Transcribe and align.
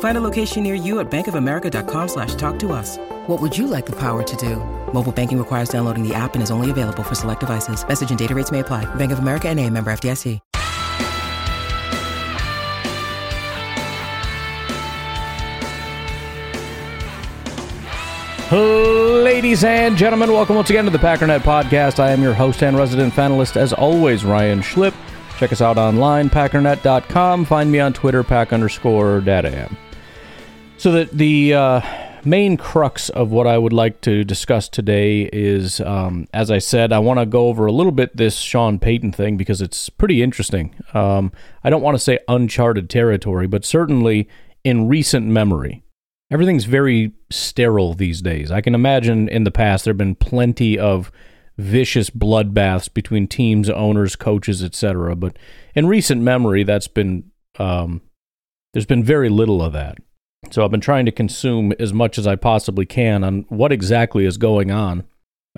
Find 0.00 0.16
a 0.18 0.20
location 0.20 0.62
near 0.62 0.74
you 0.74 1.00
at 1.00 1.10
bankofamerica.com 1.10 2.08
slash 2.08 2.34
talk 2.34 2.58
to 2.58 2.72
us. 2.72 2.98
What 3.26 3.40
would 3.40 3.56
you 3.56 3.66
like 3.66 3.86
the 3.86 3.96
power 3.96 4.22
to 4.22 4.36
do? 4.36 4.56
Mobile 4.92 5.12
banking 5.12 5.38
requires 5.38 5.70
downloading 5.70 6.06
the 6.06 6.14
app 6.14 6.34
and 6.34 6.42
is 6.42 6.50
only 6.50 6.70
available 6.70 7.02
for 7.02 7.14
select 7.14 7.40
devices. 7.40 7.86
Message 7.86 8.10
and 8.10 8.18
daddy 8.18 8.34
rates 8.34 8.50
may 8.50 8.60
apply. 8.60 8.84
Bank 8.96 9.12
of 9.12 9.20
America 9.20 9.48
and 9.48 9.58
a 9.58 9.70
member 9.70 9.90
FDIC. 9.90 10.40
Ladies 18.52 19.62
and 19.62 19.96
gentlemen, 19.96 20.32
welcome 20.32 20.56
once 20.56 20.70
again 20.70 20.84
to 20.84 20.90
the 20.90 20.98
Packernet 20.98 21.40
Podcast. 21.40 22.00
I 22.00 22.10
am 22.10 22.20
your 22.20 22.34
host 22.34 22.64
and 22.64 22.76
resident 22.76 23.14
panelist, 23.14 23.56
as 23.56 23.72
always, 23.72 24.24
Ryan 24.24 24.60
Schlip. 24.60 24.92
Check 25.38 25.52
us 25.52 25.60
out 25.60 25.78
online, 25.78 26.28
packernet.com. 26.30 27.44
Find 27.44 27.70
me 27.70 27.78
on 27.78 27.92
Twitter, 27.92 28.24
pack 28.24 28.52
underscore 28.52 29.20
data. 29.20 29.70
So 30.80 30.92
the 30.92 31.04
the 31.12 31.52
uh, 31.52 31.80
main 32.24 32.56
crux 32.56 33.10
of 33.10 33.30
what 33.30 33.46
I 33.46 33.58
would 33.58 33.74
like 33.74 34.00
to 34.00 34.24
discuss 34.24 34.66
today 34.66 35.28
is, 35.30 35.78
um, 35.82 36.26
as 36.32 36.50
I 36.50 36.56
said, 36.56 36.90
I 36.90 37.00
want 37.00 37.20
to 37.20 37.26
go 37.26 37.48
over 37.48 37.66
a 37.66 37.72
little 37.72 37.92
bit 37.92 38.16
this 38.16 38.38
Sean 38.38 38.78
Payton 38.78 39.12
thing 39.12 39.36
because 39.36 39.60
it's 39.60 39.90
pretty 39.90 40.22
interesting. 40.22 40.74
Um, 40.94 41.32
I 41.62 41.68
don't 41.68 41.82
want 41.82 41.96
to 41.96 42.02
say 42.02 42.18
uncharted 42.28 42.88
territory, 42.88 43.46
but 43.46 43.66
certainly 43.66 44.26
in 44.64 44.88
recent 44.88 45.26
memory. 45.26 45.84
Everything's 46.30 46.64
very 46.64 47.12
sterile 47.28 47.92
these 47.92 48.22
days. 48.22 48.50
I 48.50 48.62
can 48.62 48.74
imagine 48.74 49.28
in 49.28 49.44
the 49.44 49.50
past 49.50 49.84
there 49.84 49.92
have 49.92 49.98
been 49.98 50.14
plenty 50.14 50.78
of 50.78 51.12
vicious 51.58 52.08
bloodbaths 52.08 52.90
between 52.94 53.28
teams, 53.28 53.68
owners, 53.68 54.16
coaches, 54.16 54.64
etc. 54.64 55.14
But 55.14 55.38
in 55.74 55.88
recent 55.88 56.22
memory, 56.22 56.62
that's 56.62 56.88
been 56.88 57.24
um, 57.58 58.00
there's 58.72 58.86
been 58.86 59.04
very 59.04 59.28
little 59.28 59.62
of 59.62 59.74
that. 59.74 59.98
So 60.50 60.64
I've 60.64 60.70
been 60.70 60.80
trying 60.80 61.06
to 61.06 61.12
consume 61.12 61.72
as 61.78 61.92
much 61.92 62.18
as 62.18 62.26
I 62.26 62.36
possibly 62.36 62.86
can 62.86 63.22
on 63.22 63.44
what 63.48 63.72
exactly 63.72 64.24
is 64.24 64.36
going 64.36 64.70
on 64.70 65.04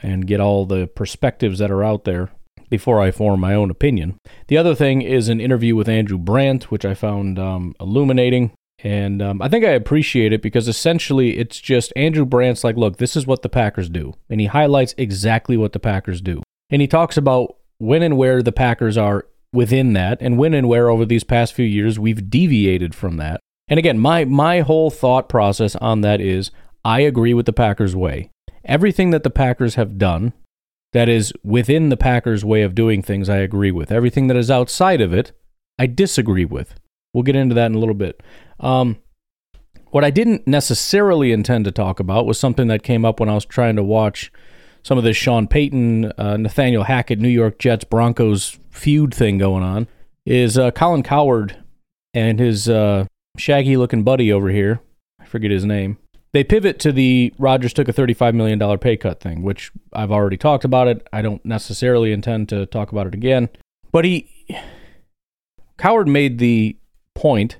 and 0.03 0.27
get 0.27 0.41
all 0.41 0.67
the 0.67 0.87
perspectives 0.87 1.59
that 1.59 1.71
are 1.71 1.85
out 1.85 2.05
there 2.05 2.31
before 2.69 3.01
I 3.01 3.11
form 3.11 3.41
my 3.41 3.55
own 3.55 3.71
opinion. 3.71 4.17
The 4.49 4.57
other 4.57 4.75
thing 4.75 5.03
is 5.03 5.29
an 5.29 5.41
interview 5.41 5.77
with 5.77 5.89
Andrew 5.89 6.19
Brandt, 6.19 6.71
which 6.71 6.85
I 6.85 6.95
found 6.95 7.39
um, 7.39 7.75
illuminating. 7.81 8.53
And 8.83 9.23
um, 9.23 9.41
I 9.41 9.49
think 9.49 9.65
I 9.65 9.71
appreciate 9.71 10.33
it 10.33 10.43
because 10.43 10.67
essentially 10.67 11.39
it's 11.39 11.61
just 11.61 11.93
Andrew 11.95 12.25
Brandt's 12.25 12.65
like, 12.65 12.77
look, 12.77 12.97
this 12.97 13.15
is 13.15 13.27
what 13.27 13.43
the 13.43 13.49
Packers 13.49 13.89
do. 13.89 14.15
And 14.29 14.41
he 14.41 14.47
highlights 14.47 14.95
exactly 14.99 15.57
what 15.57 15.73
the 15.73 15.79
Packers 15.79 16.21
do. 16.21 16.43
And 16.71 16.81
he 16.81 16.89
talks 16.89 17.17
about 17.17 17.57
when 17.79 18.03
and 18.03 18.17
where 18.17 18.43
the 18.43 18.53
Packers 18.53 18.97
are 18.97 19.27
within 19.53 19.93
that 19.93 20.19
and 20.21 20.39
when 20.39 20.55
and 20.55 20.69
where 20.69 20.89
over 20.89 21.05
these 21.05 21.25
past 21.25 21.53
few 21.53 21.67
years 21.67 21.99
we've 21.99 22.31
deviated 22.31 22.95
from 22.95 23.19
that. 23.19 23.41
And 23.73 23.79
again, 23.79 23.99
my 23.99 24.27
my 24.27 24.61
whole 24.61 24.91
thought 24.91 25.31
process 25.31 25.77
on 25.77 26.03
that 26.03 26.21
is 26.21 26.51
I 26.85 27.01
agree 27.01 27.33
with 27.33 27.47
the 27.47 27.55
Packers 27.55 27.97
way. 27.97 28.29
Everything 28.67 29.13
that 29.13 29.23
the 29.23 29.31
Packers 29.31 29.77
have 29.77 29.97
done 29.97 30.35
that 30.93 31.09
is 31.09 31.33
within 31.43 31.89
the 31.89 31.97
Packers 31.97 32.45
way 32.45 32.61
of 32.61 32.75
doing 32.75 33.01
things 33.01 33.31
I 33.31 33.39
agree 33.39 33.71
with. 33.71 33.91
Everything 33.91 34.27
that 34.27 34.37
is 34.37 34.51
outside 34.51 35.01
of 35.01 35.15
it 35.15 35.33
I 35.79 35.87
disagree 35.87 36.45
with. 36.45 36.75
We'll 37.15 37.23
get 37.23 37.35
into 37.35 37.55
that 37.55 37.65
in 37.65 37.75
a 37.75 37.79
little 37.79 37.95
bit. 37.95 38.23
Um, 38.61 38.99
what 39.87 40.05
I 40.05 40.11
didn't 40.11 40.47
necessarily 40.47 41.33
intend 41.33 41.65
to 41.65 41.73
talk 41.73 41.99
about 41.99 42.27
was 42.27 42.39
something 42.39 42.69
that 42.69 42.83
came 42.83 43.07
up 43.07 43.21
when 43.21 43.31
I 43.31 43.35
was 43.35 43.47
trying 43.47 43.77
to 43.77 43.83
watch 43.83 44.31
some 44.83 44.99
of 44.99 45.05
this 45.05 45.17
Sean 45.17 45.49
Payton, 45.49 46.13
uh, 46.19 46.37
Nathaniel 46.37 46.85
Hackett, 46.85 47.21
New 47.21 47.31
York 47.31 47.59
Jets 47.59 47.85
Broncos 47.85 48.59
feud 48.69 49.15
thing 49.15 49.39
going 49.39 49.63
on. 49.63 49.89
Is 50.27 50.59
uh, 50.59 50.73
Colin 50.73 51.03
Cowherd 51.03 51.57
and 52.13 52.39
his 52.39 52.69
uh, 52.69 53.07
shaggy 53.37 53.77
looking 53.77 54.03
buddy 54.03 54.33
over 54.33 54.51
here, 54.51 54.81
I 55.21 55.25
forget 55.25 55.51
his 55.51 55.65
name, 55.65 55.99
they 56.33 56.45
pivot 56.45 56.79
to 56.81 56.93
the 56.93 57.33
Rodgers 57.39 57.73
took 57.73 57.89
a 57.89 57.93
$35 57.93 58.35
million 58.35 58.79
pay 58.79 58.97
cut 58.97 59.21
thing, 59.21 59.43
which 59.43 59.71
I've 59.93 60.11
already 60.11 60.37
talked 60.37 60.65
about 60.65 60.89
it. 60.89 61.07
I 61.13 61.23
don't 61.23 61.45
necessarily 61.45 62.13
intend 62.13 62.49
to 62.51 62.67
talk 62.67 62.91
about 62.91 63.07
it 63.07 63.15
again. 63.15 63.51
But 63.91 64.07
he, 64.07 64.29
Cowherd 65.77 66.09
made 66.09 66.39
the 66.39 66.77
point 67.15 67.59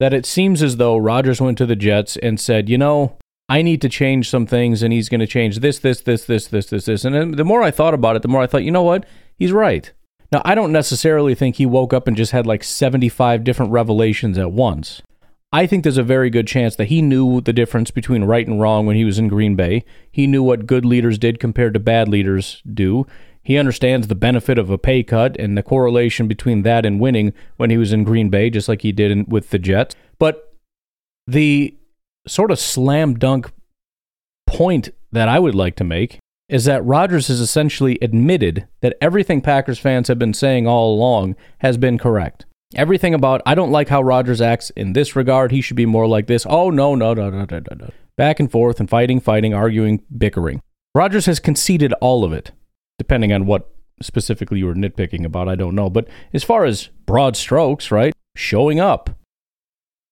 that 0.00 0.12
it 0.12 0.26
seems 0.26 0.62
as 0.62 0.76
though 0.76 0.96
Rodgers 0.96 1.40
went 1.40 1.58
to 1.58 1.66
the 1.66 1.76
Jets 1.76 2.16
and 2.16 2.40
said, 2.40 2.68
you 2.68 2.78
know, 2.78 3.16
I 3.48 3.62
need 3.62 3.80
to 3.82 3.88
change 3.88 4.28
some 4.28 4.46
things 4.46 4.82
and 4.82 4.92
he's 4.92 5.08
going 5.08 5.20
to 5.20 5.26
change 5.26 5.60
this, 5.60 5.78
this, 5.78 6.00
this, 6.00 6.24
this, 6.24 6.48
this, 6.48 6.66
this, 6.66 6.84
this. 6.84 7.04
And 7.04 7.34
the 7.34 7.44
more 7.44 7.62
I 7.62 7.70
thought 7.70 7.94
about 7.94 8.16
it, 8.16 8.22
the 8.22 8.28
more 8.28 8.42
I 8.42 8.46
thought, 8.46 8.64
you 8.64 8.70
know 8.70 8.82
what? 8.82 9.06
He's 9.36 9.52
right. 9.52 9.90
Now, 10.30 10.42
I 10.44 10.54
don't 10.54 10.72
necessarily 10.72 11.34
think 11.34 11.56
he 11.56 11.66
woke 11.66 11.92
up 11.92 12.06
and 12.06 12.16
just 12.16 12.32
had 12.32 12.46
like 12.46 12.62
75 12.62 13.44
different 13.44 13.72
revelations 13.72 14.36
at 14.36 14.52
once. 14.52 15.02
I 15.50 15.66
think 15.66 15.82
there's 15.82 15.96
a 15.96 16.02
very 16.02 16.28
good 16.28 16.46
chance 16.46 16.76
that 16.76 16.88
he 16.88 17.00
knew 17.00 17.40
the 17.40 17.54
difference 17.54 17.90
between 17.90 18.24
right 18.24 18.46
and 18.46 18.60
wrong 18.60 18.84
when 18.84 18.96
he 18.96 19.04
was 19.04 19.18
in 19.18 19.28
Green 19.28 19.56
Bay. 19.56 19.82
He 20.10 20.26
knew 20.26 20.42
what 20.42 20.66
good 20.66 20.84
leaders 20.84 21.18
did 21.18 21.40
compared 21.40 21.72
to 21.74 21.80
bad 21.80 22.06
leaders 22.06 22.62
do. 22.70 23.06
He 23.42 23.56
understands 23.56 24.08
the 24.08 24.14
benefit 24.14 24.58
of 24.58 24.68
a 24.68 24.76
pay 24.76 25.02
cut 25.02 25.38
and 25.40 25.56
the 25.56 25.62
correlation 25.62 26.28
between 26.28 26.62
that 26.62 26.84
and 26.84 27.00
winning 27.00 27.32
when 27.56 27.70
he 27.70 27.78
was 27.78 27.94
in 27.94 28.04
Green 28.04 28.28
Bay, 28.28 28.50
just 28.50 28.68
like 28.68 28.82
he 28.82 28.92
did 28.92 29.10
in, 29.10 29.24
with 29.26 29.48
the 29.48 29.58
Jets. 29.58 29.96
But 30.18 30.54
the 31.26 31.74
sort 32.26 32.50
of 32.50 32.58
slam 32.58 33.14
dunk 33.14 33.50
point 34.46 34.90
that 35.12 35.30
I 35.30 35.38
would 35.38 35.54
like 35.54 35.76
to 35.76 35.84
make 35.84 36.18
is 36.50 36.66
that 36.66 36.84
Rodgers 36.84 37.28
has 37.28 37.40
essentially 37.40 37.98
admitted 38.02 38.68
that 38.82 38.98
everything 39.00 39.40
Packers 39.40 39.78
fans 39.78 40.08
have 40.08 40.18
been 40.18 40.34
saying 40.34 40.66
all 40.66 40.94
along 40.94 41.36
has 41.58 41.78
been 41.78 41.96
correct. 41.96 42.44
Everything 42.74 43.14
about 43.14 43.40
I 43.46 43.54
don't 43.54 43.72
like 43.72 43.88
how 43.88 44.02
Rodgers 44.02 44.40
acts 44.40 44.70
in 44.70 44.92
this 44.92 45.16
regard. 45.16 45.52
He 45.52 45.60
should 45.60 45.76
be 45.76 45.86
more 45.86 46.06
like 46.06 46.26
this. 46.26 46.46
Oh 46.48 46.70
no, 46.70 46.94
no, 46.94 47.14
no, 47.14 47.30
no, 47.30 47.46
no, 47.48 47.60
no. 47.74 47.90
Back 48.16 48.40
and 48.40 48.50
forth 48.50 48.78
and 48.80 48.90
fighting, 48.90 49.20
fighting, 49.20 49.54
arguing, 49.54 50.02
bickering. 50.16 50.60
Rodgers 50.94 51.26
has 51.26 51.40
conceded 51.40 51.92
all 51.94 52.24
of 52.24 52.32
it 52.32 52.52
depending 52.98 53.32
on 53.32 53.46
what 53.46 53.70
specifically 54.02 54.58
you 54.58 54.66
were 54.66 54.74
nitpicking 54.74 55.24
about, 55.24 55.48
I 55.48 55.54
don't 55.54 55.74
know. 55.74 55.88
But 55.88 56.08
as 56.32 56.44
far 56.44 56.64
as 56.64 56.88
broad 57.06 57.36
strokes, 57.36 57.90
right? 57.90 58.12
Showing 58.36 58.80
up 58.80 59.10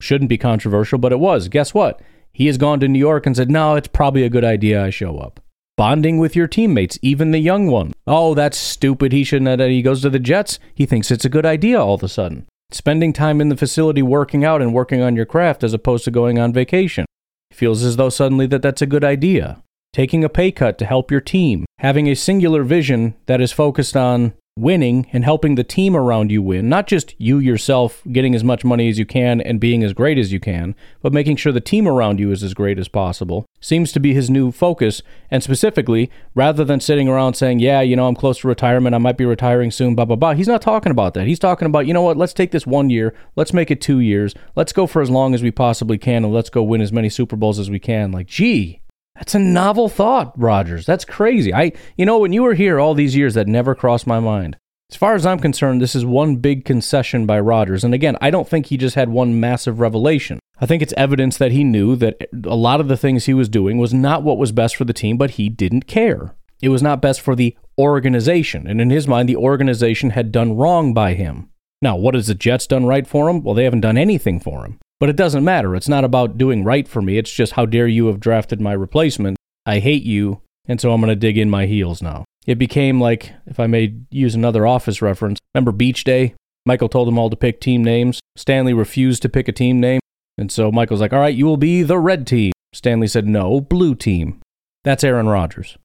shouldn't 0.00 0.30
be 0.30 0.38
controversial, 0.38 0.98
but 0.98 1.12
it 1.12 1.20
was. 1.20 1.48
Guess 1.48 1.74
what? 1.74 2.00
He 2.32 2.46
has 2.46 2.58
gone 2.58 2.80
to 2.80 2.88
New 2.88 2.98
York 2.98 3.26
and 3.26 3.36
said, 3.36 3.50
no, 3.50 3.76
it's 3.76 3.88
probably 3.88 4.22
a 4.22 4.30
good 4.30 4.44
idea 4.44 4.84
I 4.84 4.90
show 4.90 5.18
up. 5.18 5.40
Bonding 5.76 6.18
with 6.18 6.34
your 6.34 6.46
teammates, 6.46 6.98
even 7.02 7.32
the 7.32 7.38
young 7.38 7.66
one. 7.66 7.92
Oh, 8.06 8.34
that's 8.34 8.56
stupid. 8.56 9.12
He 9.12 9.24
shouldn't. 9.24 9.60
He 9.60 9.82
goes 9.82 10.02
to 10.02 10.10
the 10.10 10.18
Jets. 10.18 10.58
He 10.74 10.86
thinks 10.86 11.10
it's 11.10 11.24
a 11.24 11.30
good 11.30 11.44
idea 11.44 11.80
all 11.80 11.94
of 11.94 12.02
a 12.02 12.08
sudden. 12.08 12.46
Spending 12.70 13.12
time 13.12 13.40
in 13.40 13.50
the 13.50 13.56
facility 13.56 14.02
working 14.02 14.44
out 14.44 14.62
and 14.62 14.72
working 14.72 15.02
on 15.02 15.16
your 15.16 15.26
craft 15.26 15.62
as 15.62 15.74
opposed 15.74 16.04
to 16.04 16.10
going 16.10 16.38
on 16.38 16.52
vacation. 16.52 17.04
Feels 17.52 17.82
as 17.82 17.96
though 17.96 18.08
suddenly 18.08 18.46
that 18.46 18.62
that's 18.62 18.82
a 18.82 18.86
good 18.86 19.04
idea 19.04 19.62
taking 19.96 20.22
a 20.22 20.28
pay 20.28 20.52
cut 20.52 20.76
to 20.76 20.84
help 20.84 21.10
your 21.10 21.22
team, 21.22 21.64
having 21.78 22.06
a 22.06 22.14
singular 22.14 22.62
vision 22.62 23.14
that 23.24 23.40
is 23.40 23.50
focused 23.50 23.96
on 23.96 24.34
winning 24.58 25.06
and 25.12 25.22
helping 25.22 25.54
the 25.54 25.62
team 25.62 25.94
around 25.94 26.30
you 26.30 26.40
win, 26.40 26.66
not 26.66 26.86
just 26.86 27.14
you 27.18 27.38
yourself 27.38 28.02
getting 28.10 28.34
as 28.34 28.42
much 28.42 28.64
money 28.64 28.88
as 28.88 28.98
you 28.98 29.04
can 29.04 29.38
and 29.42 29.60
being 29.60 29.84
as 29.84 29.92
great 29.92 30.16
as 30.16 30.32
you 30.32 30.40
can, 30.40 30.74
but 31.02 31.12
making 31.12 31.36
sure 31.36 31.52
the 31.52 31.60
team 31.60 31.86
around 31.86 32.18
you 32.18 32.30
is 32.30 32.42
as 32.42 32.54
great 32.54 32.78
as 32.78 32.88
possible, 32.88 33.44
seems 33.60 33.92
to 33.92 34.00
be 34.00 34.14
his 34.14 34.30
new 34.30 34.50
focus. 34.50 35.02
And 35.30 35.42
specifically, 35.42 36.10
rather 36.34 36.64
than 36.64 36.80
sitting 36.80 37.06
around 37.06 37.34
saying, 37.34 37.58
Yeah, 37.58 37.82
you 37.82 37.96
know, 37.96 38.08
I'm 38.08 38.14
close 38.14 38.38
to 38.38 38.48
retirement, 38.48 38.94
I 38.94 38.98
might 38.98 39.18
be 39.18 39.26
retiring 39.26 39.70
soon, 39.70 39.94
blah, 39.94 40.06
blah, 40.06 40.16
blah, 40.16 40.32
he's 40.32 40.48
not 40.48 40.62
talking 40.62 40.90
about 40.90 41.12
that. 41.14 41.26
He's 41.26 41.38
talking 41.38 41.66
about, 41.66 41.86
you 41.86 41.92
know 41.92 42.02
what, 42.02 42.16
let's 42.16 42.32
take 42.32 42.50
this 42.50 42.66
one 42.66 42.88
year, 42.88 43.14
let's 43.36 43.52
make 43.52 43.70
it 43.70 43.82
two 43.82 44.00
years, 44.00 44.34
let's 44.54 44.72
go 44.72 44.86
for 44.86 45.02
as 45.02 45.10
long 45.10 45.34
as 45.34 45.42
we 45.42 45.50
possibly 45.50 45.98
can, 45.98 46.24
and 46.24 46.32
let's 46.32 46.50
go 46.50 46.62
win 46.62 46.80
as 46.80 46.92
many 46.92 47.10
Super 47.10 47.36
Bowls 47.36 47.58
as 47.58 47.68
we 47.68 47.78
can. 47.78 48.10
Like, 48.10 48.26
gee, 48.26 48.80
that's 49.16 49.34
a 49.34 49.38
novel 49.38 49.88
thought, 49.88 50.38
Rodgers. 50.38 50.86
That's 50.86 51.04
crazy. 51.04 51.52
I, 51.52 51.72
you 51.96 52.06
know, 52.06 52.18
when 52.18 52.32
you 52.32 52.42
were 52.42 52.54
here 52.54 52.78
all 52.78 52.94
these 52.94 53.16
years, 53.16 53.34
that 53.34 53.48
never 53.48 53.74
crossed 53.74 54.06
my 54.06 54.20
mind. 54.20 54.56
As 54.90 54.96
far 54.96 55.14
as 55.14 55.26
I'm 55.26 55.40
concerned, 55.40 55.80
this 55.80 55.96
is 55.96 56.04
one 56.04 56.36
big 56.36 56.64
concession 56.64 57.26
by 57.26 57.40
Rodgers. 57.40 57.82
And 57.82 57.92
again, 57.92 58.16
I 58.20 58.30
don't 58.30 58.48
think 58.48 58.66
he 58.66 58.76
just 58.76 58.94
had 58.94 59.08
one 59.08 59.40
massive 59.40 59.80
revelation. 59.80 60.38
I 60.60 60.66
think 60.66 60.82
it's 60.82 60.94
evidence 60.96 61.38
that 61.38 61.52
he 61.52 61.64
knew 61.64 61.96
that 61.96 62.28
a 62.44 62.54
lot 62.54 62.80
of 62.80 62.88
the 62.88 62.96
things 62.96 63.24
he 63.24 63.34
was 63.34 63.48
doing 63.48 63.78
was 63.78 63.92
not 63.92 64.22
what 64.22 64.38
was 64.38 64.52
best 64.52 64.76
for 64.76 64.84
the 64.84 64.92
team, 64.92 65.16
but 65.16 65.32
he 65.32 65.48
didn't 65.48 65.86
care. 65.86 66.36
It 66.62 66.68
was 66.68 66.82
not 66.82 67.02
best 67.02 67.20
for 67.20 67.34
the 67.34 67.56
organization. 67.78 68.66
And 68.66 68.80
in 68.80 68.90
his 68.90 69.08
mind, 69.08 69.28
the 69.28 69.36
organization 69.36 70.10
had 70.10 70.32
done 70.32 70.56
wrong 70.56 70.94
by 70.94 71.14
him. 71.14 71.50
Now, 71.82 71.96
what 71.96 72.14
has 72.14 72.28
the 72.28 72.34
Jets 72.34 72.66
done 72.66 72.86
right 72.86 73.06
for 73.06 73.28
him? 73.28 73.42
Well, 73.42 73.54
they 73.54 73.64
haven't 73.64 73.82
done 73.82 73.98
anything 73.98 74.40
for 74.40 74.64
him. 74.64 74.78
But 74.98 75.10
it 75.10 75.16
doesn't 75.16 75.44
matter. 75.44 75.76
It's 75.76 75.88
not 75.88 76.04
about 76.04 76.38
doing 76.38 76.64
right 76.64 76.88
for 76.88 77.02
me. 77.02 77.18
It's 77.18 77.32
just 77.32 77.52
how 77.52 77.66
dare 77.66 77.86
you 77.86 78.06
have 78.06 78.20
drafted 78.20 78.60
my 78.60 78.72
replacement. 78.72 79.36
I 79.66 79.78
hate 79.78 80.04
you, 80.04 80.40
and 80.66 80.80
so 80.80 80.92
I'm 80.92 81.00
going 81.00 81.08
to 81.08 81.16
dig 81.16 81.36
in 81.36 81.50
my 81.50 81.66
heels 81.66 82.00
now. 82.00 82.24
It 82.46 82.58
became 82.58 83.00
like, 83.00 83.32
if 83.46 83.60
I 83.60 83.66
may 83.66 83.94
use 84.10 84.34
another 84.34 84.66
office 84.66 85.02
reference, 85.02 85.38
remember 85.54 85.72
Beach 85.72 86.04
Day? 86.04 86.34
Michael 86.64 86.88
told 86.88 87.08
them 87.08 87.18
all 87.18 87.30
to 87.30 87.36
pick 87.36 87.60
team 87.60 87.84
names. 87.84 88.20
Stanley 88.36 88.72
refused 88.72 89.22
to 89.22 89.28
pick 89.28 89.48
a 89.48 89.52
team 89.52 89.80
name. 89.80 90.00
And 90.38 90.50
so 90.50 90.70
Michael's 90.70 91.00
like, 91.00 91.12
all 91.12 91.20
right, 91.20 91.34
you 91.34 91.46
will 91.46 91.56
be 91.56 91.82
the 91.82 91.98
red 91.98 92.26
team. 92.26 92.52
Stanley 92.72 93.06
said, 93.06 93.26
no, 93.26 93.60
blue 93.60 93.94
team. 93.94 94.40
That's 94.84 95.04
Aaron 95.04 95.28
Rodgers. 95.28 95.78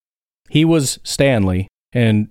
He 0.50 0.66
was 0.66 1.00
Stanley, 1.04 1.68
and 1.94 2.28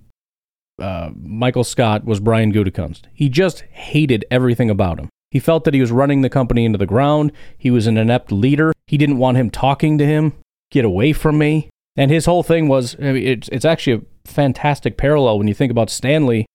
uh, 0.79 1.09
Michael 1.15 1.63
Scott 1.63 2.05
was 2.05 2.19
Brian 2.19 2.53
Gutekunst. 2.53 3.03
He 3.13 3.29
just 3.29 3.61
hated 3.71 4.25
everything 4.29 4.69
about 4.69 4.99
him. 4.99 5.09
He 5.31 5.39
felt 5.39 5.63
that 5.63 5.73
he 5.73 5.81
was 5.81 5.91
running 5.91 6.21
the 6.21 6.29
company 6.29 6.65
into 6.65 6.77
the 6.77 6.85
ground. 6.85 7.31
He 7.57 7.71
was 7.71 7.87
an 7.87 7.97
inept 7.97 8.31
leader. 8.31 8.73
He 8.85 8.97
didn't 8.97 9.17
want 9.17 9.37
him 9.37 9.49
talking 9.49 9.97
to 9.97 10.05
him. 10.05 10.33
Get 10.69 10.85
away 10.85 11.13
from 11.13 11.37
me. 11.37 11.69
And 11.95 12.11
his 12.11 12.25
whole 12.25 12.43
thing 12.43 12.67
was 12.67 12.95
I 12.99 13.13
mean, 13.13 13.27
it's, 13.27 13.47
it's 13.49 13.65
actually 13.65 13.93
a 13.97 14.29
fantastic 14.29 14.97
parallel 14.97 15.37
when 15.37 15.47
you 15.47 15.53
think 15.53 15.71
about 15.71 15.89
Stanley. 15.89 16.45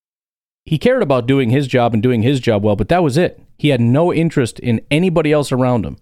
He 0.65 0.77
cared 0.77 1.01
about 1.01 1.27
doing 1.27 1.49
his 1.49 1.67
job 1.67 1.93
and 1.93 2.03
doing 2.03 2.21
his 2.21 2.39
job 2.39 2.63
well, 2.63 2.75
but 2.75 2.89
that 2.89 3.03
was 3.03 3.17
it. 3.17 3.41
He 3.57 3.69
had 3.69 3.81
no 3.81 4.13
interest 4.13 4.59
in 4.59 4.81
anybody 4.91 5.31
else 5.31 5.51
around 5.51 5.85
him. 5.85 5.97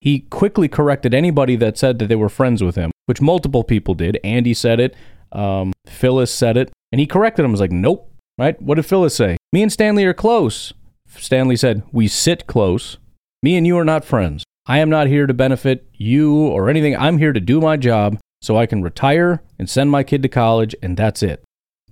He 0.00 0.20
quickly 0.20 0.68
corrected 0.68 1.14
anybody 1.14 1.56
that 1.56 1.78
said 1.78 1.98
that 1.98 2.06
they 2.06 2.14
were 2.14 2.28
friends 2.28 2.62
with 2.62 2.76
him, 2.76 2.92
which 3.06 3.20
multiple 3.20 3.64
people 3.64 3.94
did. 3.94 4.20
Andy 4.22 4.54
said 4.54 4.78
it, 4.78 4.94
um, 5.32 5.72
Phyllis 5.86 6.32
said 6.32 6.56
it, 6.56 6.70
and 6.92 7.00
he 7.00 7.06
corrected 7.06 7.44
him. 7.44 7.50
He 7.50 7.52
was 7.52 7.60
like, 7.60 7.72
nope, 7.72 8.12
right? 8.36 8.60
What 8.62 8.76
did 8.76 8.86
Phyllis 8.86 9.16
say? 9.16 9.36
Me 9.52 9.62
and 9.62 9.72
Stanley 9.72 10.04
are 10.04 10.14
close. 10.14 10.72
Stanley 11.20 11.56
said, 11.56 11.82
We 11.92 12.08
sit 12.08 12.46
close. 12.46 12.98
Me 13.42 13.56
and 13.56 13.66
you 13.66 13.78
are 13.78 13.84
not 13.84 14.04
friends. 14.04 14.44
I 14.66 14.78
am 14.78 14.90
not 14.90 15.06
here 15.06 15.26
to 15.26 15.34
benefit 15.34 15.88
you 15.94 16.46
or 16.46 16.68
anything. 16.68 16.96
I'm 16.96 17.18
here 17.18 17.32
to 17.32 17.40
do 17.40 17.60
my 17.60 17.76
job 17.76 18.18
so 18.42 18.56
I 18.56 18.66
can 18.66 18.82
retire 18.82 19.42
and 19.58 19.68
send 19.68 19.90
my 19.90 20.02
kid 20.02 20.22
to 20.22 20.28
college, 20.28 20.74
and 20.82 20.96
that's 20.96 21.22
it. 21.22 21.42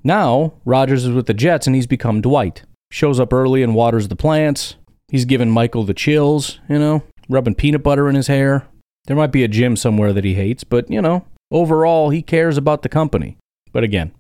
Now, 0.05 0.55
Rodgers 0.65 1.05
is 1.05 1.13
with 1.13 1.27
the 1.27 1.35
Jets 1.35 1.67
and 1.67 1.75
he's 1.75 1.87
become 1.87 2.21
Dwight. 2.21 2.63
Shows 2.93 3.19
up 3.19 3.33
early 3.33 3.63
and 3.63 3.75
waters 3.75 4.09
the 4.09 4.17
plants. 4.17 4.77
He's 5.09 5.25
giving 5.25 5.51
Michael 5.51 5.85
the 5.85 5.95
chills, 5.95 6.61
you 6.69 6.79
know, 6.79 7.03
rubbing 7.29 7.55
peanut 7.55 7.83
butter 7.83 8.09
in 8.09 8.15
his 8.15 8.27
hair. 8.27 8.67
There 9.07 9.17
might 9.17 9.33
be 9.33 9.45
a 9.45 9.49
gym 9.49 9.77
somewhere 9.77 10.13
that 10.13 10.25
he 10.25 10.35
hates, 10.35 10.65
but, 10.65 10.91
you 10.91 11.01
know, 11.01 11.25
overall, 11.51 12.11
he 12.11 12.23
cares 12.23 12.57
about 12.57 12.83
the 12.83 12.89
company. 12.89 13.37
But 13.73 13.85
again, 13.85 14.13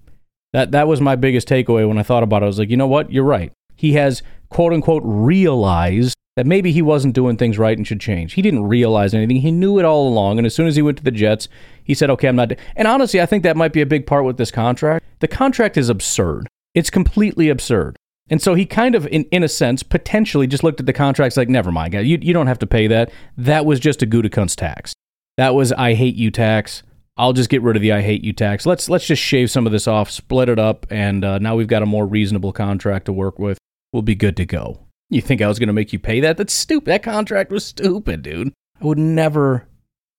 that, 0.52 0.72
that 0.72 0.88
was 0.88 1.00
my 1.00 1.16
biggest 1.16 1.48
takeaway 1.48 1.86
when 1.86 1.98
I 1.98 2.02
thought 2.02 2.22
about 2.22 2.42
it. 2.42 2.46
I 2.46 2.48
was 2.48 2.58
like, 2.58 2.70
you 2.70 2.76
know 2.76 2.86
what? 2.86 3.12
You're 3.12 3.24
right. 3.24 3.52
He 3.76 3.92
has 3.92 4.22
quote 4.56 4.72
unquote 4.72 5.02
realize 5.04 6.14
that 6.36 6.46
maybe 6.46 6.72
he 6.72 6.80
wasn't 6.80 7.14
doing 7.14 7.36
things 7.36 7.58
right 7.58 7.76
and 7.76 7.86
should 7.86 8.00
change. 8.00 8.32
He 8.32 8.40
didn't 8.40 8.64
realize 8.64 9.12
anything. 9.12 9.36
He 9.36 9.50
knew 9.50 9.78
it 9.78 9.84
all 9.84 10.08
along. 10.08 10.38
And 10.38 10.46
as 10.46 10.54
soon 10.54 10.66
as 10.66 10.76
he 10.76 10.80
went 10.80 10.96
to 10.96 11.04
the 11.04 11.10
Jets, 11.10 11.46
he 11.84 11.92
said, 11.92 12.08
okay, 12.08 12.26
I'm 12.26 12.36
not. 12.36 12.52
And 12.74 12.88
honestly, 12.88 13.20
I 13.20 13.26
think 13.26 13.42
that 13.42 13.54
might 13.54 13.74
be 13.74 13.82
a 13.82 13.86
big 13.86 14.06
part 14.06 14.24
with 14.24 14.38
this 14.38 14.50
contract. 14.50 15.04
The 15.20 15.28
contract 15.28 15.76
is 15.76 15.90
absurd. 15.90 16.48
It's 16.72 16.88
completely 16.88 17.50
absurd. 17.50 17.96
And 18.30 18.40
so 18.40 18.54
he 18.54 18.64
kind 18.64 18.94
of, 18.94 19.06
in, 19.08 19.24
in 19.24 19.42
a 19.42 19.48
sense, 19.48 19.82
potentially 19.82 20.46
just 20.46 20.64
looked 20.64 20.80
at 20.80 20.86
the 20.86 20.94
contracts 20.94 21.36
like, 21.36 21.50
never 21.50 21.70
mind, 21.70 21.92
you, 21.92 22.18
you 22.22 22.32
don't 22.32 22.46
have 22.46 22.58
to 22.60 22.66
pay 22.66 22.86
that. 22.86 23.12
That 23.36 23.66
was 23.66 23.78
just 23.78 24.02
a 24.02 24.06
Gutekunst 24.06 24.56
tax. 24.56 24.94
That 25.36 25.54
was 25.54 25.70
I 25.72 25.92
hate 25.92 26.14
you 26.16 26.30
tax. 26.30 26.82
I'll 27.18 27.34
just 27.34 27.50
get 27.50 27.60
rid 27.60 27.76
of 27.76 27.82
the 27.82 27.92
I 27.92 28.00
hate 28.00 28.24
you 28.24 28.32
tax. 28.32 28.64
Let's 28.64 28.88
let's 28.88 29.06
just 29.06 29.22
shave 29.22 29.50
some 29.50 29.66
of 29.66 29.72
this 29.72 29.86
off, 29.86 30.10
split 30.10 30.48
it 30.48 30.58
up, 30.58 30.86
and 30.88 31.24
uh, 31.26 31.38
now 31.40 31.56
we've 31.56 31.66
got 31.66 31.82
a 31.82 31.86
more 31.86 32.06
reasonable 32.06 32.54
contract 32.54 33.04
to 33.04 33.12
work 33.12 33.38
with 33.38 33.58
we'll 33.96 34.02
be 34.02 34.14
good 34.14 34.36
to 34.36 34.44
go. 34.44 34.78
You 35.08 35.22
think 35.22 35.40
I 35.40 35.48
was 35.48 35.58
going 35.58 35.68
to 35.68 35.72
make 35.72 35.90
you 35.90 35.98
pay 35.98 36.20
that? 36.20 36.36
That's 36.36 36.52
stupid. 36.52 36.90
That 36.90 37.02
contract 37.02 37.50
was 37.50 37.64
stupid, 37.64 38.20
dude. 38.20 38.52
I 38.78 38.84
would 38.84 38.98
never 38.98 39.66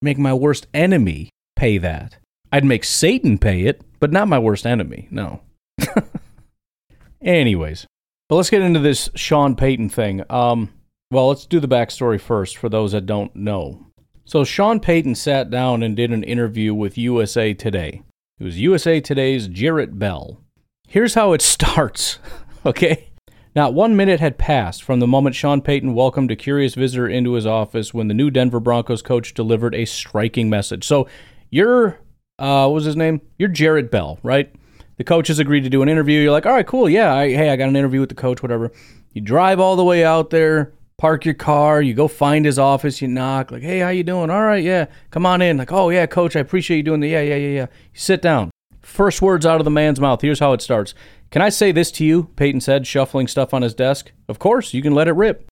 make 0.01 0.17
my 0.17 0.33
worst 0.33 0.65
enemy 0.73 1.29
pay 1.55 1.77
that. 1.77 2.17
I'd 2.51 2.65
make 2.65 2.83
Satan 2.83 3.37
pay 3.37 3.65
it, 3.65 3.83
but 3.99 4.11
not 4.11 4.27
my 4.27 4.39
worst 4.39 4.65
enemy. 4.65 5.07
No. 5.11 5.41
Anyways, 7.21 7.85
but 8.29 8.37
let's 8.37 8.49
get 8.49 8.63
into 8.63 8.79
this 8.79 9.11
Sean 9.13 9.55
Payton 9.55 9.89
thing. 9.89 10.23
Um, 10.27 10.73
well, 11.11 11.27
let's 11.27 11.45
do 11.45 11.59
the 11.59 11.67
backstory 11.67 12.19
first 12.19 12.57
for 12.57 12.69
those 12.69 12.93
that 12.93 13.05
don't 13.05 13.35
know. 13.35 13.85
So, 14.25 14.43
Sean 14.43 14.79
Payton 14.79 15.13
sat 15.13 15.51
down 15.51 15.83
and 15.83 15.95
did 15.95 16.11
an 16.11 16.23
interview 16.23 16.73
with 16.73 16.97
USA 16.97 17.53
Today. 17.53 18.01
It 18.39 18.43
was 18.43 18.59
USA 18.59 18.99
Today's 18.99 19.47
Jarrett 19.47 19.99
Bell. 19.99 20.41
Here's 20.87 21.13
how 21.13 21.33
it 21.33 21.41
starts, 21.43 22.17
okay? 22.65 23.09
Not 23.57 23.73
one 23.73 23.95
minute 23.95 24.19
had 24.19 24.37
passed 24.37 24.83
from 24.83 24.99
the 24.99 25.07
moment 25.07 25.35
Sean 25.35 25.63
Payton 25.63 25.95
welcomed 25.95 26.29
a 26.29 26.35
curious 26.35 26.75
visitor 26.75 27.07
into 27.07 27.33
his 27.33 27.47
office 27.47 27.91
when 27.91 28.07
the 28.07 28.13
new 28.13 28.29
Denver 28.29 28.59
Broncos 28.59 29.01
coach 29.01 29.33
delivered 29.33 29.73
a 29.73 29.85
striking 29.85 30.47
message. 30.47 30.85
So, 30.85 31.07
you're, 31.49 31.97
uh, 32.37 32.67
what 32.67 32.75
was 32.75 32.85
his 32.85 32.95
name? 32.95 33.19
You're 33.39 33.49
Jarrett 33.49 33.89
Bell, 33.89 34.19
right? 34.21 34.53
The 34.97 35.03
coach 35.03 35.27
has 35.29 35.39
agreed 35.39 35.63
to 35.63 35.71
do 35.71 35.81
an 35.81 35.89
interview. 35.89 36.21
You're 36.21 36.33
like, 36.33 36.45
all 36.45 36.53
right, 36.53 36.67
cool. 36.67 36.87
Yeah, 36.87 37.11
I, 37.11 37.29
hey, 37.29 37.49
I 37.49 37.55
got 37.55 37.67
an 37.67 37.75
interview 37.75 37.99
with 37.99 38.09
the 38.09 38.15
coach, 38.15 38.43
whatever. 38.43 38.71
You 39.13 39.21
drive 39.21 39.59
all 39.59 39.75
the 39.75 39.83
way 39.83 40.05
out 40.05 40.29
there, 40.29 40.71
park 40.99 41.25
your 41.25 41.33
car, 41.33 41.81
you 41.81 41.95
go 41.95 42.07
find 42.07 42.45
his 42.45 42.59
office, 42.59 43.01
you 43.01 43.07
knock, 43.07 43.49
like, 43.49 43.63
hey, 43.63 43.79
how 43.79 43.89
you 43.89 44.03
doing? 44.03 44.29
All 44.29 44.43
right, 44.43 44.63
yeah, 44.63 44.85
come 45.09 45.25
on 45.25 45.41
in. 45.41 45.57
Like, 45.57 45.71
oh, 45.71 45.89
yeah, 45.89 46.05
coach, 46.05 46.35
I 46.35 46.41
appreciate 46.41 46.77
you 46.77 46.83
doing 46.83 46.99
the, 46.99 47.09
yeah, 47.09 47.21
yeah, 47.21 47.37
yeah, 47.37 47.49
yeah. 47.49 47.67
You 47.91 47.99
sit 47.99 48.21
down. 48.21 48.51
First 48.83 49.19
words 49.21 49.47
out 49.47 49.59
of 49.59 49.65
the 49.65 49.71
man's 49.71 49.99
mouth. 49.99 50.21
Here's 50.21 50.39
how 50.39 50.53
it 50.53 50.61
starts. 50.61 50.93
Can 51.29 51.41
I 51.41 51.49
say 51.49 51.71
this 51.71 51.91
to 51.91 52.05
you? 52.05 52.31
Payton 52.35 52.61
said, 52.61 52.87
shuffling 52.87 53.27
stuff 53.27 53.53
on 53.53 53.61
his 53.61 53.73
desk. 53.73 54.11
Of 54.29 54.39
course, 54.39 54.73
you 54.73 54.81
can 54.81 54.93
let 54.93 55.07
it 55.07 55.13
rip. 55.13 55.49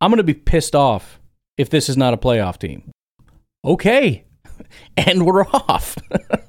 I'm 0.00 0.10
going 0.10 0.18
to 0.18 0.24
be 0.24 0.34
pissed 0.34 0.74
off 0.74 1.20
if 1.56 1.70
this 1.70 1.88
is 1.88 1.96
not 1.96 2.14
a 2.14 2.18
playoff 2.18 2.58
team. 2.58 2.90
Okay. 3.64 4.24
and 4.96 5.26
we're 5.26 5.46
off. 5.46 5.96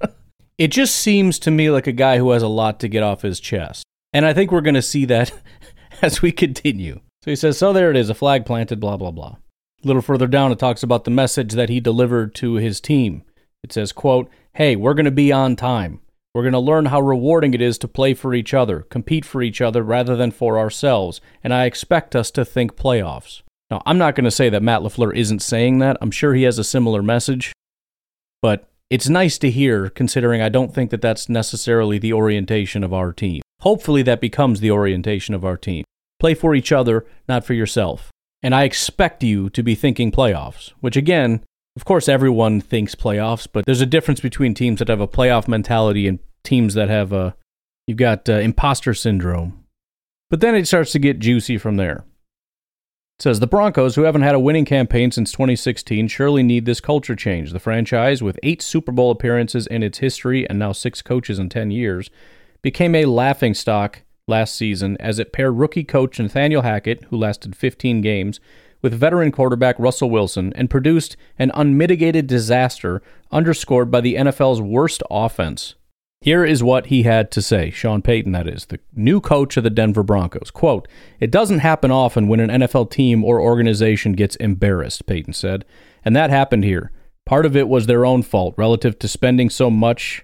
it 0.58 0.68
just 0.68 0.96
seems 0.96 1.40
to 1.40 1.52
me 1.52 1.72
like 1.72 1.88
a 1.88 1.92
guy 1.92 2.18
who 2.18 2.32
has 2.32 2.44
a 2.44 2.48
lot 2.48 2.80
to 2.82 2.88
get 2.88 3.04
off 3.04 3.24
his 3.24 3.40
chest. 3.40 3.84
And 4.14 4.26
I 4.26 4.34
think 4.34 4.52
we're 4.52 4.62
going 4.62 4.76
to 4.76 4.82
see 4.82 5.06
that 5.06 5.32
as 6.02 6.22
we 6.22 6.32
continue. 6.32 7.02
So 7.24 7.32
he 7.32 7.36
says, 7.36 7.58
So 7.58 7.74
there 7.74 7.90
it 7.90 7.98
is, 7.98 8.10
a 8.10 8.16
flag 8.16 8.46
planted, 8.46 8.80
blah, 8.80 8.98
blah, 8.98 9.12
blah. 9.12 9.38
A 9.84 9.88
little 9.88 10.02
further 10.02 10.28
down, 10.28 10.52
it 10.52 10.60
talks 10.60 10.84
about 10.84 11.04
the 11.04 11.12
message 11.12 11.54
that 11.54 11.70
he 11.70 11.80
delivered 11.80 12.36
to 12.36 12.56
his 12.56 12.80
team. 12.80 13.24
It 13.64 13.74
says, 13.74 13.92
quote, 13.92 14.30
Hey, 14.54 14.76
we're 14.76 14.94
going 14.94 15.06
to 15.06 15.12
be 15.12 15.32
on 15.32 15.56
time. 15.56 16.02
We're 16.38 16.44
going 16.44 16.54
to 16.54 16.60
learn 16.60 16.86
how 16.86 17.02
rewarding 17.02 17.56
it 17.56 17.64
is 17.64 17.80
to 17.80 17.88
play 17.88 18.14
for 18.14 18.36
each 18.36 18.54
other, 18.54 18.82
compete 18.92 19.26
for 19.26 19.42
each 19.42 19.60
other 19.60 19.82
rather 19.82 20.16
than 20.16 20.30
for 20.30 20.60
ourselves, 20.60 21.20
and 21.44 21.52
I 21.52 21.66
expect 21.66 22.16
us 22.16 22.30
to 22.30 22.46
think 22.46 22.76
playoffs. 22.76 23.42
Now, 23.72 23.82
I'm 23.88 23.98
not 23.98 24.14
going 24.14 24.26
to 24.26 24.30
say 24.30 24.48
that 24.50 24.62
Matt 24.62 24.82
LaFleur 24.82 25.16
isn't 25.16 25.42
saying 25.42 25.80
that. 25.80 25.98
I'm 26.00 26.12
sure 26.12 26.36
he 26.36 26.44
has 26.44 26.60
a 26.60 26.64
similar 26.64 27.02
message, 27.02 27.54
but 28.40 28.70
it's 28.92 29.10
nice 29.10 29.40
to 29.40 29.50
hear 29.50 29.90
considering 29.90 30.40
I 30.40 30.50
don't 30.50 30.76
think 30.76 30.92
that 30.92 31.02
that's 31.02 31.28
necessarily 31.28 31.98
the 31.98 32.14
orientation 32.14 32.84
of 32.84 32.94
our 32.94 33.12
team. 33.14 33.42
Hopefully, 33.62 34.04
that 34.04 34.22
becomes 34.22 34.60
the 34.60 34.70
orientation 34.70 35.34
of 35.34 35.44
our 35.44 35.58
team. 35.58 35.86
Play 36.20 36.36
for 36.36 36.54
each 36.54 36.72
other, 36.72 37.08
not 37.28 37.46
for 37.46 37.56
yourself. 37.56 38.12
And 38.44 38.54
I 38.54 38.66
expect 38.66 39.24
you 39.24 39.50
to 39.50 39.64
be 39.64 39.74
thinking 39.74 40.12
playoffs, 40.12 40.72
which 40.82 40.98
again, 40.98 41.42
of 41.76 41.86
course, 41.86 42.08
everyone 42.08 42.60
thinks 42.62 42.96
playoffs, 42.96 43.48
but 43.52 43.66
there's 43.66 43.82
a 43.82 43.86
difference 43.86 44.20
between 44.20 44.56
teams 44.56 44.80
that 44.80 44.88
have 44.88 45.00
a 45.00 45.08
playoff 45.08 45.48
mentality 45.48 46.08
and 46.08 46.18
teams 46.48 46.74
that 46.74 46.90
have 46.90 47.12
a. 47.12 47.36
You've 47.86 47.98
got 47.98 48.28
uh, 48.28 48.34
imposter 48.34 48.94
syndrome. 48.94 49.64
But 50.30 50.42
then 50.42 50.56
it 50.56 50.68
starts 50.68 50.92
to 50.92 51.00
get 51.00 51.20
juicy 51.20 51.58
from 51.58 51.78
there. 51.78 52.04
It 53.18 53.24
says 53.24 53.40
the 53.40 53.48
Broncos, 53.48 53.96
who 53.96 54.04
haven't 54.04 54.24
had 54.24 54.36
a 54.36 54.40
winning 54.40 54.66
campaign 54.66 55.12
since 55.12 55.32
2016, 55.32 56.08
surely 56.08 56.44
need 56.44 56.66
this 56.66 56.82
culture 56.82 57.16
change. 57.16 57.52
The 57.52 57.60
franchise, 57.60 58.22
with 58.22 58.40
eight 58.44 58.62
Super 58.62 58.92
Bowl 58.92 59.10
appearances 59.10 59.68
in 59.68 59.84
its 59.84 60.00
history 60.00 60.48
and 60.50 60.60
now 60.60 60.72
six 60.74 61.02
coaches 61.02 61.40
in 61.40 61.50
10 61.50 61.72
years, 61.72 62.10
became 62.62 62.94
a 62.94 63.06
laughing 63.06 63.54
stock 63.54 64.04
last 64.28 64.56
season 64.56 64.98
as 65.00 65.20
it 65.20 65.32
paired 65.32 65.56
rookie 65.56 65.86
coach 65.86 66.20
Nathaniel 66.20 66.62
Hackett, 66.62 67.06
who 67.06 67.18
lasted 67.18 67.56
15 67.56 68.02
games, 68.02 68.40
with 68.82 68.94
veteran 68.94 69.32
quarterback 69.32 69.80
Russell 69.80 70.10
Wilson 70.10 70.54
and 70.54 70.70
produced 70.70 71.18
an 71.40 71.52
unmitigated 71.54 72.28
disaster 72.28 73.02
underscored 73.32 73.90
by 73.90 74.02
the 74.02 74.16
NFL's 74.16 74.62
worst 74.62 75.02
offense. 75.10 75.76
Here 76.22 76.44
is 76.44 76.64
what 76.64 76.88
he 76.88 77.04
had 77.04 77.30
to 77.32 77.42
say, 77.42 77.70
Sean 77.70 78.02
Payton, 78.02 78.32
that 78.32 78.48
is, 78.48 78.66
the 78.66 78.80
new 78.96 79.22
coach 79.22 79.56
of 79.56 79.64
the 79.64 79.70
Denver 79.70 80.04
Broncos. 80.04 80.50
Quote, 80.50 80.88
It 81.20 81.30
doesn't 81.30 81.60
happen 81.60 81.92
often 81.92 82.28
when 82.28 82.40
an 82.40 82.62
NFL 82.62 82.90
team 82.90 83.24
or 83.24 83.40
organization 83.40 84.14
gets 84.14 84.36
embarrassed, 84.38 85.06
Payton 85.06 85.34
said, 85.34 85.64
and 86.04 86.16
that 86.16 86.32
happened 86.32 86.64
here. 86.64 86.92
Part 87.26 87.46
of 87.46 87.56
it 87.56 87.68
was 87.68 87.86
their 87.86 88.06
own 88.06 88.24
fault 88.24 88.56
relative 88.58 88.98
to 89.00 89.08
spending 89.08 89.50
so 89.50 89.70
much 89.70 90.24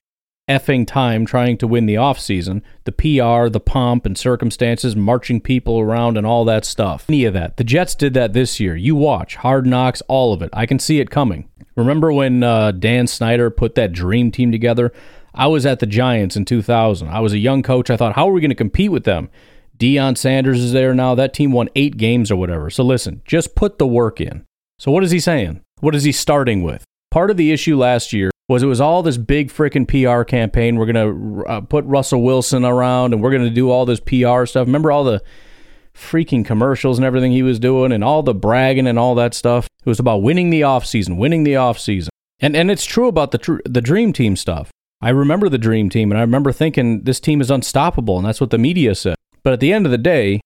effing 0.50 0.86
time 0.86 1.26
trying 1.26 1.58
to 1.58 1.68
win 1.68 1.86
the 1.86 1.96
offseason, 1.96 2.62
the 2.86 2.92
PR, 2.92 3.50
the 3.50 3.62
pomp 3.64 4.06
and 4.06 4.18
circumstances, 4.18 4.96
marching 4.96 5.40
people 5.40 5.80
around 5.80 6.18
and 6.18 6.28
all 6.28 6.44
that 6.46 6.66
stuff. 6.66 7.06
Any 7.08 7.26
of 7.26 7.34
that. 7.34 7.58
The 7.58 7.64
Jets 7.64 7.96
did 7.96 8.14
that 8.16 8.34
this 8.34 8.60
year. 8.60 8.76
You 8.76 8.96
watch, 8.96 9.36
hard 9.38 9.66
knocks, 9.66 10.02
all 10.08 10.34
of 10.34 10.42
it. 10.42 10.50
I 10.54 10.66
can 10.66 10.80
see 10.80 11.00
it 11.00 11.10
coming. 11.10 11.50
Remember 11.76 12.12
when 12.12 12.44
uh, 12.44 12.72
Dan 12.72 13.08
Snyder 13.08 13.50
put 13.50 13.76
that 13.76 13.94
dream 13.94 14.32
team 14.32 14.52
together? 14.52 14.92
I 15.34 15.48
was 15.48 15.66
at 15.66 15.80
the 15.80 15.86
Giants 15.86 16.36
in 16.36 16.46
2000. 16.46 17.08
I 17.08 17.20
was 17.20 17.34
a 17.34 17.38
young 17.38 17.64
coach. 17.64 17.90
I 17.90 17.98
thought, 17.98 18.16
how 18.16 18.30
are 18.30 18.32
we 18.32 18.42
going 18.42 18.50
to 18.50 18.56
compete 18.56 18.92
with 18.92 19.04
them? 19.04 19.30
Deion 19.78 20.18
Sanders 20.18 20.60
is 20.60 20.72
there 20.72 20.94
now. 20.94 21.16
That 21.16 21.34
team 21.34 21.52
won 21.52 21.70
eight 21.76 21.98
games 21.98 22.32
or 22.32 22.36
whatever. 22.36 22.70
So 22.70 22.84
listen, 22.84 23.22
just 23.26 23.56
put 23.56 23.80
the 23.80 23.88
work 23.88 24.22
in. 24.22 24.46
So 24.78 24.92
what 24.92 25.04
is 25.04 25.12
he 25.12 25.20
saying? 25.20 25.62
What 25.80 25.96
is 25.96 26.04
he 26.04 26.12
starting 26.12 26.62
with? 26.62 26.84
Part 27.10 27.32
of 27.32 27.38
the 27.38 27.52
issue 27.52 27.78
last 27.78 28.14
year 28.14 28.32
was 28.48 28.62
it 28.62 28.68
was 28.68 28.82
all 28.82 29.02
this 29.02 29.18
big 29.18 29.52
freaking 29.52 29.88
PR 29.88 30.24
campaign. 30.24 30.76
We're 30.76 30.92
going 30.92 31.44
to 31.44 31.46
uh, 31.46 31.62
put 31.62 31.86
Russell 31.86 32.22
Wilson 32.22 32.66
around 32.66 33.14
and 33.14 33.22
we're 33.22 33.32
going 33.32 33.44
to 33.44 33.50
do 33.50 33.72
all 33.72 33.86
this 33.86 34.00
PR 34.00 34.46
stuff. 34.46 34.68
Remember 34.68 34.92
all 34.92 35.04
the 35.04 35.24
freaking 35.96 36.46
commercials 36.46 36.98
and 36.98 37.06
everything 37.06 37.32
he 37.32 37.44
was 37.44 37.60
doing 37.60 37.92
and 37.92 38.04
all 38.04 38.24
the 38.24 38.34
bragging 38.34 38.88
and 38.88 39.00
all 39.00 39.16
that 39.16 39.34
stuff? 39.34 39.68
It 39.84 39.90
was 39.90 40.00
about 40.00 40.22
winning 40.22 40.50
the 40.50 40.62
offseason, 40.62 41.18
winning 41.18 41.44
the 41.44 41.54
offseason. 41.54 42.10
And 42.40 42.56
and 42.56 42.70
it's 42.70 42.86
true 42.86 43.08
about 43.08 43.32
the 43.32 43.38
tr- 43.38 43.62
the 43.66 43.82
dream 43.82 44.12
team 44.12 44.36
stuff. 44.36 44.72
I 45.04 45.10
remember 45.10 45.50
the 45.50 45.58
dream 45.58 45.90
team 45.90 46.14
and 46.14 46.18
I 46.18 46.22
remember 46.22 46.54
thinking 46.54 47.04
this 47.04 47.20
team 47.20 47.42
is 47.42 47.52
unstoppable 47.52 48.18
and 48.18 48.26
that's 48.26 48.40
what 48.40 48.52
the 48.52 48.58
media 48.58 48.96
said. 48.96 49.16
But 49.44 49.52
at 49.52 49.60
the 49.60 49.74
end 49.74 49.86
of 49.86 49.92
the 49.92 49.98
day, 49.98 50.40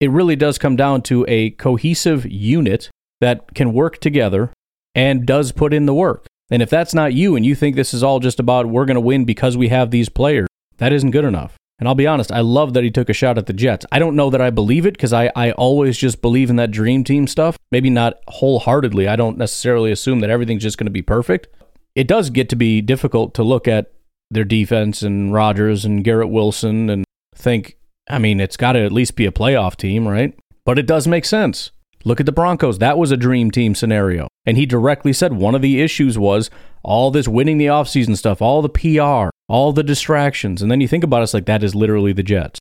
it 0.00 0.10
really 0.10 0.34
does 0.34 0.58
come 0.58 0.74
down 0.74 1.02
to 1.02 1.24
a 1.28 1.50
cohesive 1.50 2.26
unit 2.26 2.90
that 3.20 3.54
can 3.54 3.72
work 3.72 3.98
together 3.98 4.52
and 4.96 5.24
does 5.24 5.52
put 5.52 5.72
in 5.72 5.86
the 5.86 5.94
work. 5.94 6.26
And 6.50 6.60
if 6.60 6.68
that's 6.68 6.92
not 6.92 7.14
you 7.14 7.36
and 7.36 7.46
you 7.46 7.54
think 7.54 7.76
this 7.76 7.94
is 7.94 8.02
all 8.02 8.18
just 8.18 8.40
about 8.40 8.66
we're 8.66 8.84
going 8.84 8.96
to 8.96 9.00
win 9.00 9.24
because 9.24 9.56
we 9.56 9.68
have 9.68 9.92
these 9.92 10.08
players, 10.08 10.48
that 10.78 10.92
isn't 10.92 11.12
good 11.12 11.24
enough. 11.24 11.56
And 11.78 11.86
I'll 11.86 11.94
be 11.94 12.08
honest, 12.08 12.32
I 12.32 12.40
love 12.40 12.74
that 12.74 12.82
he 12.82 12.90
took 12.90 13.10
a 13.10 13.14
shot 13.14 13.38
at 13.38 13.46
the 13.46 13.52
Jets. 13.52 13.86
I 13.92 14.00
don't 14.00 14.16
know 14.16 14.28
that 14.30 14.42
I 14.42 14.50
believe 14.50 14.86
it 14.86 14.94
because 14.94 15.12
I, 15.12 15.30
I 15.36 15.52
always 15.52 15.96
just 15.96 16.20
believe 16.20 16.50
in 16.50 16.56
that 16.56 16.72
dream 16.72 17.04
team 17.04 17.28
stuff. 17.28 17.56
Maybe 17.70 17.90
not 17.90 18.18
wholeheartedly. 18.26 19.06
I 19.06 19.14
don't 19.14 19.38
necessarily 19.38 19.92
assume 19.92 20.18
that 20.18 20.30
everything's 20.30 20.64
just 20.64 20.78
going 20.78 20.86
to 20.86 20.90
be 20.90 21.00
perfect. 21.00 21.46
It 21.94 22.08
does 22.08 22.30
get 22.30 22.48
to 22.48 22.56
be 22.56 22.80
difficult 22.80 23.34
to 23.34 23.44
look 23.44 23.68
at 23.68 23.92
their 24.30 24.44
defense 24.44 25.02
and 25.02 25.32
Rodgers 25.32 25.84
and 25.84 26.04
Garrett 26.04 26.30
Wilson 26.30 26.88
and 26.88 27.04
think, 27.34 27.76
I 28.08 28.18
mean, 28.18 28.40
it's 28.40 28.56
got 28.56 28.72
to 28.72 28.84
at 28.84 28.92
least 28.92 29.16
be 29.16 29.26
a 29.26 29.32
playoff 29.32 29.76
team, 29.76 30.06
right? 30.06 30.38
But 30.64 30.78
it 30.78 30.86
does 30.86 31.08
make 31.08 31.24
sense. 31.24 31.70
Look 32.04 32.20
at 32.20 32.26
the 32.26 32.32
Broncos. 32.32 32.78
That 32.78 32.96
was 32.96 33.10
a 33.10 33.16
dream 33.16 33.50
team 33.50 33.74
scenario. 33.74 34.28
And 34.46 34.56
he 34.56 34.64
directly 34.64 35.12
said 35.12 35.34
one 35.34 35.54
of 35.54 35.62
the 35.62 35.82
issues 35.82 36.18
was 36.18 36.50
all 36.82 37.10
this 37.10 37.28
winning 37.28 37.58
the 37.58 37.66
offseason 37.66 38.16
stuff, 38.16 38.40
all 38.40 38.62
the 38.62 38.68
PR, 38.68 39.30
all 39.48 39.72
the 39.72 39.82
distractions. 39.82 40.62
And 40.62 40.70
then 40.70 40.80
you 40.80 40.88
think 40.88 41.04
about 41.04 41.20
it, 41.20 41.24
it's 41.24 41.34
like 41.34 41.46
that 41.46 41.62
is 41.62 41.74
literally 41.74 42.12
the 42.12 42.22
Jets. 42.22 42.58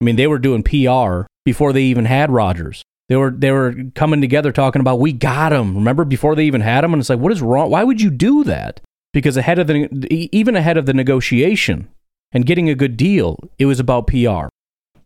I 0.00 0.04
mean, 0.04 0.16
they 0.16 0.26
were 0.26 0.38
doing 0.38 0.62
PR 0.62 1.26
before 1.44 1.72
they 1.72 1.82
even 1.82 2.06
had 2.06 2.30
Rodgers. 2.30 2.82
They 3.08 3.16
were 3.16 3.32
they 3.32 3.50
were 3.50 3.74
coming 3.96 4.20
together 4.20 4.52
talking 4.52 4.80
about 4.80 5.00
we 5.00 5.12
got 5.12 5.52
him. 5.52 5.74
Remember 5.74 6.04
before 6.04 6.36
they 6.36 6.44
even 6.44 6.60
had 6.60 6.84
him, 6.84 6.92
and 6.92 7.00
it's 7.00 7.10
like, 7.10 7.18
what 7.18 7.32
is 7.32 7.42
wrong? 7.42 7.68
Why 7.70 7.82
would 7.82 8.00
you 8.00 8.08
do 8.08 8.44
that? 8.44 8.80
Because 9.12 9.36
ahead 9.36 9.58
of 9.58 9.66
the 9.66 9.88
even 10.10 10.56
ahead 10.56 10.76
of 10.76 10.86
the 10.86 10.94
negotiation 10.94 11.88
and 12.32 12.46
getting 12.46 12.68
a 12.68 12.74
good 12.74 12.96
deal, 12.96 13.38
it 13.58 13.66
was 13.66 13.80
about 13.80 14.06
PR. 14.06 14.48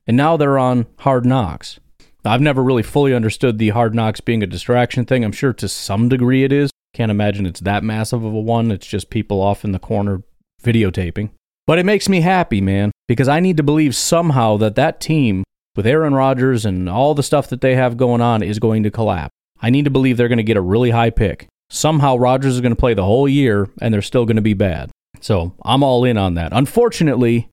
And 0.07 0.17
now 0.17 0.37
they're 0.37 0.59
on 0.59 0.87
hard 0.99 1.25
knocks. 1.25 1.81
I've 2.25 2.41
never 2.41 2.63
really 2.63 2.83
fully 2.83 3.15
understood 3.15 3.59
the 3.59 3.71
hard 3.71 3.95
knocks 3.95 4.21
being 4.21 4.43
a 4.43 4.47
distraction 4.47 5.05
thing. 5.05 5.25
I'm 5.25 5.33
sure 5.33 5.53
to 5.55 5.69
some 5.69 6.09
degree 6.09 6.45
it 6.45 6.53
is. 6.53 6.71
Can't 6.95 7.11
imagine 7.11 7.45
it's 7.45 7.61
that 7.61 7.85
massive 7.85 8.25
of 8.25 8.33
a 8.33 8.41
one. 8.41 8.71
It's 8.71 8.87
just 8.87 9.11
people 9.11 9.41
off 9.41 9.65
in 9.65 9.73
the 9.73 9.79
corner 9.79 10.23
videotaping. 10.63 11.31
But 11.67 11.79
it 11.79 11.87
makes 11.87 12.09
me 12.09 12.21
happy, 12.21 12.61
man, 12.61 12.93
because 13.09 13.29
I 13.29 13.41
need 13.41 13.57
to 13.57 13.63
believe 13.63 13.97
somehow 13.97 14.57
that 14.59 14.75
that 14.77 15.01
team 15.01 15.45
with 15.77 15.87
Aaron 15.87 16.15
Rodgers 16.15 16.65
and 16.65 16.89
all 16.89 17.15
the 17.15 17.23
stuff 17.23 17.49
that 17.49 17.61
they 17.61 17.75
have 17.75 17.97
going 17.97 18.21
on 18.21 18.43
is 18.43 18.59
going 18.59 18.83
to 18.85 18.91
collapse. 18.91 19.33
I 19.61 19.71
need 19.71 19.85
to 19.87 19.91
believe 19.91 20.17
they're 20.17 20.29
going 20.29 20.37
to 20.39 20.43
get 20.43 20.57
a 20.57 20.63
really 20.63 20.91
high 20.91 21.11
pick. 21.11 21.49
Somehow 21.71 22.17
Rodgers 22.17 22.55
is 22.55 22.61
going 22.61 22.73
to 22.73 22.81
play 22.81 22.95
the 22.95 23.05
whole 23.05 23.29
year 23.29 23.69
and 23.81 23.93
they're 23.93 24.03
still 24.03 24.27
going 24.27 24.37
to 24.37 24.43
be 24.43 24.55
bad. 24.55 24.91
So 25.21 25.55
I'm 25.65 25.83
all 25.83 26.05
in 26.05 26.19
on 26.19 26.35
that. 26.35 26.53
Unfortunately, 26.53 27.49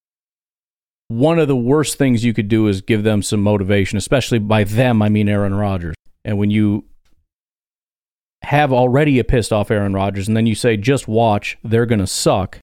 one 1.07 1.39
of 1.39 1.47
the 1.47 1.55
worst 1.55 1.97
things 1.97 2.23
you 2.23 2.33
could 2.33 2.47
do 2.47 2.67
is 2.67 2.81
give 2.81 3.03
them 3.03 3.21
some 3.21 3.41
motivation, 3.41 3.97
especially 3.97 4.39
by 4.39 4.63
them, 4.63 5.01
I 5.01 5.09
mean 5.09 5.27
Aaron 5.27 5.53
Rodgers. 5.53 5.95
And 6.23 6.37
when 6.37 6.51
you 6.51 6.85
have 8.43 8.73
already 8.73 9.19
a 9.19 9.23
pissed 9.23 9.53
off 9.53 9.71
Aaron 9.71 9.93
Rodgers 9.93 10.27
and 10.27 10.35
then 10.35 10.45
you 10.45 10.55
say, 10.55 10.77
just 10.77 11.07
watch, 11.07 11.57
they're 11.63 11.85
going 11.85 11.99
to 11.99 12.07
suck, 12.07 12.59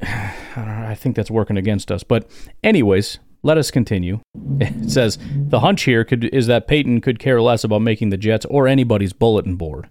I 0.02 0.96
think 0.98 1.16
that's 1.16 1.30
working 1.30 1.56
against 1.56 1.92
us. 1.92 2.02
But, 2.02 2.30
anyways, 2.62 3.18
let 3.42 3.58
us 3.58 3.70
continue. 3.70 4.20
It 4.62 4.90
says 4.90 5.18
the 5.34 5.60
hunch 5.60 5.84
here 5.84 6.04
could, 6.04 6.24
is 6.34 6.46
that 6.48 6.68
Payton 6.68 7.00
could 7.00 7.18
care 7.18 7.40
less 7.40 7.64
about 7.64 7.80
making 7.80 8.10
the 8.10 8.18
Jets 8.18 8.44
or 8.44 8.68
anybody's 8.68 9.14
bulletin 9.14 9.56
board. 9.56 9.88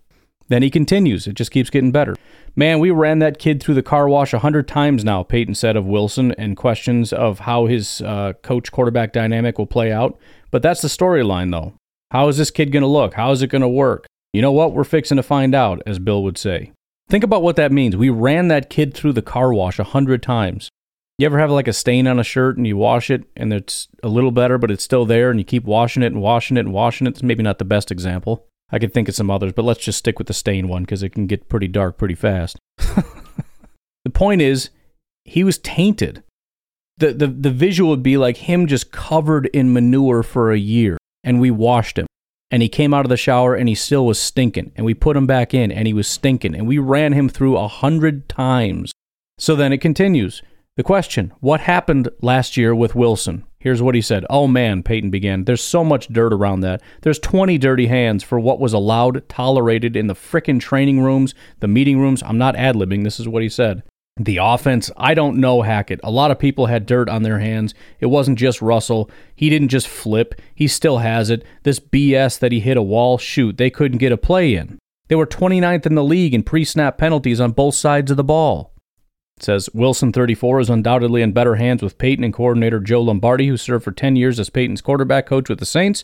Then 0.49 0.63
he 0.63 0.69
continues. 0.69 1.27
It 1.27 1.33
just 1.33 1.51
keeps 1.51 1.69
getting 1.69 1.91
better. 1.91 2.15
Man, 2.55 2.79
we 2.79 2.91
ran 2.91 3.19
that 3.19 3.39
kid 3.39 3.61
through 3.61 3.75
the 3.75 3.83
car 3.83 4.09
wash 4.09 4.33
a 4.33 4.39
hundred 4.39 4.67
times 4.67 5.05
now, 5.05 5.23
Payton 5.23 5.55
said 5.55 5.75
of 5.75 5.85
Wilson, 5.85 6.33
and 6.33 6.57
questions 6.57 7.13
of 7.13 7.39
how 7.39 7.67
his 7.67 8.01
uh, 8.01 8.33
coach 8.41 8.71
quarterback 8.71 9.13
dynamic 9.13 9.57
will 9.57 9.67
play 9.67 9.91
out. 9.91 10.19
But 10.51 10.61
that's 10.61 10.81
the 10.81 10.87
storyline, 10.87 11.51
though. 11.51 11.73
How 12.11 12.27
is 12.27 12.37
this 12.37 12.51
kid 12.51 12.71
going 12.71 12.81
to 12.81 12.87
look? 12.87 13.13
How 13.13 13.31
is 13.31 13.41
it 13.43 13.47
going 13.47 13.61
to 13.61 13.67
work? 13.69 14.07
You 14.33 14.41
know 14.41 14.51
what? 14.51 14.73
We're 14.73 14.83
fixing 14.83 15.17
to 15.17 15.23
find 15.23 15.53
out, 15.53 15.81
as 15.85 15.99
Bill 15.99 16.23
would 16.23 16.37
say. 16.37 16.71
Think 17.07 17.23
about 17.23 17.43
what 17.43 17.55
that 17.55 17.71
means. 17.71 17.95
We 17.95 18.09
ran 18.09 18.47
that 18.49 18.69
kid 18.69 18.93
through 18.93 19.13
the 19.13 19.21
car 19.21 19.53
wash 19.53 19.79
a 19.79 19.83
hundred 19.83 20.21
times. 20.21 20.69
You 21.17 21.25
ever 21.25 21.39
have 21.39 21.51
like 21.51 21.67
a 21.67 21.73
stain 21.73 22.07
on 22.07 22.19
a 22.19 22.23
shirt 22.23 22.55
and 22.57 22.65
you 22.65 22.77
wash 22.77 23.09
it 23.09 23.25
and 23.35 23.51
it's 23.51 23.87
a 24.01 24.07
little 24.07 24.31
better, 24.31 24.57
but 24.57 24.71
it's 24.71 24.83
still 24.83 25.05
there 25.05 25.29
and 25.29 25.39
you 25.39 25.43
keep 25.43 25.65
washing 25.65 26.01
it 26.01 26.13
and 26.13 26.21
washing 26.21 26.55
it 26.55 26.61
and 26.61 26.73
washing 26.73 27.07
it? 27.07 27.11
It's 27.11 27.23
maybe 27.23 27.43
not 27.43 27.57
the 27.57 27.65
best 27.65 27.91
example. 27.91 28.45
I 28.71 28.79
could 28.79 28.93
think 28.93 29.09
of 29.09 29.15
some 29.15 29.31
others, 29.31 29.53
but 29.53 29.65
let's 29.65 29.83
just 29.83 29.99
stick 29.99 30.19
with 30.19 30.27
the 30.27 30.33
stain 30.33 30.67
one 30.67 30.83
because 30.83 31.03
it 31.03 31.09
can 31.09 31.27
get 31.27 31.49
pretty 31.49 31.67
dark 31.67 31.97
pretty 31.97 32.15
fast. 32.15 32.57
the 32.77 34.11
point 34.13 34.41
is, 34.41 34.69
he 35.25 35.43
was 35.43 35.57
tainted. 35.57 36.23
The, 36.97 37.13
the, 37.13 37.27
the 37.27 37.51
visual 37.51 37.91
would 37.91 38.03
be 38.03 38.17
like 38.17 38.37
him 38.37 38.67
just 38.67 38.91
covered 38.91 39.47
in 39.47 39.73
manure 39.73 40.21
for 40.21 40.51
a 40.51 40.59
year, 40.59 40.97
and 41.23 41.39
we 41.39 41.49
washed 41.49 41.97
him. 41.97 42.07
And 42.51 42.61
he 42.61 42.69
came 42.69 42.93
out 42.93 43.05
of 43.05 43.09
the 43.09 43.17
shower 43.17 43.53
and 43.53 43.69
he 43.69 43.75
still 43.75 44.05
was 44.05 44.19
stinking. 44.19 44.71
And 44.75 44.85
we 44.85 44.95
put 44.95 45.15
him 45.15 45.27
back 45.27 45.53
in 45.53 45.71
and 45.71 45.85
he 45.87 45.93
was 45.93 46.07
stinking. 46.07 46.55
And 46.55 46.67
we 46.67 46.79
ran 46.79 47.13
him 47.13 47.29
through 47.29 47.57
a 47.57 47.67
hundred 47.67 48.27
times. 48.27 48.91
So 49.37 49.55
then 49.55 49.71
it 49.71 49.81
continues. 49.81 50.41
The 50.75 50.83
question 50.83 51.33
What 51.41 51.61
happened 51.61 52.09
last 52.21 52.57
year 52.57 52.73
with 52.73 52.95
Wilson? 52.95 53.45
Here's 53.59 53.81
what 53.81 53.93
he 53.93 54.01
said. 54.01 54.25
Oh 54.29 54.47
man, 54.47 54.83
Payton 54.83 55.09
began. 55.09 55.43
There's 55.43 55.63
so 55.63 55.83
much 55.83 56.07
dirt 56.07 56.31
around 56.31 56.61
that. 56.61 56.81
There's 57.01 57.19
20 57.19 57.57
dirty 57.57 57.87
hands 57.87 58.23
for 58.23 58.39
what 58.39 58.59
was 58.59 58.71
allowed, 58.71 59.27
tolerated 59.27 59.97
in 59.97 60.07
the 60.07 60.15
frickin' 60.15 60.61
training 60.61 61.01
rooms, 61.01 61.35
the 61.59 61.67
meeting 61.67 61.99
rooms. 61.99 62.23
I'm 62.23 62.37
not 62.37 62.55
ad 62.55 62.75
libbing. 62.75 63.03
This 63.03 63.19
is 63.19 63.27
what 63.27 63.43
he 63.43 63.49
said. 63.49 63.83
The 64.15 64.37
offense, 64.37 64.91
I 64.97 65.13
don't 65.13 65.37
know 65.37 65.61
Hackett. 65.61 65.99
A 66.03 66.11
lot 66.11 66.31
of 66.31 66.39
people 66.39 66.65
had 66.65 66.85
dirt 66.85 67.07
on 67.07 67.23
their 67.23 67.39
hands. 67.39 67.73
It 67.99 68.07
wasn't 68.07 68.37
just 68.37 68.61
Russell. 68.61 69.09
He 69.35 69.49
didn't 69.49 69.69
just 69.69 69.87
flip, 69.87 70.35
he 70.53 70.67
still 70.67 70.97
has 70.97 71.29
it. 71.29 71.45
This 71.63 71.79
BS 71.79 72.39
that 72.39 72.51
he 72.51 72.59
hit 72.59 72.75
a 72.75 72.81
wall, 72.81 73.17
shoot, 73.17 73.57
they 73.57 73.69
couldn't 73.69 73.99
get 73.99 74.11
a 74.11 74.17
play 74.17 74.55
in. 74.55 74.77
They 75.07 75.15
were 75.15 75.25
29th 75.25 75.85
in 75.85 75.95
the 75.95 76.03
league 76.03 76.33
in 76.33 76.43
pre 76.43 76.65
snap 76.65 76.97
penalties 76.97 77.39
on 77.39 77.51
both 77.51 77.75
sides 77.75 78.11
of 78.11 78.17
the 78.17 78.23
ball. 78.23 78.73
Says 79.41 79.69
Wilson 79.73 80.11
34 80.11 80.59
is 80.59 80.69
undoubtedly 80.69 81.21
in 81.21 81.31
better 81.31 81.55
hands 81.55 81.81
with 81.81 81.97
Payton 81.97 82.23
and 82.23 82.33
coordinator 82.33 82.79
Joe 82.79 83.01
Lombardi, 83.01 83.47
who 83.47 83.57
served 83.57 83.83
for 83.83 83.91
10 83.91 84.15
years 84.15 84.39
as 84.39 84.49
Payton's 84.49 84.81
quarterback 84.81 85.25
coach 85.25 85.49
with 85.49 85.59
the 85.59 85.65
Saints. 85.65 86.03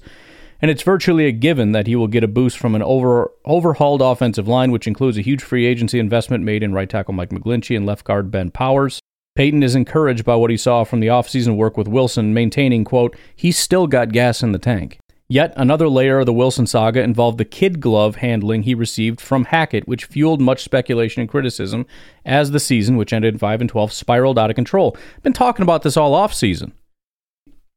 And 0.62 0.72
it's 0.72 0.84
virtually 0.84 1.26
a 1.26 1.32
given 1.32 1.74
that 1.74 1.88
he 1.88 1.96
will 1.96 2.08
get 2.08 2.24
a 2.24 2.30
boost 2.30 2.58
from 2.58 2.76
an 2.76 2.82
over, 2.82 3.32
overhauled 3.46 4.02
offensive 4.02 4.48
line, 4.48 4.72
which 4.72 4.88
includes 4.88 5.18
a 5.18 5.22
huge 5.22 5.44
free 5.44 5.66
agency 5.66 6.00
investment 6.00 6.44
made 6.44 6.64
in 6.64 6.74
right 6.74 6.90
tackle 6.90 7.14
Mike 7.14 7.30
McGlinchey 7.30 7.76
and 7.76 7.86
left 7.86 8.06
guard 8.06 8.32
Ben 8.32 8.52
Powers. 8.52 9.02
Payton 9.36 9.64
is 9.64 9.76
encouraged 9.76 10.24
by 10.24 10.36
what 10.36 10.50
he 10.50 10.56
saw 10.56 10.86
from 10.86 11.02
the 11.02 11.08
offseason 11.08 11.58
work 11.58 11.76
with 11.76 11.90
Wilson, 11.90 12.34
maintaining, 12.34 12.86
quote, 12.86 13.18
he's 13.36 13.58
still 13.58 13.86
got 13.86 14.14
gas 14.14 14.42
in 14.42 14.54
the 14.54 14.60
tank. 14.60 14.98
Yet 15.28 15.54
another 15.58 15.90
layer 15.90 16.20
of 16.20 16.28
the 16.28 16.34
Wilson 16.34 16.68
saga 16.68 17.02
involved 17.02 17.40
the 17.40 17.46
kid 17.46 17.80
glove 17.80 18.18
handling 18.18 18.62
he 18.62 18.76
received 18.76 19.20
from 19.20 19.46
Hackett, 19.46 19.88
which 19.88 20.06
fueled 20.06 20.40
much 20.40 20.64
speculation 20.64 21.22
and 21.22 21.30
criticism 21.30 21.88
as 22.24 22.52
the 22.52 22.60
season, 22.60 22.96
which 22.96 23.12
ended 23.12 23.34
in 23.34 23.40
5 23.40 23.62
and 23.62 23.70
12, 23.70 23.92
spiraled 23.92 24.38
out 24.38 24.52
of 24.52 24.56
control. 24.56 24.96
Been 25.24 25.34
talking 25.34 25.64
about 25.64 25.82
this 25.82 25.98
all 25.98 26.14
off 26.14 26.32
season. 26.34 26.74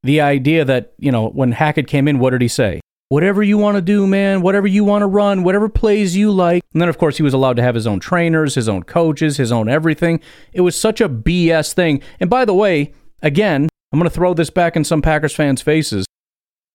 the 0.02 0.20
idea 0.20 0.64
that, 0.64 0.92
you 0.98 1.10
know, 1.10 1.28
when 1.28 1.52
Hackett 1.52 1.86
came 1.86 2.08
in, 2.08 2.18
what 2.18 2.30
did 2.30 2.42
he 2.42 2.48
say? 2.48 2.80
Whatever 3.08 3.42
you 3.42 3.56
want 3.56 3.76
to 3.76 3.80
do, 3.80 4.06
man, 4.06 4.42
whatever 4.42 4.66
you 4.66 4.84
want 4.84 5.02
to 5.02 5.06
run, 5.06 5.42
whatever 5.42 5.68
plays 5.68 6.14
you 6.14 6.30
like. 6.30 6.62
And 6.72 6.82
then, 6.82 6.90
of 6.90 6.98
course, 6.98 7.16
he 7.16 7.22
was 7.22 7.32
allowed 7.32 7.56
to 7.56 7.62
have 7.62 7.74
his 7.74 7.86
own 7.86 8.00
trainers, 8.00 8.54
his 8.54 8.68
own 8.68 8.82
coaches, 8.82 9.38
his 9.38 9.50
own 9.50 9.68
everything. 9.68 10.20
It 10.52 10.60
was 10.60 10.78
such 10.78 11.00
a 11.00 11.08
BS 11.08 11.72
thing. 11.72 12.02
And 12.20 12.28
by 12.28 12.44
the 12.44 12.54
way, 12.54 12.92
again, 13.22 13.68
I'm 13.92 13.98
going 13.98 14.08
to 14.08 14.14
throw 14.14 14.34
this 14.34 14.50
back 14.50 14.76
in 14.76 14.84
some 14.84 15.00
Packers 15.00 15.34
fans' 15.34 15.62
faces. 15.62 16.04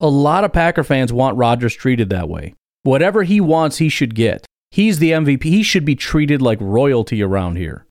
A 0.03 0.09
lot 0.09 0.43
of 0.43 0.51
Packer 0.51 0.83
fans 0.83 1.13
want 1.13 1.37
Rodgers 1.37 1.73
treated 1.73 2.09
that 2.09 2.27
way. 2.27 2.55
Whatever 2.81 3.23
he 3.23 3.39
wants, 3.39 3.77
he 3.77 3.87
should 3.87 4.15
get. 4.15 4.45
He's 4.69 4.99
the 4.99 5.11
MVP. 5.11 5.43
He 5.45 5.63
should 5.63 5.85
be 5.85 5.95
treated 5.95 6.41
like 6.41 6.57
royalty 6.59 7.23
around 7.23 7.55
here. 7.55 7.85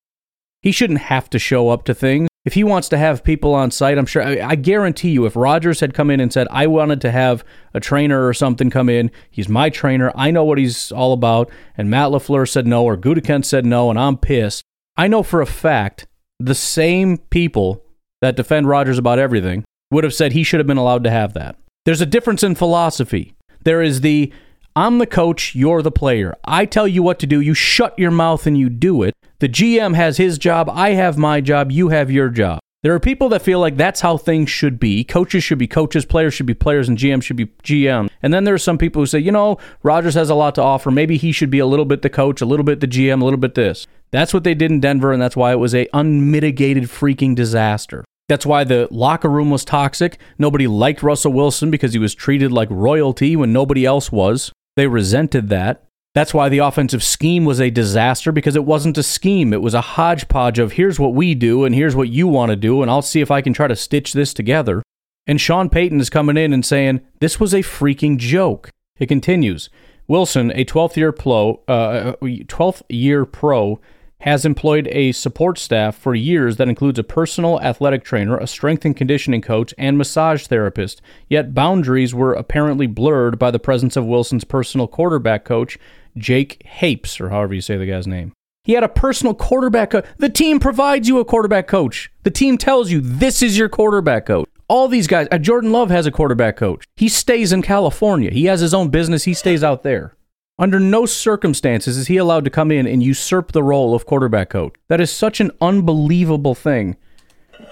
He 0.60 0.72
shouldn't 0.72 0.98
have 0.98 1.30
to 1.30 1.38
show 1.38 1.70
up 1.70 1.84
to 1.84 1.94
things. 1.94 2.28
If 2.44 2.52
he 2.52 2.64
wants 2.64 2.90
to 2.90 2.98
have 2.98 3.24
people 3.24 3.54
on 3.54 3.70
site, 3.70 3.96
I'm 3.96 4.04
sure, 4.04 4.22
I, 4.22 4.46
I 4.46 4.54
guarantee 4.56 5.08
you, 5.08 5.24
if 5.24 5.36
Rodgers 5.36 5.80
had 5.80 5.94
come 5.94 6.10
in 6.10 6.20
and 6.20 6.30
said, 6.30 6.48
I 6.50 6.66
wanted 6.66 7.00
to 7.00 7.10
have 7.10 7.44
a 7.72 7.80
trainer 7.80 8.26
or 8.26 8.34
something 8.34 8.68
come 8.68 8.90
in, 8.90 9.10
he's 9.30 9.48
my 9.48 9.70
trainer, 9.70 10.12
I 10.14 10.30
know 10.32 10.44
what 10.44 10.58
he's 10.58 10.92
all 10.92 11.14
about, 11.14 11.50
and 11.78 11.88
Matt 11.88 12.10
LaFleur 12.10 12.46
said 12.46 12.66
no, 12.66 12.84
or 12.84 12.98
Gutekunst 12.98 13.46
said 13.46 13.64
no, 13.64 13.88
and 13.88 13.98
I'm 13.98 14.18
pissed, 14.18 14.62
I 14.98 15.08
know 15.08 15.22
for 15.22 15.40
a 15.40 15.46
fact 15.46 16.06
the 16.38 16.54
same 16.54 17.16
people 17.16 17.86
that 18.20 18.36
defend 18.36 18.68
Rodgers 18.68 18.98
about 18.98 19.18
everything 19.18 19.64
would 19.90 20.04
have 20.04 20.12
said 20.12 20.32
he 20.32 20.44
should 20.44 20.60
have 20.60 20.66
been 20.66 20.76
allowed 20.76 21.04
to 21.04 21.10
have 21.10 21.32
that. 21.32 21.56
There's 21.84 22.00
a 22.00 22.06
difference 22.06 22.44
in 22.44 22.54
philosophy. 22.54 23.34
There 23.64 23.82
is 23.82 24.02
the 24.02 24.32
I'm 24.76 24.98
the 24.98 25.06
coach, 25.06 25.54
you're 25.54 25.82
the 25.82 25.90
player. 25.90 26.36
I 26.44 26.64
tell 26.64 26.86
you 26.86 27.02
what 27.02 27.18
to 27.18 27.26
do, 27.26 27.40
you 27.40 27.54
shut 27.54 27.98
your 27.98 28.12
mouth 28.12 28.46
and 28.46 28.56
you 28.56 28.70
do 28.70 29.02
it. 29.02 29.14
The 29.40 29.48
GM 29.48 29.96
has 29.96 30.16
his 30.16 30.38
job, 30.38 30.70
I 30.70 30.90
have 30.90 31.18
my 31.18 31.40
job, 31.40 31.72
you 31.72 31.88
have 31.88 32.08
your 32.08 32.28
job. 32.28 32.60
There 32.84 32.94
are 32.94 33.00
people 33.00 33.28
that 33.30 33.42
feel 33.42 33.58
like 33.58 33.76
that's 33.76 34.00
how 34.00 34.16
things 34.16 34.48
should 34.48 34.78
be. 34.78 35.02
Coaches 35.02 35.42
should 35.42 35.58
be 35.58 35.66
coaches, 35.66 36.04
players 36.04 36.34
should 36.34 36.46
be 36.46 36.54
players, 36.54 36.88
and 36.88 36.96
GM 36.96 37.22
should 37.22 37.36
be 37.36 37.46
GM. 37.64 38.08
And 38.22 38.32
then 38.32 38.44
there 38.44 38.54
are 38.54 38.58
some 38.58 38.78
people 38.78 39.02
who 39.02 39.06
say, 39.06 39.18
you 39.18 39.32
know, 39.32 39.58
Rodgers 39.82 40.14
has 40.14 40.30
a 40.30 40.34
lot 40.34 40.54
to 40.54 40.62
offer. 40.62 40.90
Maybe 40.90 41.16
he 41.16 41.32
should 41.32 41.50
be 41.50 41.58
a 41.58 41.66
little 41.66 41.84
bit 41.84 42.02
the 42.02 42.10
coach, 42.10 42.40
a 42.40 42.46
little 42.46 42.64
bit 42.64 42.80
the 42.80 42.88
GM, 42.88 43.20
a 43.20 43.24
little 43.24 43.38
bit 43.38 43.54
this. 43.54 43.86
That's 44.12 44.32
what 44.32 44.44
they 44.44 44.54
did 44.54 44.70
in 44.70 44.80
Denver, 44.80 45.12
and 45.12 45.20
that's 45.20 45.36
why 45.36 45.52
it 45.52 45.58
was 45.58 45.74
a 45.74 45.88
unmitigated 45.92 46.84
freaking 46.84 47.34
disaster. 47.34 48.04
That's 48.32 48.46
why 48.46 48.64
the 48.64 48.88
locker 48.90 49.28
room 49.28 49.50
was 49.50 49.62
toxic. 49.62 50.18
Nobody 50.38 50.66
liked 50.66 51.02
Russell 51.02 51.34
Wilson 51.34 51.70
because 51.70 51.92
he 51.92 51.98
was 51.98 52.14
treated 52.14 52.50
like 52.50 52.70
royalty 52.70 53.36
when 53.36 53.52
nobody 53.52 53.84
else 53.84 54.10
was. 54.10 54.50
They 54.74 54.86
resented 54.86 55.50
that. 55.50 55.84
That's 56.14 56.32
why 56.32 56.48
the 56.48 56.60
offensive 56.60 57.02
scheme 57.02 57.44
was 57.44 57.60
a 57.60 57.68
disaster 57.68 58.32
because 58.32 58.56
it 58.56 58.64
wasn't 58.64 58.96
a 58.96 59.02
scheme. 59.02 59.52
It 59.52 59.60
was 59.60 59.74
a 59.74 59.82
hodgepodge 59.82 60.58
of 60.58 60.72
here's 60.72 60.98
what 60.98 61.12
we 61.12 61.34
do 61.34 61.64
and 61.66 61.74
here's 61.74 61.94
what 61.94 62.08
you 62.08 62.26
want 62.26 62.48
to 62.48 62.56
do, 62.56 62.80
and 62.80 62.90
I'll 62.90 63.02
see 63.02 63.20
if 63.20 63.30
I 63.30 63.42
can 63.42 63.52
try 63.52 63.68
to 63.68 63.76
stitch 63.76 64.14
this 64.14 64.32
together. 64.32 64.82
And 65.26 65.38
Sean 65.38 65.68
Payton 65.68 66.00
is 66.00 66.08
coming 66.08 66.38
in 66.38 66.54
and 66.54 66.64
saying, 66.64 67.02
This 67.20 67.38
was 67.38 67.52
a 67.52 67.58
freaking 67.58 68.16
joke. 68.16 68.70
It 68.98 69.08
continues. 69.08 69.68
Wilson, 70.08 70.52
a 70.52 70.64
12th 70.64 70.96
year 70.96 71.12
pro, 71.12 71.62
uh, 71.68 72.14
12th 72.22 72.80
year 72.88 73.26
pro, 73.26 73.78
has 74.22 74.44
employed 74.44 74.88
a 74.92 75.10
support 75.12 75.58
staff 75.58 75.96
for 75.96 76.14
years 76.14 76.56
that 76.56 76.68
includes 76.68 76.98
a 76.98 77.04
personal 77.04 77.60
athletic 77.60 78.04
trainer, 78.04 78.38
a 78.38 78.46
strength 78.46 78.84
and 78.84 78.96
conditioning 78.96 79.42
coach, 79.42 79.74
and 79.76 79.98
massage 79.98 80.46
therapist. 80.46 81.02
Yet 81.28 81.54
boundaries 81.54 82.14
were 82.14 82.32
apparently 82.32 82.86
blurred 82.86 83.38
by 83.38 83.50
the 83.50 83.58
presence 83.58 83.96
of 83.96 84.06
Wilson's 84.06 84.44
personal 84.44 84.86
quarterback 84.86 85.44
coach, 85.44 85.76
Jake 86.16 86.62
Hapes, 86.64 87.20
or 87.20 87.30
however 87.30 87.54
you 87.54 87.60
say 87.60 87.76
the 87.76 87.86
guy's 87.86 88.06
name. 88.06 88.32
He 88.64 88.74
had 88.74 88.84
a 88.84 88.88
personal 88.88 89.34
quarterback 89.34 89.90
coach. 89.90 90.06
The 90.18 90.28
team 90.28 90.60
provides 90.60 91.08
you 91.08 91.18
a 91.18 91.24
quarterback 91.24 91.66
coach. 91.66 92.12
The 92.22 92.30
team 92.30 92.58
tells 92.58 92.92
you 92.92 93.00
this 93.00 93.42
is 93.42 93.58
your 93.58 93.68
quarterback 93.68 94.26
coach. 94.26 94.48
All 94.68 94.86
these 94.86 95.08
guys, 95.08 95.26
uh, 95.32 95.38
Jordan 95.38 95.72
Love 95.72 95.90
has 95.90 96.06
a 96.06 96.12
quarterback 96.12 96.56
coach. 96.56 96.84
He 96.96 97.08
stays 97.08 97.52
in 97.52 97.62
California. 97.62 98.30
He 98.30 98.44
has 98.44 98.60
his 98.60 98.72
own 98.72 98.88
business. 98.88 99.24
He 99.24 99.34
stays 99.34 99.64
out 99.64 99.82
there. 99.82 100.14
Under 100.62 100.78
no 100.78 101.06
circumstances 101.06 101.96
is 101.96 102.06
he 102.06 102.18
allowed 102.18 102.44
to 102.44 102.50
come 102.50 102.70
in 102.70 102.86
and 102.86 103.02
usurp 103.02 103.50
the 103.50 103.64
role 103.64 103.96
of 103.96 104.06
quarterback 104.06 104.50
coach. 104.50 104.74
That 104.88 105.00
is 105.00 105.10
such 105.10 105.40
an 105.40 105.50
unbelievable 105.60 106.54
thing. 106.54 106.96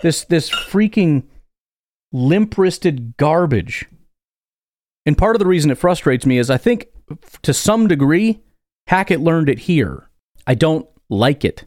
This 0.03 0.25
this 0.25 0.51
freaking 0.51 1.23
limp-wristed 2.13 3.17
garbage. 3.17 3.87
And 5.07 5.17
part 5.17 5.37
of 5.37 5.39
the 5.39 5.47
reason 5.47 5.71
it 5.71 5.79
frustrates 5.79 6.27
me 6.27 6.39
is 6.39 6.51
I 6.51 6.57
think 6.57 6.89
to 7.43 7.55
some 7.55 7.87
degree 7.87 8.41
Hackett 8.89 9.21
learned 9.21 9.49
it 9.49 9.61
here. 9.61 10.11
I 10.45 10.57
don't 10.57 10.89
like 11.09 11.45
it. 11.45 11.67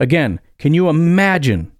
Again, 0.00 0.40
can 0.58 0.72
you 0.72 0.88
imagine? 0.88 1.72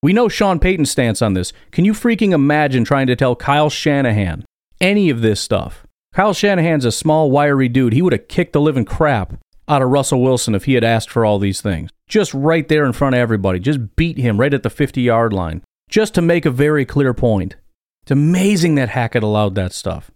We 0.00 0.12
know 0.12 0.28
Sean 0.28 0.60
Payton's 0.60 0.92
stance 0.92 1.22
on 1.22 1.34
this. 1.34 1.52
Can 1.72 1.84
you 1.84 1.92
freaking 1.92 2.30
imagine 2.30 2.84
trying 2.84 3.08
to 3.08 3.16
tell 3.16 3.34
Kyle 3.34 3.68
Shanahan 3.68 4.44
any 4.80 5.10
of 5.10 5.22
this 5.22 5.40
stuff? 5.40 5.87
Kyle 6.18 6.34
Shanahan's 6.34 6.84
a 6.84 6.90
small, 6.90 7.30
wiry 7.30 7.68
dude. 7.68 7.92
He 7.92 8.02
would 8.02 8.12
have 8.12 8.26
kicked 8.26 8.52
the 8.52 8.60
living 8.60 8.84
crap 8.84 9.34
out 9.68 9.82
of 9.82 9.90
Russell 9.90 10.20
Wilson 10.20 10.52
if 10.52 10.64
he 10.64 10.74
had 10.74 10.82
asked 10.82 11.10
for 11.10 11.24
all 11.24 11.38
these 11.38 11.60
things. 11.60 11.90
Just 12.08 12.34
right 12.34 12.66
there 12.66 12.84
in 12.84 12.92
front 12.92 13.14
of 13.14 13.20
everybody. 13.20 13.60
Just 13.60 13.94
beat 13.94 14.18
him 14.18 14.40
right 14.40 14.52
at 14.52 14.64
the 14.64 14.68
50 14.68 15.00
yard 15.00 15.32
line. 15.32 15.62
Just 15.88 16.14
to 16.14 16.20
make 16.20 16.44
a 16.44 16.50
very 16.50 16.84
clear 16.84 17.14
point. 17.14 17.54
It's 18.02 18.10
amazing 18.10 18.74
that 18.74 18.88
Hackett 18.88 19.22
allowed 19.22 19.54
that 19.54 19.72
stuff. 19.72 20.10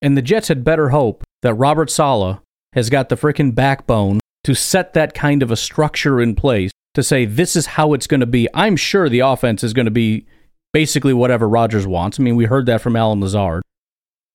And 0.00 0.16
the 0.16 0.22
Jets 0.22 0.46
had 0.46 0.62
better 0.62 0.90
hope 0.90 1.24
that 1.42 1.54
Robert 1.54 1.90
Saleh 1.90 2.38
has 2.74 2.88
got 2.88 3.08
the 3.08 3.16
frickin' 3.16 3.52
backbone 3.52 4.20
to 4.44 4.54
set 4.54 4.92
that 4.92 5.12
kind 5.12 5.42
of 5.42 5.50
a 5.50 5.56
structure 5.56 6.20
in 6.20 6.36
place 6.36 6.70
to 6.94 7.02
say 7.02 7.24
this 7.24 7.56
is 7.56 7.66
how 7.66 7.94
it's 7.94 8.06
going 8.06 8.20
to 8.20 8.26
be. 8.26 8.46
I'm 8.54 8.76
sure 8.76 9.08
the 9.08 9.26
offense 9.26 9.64
is 9.64 9.72
going 9.72 9.86
to 9.86 9.90
be 9.90 10.24
basically 10.72 11.14
whatever 11.14 11.48
Rodgers 11.48 11.84
wants. 11.84 12.20
I 12.20 12.22
mean, 12.22 12.36
we 12.36 12.44
heard 12.44 12.66
that 12.66 12.80
from 12.80 12.94
Allen 12.94 13.20
Lazard. 13.20 13.64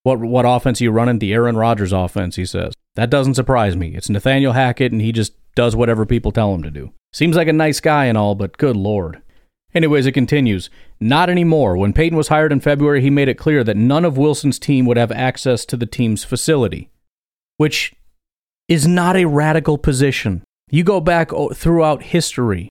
What 0.04 0.20
what 0.20 0.46
offense 0.46 0.82
are 0.82 0.84
you 0.84 0.92
running? 0.92 1.20
The 1.20 1.34
Aaron 1.34 1.58
Rodgers 1.58 1.94
offense, 1.94 2.36
he 2.36 2.46
says. 2.46 2.74
That 2.96 3.10
doesn't 3.10 3.36
surprise 3.36 3.76
me. 3.76 3.96
It's 3.96 4.10
Nathaniel 4.10 4.54
Hackett, 4.54 4.92
and 4.92 5.02
he 5.02 5.12
just 5.12 5.34
does 5.56 5.76
whatever 5.76 6.06
people 6.06 6.32
tell 6.32 6.54
him 6.54 6.64
to 6.64 6.72
do. 6.72 6.92
Seems 7.14 7.36
like 7.36 7.48
a 7.48 7.54
nice 7.54 7.80
guy 7.80 8.06
and 8.06 8.18
all, 8.18 8.36
but 8.36 8.58
good 8.58 8.76
lord. 8.76 9.22
Anyways, 9.74 10.06
it 10.06 10.12
continues. 10.12 10.70
Not 11.00 11.30
anymore. 11.30 11.78
When 11.78 11.94
Payton 11.94 12.18
was 12.18 12.28
hired 12.28 12.52
in 12.52 12.60
February, 12.60 13.02
he 13.02 13.10
made 13.10 13.30
it 13.30 13.38
clear 13.38 13.64
that 13.64 13.78
none 13.78 14.04
of 14.04 14.18
Wilson's 14.18 14.60
team 14.60 14.86
would 14.86 14.98
have 14.98 15.12
access 15.12 15.66
to 15.66 15.78
the 15.78 15.86
team's 15.86 16.24
facility, 16.24 16.90
which 17.58 17.94
is 18.68 18.88
not 18.88 19.16
a 19.16 19.26
radical 19.26 19.78
position. 19.78 20.44
You 20.70 20.84
go 20.84 21.00
back 21.00 21.32
oh, 21.32 21.50
throughout 21.50 22.04
history, 22.04 22.70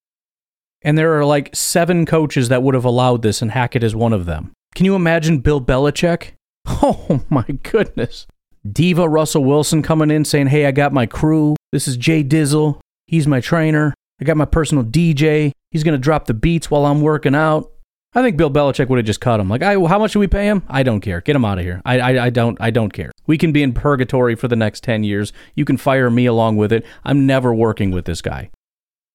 and 0.82 0.98
there 0.98 1.18
are 1.18 1.24
like 1.24 1.54
seven 1.54 2.06
coaches 2.06 2.48
that 2.48 2.62
would 2.62 2.74
have 2.74 2.84
allowed 2.84 3.22
this, 3.22 3.40
and 3.40 3.50
Hackett 3.50 3.82
is 3.82 3.94
one 3.94 4.12
of 4.12 4.26
them. 4.26 4.52
Can 4.74 4.86
you 4.86 4.94
imagine 4.94 5.38
Bill 5.38 5.60
Belichick? 5.60 6.32
Oh 6.82 7.20
my 7.28 7.44
goodness. 7.62 8.26
Diva 8.70 9.08
Russell 9.08 9.44
Wilson 9.44 9.82
coming 9.82 10.10
in 10.10 10.24
saying, 10.24 10.48
Hey, 10.48 10.66
I 10.66 10.70
got 10.70 10.92
my 10.92 11.06
crew. 11.06 11.56
This 11.72 11.88
is 11.88 11.96
Jay 11.96 12.22
Dizzle. 12.22 12.80
He's 13.06 13.26
my 13.26 13.40
trainer. 13.40 13.94
I 14.20 14.24
got 14.24 14.36
my 14.36 14.44
personal 14.44 14.84
DJ. 14.84 15.52
He's 15.70 15.84
going 15.84 15.94
to 15.94 15.98
drop 15.98 16.26
the 16.26 16.34
beats 16.34 16.70
while 16.70 16.86
I'm 16.86 17.00
working 17.00 17.34
out. 17.34 17.70
I 18.12 18.22
think 18.22 18.36
Bill 18.36 18.50
Belichick 18.50 18.88
would 18.88 18.98
have 18.98 19.06
just 19.06 19.20
cut 19.20 19.38
him. 19.38 19.48
Like, 19.48 19.62
I, 19.62 19.74
how 19.86 19.98
much 19.98 20.12
do 20.12 20.18
we 20.18 20.26
pay 20.26 20.46
him? 20.46 20.62
I 20.68 20.82
don't 20.82 21.00
care. 21.00 21.20
Get 21.20 21.36
him 21.36 21.44
out 21.44 21.58
of 21.58 21.64
here. 21.64 21.80
I, 21.84 22.00
I, 22.00 22.24
I 22.26 22.30
don't, 22.30 22.60
I 22.60 22.70
don't 22.70 22.92
care. 22.92 23.12
We 23.26 23.38
can 23.38 23.52
be 23.52 23.62
in 23.62 23.72
purgatory 23.72 24.34
for 24.34 24.48
the 24.48 24.56
next 24.56 24.82
10 24.82 25.04
years. 25.04 25.32
You 25.54 25.64
can 25.64 25.76
fire 25.76 26.10
me 26.10 26.26
along 26.26 26.56
with 26.56 26.72
it. 26.72 26.84
I'm 27.04 27.24
never 27.24 27.54
working 27.54 27.92
with 27.92 28.06
this 28.06 28.20
guy. 28.20 28.50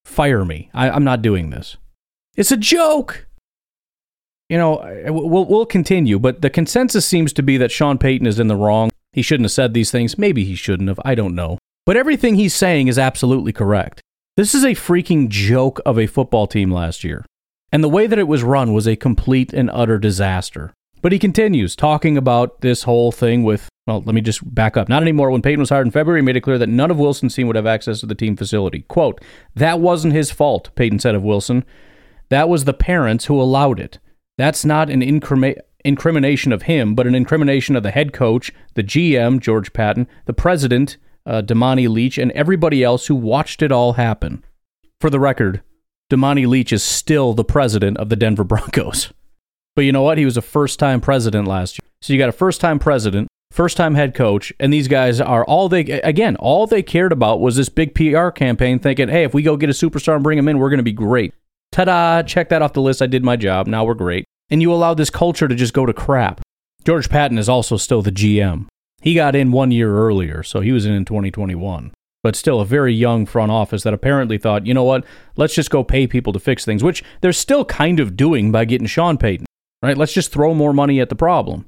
Fire 0.06 0.46
me. 0.46 0.70
I, 0.74 0.90
I'm 0.90 1.04
not 1.04 1.22
doing 1.22 1.50
this. 1.50 1.76
It's 2.38 2.52
a 2.52 2.58
joke 2.58 3.28
you 4.50 4.58
know, 4.58 4.78
we'll 5.08 5.46
we'll 5.46 5.66
continue, 5.66 6.20
but 6.20 6.42
the 6.42 6.50
consensus 6.50 7.06
seems 7.06 7.34
to 7.34 7.44
be 7.44 7.58
that 7.58 7.72
Sean 7.72 7.98
Payton 7.98 8.28
is 8.28 8.40
in 8.40 8.48
the 8.48 8.56
wrong. 8.56 8.92
He 9.12 9.22
shouldn't 9.22 9.46
have 9.46 9.52
said 9.52 9.74
these 9.74 9.92
things. 9.92 10.18
Maybe 10.18 10.44
he 10.44 10.56
shouldn't 10.56 10.90
have. 10.90 11.00
I 11.06 11.16
don't 11.16 11.36
know. 11.36 11.58
But 11.86 11.98
everything 11.98 12.36
he's 12.36 12.54
saying 12.54 12.88
is 12.88 13.00
absolutely 13.00 13.54
correct. 13.54 14.02
This 14.38 14.54
is 14.54 14.64
a 14.64 14.72
freaking 14.72 15.30
joke 15.30 15.80
of 15.86 15.98
a 15.98 16.08
football 16.08 16.48
team 16.48 16.72
last 16.72 17.04
year. 17.04 17.26
And 17.72 17.84
the 17.84 17.90
way 17.90 18.08
that 18.08 18.20
it 18.20 18.28
was 18.28 18.44
run 18.44 18.74
was 18.74 18.88
a 18.88 18.96
complete 18.96 19.54
and 19.54 19.70
utter 19.72 19.98
disaster. 19.98 20.74
But 21.02 21.12
he 21.12 21.20
continues 21.20 21.76
talking 21.76 22.18
about 22.18 22.62
this 22.62 22.84
whole 22.84 23.12
thing 23.12 23.44
with, 23.44 23.70
well, 23.86 24.02
let 24.06 24.16
me 24.16 24.22
just 24.22 24.54
back 24.54 24.76
up. 24.76 24.90
Not 24.90 25.04
anymore. 25.04 25.30
When 25.30 25.42
Payton 25.42 25.60
was 25.60 25.70
hired 25.70 25.86
in 25.86 25.92
February, 25.92 26.22
he 26.22 26.26
made 26.26 26.36
it 26.36 26.42
clear 26.42 26.58
that 26.58 26.68
none 26.68 26.92
of 26.92 27.00
Wilson's 27.00 27.36
team 27.36 27.48
would 27.48 27.56
have 27.56 27.66
access 27.66 28.00
to 28.00 28.06
the 28.06 28.16
team 28.16 28.36
facility. 28.36 28.82
Quote, 28.88 29.22
that 29.56 29.80
wasn't 29.80 30.14
his 30.14 30.32
fault, 30.32 30.72
Payton 30.76 31.00
said 31.00 31.16
of 31.16 31.24
Wilson. 31.24 31.64
That 32.30 32.50
was 32.50 32.66
the 32.66 32.74
parents 32.74 33.26
who 33.26 33.40
allowed 33.40 33.80
it. 33.80 34.00
That's 34.38 34.66
not 34.66 34.90
an 34.90 35.02
incrimi- 35.02 35.60
incrimination 35.84 36.52
of 36.52 36.64
him, 36.64 36.96
but 36.96 37.08
an 37.08 37.16
incrimination 37.16 37.76
of 37.76 37.84
the 37.84 37.92
head 37.92 38.12
coach, 38.12 38.52
the 38.74 38.84
GM, 38.84 39.40
George 39.40 39.72
Paton, 39.72 40.08
the 40.26 40.34
president, 40.34 40.98
uh, 41.26 41.42
Damani 41.42 41.88
Leech, 41.88 42.18
and 42.18 42.32
everybody 42.32 42.84
else 42.84 43.08
who 43.08 43.16
watched 43.16 43.62
it 43.62 43.72
all 43.72 43.94
happen. 43.94 44.44
For 45.00 45.10
the 45.10 45.20
record, 45.20 45.62
Damani 46.10 46.48
Leech 46.48 46.74
is 46.74 46.84
still 46.84 47.34
the 47.34 47.44
president 47.44 47.98
of 47.98 48.10
the 48.10 48.16
Denver 48.16 48.44
Broncos. 48.46 49.14
But 49.76 49.84
you 49.84 49.92
know 49.92 50.04
what? 50.04 50.18
He 50.18 50.26
was 50.26 50.38
a 50.38 50.42
first 50.42 50.80
time 50.80 51.02
president 51.02 51.48
last 51.48 51.80
year. 51.80 51.90
So 52.02 52.14
you 52.14 52.20
got 52.20 52.30
a 52.30 52.34
first 52.34 52.62
time 52.62 52.80
president, 52.80 53.28
first 53.52 53.78
time 53.78 53.96
head 53.96 54.14
coach, 54.14 54.54
and 54.60 54.72
these 54.72 54.88
guys 54.88 55.20
are 55.20 55.44
all 55.46 55.70
they, 55.70 55.82
again, 56.02 56.36
all 56.38 56.68
they 56.68 56.84
cared 56.84 57.12
about 57.12 57.42
was 57.42 57.56
this 57.56 57.70
big 57.70 57.94
PR 57.96 58.30
campaign 58.30 58.80
thinking, 58.80 59.10
hey, 59.10 59.24
if 59.24 59.34
we 59.34 59.42
go 59.42 59.58
get 59.58 59.70
a 59.70 59.74
superstar 59.74 60.16
and 60.16 60.24
bring 60.24 60.38
him 60.38 60.48
in, 60.48 60.60
we're 60.60 60.70
going 60.70 60.78
to 60.78 60.84
be 60.84 60.94
great. 60.94 61.34
Ta 61.76 61.84
da! 61.84 62.22
Check 62.22 62.48
that 62.48 62.62
off 62.62 62.72
the 62.72 62.82
list. 62.82 63.02
I 63.02 63.06
did 63.06 63.22
my 63.22 63.36
job. 63.36 63.68
Now 63.68 63.84
we're 63.84 63.96
great. 63.96 64.24
and 64.50 64.62
you 64.62 64.72
allow 64.72 64.94
this 64.94 65.10
culture 65.10 65.50
to 65.50 65.56
just 65.56 65.74
go 65.74 65.86
to 65.86 65.92
crap. 65.92 66.40
George 66.86 67.10
Paton 67.10 67.38
is 67.38 67.50
also 67.50 67.76
still 67.76 68.02
the 68.02 68.14
GM. 68.14 68.68
He 69.02 69.14
got 69.14 69.36
in 69.36 69.52
one 69.52 69.72
year 69.72 69.94
earlier, 69.94 70.42
so 70.42 70.62
he 70.62 70.72
was 70.72 70.86
in 70.86 70.94
in 70.94 71.04
2021. 71.04 71.92
But 72.24 72.38
still, 72.38 72.62
a 72.62 72.66
very 72.66 72.94
young 72.94 73.26
front 73.26 73.52
office 73.52 73.84
that 73.84 73.94
apparently 73.94 74.38
thought, 74.38 74.66
you 74.66 74.74
know 74.74 74.86
what, 74.86 75.04
let's 75.36 75.54
just 75.54 75.70
go 75.70 75.84
pay 75.84 76.08
people 76.08 76.32
to 76.32 76.40
fix 76.40 76.64
things, 76.64 76.82
which 76.82 77.04
they're 77.20 77.34
still 77.34 77.66
kind 77.66 78.00
of 78.00 78.16
doing 78.16 78.54
by 78.54 78.64
getting 78.64 78.88
Sean 78.88 79.18
Payton, 79.18 79.46
right? 79.84 79.98
Let's 79.98 80.14
just 80.14 80.32
throw 80.32 80.54
more 80.54 80.72
money 80.72 81.02
at 81.02 81.10
the 81.10 81.16
problem. 81.16 81.68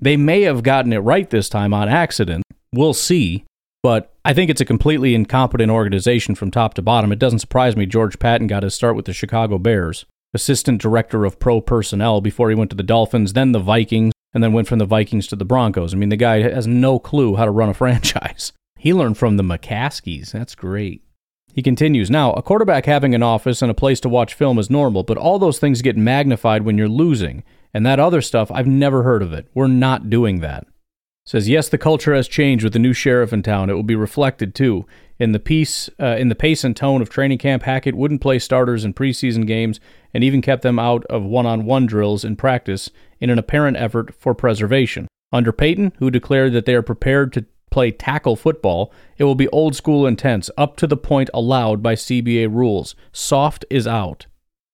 They 0.00 0.16
may 0.16 0.42
have 0.42 0.62
gotten 0.62 0.92
it 0.92 0.98
right 0.98 1.28
this 1.28 1.48
time 1.48 1.74
on 1.74 1.88
accident. 1.88 2.44
We'll 2.72 2.94
see. 2.94 3.44
But 3.82 4.14
I 4.24 4.34
think 4.34 4.50
it's 4.50 4.60
a 4.60 4.66
completely 4.66 5.14
incompetent 5.14 5.70
organization 5.70 6.34
from 6.34 6.50
top 6.50 6.74
to 6.74 6.82
bottom. 6.82 7.12
It 7.12 7.18
doesn't 7.18 7.38
surprise 7.38 7.76
me 7.76 7.86
George 7.86 8.18
Paton 8.18 8.46
got 8.46 8.62
his 8.62 8.74
start 8.74 8.94
with 8.94 9.06
the 9.06 9.12
Chicago 9.12 9.58
Bears, 9.58 10.04
assistant 10.34 10.82
director 10.82 11.24
of 11.24 11.38
pro 11.38 11.60
personnel 11.60 12.20
before 12.20 12.50
he 12.50 12.54
went 12.54 12.70
to 12.70 12.76
the 12.76 12.82
Dolphins, 12.82 13.32
then 13.32 13.52
the 13.52 13.58
Vikings, 13.58 14.12
and 14.34 14.44
then 14.44 14.52
went 14.52 14.68
from 14.68 14.78
the 14.78 14.84
Vikings 14.84 15.26
to 15.28 15.36
the 15.36 15.44
Broncos. 15.44 15.94
I 15.94 15.96
mean, 15.96 16.10
the 16.10 16.16
guy 16.16 16.42
has 16.42 16.66
no 16.66 16.98
clue 16.98 17.36
how 17.36 17.46
to 17.46 17.50
run 17.50 17.70
a 17.70 17.74
franchise. 17.82 18.52
He 18.78 18.92
learned 18.92 19.18
from 19.18 19.36
the 19.36 19.42
McCaskeys. 19.42 20.32
That's 20.32 20.54
great. 20.54 21.02
He 21.52 21.62
continues 21.62 22.10
Now, 22.10 22.32
a 22.32 22.42
quarterback 22.42 22.86
having 22.86 23.14
an 23.14 23.22
office 23.22 23.60
and 23.60 23.70
a 23.70 23.74
place 23.74 24.00
to 24.00 24.08
watch 24.08 24.34
film 24.34 24.58
is 24.58 24.70
normal, 24.70 25.02
but 25.02 25.18
all 25.18 25.38
those 25.38 25.58
things 25.58 25.82
get 25.82 25.96
magnified 25.96 26.62
when 26.62 26.78
you're 26.78 26.88
losing. 26.88 27.42
And 27.74 27.84
that 27.86 28.00
other 28.00 28.20
stuff, 28.20 28.50
I've 28.52 28.66
never 28.66 29.02
heard 29.02 29.22
of 29.22 29.32
it. 29.32 29.48
We're 29.54 29.66
not 29.66 30.10
doing 30.10 30.40
that. 30.40 30.66
Says, 31.26 31.48
yes, 31.48 31.68
the 31.68 31.78
culture 31.78 32.14
has 32.14 32.26
changed 32.26 32.64
with 32.64 32.72
the 32.72 32.78
new 32.78 32.92
sheriff 32.92 33.32
in 33.32 33.42
town. 33.42 33.70
It 33.70 33.74
will 33.74 33.82
be 33.82 33.94
reflected 33.94 34.54
too. 34.54 34.86
In 35.18 35.32
the 35.32 35.38
piece, 35.38 35.90
uh, 36.00 36.16
in 36.18 36.28
the 36.28 36.34
pace 36.34 36.64
and 36.64 36.74
tone 36.74 37.02
of 37.02 37.10
training 37.10 37.38
camp, 37.38 37.62
Hackett 37.62 37.94
wouldn't 37.94 38.22
play 38.22 38.38
starters 38.38 38.84
in 38.84 38.94
preseason 38.94 39.46
games 39.46 39.78
and 40.14 40.24
even 40.24 40.40
kept 40.40 40.62
them 40.62 40.78
out 40.78 41.04
of 41.06 41.22
one-on-one 41.22 41.86
drills 41.86 42.24
in 42.24 42.36
practice 42.36 42.90
in 43.20 43.30
an 43.30 43.38
apparent 43.38 43.76
effort 43.76 44.14
for 44.14 44.34
preservation. 44.34 45.06
Under 45.32 45.52
Payton, 45.52 45.92
who 45.98 46.10
declared 46.10 46.52
that 46.54 46.64
they 46.64 46.74
are 46.74 46.82
prepared 46.82 47.32
to 47.34 47.44
play 47.70 47.90
tackle 47.90 48.34
football, 48.34 48.92
it 49.16 49.24
will 49.24 49.34
be 49.34 49.48
old 49.48 49.76
school 49.76 50.06
intense, 50.06 50.50
up 50.56 50.76
to 50.78 50.86
the 50.86 50.96
point 50.96 51.30
allowed 51.32 51.82
by 51.82 51.94
CBA 51.94 52.52
rules. 52.52 52.96
Soft 53.12 53.64
is 53.70 53.86
out. 53.86 54.26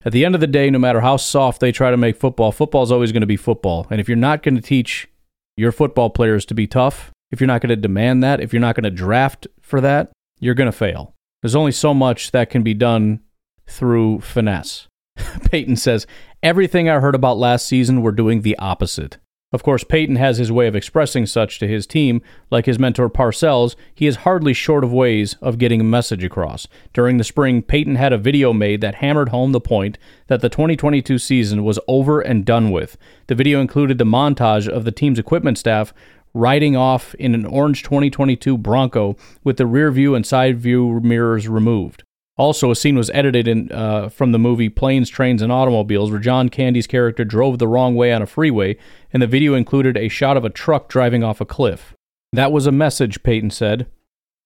At 0.05 0.13
the 0.13 0.25
end 0.25 0.37
of 0.37 0.41
the 0.41 0.47
day, 0.47 0.71
no 0.71 0.79
matter 0.79 1.01
how 1.01 1.17
soft 1.17 1.61
they 1.61 1.73
try 1.73 1.91
to 1.91 1.97
make 1.97 2.17
football, 2.17 2.53
football 2.53 2.85
is 2.85 2.93
always 2.93 3.13
going 3.13 3.23
to 3.23 3.27
be 3.27 3.37
football. 3.37 3.87
And 3.91 4.01
if 4.01 4.09
you're 4.09 4.17
not 4.17 4.43
going 4.43 4.55
to 4.55 4.63
teach 4.63 5.09
your 5.57 5.73
football 5.73 6.11
players 6.11 6.45
to 6.47 6.55
be 6.55 6.67
tough, 6.67 7.11
if 7.31 7.41
you're 7.41 7.49
not 7.49 7.61
going 7.61 7.71
to 7.71 7.77
demand 7.77 8.23
that, 8.23 8.41
if 8.41 8.53
you're 8.53 8.61
not 8.61 8.77
going 8.77 8.85
to 8.85 8.91
draft 8.91 9.47
for 9.61 9.81
that, 9.81 10.13
you're 10.39 10.55
going 10.55 10.71
to 10.71 10.77
fail. 10.77 11.15
There's 11.43 11.57
only 11.57 11.73
so 11.73 11.95
much 11.95 12.31
that 12.33 12.51
can 12.51 12.63
be 12.63 12.75
done 12.75 13.21
through 13.67 14.21
finesse. 14.21 14.87
Payton 15.51 15.77
says, 15.77 16.07
Everything 16.43 16.89
I 16.89 17.01
heard 17.01 17.15
about 17.15 17.39
last 17.39 17.67
season, 17.67 18.03
we're 18.03 18.13
doing 18.13 18.43
the 18.43 18.57
opposite. 18.59 19.19
Of 19.53 19.63
course, 19.63 19.85
Payton 19.85 20.17
has 20.17 20.39
his 20.39 20.51
way 20.51 20.67
of 20.67 20.75
expressing 20.75 21.25
such 21.25 21.61
to 21.61 21.69
his 21.69 21.87
team. 21.87 22.21
Like 22.51 22.67
his 22.67 22.81
mentor 22.81 23.09
Parcells, 23.09 23.77
he 23.95 24.09
is 24.09 24.17
hardly 24.17 24.53
short 24.53 24.83
of 24.83 24.93
ways 24.93 25.37
of 25.41 25.59
getting 25.59 25.81
a 25.81 25.85
message 25.85 26.25
across. 26.25 26.67
During 26.93 27.19
the 27.19 27.25
spring, 27.25 27.63
Payton 27.63 27.95
had 27.95 28.13
a 28.13 28.19
video 28.19 28.53
made 28.53 28.81
that 28.81 28.97
hammered 28.97 29.29
home 29.29 29.53
the 29.53 29.61
point 29.61 29.99
that 30.27 30.41
the 30.41 30.49
2022 30.49 31.19
season 31.19 31.63
was 31.63 31.79
over 31.87 32.21
and 32.21 32.45
done 32.45 32.73
with. 32.73 32.99
The 33.29 33.37
video 33.37 33.61
included 33.61 33.99
the 33.99 34.05
montage 34.05 34.69
of 34.69 34.85
the 34.85 34.93
team's 34.93 35.19
equipment 35.19 35.59
staff 35.59 35.95
riding 36.35 36.77
off 36.77 37.15
in 37.15 37.33
an 37.35 37.47
orange 37.47 37.85
2022 37.85 38.59
Bronco 38.59 39.17
with 39.45 39.59
the 39.59 39.67
rear 39.67 39.93
view 39.93 40.17
and 40.17 40.27
side 40.27 40.59
view 40.59 41.01
mirrors 41.01 41.49
removed. 41.49 42.03
Also, 42.39 42.71
a 42.71 42.77
scene 42.77 42.97
was 42.97 43.11
edited 43.11 43.49
in, 43.49 43.73
uh, 43.73 44.09
from 44.11 44.33
the 44.33 44.39
movie 44.39 44.69
Planes, 44.69 45.09
Trains, 45.09 45.41
and 45.41 45.51
Automobiles 45.51 46.11
where 46.11 46.21
John 46.21 46.49
Candy's 46.49 46.87
character 46.87 47.25
drove 47.25 47.59
the 47.59 47.69
wrong 47.69 47.95
way 47.95 48.13
on 48.13 48.21
a 48.21 48.27
freeway, 48.27 48.77
and 49.13 49.23
the 49.23 49.27
video 49.27 49.55
included 49.55 49.97
a 49.97 50.09
shot 50.09 50.37
of 50.37 50.45
a 50.45 50.51
truck 50.51 50.89
driving 50.89 51.25
off 51.25 51.41
a 51.41 51.47
cliff. 51.47 51.95
That 52.33 52.53
was 52.53 52.67
a 52.67 52.73
message, 52.73 53.23
Payton 53.23 53.51
said. 53.51 53.87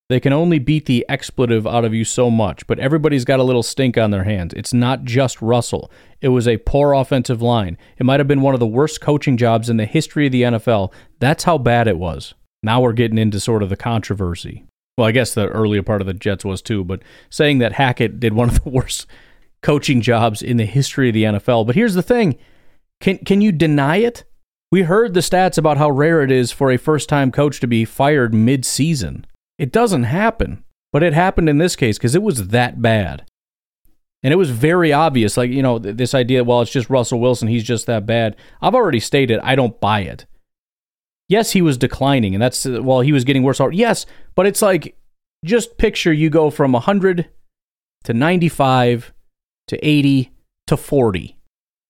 They 0.08 0.20
can 0.20 0.32
only 0.32 0.58
beat 0.58 0.86
the 0.86 1.06
expletive 1.08 1.66
out 1.66 1.84
of 1.84 1.94
you 1.94 2.04
so 2.04 2.30
much, 2.30 2.66
but 2.66 2.80
everybody's 2.80 3.24
got 3.24 3.38
a 3.38 3.44
little 3.44 3.62
stink 3.62 3.96
on 3.96 4.10
their 4.10 4.24
hands. 4.24 4.52
It's 4.54 4.74
not 4.74 5.04
just 5.04 5.40
Russell. 5.40 5.90
It 6.20 6.28
was 6.28 6.48
a 6.48 6.56
poor 6.58 6.92
offensive 6.92 7.40
line. 7.40 7.78
It 7.96 8.04
might 8.04 8.18
have 8.18 8.26
been 8.26 8.40
one 8.42 8.54
of 8.54 8.60
the 8.60 8.66
worst 8.66 9.00
coaching 9.00 9.36
jobs 9.36 9.70
in 9.70 9.76
the 9.76 9.86
history 9.86 10.26
of 10.26 10.32
the 10.32 10.42
NFL. 10.42 10.92
That's 11.20 11.44
how 11.44 11.58
bad 11.58 11.86
it 11.86 11.96
was. 11.96 12.34
Now 12.62 12.80
we're 12.80 12.92
getting 12.92 13.18
into 13.18 13.38
sort 13.38 13.62
of 13.62 13.68
the 13.68 13.76
controversy. 13.76 14.64
Well, 15.00 15.08
I 15.08 15.12
guess 15.12 15.32
the 15.32 15.48
earlier 15.48 15.82
part 15.82 16.02
of 16.02 16.06
the 16.06 16.12
Jets 16.12 16.44
was 16.44 16.60
too, 16.60 16.84
but 16.84 17.00
saying 17.30 17.56
that 17.60 17.72
Hackett 17.72 18.20
did 18.20 18.34
one 18.34 18.50
of 18.50 18.62
the 18.62 18.68
worst 18.68 19.06
coaching 19.62 20.02
jobs 20.02 20.42
in 20.42 20.58
the 20.58 20.66
history 20.66 21.08
of 21.08 21.14
the 21.14 21.24
NFL. 21.24 21.66
But 21.66 21.74
here's 21.74 21.94
the 21.94 22.02
thing 22.02 22.36
can, 23.00 23.16
can 23.16 23.40
you 23.40 23.50
deny 23.50 23.96
it? 23.96 24.24
We 24.70 24.82
heard 24.82 25.14
the 25.14 25.20
stats 25.20 25.56
about 25.56 25.78
how 25.78 25.90
rare 25.90 26.20
it 26.22 26.30
is 26.30 26.52
for 26.52 26.70
a 26.70 26.76
first 26.76 27.08
time 27.08 27.32
coach 27.32 27.60
to 27.60 27.66
be 27.66 27.86
fired 27.86 28.34
mid 28.34 28.66
season. 28.66 29.26
It 29.56 29.72
doesn't 29.72 30.02
happen, 30.02 30.64
but 30.92 31.02
it 31.02 31.14
happened 31.14 31.48
in 31.48 31.56
this 31.56 31.76
case 31.76 31.96
because 31.96 32.14
it 32.14 32.22
was 32.22 32.48
that 32.48 32.82
bad. 32.82 33.24
And 34.22 34.34
it 34.34 34.36
was 34.36 34.50
very 34.50 34.92
obvious, 34.92 35.38
like, 35.38 35.50
you 35.50 35.62
know, 35.62 35.78
this 35.78 36.12
idea, 36.12 36.44
well, 36.44 36.60
it's 36.60 36.70
just 36.70 36.90
Russell 36.90 37.20
Wilson, 37.20 37.48
he's 37.48 37.64
just 37.64 37.86
that 37.86 38.04
bad. 38.04 38.36
I've 38.60 38.74
already 38.74 39.00
stated 39.00 39.40
I 39.42 39.54
don't 39.54 39.80
buy 39.80 40.00
it. 40.00 40.26
Yes, 41.30 41.52
he 41.52 41.62
was 41.62 41.78
declining, 41.78 42.34
and 42.34 42.42
that's 42.42 42.66
well, 42.66 43.02
he 43.02 43.12
was 43.12 43.22
getting 43.22 43.44
worse. 43.44 43.60
Yes, 43.70 44.04
but 44.34 44.46
it's 44.46 44.60
like 44.60 44.98
just 45.44 45.78
picture 45.78 46.12
you 46.12 46.28
go 46.28 46.50
from 46.50 46.72
100 46.72 47.28
to 48.02 48.12
95 48.12 49.14
to 49.68 49.86
80 49.86 50.32
to 50.66 50.76
40. 50.76 51.36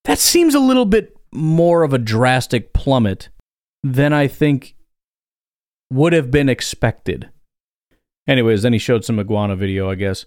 That 0.05 0.19
seems 0.19 0.55
a 0.55 0.61
little 0.61 0.85
bit 0.85 1.17
more 1.33 1.85
of 1.85 1.95
a 1.95 1.99
drastic 1.99 2.75
plummet 2.75 3.31
than 3.83 4.13
I 4.13 4.29
think 4.29 4.75
would 5.91 6.13
have 6.13 6.31
been 6.31 6.51
expected. 6.51 7.31
Anyways, 8.29 8.61
then 8.61 8.75
he 8.75 8.79
showed 8.79 9.07
some 9.07 9.19
iguana 9.19 9.57
video, 9.57 9.91
I 9.91 9.95
guess. 9.95 10.27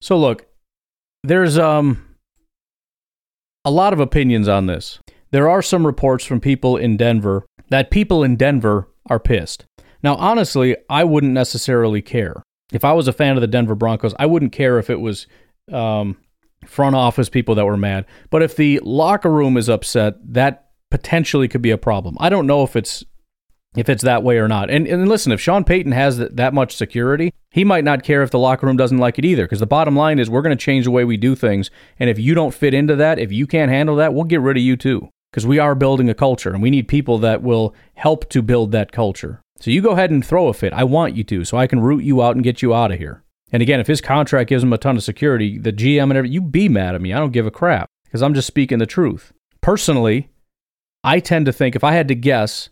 So 0.00 0.16
look, 0.16 0.46
there's 1.24 1.58
um 1.58 2.16
a 3.64 3.72
lot 3.72 3.92
of 3.92 3.98
opinions 3.98 4.46
on 4.46 4.66
this. 4.66 5.00
There 5.32 5.50
are 5.50 5.62
some 5.62 5.84
reports 5.84 6.24
from 6.24 6.40
people 6.40 6.76
in 6.76 6.96
Denver 6.96 7.44
that 7.70 7.90
people 7.90 8.22
in 8.22 8.36
Denver 8.36 8.88
are 9.08 9.20
pissed. 9.20 9.64
Now, 10.02 10.14
honestly, 10.16 10.76
I 10.88 11.04
wouldn't 11.04 11.32
necessarily 11.32 12.02
care. 12.02 12.42
If 12.72 12.84
I 12.84 12.92
was 12.92 13.08
a 13.08 13.12
fan 13.12 13.36
of 13.36 13.40
the 13.40 13.46
Denver 13.46 13.74
Broncos, 13.74 14.14
I 14.18 14.26
wouldn't 14.26 14.52
care 14.52 14.78
if 14.78 14.90
it 14.90 15.00
was 15.00 15.26
um, 15.72 16.16
front 16.66 16.96
office 16.96 17.28
people 17.28 17.54
that 17.54 17.66
were 17.66 17.76
mad. 17.76 18.06
But 18.30 18.42
if 18.42 18.56
the 18.56 18.80
locker 18.82 19.30
room 19.30 19.56
is 19.56 19.68
upset, 19.68 20.14
that 20.32 20.70
potentially 20.90 21.48
could 21.48 21.62
be 21.62 21.70
a 21.70 21.78
problem. 21.78 22.16
I 22.20 22.28
don't 22.28 22.46
know 22.46 22.62
if 22.62 22.76
it's 22.76 23.04
if 23.76 23.90
it's 23.90 24.02
that 24.04 24.22
way 24.22 24.38
or 24.38 24.48
not. 24.48 24.70
And, 24.70 24.86
and 24.86 25.06
listen, 25.06 25.32
if 25.32 25.40
Sean 25.40 25.62
Payton 25.62 25.92
has 25.92 26.16
that, 26.16 26.36
that 26.36 26.54
much 26.54 26.74
security, 26.74 27.30
he 27.50 27.62
might 27.62 27.84
not 27.84 28.02
care 28.02 28.22
if 28.22 28.30
the 28.30 28.38
locker 28.38 28.66
room 28.66 28.78
doesn't 28.78 28.96
like 28.96 29.18
it 29.18 29.24
either. 29.26 29.44
Because 29.44 29.60
the 29.60 29.66
bottom 29.66 29.94
line 29.94 30.18
is 30.18 30.30
we're 30.30 30.40
going 30.40 30.56
to 30.56 30.64
change 30.64 30.86
the 30.86 30.90
way 30.90 31.04
we 31.04 31.18
do 31.18 31.34
things. 31.34 31.70
And 31.98 32.08
if 32.08 32.18
you 32.18 32.34
don't 32.34 32.54
fit 32.54 32.72
into 32.72 32.96
that, 32.96 33.18
if 33.18 33.30
you 33.32 33.46
can't 33.46 33.70
handle 33.70 33.96
that, 33.96 34.14
we'll 34.14 34.24
get 34.24 34.40
rid 34.40 34.56
of 34.56 34.62
you 34.62 34.76
too 34.76 35.10
because 35.36 35.46
we 35.46 35.58
are 35.58 35.74
building 35.74 36.08
a 36.08 36.14
culture 36.14 36.48
and 36.48 36.62
we 36.62 36.70
need 36.70 36.88
people 36.88 37.18
that 37.18 37.42
will 37.42 37.74
help 37.92 38.26
to 38.30 38.40
build 38.40 38.72
that 38.72 38.90
culture. 38.90 39.42
So 39.60 39.70
you 39.70 39.82
go 39.82 39.90
ahead 39.90 40.10
and 40.10 40.24
throw 40.24 40.48
a 40.48 40.54
fit. 40.54 40.72
I 40.72 40.84
want 40.84 41.14
you 41.14 41.24
to, 41.24 41.44
so 41.44 41.58
I 41.58 41.66
can 41.66 41.80
root 41.80 42.04
you 42.04 42.22
out 42.22 42.36
and 42.36 42.42
get 42.42 42.62
you 42.62 42.74
out 42.74 42.90
of 42.90 42.96
here. 42.96 43.22
And 43.52 43.60
again, 43.60 43.78
if 43.78 43.86
his 43.86 44.00
contract 44.00 44.48
gives 44.48 44.64
him 44.64 44.72
a 44.72 44.78
ton 44.78 44.96
of 44.96 45.02
security, 45.02 45.58
the 45.58 45.74
GM 45.74 46.04
and 46.04 46.14
everything, 46.14 46.32
you 46.32 46.40
be 46.40 46.70
mad 46.70 46.94
at 46.94 47.02
me. 47.02 47.12
I 47.12 47.18
don't 47.18 47.34
give 47.34 47.46
a 47.46 47.50
crap 47.50 47.90
because 48.04 48.22
I'm 48.22 48.32
just 48.32 48.46
speaking 48.46 48.78
the 48.78 48.86
truth. 48.86 49.34
Personally, 49.60 50.30
I 51.04 51.20
tend 51.20 51.44
to 51.44 51.52
think 51.52 51.76
if 51.76 51.84
I 51.84 51.92
had 51.92 52.08
to 52.08 52.14
guess, 52.14 52.70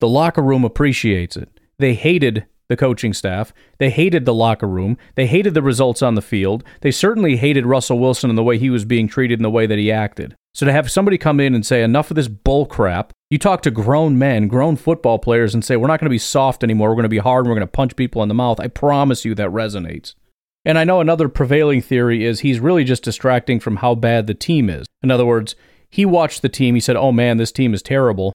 the 0.00 0.08
locker 0.08 0.42
room 0.42 0.64
appreciates 0.64 1.36
it. 1.36 1.60
They 1.78 1.92
hated 1.92 2.46
the 2.70 2.76
coaching 2.78 3.12
staff. 3.12 3.52
They 3.76 3.90
hated 3.90 4.24
the 4.24 4.32
locker 4.32 4.66
room. 4.66 4.96
They 5.14 5.26
hated 5.26 5.52
the 5.52 5.60
results 5.60 6.00
on 6.00 6.14
the 6.14 6.22
field. 6.22 6.64
They 6.80 6.90
certainly 6.90 7.36
hated 7.36 7.66
Russell 7.66 7.98
Wilson 7.98 8.30
and 8.30 8.38
the 8.38 8.42
way 8.42 8.56
he 8.56 8.70
was 8.70 8.86
being 8.86 9.08
treated 9.08 9.38
and 9.38 9.44
the 9.44 9.50
way 9.50 9.66
that 9.66 9.78
he 9.78 9.92
acted. 9.92 10.36
So 10.58 10.66
to 10.66 10.72
have 10.72 10.90
somebody 10.90 11.18
come 11.18 11.38
in 11.38 11.54
and 11.54 11.64
say, 11.64 11.84
enough 11.84 12.10
of 12.10 12.16
this 12.16 12.26
bull 12.26 12.66
crap, 12.66 13.12
you 13.30 13.38
talk 13.38 13.62
to 13.62 13.70
grown 13.70 14.18
men, 14.18 14.48
grown 14.48 14.74
football 14.74 15.20
players, 15.20 15.54
and 15.54 15.64
say, 15.64 15.76
we're 15.76 15.86
not 15.86 16.00
going 16.00 16.06
to 16.06 16.10
be 16.10 16.18
soft 16.18 16.64
anymore. 16.64 16.88
We're 16.88 16.96
going 16.96 17.04
to 17.04 17.08
be 17.08 17.18
hard 17.18 17.44
and 17.44 17.50
we're 17.50 17.60
going 17.60 17.68
to 17.68 17.70
punch 17.70 17.94
people 17.94 18.24
in 18.24 18.28
the 18.28 18.34
mouth. 18.34 18.58
I 18.58 18.66
promise 18.66 19.24
you 19.24 19.36
that 19.36 19.50
resonates. 19.50 20.16
And 20.64 20.76
I 20.76 20.82
know 20.82 21.00
another 21.00 21.28
prevailing 21.28 21.80
theory 21.80 22.24
is 22.24 22.40
he's 22.40 22.58
really 22.58 22.82
just 22.82 23.04
distracting 23.04 23.60
from 23.60 23.76
how 23.76 23.94
bad 23.94 24.26
the 24.26 24.34
team 24.34 24.68
is. 24.68 24.84
In 25.00 25.12
other 25.12 25.24
words, 25.24 25.54
he 25.90 26.04
watched 26.04 26.42
the 26.42 26.48
team. 26.48 26.74
He 26.74 26.80
said, 26.80 26.96
oh 26.96 27.12
man, 27.12 27.36
this 27.36 27.52
team 27.52 27.72
is 27.72 27.80
terrible. 27.80 28.32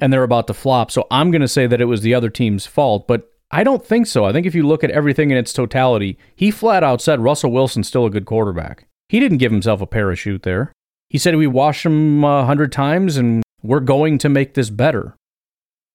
And 0.00 0.10
they're 0.10 0.22
about 0.22 0.46
to 0.46 0.54
flop. 0.54 0.90
So 0.90 1.06
I'm 1.10 1.30
going 1.30 1.42
to 1.42 1.46
say 1.46 1.66
that 1.66 1.82
it 1.82 1.84
was 1.84 2.00
the 2.00 2.14
other 2.14 2.30
team's 2.30 2.64
fault. 2.64 3.06
But 3.06 3.30
I 3.50 3.64
don't 3.64 3.84
think 3.84 4.06
so. 4.06 4.24
I 4.24 4.32
think 4.32 4.46
if 4.46 4.54
you 4.54 4.66
look 4.66 4.82
at 4.82 4.92
everything 4.92 5.30
in 5.30 5.36
its 5.36 5.52
totality, 5.52 6.16
he 6.34 6.50
flat 6.50 6.82
out 6.82 7.02
said 7.02 7.20
Russell 7.20 7.52
Wilson's 7.52 7.86
still 7.88 8.06
a 8.06 8.10
good 8.10 8.24
quarterback. 8.24 8.86
He 9.10 9.20
didn't 9.20 9.38
give 9.38 9.52
himself 9.52 9.82
a 9.82 9.86
parachute 9.86 10.44
there. 10.44 10.72
He 11.10 11.18
said 11.18 11.36
we 11.36 11.48
wash 11.48 11.84
him 11.84 12.24
a 12.24 12.40
uh, 12.40 12.44
hundred 12.46 12.72
times 12.72 13.16
and 13.16 13.42
we're 13.62 13.80
going 13.80 14.16
to 14.18 14.28
make 14.28 14.54
this 14.54 14.70
better. 14.70 15.16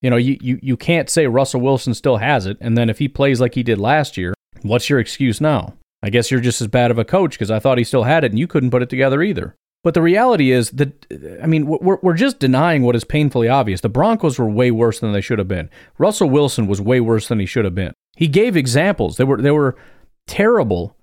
You 0.01 0.10
know, 0.10 0.17
you, 0.17 0.38
you, 0.41 0.60
you 0.62 0.78
can't 0.78 1.10
say 1.10 1.25
Russell 1.25 1.62
Wilson 1.62 1.95
still 1.95 2.17
has 2.17 2.45
it, 2.45 2.58
and 2.62 2.78
then 2.78 2.91
if 2.91 2.99
he 2.99 3.08
plays 3.08 3.41
like 3.41 3.56
he 3.56 3.63
did 3.63 3.80
last 3.80 4.17
year, 4.17 4.36
what's 4.62 4.89
your 4.89 4.99
excuse 4.99 5.41
now? 5.41 5.73
I 6.04 6.10
guess 6.10 6.30
you're 6.30 6.41
just 6.41 6.62
as 6.62 6.67
bad 6.67 6.91
of 6.91 6.99
a 6.99 7.06
coach 7.06 7.32
because 7.32 7.49
I 7.49 7.58
thought 7.58 7.80
he 7.80 7.84
still 7.84 8.04
had 8.04 8.23
it 8.23 8.32
and 8.32 8.38
you 8.38 8.45
couldn't 8.45 8.69
put 8.69 8.84
it 8.84 8.89
together 8.89 9.23
either. 9.23 9.56
But 9.84 9.93
the 9.93 10.01
reality 10.01 10.51
is 10.51 10.69
that, 10.71 11.06
uh, 11.12 11.41
I 11.41 11.47
mean, 11.47 11.65
we're, 11.65 11.97
we're 12.01 12.13
just 12.13 12.39
denying 12.39 12.84
what 12.84 12.95
is 12.95 13.04
painfully 13.04 13.47
obvious. 13.47 13.82
The 13.82 13.89
Broncos 13.89 14.38
were 14.38 14.49
way 14.49 14.69
worse 14.69 14.99
than 14.99 15.13
they 15.13 15.21
should 15.21 15.39
have 15.39 15.47
been. 15.47 15.69
Russell 15.97 16.30
Wilson 16.30 16.67
was 16.67 16.82
way 16.82 16.99
worse 16.99 17.28
than 17.28 17.39
he 17.39 17.45
should 17.45 17.65
have 17.65 17.75
been. 17.75 17.93
He 18.15 18.28
gave 18.28 18.58
examples. 18.58 19.17
They 19.17 19.23
were, 19.23 19.41
they 19.41 19.51
were 19.51 19.75
terrible 20.28 20.94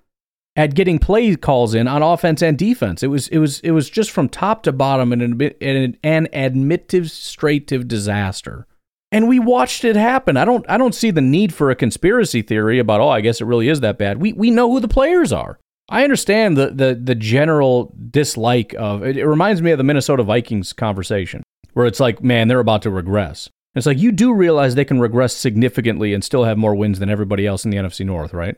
at 0.55 0.75
getting 0.75 0.99
play 0.99 1.35
calls 1.35 1.73
in 1.73 1.87
on 1.87 2.03
offense 2.03 2.41
and 2.41 2.57
defense. 2.57 3.01
It 3.03 3.07
was, 3.07 3.27
it 3.29 3.39
was, 3.39 3.59
it 3.61 3.71
was 3.71 3.89
just 3.89 4.11
from 4.11 4.29
top 4.29 4.63
to 4.63 4.71
bottom 4.71 5.11
an, 5.11 5.41
an, 5.61 5.97
an 6.03 6.27
administrative 6.31 7.87
disaster. 7.87 8.67
And 9.11 9.27
we 9.27 9.39
watched 9.39 9.83
it 9.83 9.95
happen. 9.95 10.37
I 10.37 10.45
don't, 10.45 10.65
I 10.69 10.77
don't 10.77 10.95
see 10.95 11.11
the 11.11 11.21
need 11.21 11.53
for 11.53 11.69
a 11.69 11.75
conspiracy 11.75 12.41
theory 12.41 12.79
about, 12.79 13.01
oh, 13.01 13.09
I 13.09 13.21
guess 13.21 13.41
it 13.41 13.45
really 13.45 13.69
is 13.69 13.79
that 13.81 13.97
bad. 13.97 14.19
We, 14.19 14.33
we 14.33 14.51
know 14.51 14.71
who 14.71 14.79
the 14.79 14.87
players 14.87 15.31
are. 15.31 15.59
I 15.89 16.03
understand 16.03 16.57
the, 16.57 16.71
the 16.71 16.95
the 16.95 17.15
general 17.15 17.93
dislike 18.09 18.73
of 18.77 19.03
it, 19.03 19.17
it 19.17 19.27
reminds 19.27 19.61
me 19.61 19.71
of 19.71 19.77
the 19.77 19.83
Minnesota 19.83 20.23
Vikings 20.23 20.73
conversation 20.73 21.43
where 21.73 21.85
it's 21.85 21.99
like, 21.99 22.23
man, 22.23 22.47
they're 22.47 22.59
about 22.59 22.83
to 22.83 22.89
regress. 22.89 23.49
It's 23.75 23.85
like 23.85 23.97
you 23.97 24.11
do 24.11 24.33
realize 24.33 24.75
they 24.75 24.85
can 24.85 24.99
regress 24.99 25.35
significantly 25.35 26.13
and 26.13 26.23
still 26.23 26.43
have 26.43 26.57
more 26.57 26.75
wins 26.75 26.99
than 26.99 27.09
everybody 27.09 27.45
else 27.45 27.65
in 27.65 27.71
the 27.71 27.77
NFC 27.77 28.05
North, 28.05 28.33
right? 28.33 28.55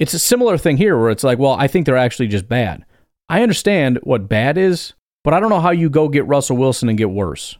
It's 0.00 0.14
a 0.14 0.18
similar 0.18 0.58
thing 0.58 0.78
here 0.78 0.98
where 0.98 1.10
it's 1.10 1.22
like, 1.22 1.38
well, 1.38 1.52
I 1.52 1.68
think 1.68 1.86
they're 1.86 1.96
actually 1.96 2.28
just 2.28 2.48
bad. 2.48 2.84
I 3.28 3.42
understand 3.42 4.00
what 4.02 4.28
bad 4.28 4.58
is, 4.58 4.94
but 5.22 5.34
I 5.34 5.38
don't 5.38 5.50
know 5.50 5.60
how 5.60 5.70
you 5.70 5.88
go 5.90 6.08
get 6.08 6.26
Russell 6.26 6.56
Wilson 6.56 6.88
and 6.88 6.98
get 6.98 7.10
worse. 7.10 7.56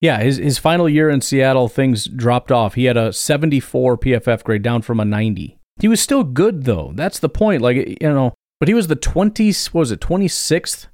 Yeah, 0.00 0.20
his 0.20 0.36
his 0.36 0.58
final 0.58 0.88
year 0.88 1.10
in 1.10 1.20
Seattle, 1.20 1.68
things 1.68 2.06
dropped 2.06 2.52
off. 2.52 2.74
He 2.74 2.84
had 2.84 2.96
a 2.96 3.12
74 3.12 3.98
PFF 3.98 4.44
grade 4.44 4.62
down 4.62 4.82
from 4.82 5.00
a 5.00 5.04
90. 5.04 5.58
He 5.80 5.88
was 5.88 6.00
still 6.00 6.24
good 6.24 6.64
though. 6.64 6.92
That's 6.94 7.18
the 7.18 7.28
point. 7.28 7.60
Like 7.60 7.76
you 7.76 7.96
know, 8.02 8.34
but 8.60 8.68
he 8.68 8.74
was 8.74 8.86
the 8.86 8.96
20 8.96 9.52
what 9.72 9.74
was 9.74 9.90
it 9.90 10.00
26th 10.00 10.86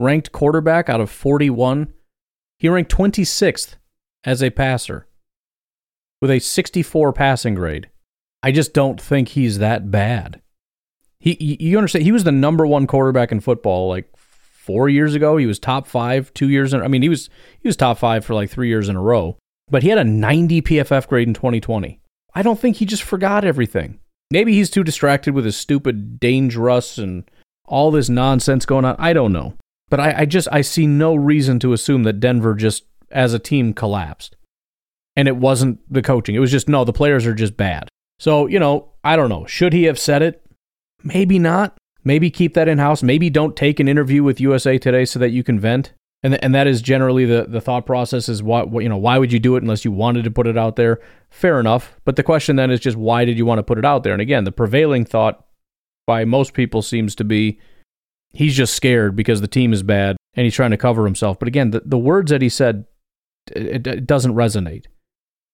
ranked 0.00 0.32
quarterback 0.32 0.88
out 0.88 1.00
of 1.00 1.10
41. 1.10 1.92
He 2.58 2.68
ranked 2.68 2.92
26th 2.92 3.76
as 4.24 4.42
a 4.42 4.50
passer 4.50 5.06
with 6.20 6.30
a 6.30 6.40
64 6.40 7.12
passing 7.12 7.54
grade. 7.54 7.88
I 8.42 8.52
just 8.52 8.72
don't 8.72 9.00
think 9.00 9.28
he's 9.28 9.58
that 9.58 9.90
bad. 9.90 10.40
He 11.18 11.36
you 11.60 11.76
understand 11.76 12.04
he 12.04 12.12
was 12.12 12.24
the 12.24 12.32
number 12.32 12.66
1 12.66 12.86
quarterback 12.86 13.30
in 13.30 13.40
football 13.40 13.88
like 13.88 14.08
4 14.16 14.88
years 14.88 15.14
ago. 15.14 15.36
He 15.36 15.46
was 15.46 15.58
top 15.58 15.86
5 15.86 16.32
2 16.32 16.48
years 16.48 16.72
in 16.72 16.80
I 16.80 16.88
mean 16.88 17.02
he 17.02 17.08
was 17.08 17.28
he 17.60 17.68
was 17.68 17.76
top 17.76 17.98
5 17.98 18.24
for 18.24 18.34
like 18.34 18.50
3 18.50 18.68
years 18.68 18.88
in 18.88 18.96
a 18.96 19.02
row. 19.02 19.36
But 19.70 19.82
he 19.82 19.90
had 19.90 19.98
a 19.98 20.04
90 20.04 20.62
PFF 20.62 21.06
grade 21.06 21.28
in 21.28 21.34
2020. 21.34 22.00
I 22.34 22.42
don't 22.42 22.58
think 22.58 22.76
he 22.76 22.86
just 22.86 23.02
forgot 23.02 23.44
everything. 23.44 24.00
Maybe 24.30 24.52
he's 24.54 24.70
too 24.70 24.84
distracted 24.84 25.34
with 25.34 25.44
his 25.44 25.56
stupid 25.56 26.20
Dangeruss 26.20 27.02
and 27.02 27.24
all 27.66 27.90
this 27.90 28.08
nonsense 28.08 28.64
going 28.66 28.84
on. 28.84 28.96
I 28.98 29.12
don't 29.12 29.32
know. 29.32 29.54
But 29.88 30.00
I, 30.00 30.20
I 30.20 30.24
just 30.24 30.48
I 30.52 30.60
see 30.60 30.86
no 30.86 31.14
reason 31.14 31.58
to 31.60 31.72
assume 31.72 32.04
that 32.04 32.20
Denver 32.20 32.54
just 32.54 32.84
as 33.10 33.34
a 33.34 33.38
team 33.38 33.74
collapsed. 33.74 34.36
And 35.16 35.26
it 35.26 35.36
wasn't 35.36 35.80
the 35.92 36.02
coaching. 36.02 36.34
It 36.34 36.40
was 36.40 36.52
just 36.52 36.68
no, 36.68 36.84
the 36.84 36.92
players 36.92 37.26
are 37.26 37.34
just 37.34 37.56
bad. 37.56 37.88
So, 38.20 38.46
you 38.46 38.60
know, 38.60 38.92
I 39.02 39.16
don't 39.16 39.30
know. 39.30 39.46
Should 39.46 39.72
he 39.72 39.84
have 39.84 39.98
said 39.98 40.22
it? 40.22 40.42
Maybe 41.02 41.38
not. 41.38 41.76
Maybe 42.04 42.30
keep 42.30 42.54
that 42.54 42.68
in 42.68 42.78
house. 42.78 43.02
Maybe 43.02 43.30
don't 43.30 43.56
take 43.56 43.80
an 43.80 43.88
interview 43.88 44.22
with 44.22 44.40
USA 44.40 44.78
Today 44.78 45.04
so 45.04 45.18
that 45.18 45.30
you 45.30 45.42
can 45.42 45.58
vent 45.58 45.92
and 46.22 46.32
th- 46.32 46.40
and 46.42 46.54
that 46.54 46.66
is 46.66 46.82
generally 46.82 47.24
the 47.24 47.46
the 47.48 47.60
thought 47.60 47.86
process 47.86 48.28
is 48.28 48.42
what, 48.42 48.70
what 48.70 48.82
you 48.82 48.88
know 48.88 48.96
why 48.96 49.18
would 49.18 49.32
you 49.32 49.38
do 49.38 49.56
it 49.56 49.62
unless 49.62 49.84
you 49.84 49.92
wanted 49.92 50.24
to 50.24 50.30
put 50.30 50.46
it 50.46 50.58
out 50.58 50.76
there 50.76 51.00
fair 51.30 51.60
enough 51.60 51.96
but 52.04 52.16
the 52.16 52.22
question 52.22 52.56
then 52.56 52.70
is 52.70 52.80
just 52.80 52.96
why 52.96 53.24
did 53.24 53.38
you 53.38 53.46
want 53.46 53.58
to 53.58 53.62
put 53.62 53.78
it 53.78 53.84
out 53.84 54.02
there 54.02 54.12
and 54.12 54.22
again 54.22 54.44
the 54.44 54.52
prevailing 54.52 55.04
thought 55.04 55.46
by 56.06 56.24
most 56.24 56.54
people 56.54 56.82
seems 56.82 57.14
to 57.14 57.24
be 57.24 57.58
he's 58.30 58.56
just 58.56 58.74
scared 58.74 59.16
because 59.16 59.40
the 59.40 59.48
team 59.48 59.72
is 59.72 59.82
bad 59.82 60.16
and 60.34 60.44
he's 60.44 60.54
trying 60.54 60.70
to 60.70 60.76
cover 60.76 61.04
himself 61.04 61.38
but 61.38 61.48
again 61.48 61.70
the, 61.70 61.82
the 61.84 61.98
words 61.98 62.30
that 62.30 62.42
he 62.42 62.48
said 62.48 62.84
it, 63.52 63.86
it 63.86 64.06
doesn't 64.06 64.34
resonate 64.34 64.86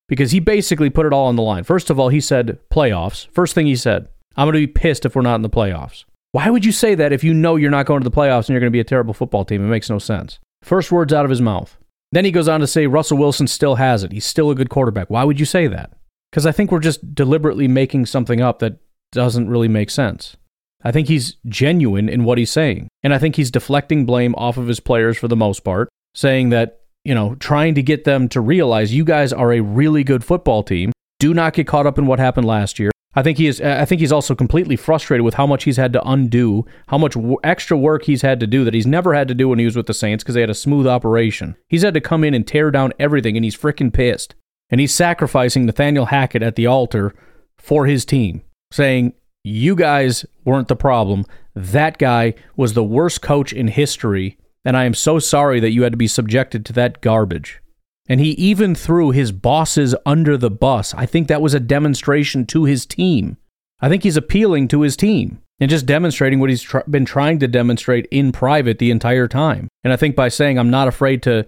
because 0.09 0.31
he 0.31 0.41
basically 0.41 0.91
put 0.91 1.07
it 1.07 1.13
all 1.13 1.27
on 1.27 1.37
the 1.37 1.43
line 1.43 1.65
first 1.65 1.91
of 1.91 1.99
all 1.99 2.09
he 2.09 2.21
said 2.21 2.59
playoffs 2.71 3.27
first 3.29 3.55
thing 3.55 3.67
he 3.67 3.77
said 3.77 4.09
i'm 4.37 4.47
going 4.47 4.55
to 4.55 4.67
be 4.67 4.67
pissed 4.67 5.05
if 5.05 5.15
we're 5.15 5.23
not 5.23 5.37
in 5.37 5.43
the 5.43 5.51
playoffs 5.51 6.05
why 6.33 6.51
would 6.51 6.65
you 6.65 6.73
say 6.73 6.95
that 6.95 7.13
if 7.13 7.25
you 7.25 7.33
know 7.33 7.57
you're 7.57 7.71
not 7.71 7.87
going 7.87 8.03
to 8.03 8.09
the 8.09 8.15
playoffs 8.15 8.47
and 8.47 8.51
you're 8.51 8.61
going 8.61 8.71
to 8.71 8.77
be 8.77 8.81
a 8.81 8.85
terrible 8.85 9.15
football 9.15 9.45
team 9.45 9.65
it 9.65 9.69
makes 9.69 9.91
no 9.91 9.99
sense 9.99 10.39
First 10.67 10.91
words 10.91 11.13
out 11.13 11.25
of 11.25 11.31
his 11.31 11.41
mouth. 11.41 11.79
Then 12.11 12.25
he 12.25 12.33
goes 12.33 12.49
on 12.49 12.59
to 12.59 12.67
say 12.67 12.89
Russell 12.89 13.19
Wilson 13.19 13.47
still 13.47 13.77
has 13.77 14.03
it. 14.03 14.11
He's 14.11 14.25
still 14.25 14.51
a 14.51 14.55
good 14.57 14.69
quarterback. 14.69 15.11
Why 15.11 15.23
would 15.23 15.39
you 15.39 15.47
say 15.47 15.69
that? 15.69 15.93
Because 16.31 16.45
I 16.45 16.51
think 16.51 16.73
we're 16.73 16.81
just 16.81 17.15
deliberately 17.15 17.69
making 17.69 18.07
something 18.07 18.41
up 18.41 18.59
that 18.59 18.79
doesn't 19.13 19.49
really 19.49 19.69
make 19.69 19.91
sense. 19.91 20.37
I 20.83 20.91
think 20.91 21.07
he's 21.07 21.37
genuine 21.47 22.09
in 22.09 22.25
what 22.25 22.39
he's 22.39 22.51
saying. 22.51 22.89
And 23.05 23.15
I 23.15 23.19
think 23.19 23.37
he's 23.37 23.53
deflecting 23.53 24.07
blame 24.07 24.35
off 24.35 24.57
of 24.57 24.67
his 24.67 24.81
players 24.81 25.17
for 25.17 25.29
the 25.29 25.37
most 25.37 25.61
part, 25.61 25.89
saying 26.15 26.51
that, 26.51 26.81
you 27.07 27.15
know, 27.15 27.37
trying 27.37 27.77
to 27.77 27.83
get 27.83 28.03
them 28.03 28.29
to 28.29 28.41
realize 28.41 28.93
you 28.93 29.05
guys 29.05 29.33
are 29.33 29.53
a 29.53 29.61
really 29.61 30.03
good 30.03 30.25
football 30.25 30.65
team. 30.65 30.91
Do 31.21 31.33
not 31.33 31.53
get 31.53 31.69
caught 31.69 31.87
up 31.87 31.99
in 31.99 32.07
what 32.07 32.19
happened 32.19 32.49
last 32.49 32.81
year. 32.81 32.91
I 33.15 33.23
think 33.23 33.39
he 33.39 33.47
is. 33.47 33.61
I 33.61 33.85
think 33.85 34.01
he's 34.01 34.13
also 34.13 34.35
completely 34.35 34.75
frustrated 34.75 35.25
with 35.25 35.35
how 35.35 35.47
much 35.47 35.65
he's 35.65 35.77
had 35.77 35.93
to 35.93 36.07
undo, 36.07 36.67
how 36.89 36.99
much 36.99 37.15
w- 37.15 37.39
extra 37.45 37.79
work 37.79 38.05
he's 38.05 38.23
had 38.23 38.41
to 38.41 38.47
do 38.47 38.65
that 38.65 38.75
he's 38.75 38.89
never 38.89 39.15
had 39.15 39.29
to 39.29 39.35
do 39.35 39.49
when 39.49 39.61
he 39.61 39.65
was 39.65 39.77
with 39.77 39.87
the 39.87 39.95
Saints 39.95 40.25
because 40.25 40.35
they 40.35 40.41
had 40.41 40.51
a 40.51 40.55
smooth 40.55 40.87
operation. 40.87 41.57
He's 41.69 41.83
had 41.83 41.95
to 41.95 42.01
come 42.01 42.25
in 42.25 42.35
and 42.35 42.45
tear 42.47 42.73
down 42.73 42.93
everything, 42.99 43.37
and 43.37 43.45
he's 43.45 43.57
freaking 43.57 43.93
pissed. 43.93 44.35
And 44.69 44.81
he's 44.81 44.93
sacrificing 44.93 45.65
Nathaniel 45.65 46.07
Hackett 46.07 46.43
at 46.43 46.57
the 46.57 46.67
altar 46.67 47.15
for 47.57 47.87
his 47.87 48.05
team, 48.05 48.43
saying, 48.73 49.15
"You 49.45 49.77
guys 49.77 50.27
weren't 50.45 50.69
the 50.69 50.77
problem. 50.77 51.25
That 51.55 51.99
guy 51.99 52.35
was 52.57 52.75
the 52.75 52.85
worst 52.85 53.23
coach 53.23 53.53
in 53.53 53.69
history, 53.69 54.37
and 54.67 54.77
I 54.77 54.85
am 54.85 54.93
so 54.93 55.19
sorry 55.19 55.61
that 55.61 55.73
you 55.73 55.85
had 55.85 55.93
to 55.95 55.97
be 55.97 56.09
subjected 56.09 56.67
to 56.67 56.75
that 56.75 57.01
garbage." 57.01 57.63
And 58.09 58.21
he 58.21 58.31
even 58.33 58.75
threw 58.75 59.11
his 59.11 59.33
bosses 59.33 59.95
under 60.05 60.37
the 60.37 60.51
bus. 60.51 60.95
I 60.95 61.07
think 61.07 61.29
that 61.29 61.43
was 61.43 61.55
a 61.55 61.61
demonstration 61.61 62.45
to 62.47 62.65
his 62.65 62.85
team. 62.87 63.39
I 63.81 63.89
think 63.89 64.03
he's 64.03 64.17
appealing 64.17 64.69
to 64.69 64.83
his 64.83 64.97
team 64.97 65.39
and 65.61 65.71
just 65.71 65.87
demonstrating 65.87 66.41
what 66.41 66.51
he's 66.51 66.63
tr- 66.63 66.79
been 66.89 67.05
trying 67.05 67.39
to 67.41 67.49
demonstrate 67.49 68.07
in 68.11 68.33
private 68.33 68.79
the 68.79 68.91
entire 68.91 69.29
time. 69.29 69.69
And 69.85 69.93
I 69.93 69.97
think 69.97 70.17
by 70.17 70.29
saying 70.29 70.59
I'm 70.59 70.71
not 70.71 70.89
afraid 70.89 71.23
to 71.25 71.47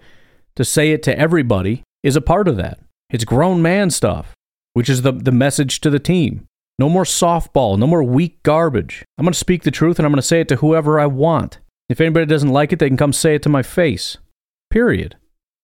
to 0.57 0.65
say 0.65 0.91
it 0.91 1.03
to 1.05 1.19
everybody 1.19 1.83
is 2.03 2.17
a 2.17 2.21
part 2.21 2.49
of 2.49 2.57
that. 2.57 2.81
It's 3.11 3.25
grown 3.25 3.63
man 3.63 3.91
stuff, 3.91 4.35
which 4.73 4.89
is 4.89 5.03
the 5.03 5.13
the 5.13 5.33
message 5.33 5.81
to 5.81 5.91
the 5.91 5.99
team. 5.99 6.47
No 6.79 6.89
more 6.89 7.05
softball, 7.05 7.79
no 7.79 7.87
more 7.87 8.05
weak 8.05 8.43
garbage. 8.43 9.05
I'm 9.17 9.25
going 9.25 9.33
to 9.33 9.39
speak 9.39 9.65
the 9.65 9.71
truth 9.71 9.99
and 9.99 10.07
I'm 10.07 10.13
going 10.13 10.21
to 10.21 10.27
say 10.27 10.41
it 10.41 10.49
to 10.49 10.57
whoever 10.57 11.01
I 11.01 11.07
want. 11.07 11.59
If 11.89 12.01
anybody 12.01 12.27
doesn't 12.27 12.53
like 12.53 12.73
it, 12.73 12.79
they 12.79 12.89
can 12.89 12.97
come 12.97 13.13
say 13.13 13.35
it 13.35 13.43
to 13.43 13.49
my 13.49 13.63
face. 13.63 14.19
Period. 14.71 15.17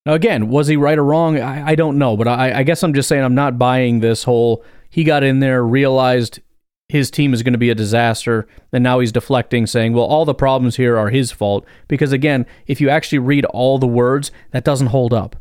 Now, 0.06 0.14
again, 0.14 0.48
was 0.48 0.68
he 0.68 0.76
right 0.76 0.98
or 0.98 1.04
wrong? 1.04 1.38
I, 1.38 1.68
I 1.68 1.74
don't 1.74 1.98
know, 1.98 2.16
but 2.16 2.28
I, 2.28 2.60
I 2.60 2.62
guess 2.62 2.82
I'm 2.82 2.94
just 2.94 3.08
saying 3.08 3.24
I'm 3.24 3.34
not 3.34 3.58
buying 3.58 4.00
this 4.00 4.24
whole 4.24 4.64
he 4.90 5.02
got 5.02 5.24
in 5.24 5.40
there, 5.40 5.64
realized 5.64 6.40
his 6.88 7.10
team 7.10 7.34
is 7.34 7.42
going 7.42 7.54
to 7.54 7.58
be 7.58 7.70
a 7.70 7.74
disaster, 7.74 8.46
and 8.72 8.84
now 8.84 9.00
he's 9.00 9.10
deflecting, 9.10 9.66
saying, 9.66 9.92
well, 9.92 10.04
all 10.04 10.24
the 10.24 10.34
problems 10.34 10.76
here 10.76 10.96
are 10.96 11.10
his 11.10 11.32
fault. 11.32 11.66
Because 11.88 12.12
again, 12.12 12.46
if 12.66 12.80
you 12.80 12.88
actually 12.88 13.18
read 13.18 13.44
all 13.46 13.78
the 13.78 13.86
words, 13.86 14.30
that 14.52 14.64
doesn't 14.64 14.88
hold 14.88 15.12
up. 15.12 15.36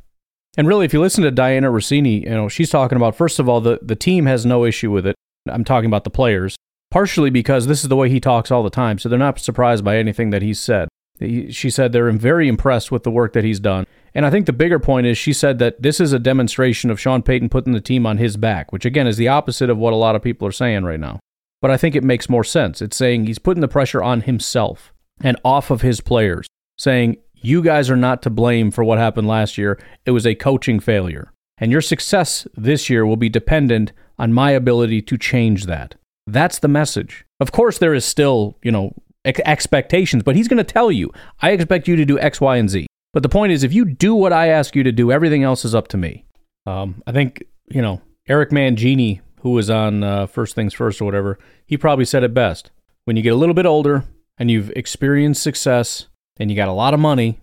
And 0.57 0.67
really, 0.67 0.85
if 0.85 0.93
you 0.93 1.01
listen 1.01 1.23
to 1.23 1.31
Dianna 1.31 1.71
Russini, 1.71 2.23
you 2.23 2.29
know, 2.29 2.47
she's 2.47 2.69
talking 2.69 2.95
about, 2.95 3.15
first 3.15 3.39
of 3.39 3.49
all, 3.49 3.61
the, 3.61 3.79
the 3.81 3.95
team 3.95 4.25
has 4.25 4.45
no 4.45 4.65
issue 4.65 4.91
with 4.91 5.05
it. 5.05 5.15
I'm 5.47 5.63
talking 5.63 5.87
about 5.87 6.03
the 6.03 6.09
players, 6.09 6.55
partially 6.93 7.31
because 7.31 7.65
this 7.65 7.81
is 7.81 7.89
the 7.89 7.95
way 7.95 8.07
he 8.07 8.19
talks 8.19 8.51
all 8.51 8.61
the 8.61 8.69
time, 8.69 8.99
so 8.99 9.09
they're 9.09 9.17
not 9.17 9.39
surprised 9.39 9.83
by 9.83 9.97
anything 9.97 10.29
that 10.29 10.43
he's 10.43 10.59
said. 10.59 10.87
He, 11.17 11.51
she 11.51 11.71
said 11.71 11.91
they're 11.91 12.11
very 12.11 12.47
impressed 12.47 12.91
with 12.91 13.01
the 13.01 13.09
work 13.09 13.33
that 13.33 13.43
he's 13.43 13.59
done. 13.59 13.87
And 14.13 14.27
I 14.27 14.29
think 14.29 14.45
the 14.45 14.53
bigger 14.53 14.77
point 14.77 15.07
is 15.07 15.17
she 15.17 15.33
said 15.33 15.57
that 15.57 15.81
this 15.81 15.99
is 15.99 16.13
a 16.13 16.19
demonstration 16.19 16.91
of 16.91 16.99
Sean 16.99 17.23
Payton 17.23 17.49
putting 17.49 17.73
the 17.73 17.81
team 17.81 18.05
on 18.05 18.19
his 18.19 18.37
back, 18.37 18.71
which 18.71 18.85
again 18.85 19.07
is 19.07 19.17
the 19.17 19.27
opposite 19.27 19.71
of 19.71 19.77
what 19.79 19.91
a 19.91 19.95
lot 19.95 20.15
of 20.15 20.21
people 20.21 20.47
are 20.47 20.51
saying 20.51 20.83
right 20.83 20.99
now. 20.99 21.19
But 21.63 21.71
I 21.71 21.77
think 21.77 21.95
it 21.95 22.03
makes 22.03 22.29
more 22.29 22.43
sense. 22.43 22.79
It's 22.79 22.95
saying 22.95 23.25
he's 23.25 23.39
putting 23.39 23.61
the 23.61 23.67
pressure 23.67 24.03
on 24.03 24.21
himself 24.21 24.93
and 25.19 25.35
off 25.43 25.71
of 25.71 25.81
his 25.81 25.99
players, 25.99 26.45
saying, 26.77 27.17
You 27.33 27.63
guys 27.63 27.89
are 27.89 27.97
not 27.97 28.21
to 28.21 28.29
blame 28.29 28.69
for 28.69 28.83
what 28.83 28.99
happened 28.99 29.27
last 29.27 29.57
year. 29.57 29.79
It 30.05 30.11
was 30.11 30.27
a 30.27 30.35
coaching 30.35 30.79
failure. 30.79 31.33
And 31.57 31.71
your 31.71 31.81
success 31.81 32.47
this 32.55 32.87
year 32.87 33.03
will 33.03 33.17
be 33.17 33.29
dependent 33.29 33.93
on 34.19 34.31
my 34.31 34.51
ability 34.51 35.01
to 35.01 35.17
change 35.17 35.65
that. 35.65 35.95
That's 36.27 36.59
the 36.59 36.67
message. 36.67 37.25
Of 37.39 37.51
course, 37.51 37.77
there 37.77 37.93
is 37.93 38.05
still, 38.05 38.57
you 38.63 38.71
know, 38.71 38.93
expectations, 39.25 40.23
but 40.23 40.35
he's 40.35 40.47
going 40.47 40.57
to 40.57 40.63
tell 40.63 40.91
you, 40.91 41.11
I 41.41 41.51
expect 41.51 41.87
you 41.87 41.95
to 41.95 42.05
do 42.05 42.19
X, 42.19 42.41
Y, 42.41 42.57
and 42.57 42.69
Z. 42.69 42.87
But 43.13 43.23
the 43.23 43.29
point 43.29 43.51
is, 43.51 43.63
if 43.63 43.73
you 43.73 43.85
do 43.85 44.15
what 44.15 44.33
I 44.33 44.47
ask 44.47 44.75
you 44.75 44.83
to 44.83 44.91
do, 44.91 45.11
everything 45.11 45.43
else 45.43 45.63
is 45.65 45.75
up 45.75 45.87
to 45.89 45.97
me. 45.97 46.25
Um, 46.65 47.03
I 47.05 47.11
think, 47.11 47.43
you 47.69 47.81
know, 47.81 48.01
Eric 48.27 48.49
Mangini, 48.51 49.21
who 49.41 49.51
was 49.51 49.69
on 49.69 50.03
uh, 50.03 50.27
First 50.27 50.55
Things 50.55 50.73
First 50.73 51.01
or 51.01 51.05
whatever, 51.05 51.37
he 51.65 51.77
probably 51.77 52.05
said 52.05 52.23
it 52.23 52.33
best. 52.33 52.71
When 53.05 53.15
you 53.15 53.23
get 53.23 53.33
a 53.33 53.37
little 53.37 53.53
bit 53.53 53.65
older 53.65 54.05
and 54.37 54.49
you've 54.49 54.71
experienced 54.71 55.43
success 55.43 56.07
and 56.37 56.49
you 56.49 56.55
got 56.55 56.69
a 56.69 56.73
lot 56.73 56.93
of 56.93 56.99
money, 56.99 57.39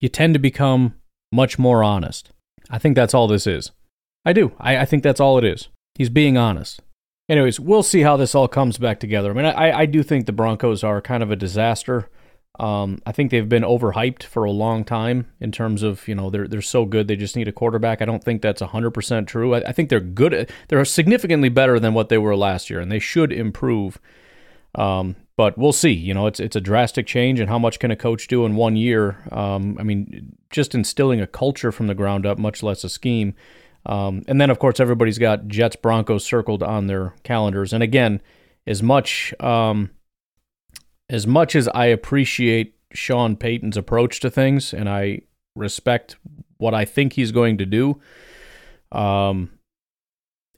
you 0.00 0.08
tend 0.08 0.34
to 0.34 0.40
become 0.40 0.94
much 1.32 1.58
more 1.58 1.82
honest. 1.82 2.30
I 2.68 2.78
think 2.78 2.96
that's 2.96 3.14
all 3.14 3.28
this 3.28 3.46
is. 3.46 3.70
I 4.24 4.32
do. 4.32 4.52
I, 4.58 4.78
I 4.78 4.84
think 4.84 5.02
that's 5.02 5.20
all 5.20 5.38
it 5.38 5.44
is. 5.44 5.68
He's 5.94 6.10
being 6.10 6.36
honest. 6.36 6.82
Anyways, 7.28 7.58
we'll 7.58 7.82
see 7.82 8.02
how 8.02 8.16
this 8.16 8.34
all 8.34 8.46
comes 8.46 8.78
back 8.78 9.00
together. 9.00 9.30
I 9.30 9.34
mean, 9.34 9.46
I, 9.46 9.80
I 9.80 9.86
do 9.86 10.02
think 10.02 10.26
the 10.26 10.32
Broncos 10.32 10.84
are 10.84 11.00
kind 11.00 11.22
of 11.22 11.30
a 11.30 11.36
disaster. 11.36 12.08
Um, 12.60 13.02
I 13.04 13.12
think 13.12 13.30
they've 13.30 13.48
been 13.48 13.64
overhyped 13.64 14.22
for 14.22 14.44
a 14.44 14.50
long 14.50 14.84
time 14.84 15.26
in 15.40 15.52
terms 15.52 15.82
of 15.82 16.08
you 16.08 16.14
know 16.14 16.30
they're 16.30 16.48
they're 16.48 16.62
so 16.62 16.86
good 16.86 17.06
they 17.06 17.16
just 17.16 17.36
need 17.36 17.48
a 17.48 17.52
quarterback. 17.52 18.00
I 18.00 18.06
don't 18.06 18.24
think 18.24 18.40
that's 18.40 18.62
hundred 18.62 18.92
percent 18.92 19.28
true. 19.28 19.54
I, 19.54 19.58
I, 19.68 19.72
think 19.72 19.90
they're 19.90 20.00
good. 20.00 20.50
They're 20.68 20.84
significantly 20.86 21.50
better 21.50 21.78
than 21.78 21.92
what 21.92 22.08
they 22.08 22.16
were 22.16 22.34
last 22.34 22.70
year, 22.70 22.80
and 22.80 22.90
they 22.90 22.98
should 22.98 23.30
improve. 23.30 24.00
Um, 24.74 25.16
but 25.36 25.58
we'll 25.58 25.72
see. 25.72 25.92
You 25.92 26.14
know, 26.14 26.26
it's 26.26 26.40
it's 26.40 26.56
a 26.56 26.60
drastic 26.60 27.06
change, 27.06 27.40
and 27.40 27.50
how 27.50 27.58
much 27.58 27.78
can 27.78 27.90
a 27.90 27.96
coach 27.96 28.26
do 28.26 28.46
in 28.46 28.56
one 28.56 28.76
year? 28.76 29.18
Um, 29.30 29.76
I 29.78 29.82
mean, 29.82 30.36
just 30.50 30.74
instilling 30.74 31.20
a 31.20 31.26
culture 31.26 31.72
from 31.72 31.88
the 31.88 31.94
ground 31.94 32.24
up, 32.24 32.38
much 32.38 32.62
less 32.62 32.84
a 32.84 32.88
scheme. 32.88 33.34
Um, 33.86 34.24
and 34.26 34.40
then, 34.40 34.50
of 34.50 34.58
course, 34.58 34.80
everybody's 34.80 35.18
got 35.18 35.46
Jets 35.46 35.76
Broncos 35.76 36.24
circled 36.24 36.62
on 36.62 36.88
their 36.88 37.14
calendars. 37.22 37.72
And 37.72 37.82
again, 37.82 38.20
as 38.66 38.82
much 38.82 39.32
um, 39.40 39.90
as 41.08 41.26
much 41.26 41.54
as 41.54 41.68
I 41.68 41.86
appreciate 41.86 42.74
Sean 42.92 43.36
Payton's 43.36 43.76
approach 43.76 44.20
to 44.20 44.30
things, 44.30 44.74
and 44.74 44.88
I 44.88 45.20
respect 45.54 46.16
what 46.58 46.74
I 46.74 46.84
think 46.84 47.12
he's 47.12 47.30
going 47.30 47.58
to 47.58 47.66
do, 47.66 48.00
um, 48.90 49.50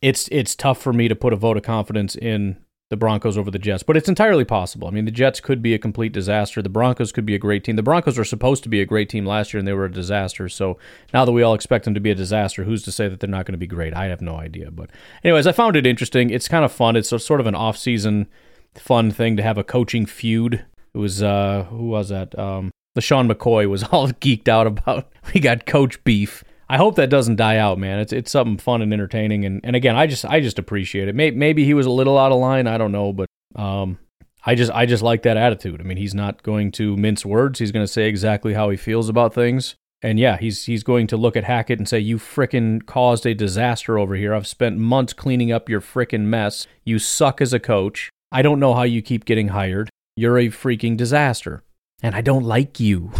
it's 0.01 0.29
it's 0.33 0.55
tough 0.55 0.81
for 0.81 0.93
me 0.93 1.09
to 1.09 1.15
put 1.15 1.35
a 1.35 1.37
vote 1.37 1.59
of 1.59 1.63
confidence 1.63 2.17
in 2.17 2.57
the 2.91 2.97
Broncos 2.97 3.37
over 3.37 3.51
the 3.51 3.59
Jets, 3.59 3.83
but 3.83 3.97
it's 3.97 4.09
entirely 4.09 4.45
possible. 4.45 4.89
I 4.89 4.91
mean, 4.91 5.05
the 5.05 5.11
Jets 5.11 5.41
could 5.41 5.61
be 5.61 5.75
a 5.75 5.79
complete 5.79 6.13
disaster. 6.13 6.63
The 6.63 6.71
Broncos 6.71 7.13
could 7.13 7.27
be 7.27 7.35
a 7.35 7.39
great 7.39 7.63
team. 7.63 7.77
The 7.77 7.83
Broncos 7.83 8.17
were 8.17 8.25
supposed 8.25 8.63
to 8.63 8.71
be 8.71 8.81
a 8.81 8.87
great 8.87 9.11
team 9.11 9.27
last 9.27 9.53
year, 9.53 9.59
and 9.59 9.69
they 9.69 9.75
were 9.75 9.85
a 9.85 9.93
disaster. 9.93 10.49
So 10.49 10.79
now 11.13 11.27
that 11.27 11.33
we 11.33 11.43
all 11.43 11.53
expect 11.53 11.85
them 11.85 11.95
to 11.95 12.01
be 12.01 12.11
a 12.11 12.15
disaster, 12.15 12.65
who's 12.65 12.83
to 12.85 12.93
say 12.93 13.07
that 13.09 13.21
they're 13.21 13.29
not 13.29 13.45
going 13.45 13.53
to 13.53 13.59
be 13.59 13.67
great? 13.67 13.95
I 13.95 14.07
have 14.07 14.23
no 14.23 14.37
idea. 14.37 14.71
But, 14.71 14.91
anyways, 15.23 15.47
I 15.47 15.53
found 15.53 15.77
it 15.77 15.87
interesting. 15.87 16.31
It's 16.31 16.49
kind 16.49 16.65
of 16.65 16.73
fun. 16.73 16.97
It's 16.97 17.13
a, 17.13 17.19
sort 17.19 17.41
of 17.41 17.47
an 17.47 17.55
off-season 17.55 18.27
fun 18.75 19.11
thing 19.11 19.37
to 19.37 19.43
have 19.43 19.59
a 19.59 19.65
coaching 19.65 20.07
feud. 20.07 20.65
It 20.95 20.99
was 20.99 21.23
uh, 21.23 21.67
who 21.69 21.89
was 21.89 22.09
that? 22.09 22.39
Um, 22.39 22.71
LeSean 22.97 23.31
McCoy 23.31 23.69
was 23.69 23.83
all 23.93 24.09
geeked 24.09 24.49
out 24.49 24.67
about. 24.67 25.13
We 25.35 25.41
got 25.41 25.67
coach 25.67 26.03
beef. 26.05 26.43
I 26.71 26.77
hope 26.77 26.97
that 26.97 27.09
doesn't 27.09 27.37
die 27.37 27.57
out, 27.57 27.79
man. 27.79 27.99
It's 27.99 28.13
it's 28.13 28.31
something 28.31 28.59
fun 28.59 28.83
and 28.83 28.93
entertaining, 28.93 29.45
and, 29.45 29.61
and 29.65 29.75
again, 29.75 29.97
I 29.97 30.07
just 30.07 30.25
I 30.25 30.41
just 30.41 30.59
appreciate 30.59 31.09
it. 31.09 31.15
Maybe, 31.15 31.37
maybe 31.37 31.65
he 31.65 31.75
was 31.75 31.87
a 31.87 31.91
little 31.91 32.19
out 32.19 32.33
of 32.33 32.39
line, 32.39 32.67
I 32.67 32.77
don't 32.77 32.93
know, 32.93 33.13
but 33.13 33.29
um, 33.57 33.99
I 34.45 34.55
just 34.55 34.71
I 34.73 34.85
just 34.85 35.03
like 35.03 35.23
that 35.23 35.37
attitude. 35.37 35.81
I 35.81 35.85
mean, 35.85 35.97
he's 35.97 36.15
not 36.15 36.43
going 36.43 36.73
to 36.73 36.97
mince 36.97 37.25
words. 37.25 37.59
He's 37.59 37.73
going 37.73 37.85
to 37.85 37.93
say 37.93 38.09
exactly 38.09 38.55
how 38.55 38.69
he 38.69 38.77
feels 38.77 39.09
about 39.09 39.35
things. 39.35 39.77
And 40.03 40.19
yeah, 40.19 40.37
he's 40.37 40.67
he's 40.67 40.83
going 40.83 41.07
to 41.09 41.17
look 41.17 41.37
at 41.37 41.45
Hackett 41.45 41.79
and 41.79 41.89
say, 41.89 41.99
"You 41.99 42.19
fricking 42.19 42.87
caused 42.87 43.27
a 43.27 43.35
disaster 43.35 43.99
over 43.99 44.15
here. 44.15 44.35
I've 44.35 44.47
spent 44.47 44.79
months 44.79 45.13
cleaning 45.13 45.51
up 45.51 45.69
your 45.69 45.81
fricking 45.81 46.25
mess. 46.25 46.67
You 46.85 46.99
suck 46.99 47.41
as 47.41 47.53
a 47.53 47.59
coach. 47.59 48.11
I 48.31 48.43
don't 48.43 48.61
know 48.61 48.75
how 48.75 48.83
you 48.83 49.03
keep 49.03 49.25
getting 49.25 49.49
hired. 49.49 49.91
You're 50.17 50.39
a 50.39 50.49
freaking 50.49 50.97
disaster, 50.97 51.65
and 52.03 52.15
I 52.15 52.21
don't 52.21 52.45
like 52.45 52.79
you. 52.79 53.11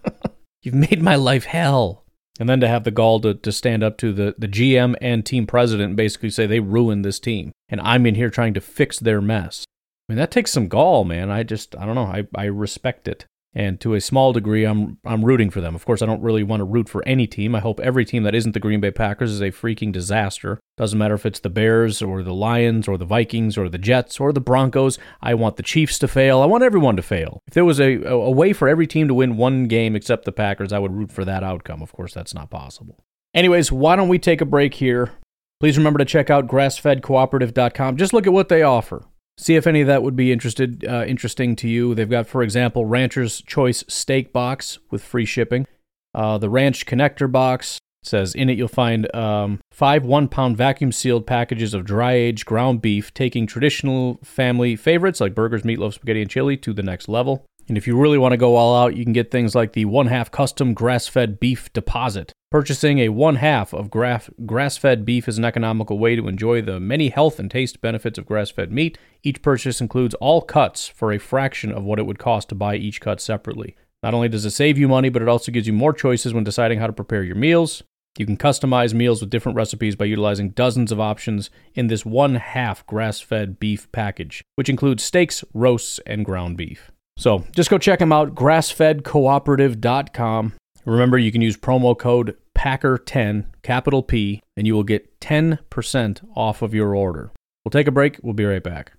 You've 0.62 0.74
made 0.74 1.02
my 1.02 1.16
life 1.16 1.44
hell." 1.44 2.01
And 2.40 2.48
then 2.48 2.60
to 2.60 2.68
have 2.68 2.84
the 2.84 2.90
gall 2.90 3.20
to, 3.20 3.34
to 3.34 3.52
stand 3.52 3.82
up 3.82 3.98
to 3.98 4.12
the, 4.12 4.34
the 4.38 4.48
GM 4.48 4.94
and 5.00 5.24
team 5.24 5.46
president 5.46 5.90
and 5.90 5.96
basically 5.96 6.30
say 6.30 6.46
they 6.46 6.60
ruined 6.60 7.04
this 7.04 7.20
team. 7.20 7.52
And 7.68 7.80
I'm 7.80 8.06
in 8.06 8.14
here 8.14 8.30
trying 8.30 8.54
to 8.54 8.60
fix 8.60 8.98
their 8.98 9.20
mess. 9.20 9.64
I 10.08 10.12
mean, 10.12 10.18
that 10.18 10.30
takes 10.30 10.50
some 10.50 10.68
gall, 10.68 11.04
man. 11.04 11.30
I 11.30 11.42
just, 11.42 11.76
I 11.76 11.84
don't 11.84 11.94
know. 11.94 12.02
I, 12.04 12.26
I 12.34 12.44
respect 12.44 13.06
it 13.06 13.26
and 13.54 13.78
to 13.80 13.94
a 13.94 14.00
small 14.00 14.32
degree, 14.32 14.64
I'm 14.64 14.98
I'm 15.04 15.24
rooting 15.24 15.50
for 15.50 15.60
them. 15.60 15.74
Of 15.74 15.84
course, 15.84 16.00
I 16.00 16.06
don't 16.06 16.22
really 16.22 16.42
want 16.42 16.60
to 16.60 16.64
root 16.64 16.88
for 16.88 17.06
any 17.06 17.26
team. 17.26 17.54
I 17.54 17.60
hope 17.60 17.80
every 17.80 18.04
team 18.04 18.22
that 18.22 18.34
isn't 18.34 18.52
the 18.52 18.60
Green 18.60 18.80
Bay 18.80 18.90
Packers 18.90 19.30
is 19.30 19.42
a 19.42 19.50
freaking 19.50 19.92
disaster. 19.92 20.58
Doesn't 20.78 20.98
matter 20.98 21.14
if 21.14 21.26
it's 21.26 21.40
the 21.40 21.50
Bears 21.50 22.00
or 22.00 22.22
the 22.22 22.32
Lions 22.32 22.88
or 22.88 22.96
the 22.96 23.04
Vikings 23.04 23.58
or 23.58 23.68
the 23.68 23.78
Jets 23.78 24.18
or 24.18 24.32
the 24.32 24.40
Broncos. 24.40 24.98
I 25.20 25.34
want 25.34 25.56
the 25.56 25.62
Chiefs 25.62 25.98
to 25.98 26.08
fail. 26.08 26.40
I 26.40 26.46
want 26.46 26.64
everyone 26.64 26.96
to 26.96 27.02
fail. 27.02 27.40
If 27.46 27.54
there 27.54 27.64
was 27.64 27.78
a, 27.78 28.02
a 28.02 28.30
way 28.30 28.54
for 28.54 28.68
every 28.68 28.86
team 28.86 29.06
to 29.08 29.14
win 29.14 29.36
one 29.36 29.68
game 29.68 29.94
except 29.94 30.24
the 30.24 30.32
Packers, 30.32 30.72
I 30.72 30.78
would 30.78 30.92
root 30.92 31.12
for 31.12 31.24
that 31.26 31.44
outcome. 31.44 31.82
Of 31.82 31.92
course, 31.92 32.14
that's 32.14 32.34
not 32.34 32.50
possible. 32.50 33.04
Anyways, 33.34 33.70
why 33.70 33.96
don't 33.96 34.08
we 34.08 34.18
take 34.18 34.40
a 34.40 34.46
break 34.46 34.74
here? 34.74 35.12
Please 35.60 35.78
remember 35.78 35.98
to 35.98 36.04
check 36.04 36.30
out 36.30 36.48
grassfedcooperative.com. 36.48 37.96
Just 37.96 38.12
look 38.12 38.26
at 38.26 38.32
what 38.32 38.48
they 38.48 38.62
offer. 38.62 39.04
See 39.38 39.56
if 39.56 39.66
any 39.66 39.80
of 39.80 39.86
that 39.86 40.02
would 40.02 40.16
be 40.16 40.30
interested 40.30 40.84
uh, 40.86 41.04
interesting 41.06 41.56
to 41.56 41.68
you. 41.68 41.94
They've 41.94 42.08
got, 42.08 42.26
for 42.26 42.42
example, 42.42 42.84
Rancher's 42.84 43.42
Choice 43.42 43.82
Steak 43.88 44.32
Box 44.32 44.78
with 44.90 45.02
free 45.02 45.24
shipping. 45.24 45.66
Uh, 46.14 46.38
the 46.38 46.50
Ranch 46.50 46.84
Connector 46.86 47.30
Box 47.30 47.78
says 48.04 48.34
in 48.34 48.50
it 48.50 48.58
you'll 48.58 48.68
find 48.68 49.14
um, 49.14 49.60
five 49.70 50.04
one 50.04 50.28
pound 50.28 50.56
vacuum 50.56 50.92
sealed 50.92 51.26
packages 51.26 51.72
of 51.72 51.84
dry 51.84 52.12
aged 52.12 52.44
ground 52.44 52.82
beef, 52.82 53.14
taking 53.14 53.46
traditional 53.46 54.18
family 54.22 54.76
favorites 54.76 55.20
like 55.20 55.34
burgers, 55.34 55.62
meatloaf, 55.62 55.94
spaghetti, 55.94 56.20
and 56.20 56.30
chili 56.30 56.56
to 56.56 56.72
the 56.72 56.82
next 56.82 57.08
level. 57.08 57.46
And 57.68 57.78
if 57.78 57.86
you 57.86 57.98
really 57.98 58.18
want 58.18 58.32
to 58.32 58.36
go 58.36 58.56
all 58.56 58.76
out, 58.76 58.96
you 58.96 59.04
can 59.04 59.12
get 59.12 59.30
things 59.30 59.54
like 59.54 59.72
the 59.72 59.84
one 59.84 60.08
half 60.08 60.30
custom 60.30 60.74
grass 60.74 61.06
fed 61.06 61.40
beef 61.40 61.72
deposit. 61.72 62.32
Purchasing 62.50 62.98
a 62.98 63.08
one 63.08 63.36
half 63.36 63.72
of 63.72 63.90
grass 63.90 64.76
fed 64.76 65.06
beef 65.06 65.26
is 65.26 65.38
an 65.38 65.44
economical 65.44 65.98
way 65.98 66.16
to 66.16 66.28
enjoy 66.28 66.60
the 66.60 66.78
many 66.78 67.08
health 67.08 67.38
and 67.38 67.50
taste 67.50 67.80
benefits 67.80 68.18
of 68.18 68.26
grass 68.26 68.50
fed 68.50 68.70
meat. 68.70 68.98
Each 69.22 69.40
purchase 69.40 69.80
includes 69.80 70.14
all 70.16 70.42
cuts 70.42 70.86
for 70.86 71.12
a 71.12 71.18
fraction 71.18 71.72
of 71.72 71.82
what 71.82 71.98
it 71.98 72.04
would 72.04 72.18
cost 72.18 72.50
to 72.50 72.54
buy 72.54 72.76
each 72.76 73.00
cut 73.00 73.22
separately. 73.22 73.74
Not 74.02 74.12
only 74.12 74.28
does 74.28 74.44
it 74.44 74.50
save 74.50 74.76
you 74.76 74.86
money, 74.86 75.08
but 75.08 75.22
it 75.22 75.28
also 75.28 75.50
gives 75.50 75.66
you 75.66 75.72
more 75.72 75.94
choices 75.94 76.34
when 76.34 76.44
deciding 76.44 76.78
how 76.78 76.88
to 76.88 76.92
prepare 76.92 77.22
your 77.22 77.36
meals. 77.36 77.82
You 78.18 78.26
can 78.26 78.36
customize 78.36 78.92
meals 78.92 79.22
with 79.22 79.30
different 79.30 79.56
recipes 79.56 79.96
by 79.96 80.04
utilizing 80.04 80.50
dozens 80.50 80.92
of 80.92 81.00
options 81.00 81.48
in 81.74 81.86
this 81.86 82.04
one 82.04 82.34
half 82.34 82.86
grass 82.86 83.20
fed 83.20 83.58
beef 83.58 83.90
package, 83.92 84.44
which 84.56 84.68
includes 84.68 85.02
steaks, 85.02 85.42
roasts, 85.54 85.98
and 86.04 86.22
ground 86.22 86.58
beef. 86.58 86.91
So 87.16 87.44
just 87.54 87.70
go 87.70 87.78
check 87.78 87.98
them 87.98 88.12
out, 88.12 88.34
grassfedcooperative.com. 88.34 90.52
Remember, 90.84 91.18
you 91.18 91.30
can 91.30 91.42
use 91.42 91.56
promo 91.56 91.96
code 91.96 92.36
PACKER10, 92.56 93.44
capital 93.62 94.02
P, 94.02 94.42
and 94.56 94.66
you 94.66 94.74
will 94.74 94.82
get 94.82 95.20
10% 95.20 96.28
off 96.34 96.62
of 96.62 96.74
your 96.74 96.96
order. 96.96 97.30
We'll 97.64 97.70
take 97.70 97.86
a 97.86 97.92
break. 97.92 98.18
We'll 98.22 98.34
be 98.34 98.44
right 98.44 98.62
back. 98.62 98.92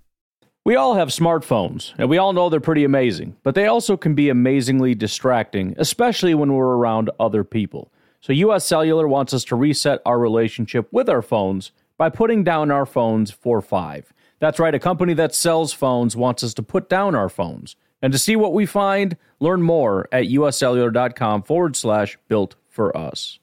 We 0.65 0.77
all 0.77 0.95
have 0.95 1.09
smartphones, 1.09 1.93
and 1.97 2.09
we 2.09 2.17
all 2.17 2.31
know 2.31 2.49
they're 2.49 2.61
pretty 2.61 2.85
amazing, 2.85 3.35
but 3.43 3.53
they 3.53 3.67
also 3.67 3.97
can 3.97 4.15
be 4.15 4.29
amazingly 4.29 4.95
distracting, 4.95 5.75
especially 5.77 6.33
when 6.33 6.53
we're 6.53 6.77
around 6.77 7.09
other 7.19 7.43
people. 7.43 7.91
So, 8.21 8.31
US 8.31 8.65
Cellular 8.65 9.05
wants 9.05 9.33
us 9.33 9.43
to 9.45 9.57
reset 9.57 10.01
our 10.05 10.17
relationship 10.17 10.87
with 10.93 11.09
our 11.09 11.21
phones 11.21 11.73
by 11.97 12.09
putting 12.09 12.45
down 12.45 12.71
our 12.71 12.85
phones 12.85 13.29
for 13.29 13.61
five. 13.61 14.13
That's 14.39 14.59
right, 14.59 14.73
a 14.73 14.79
company 14.79 15.13
that 15.15 15.35
sells 15.35 15.73
phones 15.73 16.15
wants 16.15 16.43
us 16.43 16.53
to 16.53 16.63
put 16.63 16.89
down 16.89 17.13
our 17.13 17.27
phones. 17.27 17.75
And 18.03 18.11
to 18.11 18.19
see 18.19 18.35
what 18.35 18.53
we 18.53 18.65
find, 18.65 19.15
learn 19.39 19.61
more 19.61 20.09
at 20.11 20.25
uscellular.com 20.25 21.43
forward 21.43 21.77
slash 21.77 22.17
built 22.27 22.55
for 22.67 22.95
us. 22.95 23.39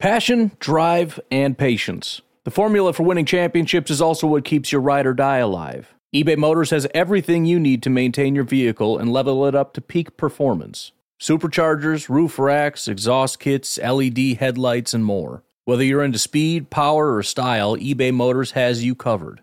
Passion, 0.00 0.52
drive, 0.58 1.20
and 1.30 1.58
patience. 1.58 2.22
The 2.44 2.50
formula 2.50 2.94
for 2.94 3.02
winning 3.02 3.26
championships 3.26 3.90
is 3.90 4.00
also 4.00 4.26
what 4.26 4.46
keeps 4.46 4.72
your 4.72 4.80
ride 4.80 5.04
or 5.04 5.12
die 5.12 5.38
alive. 5.38 5.94
eBay 6.14 6.38
Motors 6.38 6.70
has 6.70 6.86
everything 6.94 7.44
you 7.44 7.60
need 7.60 7.82
to 7.82 7.90
maintain 7.90 8.34
your 8.34 8.44
vehicle 8.44 8.96
and 8.96 9.12
level 9.12 9.44
it 9.46 9.54
up 9.54 9.74
to 9.74 9.80
peak 9.82 10.16
performance 10.16 10.92
superchargers, 11.20 12.08
roof 12.08 12.38
racks, 12.38 12.86
exhaust 12.86 13.40
kits, 13.40 13.76
LED 13.78 14.36
headlights, 14.38 14.94
and 14.94 15.04
more. 15.04 15.42
Whether 15.64 15.82
you're 15.82 16.04
into 16.04 16.18
speed, 16.18 16.70
power, 16.70 17.16
or 17.16 17.22
style, 17.24 17.76
eBay 17.76 18.14
Motors 18.14 18.52
has 18.52 18.84
you 18.84 18.94
covered. 18.94 19.42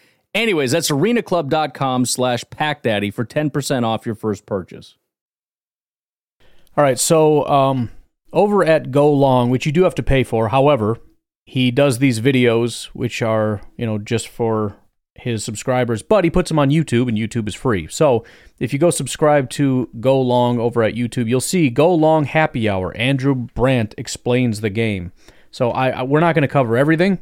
Anyways, 0.33 0.71
that's 0.71 0.89
arenaclub.com 0.89 2.05
slash 2.05 2.43
packdaddy 2.45 3.13
for 3.13 3.25
10% 3.25 3.83
off 3.83 4.05
your 4.05 4.15
first 4.15 4.45
purchase. 4.45 4.95
All 6.77 6.83
right, 6.83 6.97
so 6.97 7.45
um, 7.47 7.91
over 8.31 8.63
at 8.63 8.91
Go 8.91 9.11
Long, 9.11 9.49
which 9.49 9.65
you 9.65 9.73
do 9.73 9.83
have 9.83 9.95
to 9.95 10.03
pay 10.03 10.23
for, 10.23 10.49
however, 10.49 10.97
he 11.45 11.69
does 11.69 11.99
these 11.99 12.21
videos, 12.21 12.85
which 12.93 13.21
are, 13.21 13.61
you 13.75 13.85
know, 13.85 13.97
just 13.97 14.29
for 14.29 14.77
his 15.15 15.43
subscribers, 15.43 16.01
but 16.01 16.23
he 16.23 16.29
puts 16.29 16.49
them 16.49 16.59
on 16.59 16.69
YouTube, 16.69 17.09
and 17.09 17.17
YouTube 17.17 17.47
is 17.47 17.55
free. 17.55 17.87
So 17.87 18.23
if 18.59 18.71
you 18.71 18.79
go 18.79 18.89
subscribe 18.89 19.49
to 19.51 19.89
Go 19.99 20.19
Long 20.21 20.59
over 20.59 20.81
at 20.83 20.95
YouTube, 20.95 21.27
you'll 21.27 21.41
see 21.41 21.69
Go 21.69 21.93
Long 21.93 22.23
Happy 22.23 22.69
Hour. 22.69 22.95
Andrew 22.95 23.35
Brandt 23.35 23.93
explains 23.97 24.61
the 24.61 24.69
game. 24.69 25.11
So 25.51 25.71
I, 25.71 25.89
I 25.89 26.03
we're 26.03 26.21
not 26.21 26.35
going 26.35 26.43
to 26.43 26.47
cover 26.47 26.77
everything, 26.77 27.19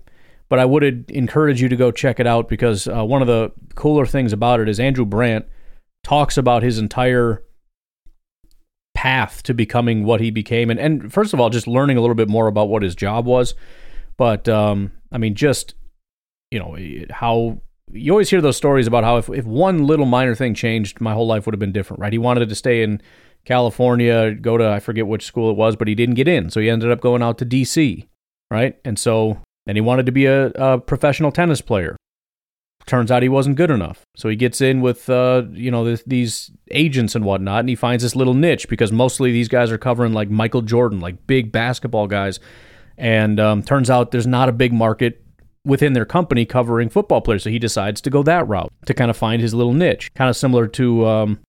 but 0.50 0.60
I 0.60 0.66
would 0.66 1.10
encourage 1.10 1.62
you 1.62 1.70
to 1.70 1.76
go 1.76 1.92
check 1.92 2.20
it 2.20 2.28
out 2.28 2.50
because 2.50 2.88
uh, 2.88 3.06
one 3.06 3.22
of 3.22 3.28
the 3.28 3.52
cooler 3.76 4.06
things 4.06 4.34
about 4.34 4.60
it 4.60 4.68
is 4.68 4.80
Andrew 4.80 5.06
Brandt 5.06 5.46
talks 6.04 6.38
about 6.38 6.64
his 6.64 6.80
entire 6.80 7.44
path 8.96 9.44
to 9.44 9.54
becoming 9.54 10.04
what 10.04 10.20
he 10.20 10.32
became, 10.32 10.70
and 10.70 10.80
and 10.80 11.14
first 11.14 11.34
of 11.34 11.40
all, 11.40 11.50
just 11.50 11.68
learning 11.68 11.98
a 11.98 12.02
little 12.02 12.16
bit 12.16 12.30
more 12.30 12.48
about 12.48 12.70
what 12.70 12.82
his 12.82 12.96
job 12.96 13.26
was. 13.26 13.54
But 14.18 14.50
um, 14.50 14.92
I 15.12 15.18
mean, 15.18 15.36
just 15.36 15.76
you 16.52 16.60
know 16.60 16.76
how 17.12 17.62
you 17.92 18.12
always 18.12 18.30
hear 18.30 18.42
those 18.42 18.58
stories 18.58 18.88
about 18.88 19.04
how 19.04 19.18
if, 19.18 19.30
if 19.30 19.46
one 19.46 19.86
little 19.86 20.06
minor 20.06 20.36
thing 20.36 20.54
changed, 20.54 21.02
my 21.02 21.14
whole 21.14 21.28
life 21.28 21.46
would 21.46 21.54
have 21.54 21.60
been 21.60 21.72
different, 21.72 22.02
right? 22.02 22.14
He 22.14 22.20
wanted 22.20 22.50
to 22.50 22.56
stay 22.56 22.84
in 22.84 23.02
California, 23.46 24.34
go 24.34 24.58
to, 24.58 24.70
I 24.70 24.80
forget 24.80 25.08
which 25.08 25.26
school 25.26 25.50
it 25.50 25.58
was, 25.58 25.76
but 25.76 25.88
he 25.88 25.96
didn't 25.96 26.16
get 26.16 26.28
in. 26.28 26.50
So 26.50 26.60
he 26.60 26.70
ended 26.70 26.92
up 26.92 27.02
going 27.02 27.24
out 27.24 27.38
to 27.40 27.46
DC, 27.46 28.08
right? 28.52 28.78
And 28.86 29.00
so 29.00 29.42
then 29.70 29.76
he 29.76 29.82
wanted 29.82 30.08
to 30.08 30.12
be 30.12 30.26
a, 30.26 30.48
a 30.48 30.80
professional 30.80 31.32
tennis 31.32 31.62
player. 31.62 31.96
Turns 32.88 33.12
out 33.12 33.22
he 33.22 33.30
wasn't 33.30 33.56
good 33.56 33.70
enough. 33.70 34.02
So 34.16 34.28
he 34.28 34.36
gets 34.36 34.62
in 34.62 34.82
with, 34.82 35.08
uh, 35.12 35.44
you 35.52 35.70
know, 35.70 35.96
these 35.96 36.50
agents 36.72 37.14
and 37.14 37.24
whatnot, 37.24 37.60
and 37.60 37.70
he 37.70 37.76
finds 37.76 38.02
this 38.02 38.16
little 38.16 38.34
niche 38.34 38.68
because 38.68 38.92
mostly 38.92 39.32
these 39.32 39.48
guys 39.48 39.70
are 39.70 39.78
covering 39.78 40.12
like 40.12 40.32
Michael 40.32 40.64
Jordan, 40.64 41.00
like 41.00 41.28
big 41.28 41.52
basketball 41.52 42.08
guys. 42.08 42.40
And 42.98 43.40
um, 43.40 43.62
turns 43.62 43.92
out 43.92 44.10
there's 44.10 44.26
not 44.26 44.50
a 44.50 44.52
big 44.52 44.74
market 44.74 45.24
within 45.64 45.94
their 45.94 46.06
company 46.06 46.46
covering 46.46 46.90
football 46.90 47.22
players. 47.22 47.44
So 47.44 47.52
he 47.52 47.60
decides 47.60 48.02
to 48.02 48.10
go 48.10 48.24
that 48.24 48.48
route 48.48 48.72
to 48.88 48.94
kind 48.96 49.12
of 49.12 49.18
find 49.18 49.40
his 49.40 49.54
little 49.54 49.74
niche, 49.74 50.12
kind 50.16 50.32
of 50.32 50.36
similar 50.36 50.68
to 50.70 51.06
um, 51.06 51.40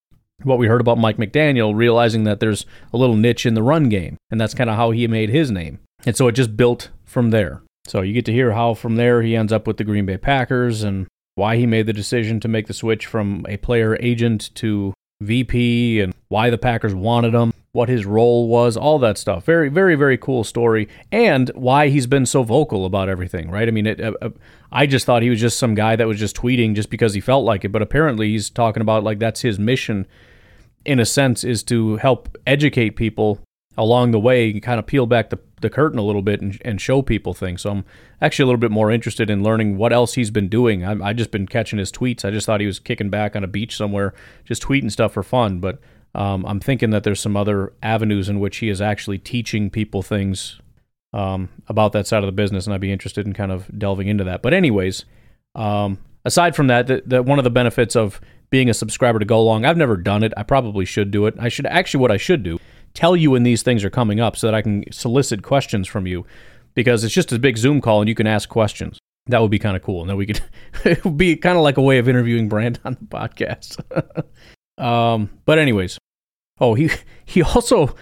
what 0.42 0.58
we 0.58 0.66
heard 0.66 0.82
about 0.82 0.98
Mike 0.98 1.16
McDaniel, 1.16 1.74
realizing 1.74 2.24
that 2.24 2.40
there's 2.40 2.66
a 2.92 2.98
little 2.98 3.16
niche 3.16 3.46
in 3.46 3.54
the 3.54 3.62
run 3.62 3.88
game. 3.88 4.18
And 4.30 4.38
that's 4.38 4.52
kind 4.52 4.68
of 4.68 4.76
how 4.76 4.90
he 4.90 5.08
made 5.08 5.30
his 5.30 5.50
name. 5.50 5.78
And 6.04 6.14
so 6.14 6.28
it 6.28 6.32
just 6.32 6.54
built 6.54 6.90
from 7.04 7.30
there. 7.30 7.62
So 7.90 8.02
you 8.02 8.12
get 8.12 8.24
to 8.26 8.32
hear 8.32 8.52
how 8.52 8.74
from 8.74 8.94
there 8.94 9.20
he 9.20 9.34
ends 9.34 9.52
up 9.52 9.66
with 9.66 9.76
the 9.76 9.82
Green 9.82 10.06
Bay 10.06 10.16
Packers 10.16 10.84
and 10.84 11.08
why 11.34 11.56
he 11.56 11.66
made 11.66 11.86
the 11.86 11.92
decision 11.92 12.38
to 12.38 12.46
make 12.46 12.68
the 12.68 12.72
switch 12.72 13.04
from 13.04 13.44
a 13.48 13.56
player 13.56 13.96
agent 14.00 14.54
to 14.54 14.94
VP 15.20 16.00
and 16.00 16.14
why 16.28 16.50
the 16.50 16.58
Packers 16.58 16.94
wanted 16.94 17.34
him 17.34 17.52
what 17.72 17.88
his 17.88 18.06
role 18.06 18.48
was, 18.48 18.76
all 18.76 19.00
that 19.00 19.18
stuff. 19.18 19.44
Very, 19.44 19.68
very, 19.68 19.96
very 19.96 20.16
cool 20.16 20.44
story, 20.44 20.88
and 21.10 21.50
why 21.54 21.88
he's 21.88 22.06
been 22.06 22.26
so 22.26 22.42
vocal 22.44 22.84
about 22.84 23.08
everything. 23.08 23.50
Right? 23.50 23.66
I 23.66 23.70
mean, 23.72 23.86
it, 23.86 24.00
uh, 24.00 24.12
uh, 24.22 24.30
I 24.70 24.86
just 24.86 25.04
thought 25.04 25.22
he 25.22 25.30
was 25.30 25.40
just 25.40 25.58
some 25.58 25.74
guy 25.74 25.96
that 25.96 26.06
was 26.06 26.18
just 26.18 26.36
tweeting 26.36 26.74
just 26.74 26.90
because 26.90 27.14
he 27.14 27.20
felt 27.20 27.44
like 27.44 27.64
it, 27.64 27.70
but 27.70 27.82
apparently 27.82 28.28
he's 28.30 28.50
talking 28.50 28.80
about 28.80 29.02
like 29.02 29.18
that's 29.18 29.40
his 29.40 29.58
mission, 29.58 30.06
in 30.84 31.00
a 31.00 31.06
sense, 31.06 31.42
is 31.42 31.62
to 31.64 31.96
help 31.96 32.36
educate 32.46 32.90
people 32.90 33.40
along 33.80 34.10
the 34.10 34.20
way, 34.20 34.50
and 34.50 34.62
kind 34.62 34.78
of 34.78 34.86
peel 34.86 35.06
back 35.06 35.30
the, 35.30 35.38
the 35.62 35.70
curtain 35.70 35.98
a 35.98 36.02
little 36.02 36.20
bit 36.20 36.42
and, 36.42 36.60
and 36.66 36.80
show 36.80 37.00
people 37.00 37.32
things. 37.32 37.62
So 37.62 37.70
I'm 37.70 37.84
actually 38.20 38.42
a 38.42 38.46
little 38.46 38.60
bit 38.60 38.70
more 38.70 38.90
interested 38.90 39.30
in 39.30 39.42
learning 39.42 39.78
what 39.78 39.90
else 39.90 40.14
he's 40.14 40.30
been 40.30 40.48
doing. 40.48 40.84
I 40.84 41.08
I 41.08 41.12
just 41.14 41.30
been 41.30 41.46
catching 41.46 41.78
his 41.78 41.90
tweets. 41.90 42.22
I 42.22 42.30
just 42.30 42.44
thought 42.44 42.60
he 42.60 42.66
was 42.66 42.78
kicking 42.78 43.08
back 43.08 43.34
on 43.34 43.42
a 43.42 43.48
beach 43.48 43.74
somewhere, 43.74 44.12
just 44.44 44.62
tweeting 44.62 44.92
stuff 44.92 45.14
for 45.14 45.22
fun, 45.22 45.60
but 45.60 45.80
um, 46.14 46.44
I'm 46.44 46.60
thinking 46.60 46.90
that 46.90 47.04
there's 47.04 47.20
some 47.20 47.36
other 47.36 47.72
avenues 47.82 48.28
in 48.28 48.38
which 48.38 48.58
he 48.58 48.68
is 48.68 48.82
actually 48.82 49.18
teaching 49.18 49.70
people 49.70 50.02
things 50.02 50.60
um, 51.14 51.48
about 51.66 51.92
that 51.92 52.06
side 52.06 52.22
of 52.22 52.26
the 52.26 52.32
business, 52.32 52.66
and 52.66 52.74
I'd 52.74 52.82
be 52.82 52.92
interested 52.92 53.26
in 53.26 53.32
kind 53.32 53.50
of 53.50 53.66
delving 53.78 54.08
into 54.08 54.24
that. 54.24 54.42
But 54.42 54.52
anyways, 54.52 55.06
um, 55.54 55.98
aside 56.24 56.54
from 56.54 56.66
that, 56.66 56.86
that, 56.88 57.08
that 57.08 57.24
one 57.24 57.38
of 57.38 57.44
the 57.44 57.50
benefits 57.50 57.96
of 57.96 58.20
being 58.50 58.68
a 58.68 58.74
subscriber 58.74 59.20
to 59.20 59.24
Go 59.24 59.42
Long, 59.42 59.64
I've 59.64 59.76
never 59.76 59.96
done 59.96 60.22
it. 60.22 60.34
I 60.36 60.42
probably 60.42 60.84
should 60.84 61.10
do 61.10 61.26
it. 61.26 61.34
I 61.38 61.48
should 61.48 61.66
actually 61.66 62.00
what 62.00 62.10
I 62.10 62.18
should 62.18 62.42
do 62.42 62.58
tell 62.94 63.16
you 63.16 63.30
when 63.30 63.42
these 63.42 63.62
things 63.62 63.84
are 63.84 63.90
coming 63.90 64.20
up 64.20 64.36
so 64.36 64.46
that 64.46 64.54
I 64.54 64.62
can 64.62 64.84
solicit 64.92 65.42
questions 65.42 65.86
from 65.88 66.06
you 66.06 66.26
because 66.74 67.04
it's 67.04 67.14
just 67.14 67.32
a 67.32 67.38
big 67.38 67.56
Zoom 67.56 67.80
call 67.80 68.00
and 68.00 68.08
you 68.08 68.14
can 68.14 68.26
ask 68.26 68.48
questions. 68.48 68.98
That 69.26 69.40
would 69.42 69.50
be 69.50 69.58
kind 69.58 69.76
of 69.76 69.82
cool. 69.82 70.00
And 70.00 70.10
then 70.10 70.16
we 70.16 70.26
could 70.26 70.40
it 70.84 71.04
would 71.04 71.16
be 71.16 71.36
kind 71.36 71.56
of 71.56 71.62
like 71.62 71.76
a 71.76 71.82
way 71.82 71.98
of 71.98 72.08
interviewing 72.08 72.48
Brandt 72.48 72.80
on 72.84 72.96
the 73.00 73.06
podcast. 73.06 73.80
Um, 74.78 75.28
but 75.44 75.58
anyways, 75.58 75.98
oh 76.58 76.72
he 76.72 76.90
he 77.26 77.42
also 77.42 77.94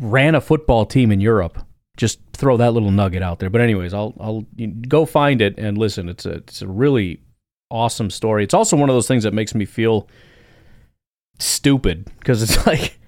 ran 0.00 0.34
a 0.34 0.40
football 0.40 0.86
team 0.86 1.12
in 1.12 1.20
Europe. 1.20 1.58
Just 1.98 2.20
throw 2.32 2.56
that 2.56 2.72
little 2.72 2.90
nugget 2.90 3.22
out 3.22 3.38
there. 3.38 3.50
But 3.50 3.60
anyways, 3.60 3.92
I'll 3.92 4.14
I'll 4.18 4.46
go 4.88 5.04
find 5.04 5.42
it 5.42 5.58
and 5.58 5.76
listen. 5.76 6.08
It's 6.08 6.24
a 6.24 6.36
it's 6.36 6.62
a 6.62 6.66
really 6.66 7.20
awesome 7.70 8.10
story. 8.10 8.42
It's 8.44 8.54
also 8.54 8.76
one 8.76 8.88
of 8.88 8.96
those 8.96 9.06
things 9.06 9.24
that 9.24 9.34
makes 9.34 9.54
me 9.54 9.66
feel 9.66 10.08
stupid 11.38 12.10
because 12.18 12.42
it's 12.42 12.66
like 12.66 12.98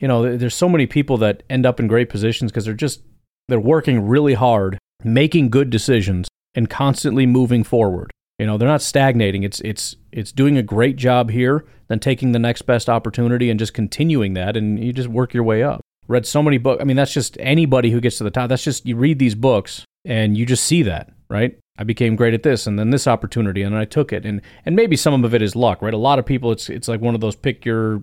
you 0.00 0.08
know 0.08 0.36
there's 0.36 0.54
so 0.54 0.68
many 0.68 0.86
people 0.86 1.16
that 1.18 1.42
end 1.48 1.64
up 1.64 1.78
in 1.78 1.86
great 1.86 2.08
positions 2.08 2.50
because 2.50 2.64
they're 2.64 2.74
just 2.74 3.02
they're 3.48 3.60
working 3.60 4.06
really 4.06 4.34
hard, 4.34 4.78
making 5.04 5.50
good 5.50 5.70
decisions, 5.70 6.28
and 6.54 6.68
constantly 6.68 7.26
moving 7.26 7.64
forward. 7.64 8.10
You 8.38 8.46
know, 8.46 8.56
they're 8.56 8.68
not 8.68 8.82
stagnating. 8.82 9.42
It's 9.42 9.60
it's 9.60 9.96
it's 10.12 10.32
doing 10.32 10.56
a 10.56 10.62
great 10.62 10.96
job 10.96 11.30
here, 11.30 11.66
then 11.88 12.00
taking 12.00 12.32
the 12.32 12.38
next 12.38 12.62
best 12.62 12.88
opportunity 12.88 13.50
and 13.50 13.58
just 13.58 13.74
continuing 13.74 14.32
that 14.34 14.56
and 14.56 14.82
you 14.82 14.92
just 14.92 15.08
work 15.08 15.34
your 15.34 15.44
way 15.44 15.62
up. 15.62 15.82
Read 16.08 16.24
so 16.26 16.42
many 16.42 16.56
books. 16.56 16.80
I 16.80 16.84
mean, 16.84 16.96
that's 16.96 17.12
just 17.12 17.36
anybody 17.38 17.90
who 17.90 18.00
gets 18.00 18.18
to 18.18 18.24
the 18.24 18.30
top. 18.30 18.48
That's 18.48 18.64
just 18.64 18.86
you 18.86 18.96
read 18.96 19.18
these 19.18 19.34
books 19.34 19.84
and 20.06 20.38
you 20.38 20.46
just 20.46 20.64
see 20.64 20.82
that, 20.84 21.12
right? 21.28 21.58
I 21.76 21.84
became 21.84 22.16
great 22.16 22.34
at 22.34 22.42
this 22.42 22.66
and 22.66 22.78
then 22.78 22.90
this 22.90 23.06
opportunity 23.06 23.62
and 23.62 23.76
I 23.76 23.84
took 23.84 24.12
it. 24.12 24.24
And 24.24 24.40
and 24.64 24.74
maybe 24.74 24.96
some 24.96 25.22
of 25.22 25.34
it 25.34 25.42
is 25.42 25.54
luck, 25.54 25.82
right? 25.82 25.92
A 25.92 25.98
lot 25.98 26.18
of 26.18 26.24
people 26.24 26.50
it's 26.50 26.70
it's 26.70 26.88
like 26.88 27.02
one 27.02 27.14
of 27.14 27.20
those 27.20 27.36
pick 27.36 27.66
your 27.66 28.02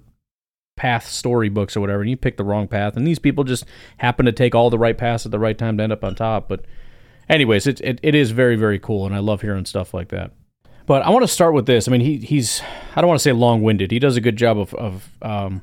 path 0.77 1.09
story 1.09 1.49
books 1.49 1.75
or 1.75 1.81
whatever 1.81 2.01
and 2.01 2.09
you 2.09 2.15
pick 2.15 2.37
the 2.37 2.43
wrong 2.43 2.67
path 2.67 2.95
and 2.95 3.05
these 3.05 3.19
people 3.19 3.43
just 3.43 3.65
happen 3.97 4.25
to 4.25 4.31
take 4.31 4.55
all 4.55 4.69
the 4.69 4.77
right 4.77 4.97
paths 4.97 5.25
at 5.25 5.31
the 5.31 5.39
right 5.39 5.57
time 5.57 5.75
to 5.77 5.83
end 5.83 5.91
up 5.91 6.03
on 6.03 6.15
top, 6.15 6.47
but 6.47 6.63
anyways, 7.29 7.67
it, 7.67 7.81
it, 7.81 7.99
it 8.03 8.15
is 8.15 8.31
very, 8.31 8.55
very 8.55 8.79
cool, 8.79 9.05
and 9.05 9.15
I 9.15 9.19
love 9.19 9.41
hearing 9.41 9.65
stuff 9.65 9.93
like 9.93 10.09
that. 10.09 10.31
But 10.85 11.01
I 11.01 11.09
want 11.09 11.23
to 11.23 11.27
start 11.27 11.53
with 11.53 11.65
this. 11.65 11.87
I 11.87 11.91
mean, 11.91 12.01
he 12.01 12.17
he's 12.17 12.61
I 12.95 13.01
don't 13.01 13.09
want 13.09 13.19
to 13.19 13.23
say 13.23 13.33
long 13.33 13.61
winded. 13.61 13.91
He 13.91 13.99
does 13.99 14.15
a 14.15 14.21
good 14.21 14.37
job 14.37 14.57
of 14.57 14.73
of 14.75 15.09
um, 15.21 15.61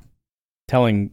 telling 0.69 1.13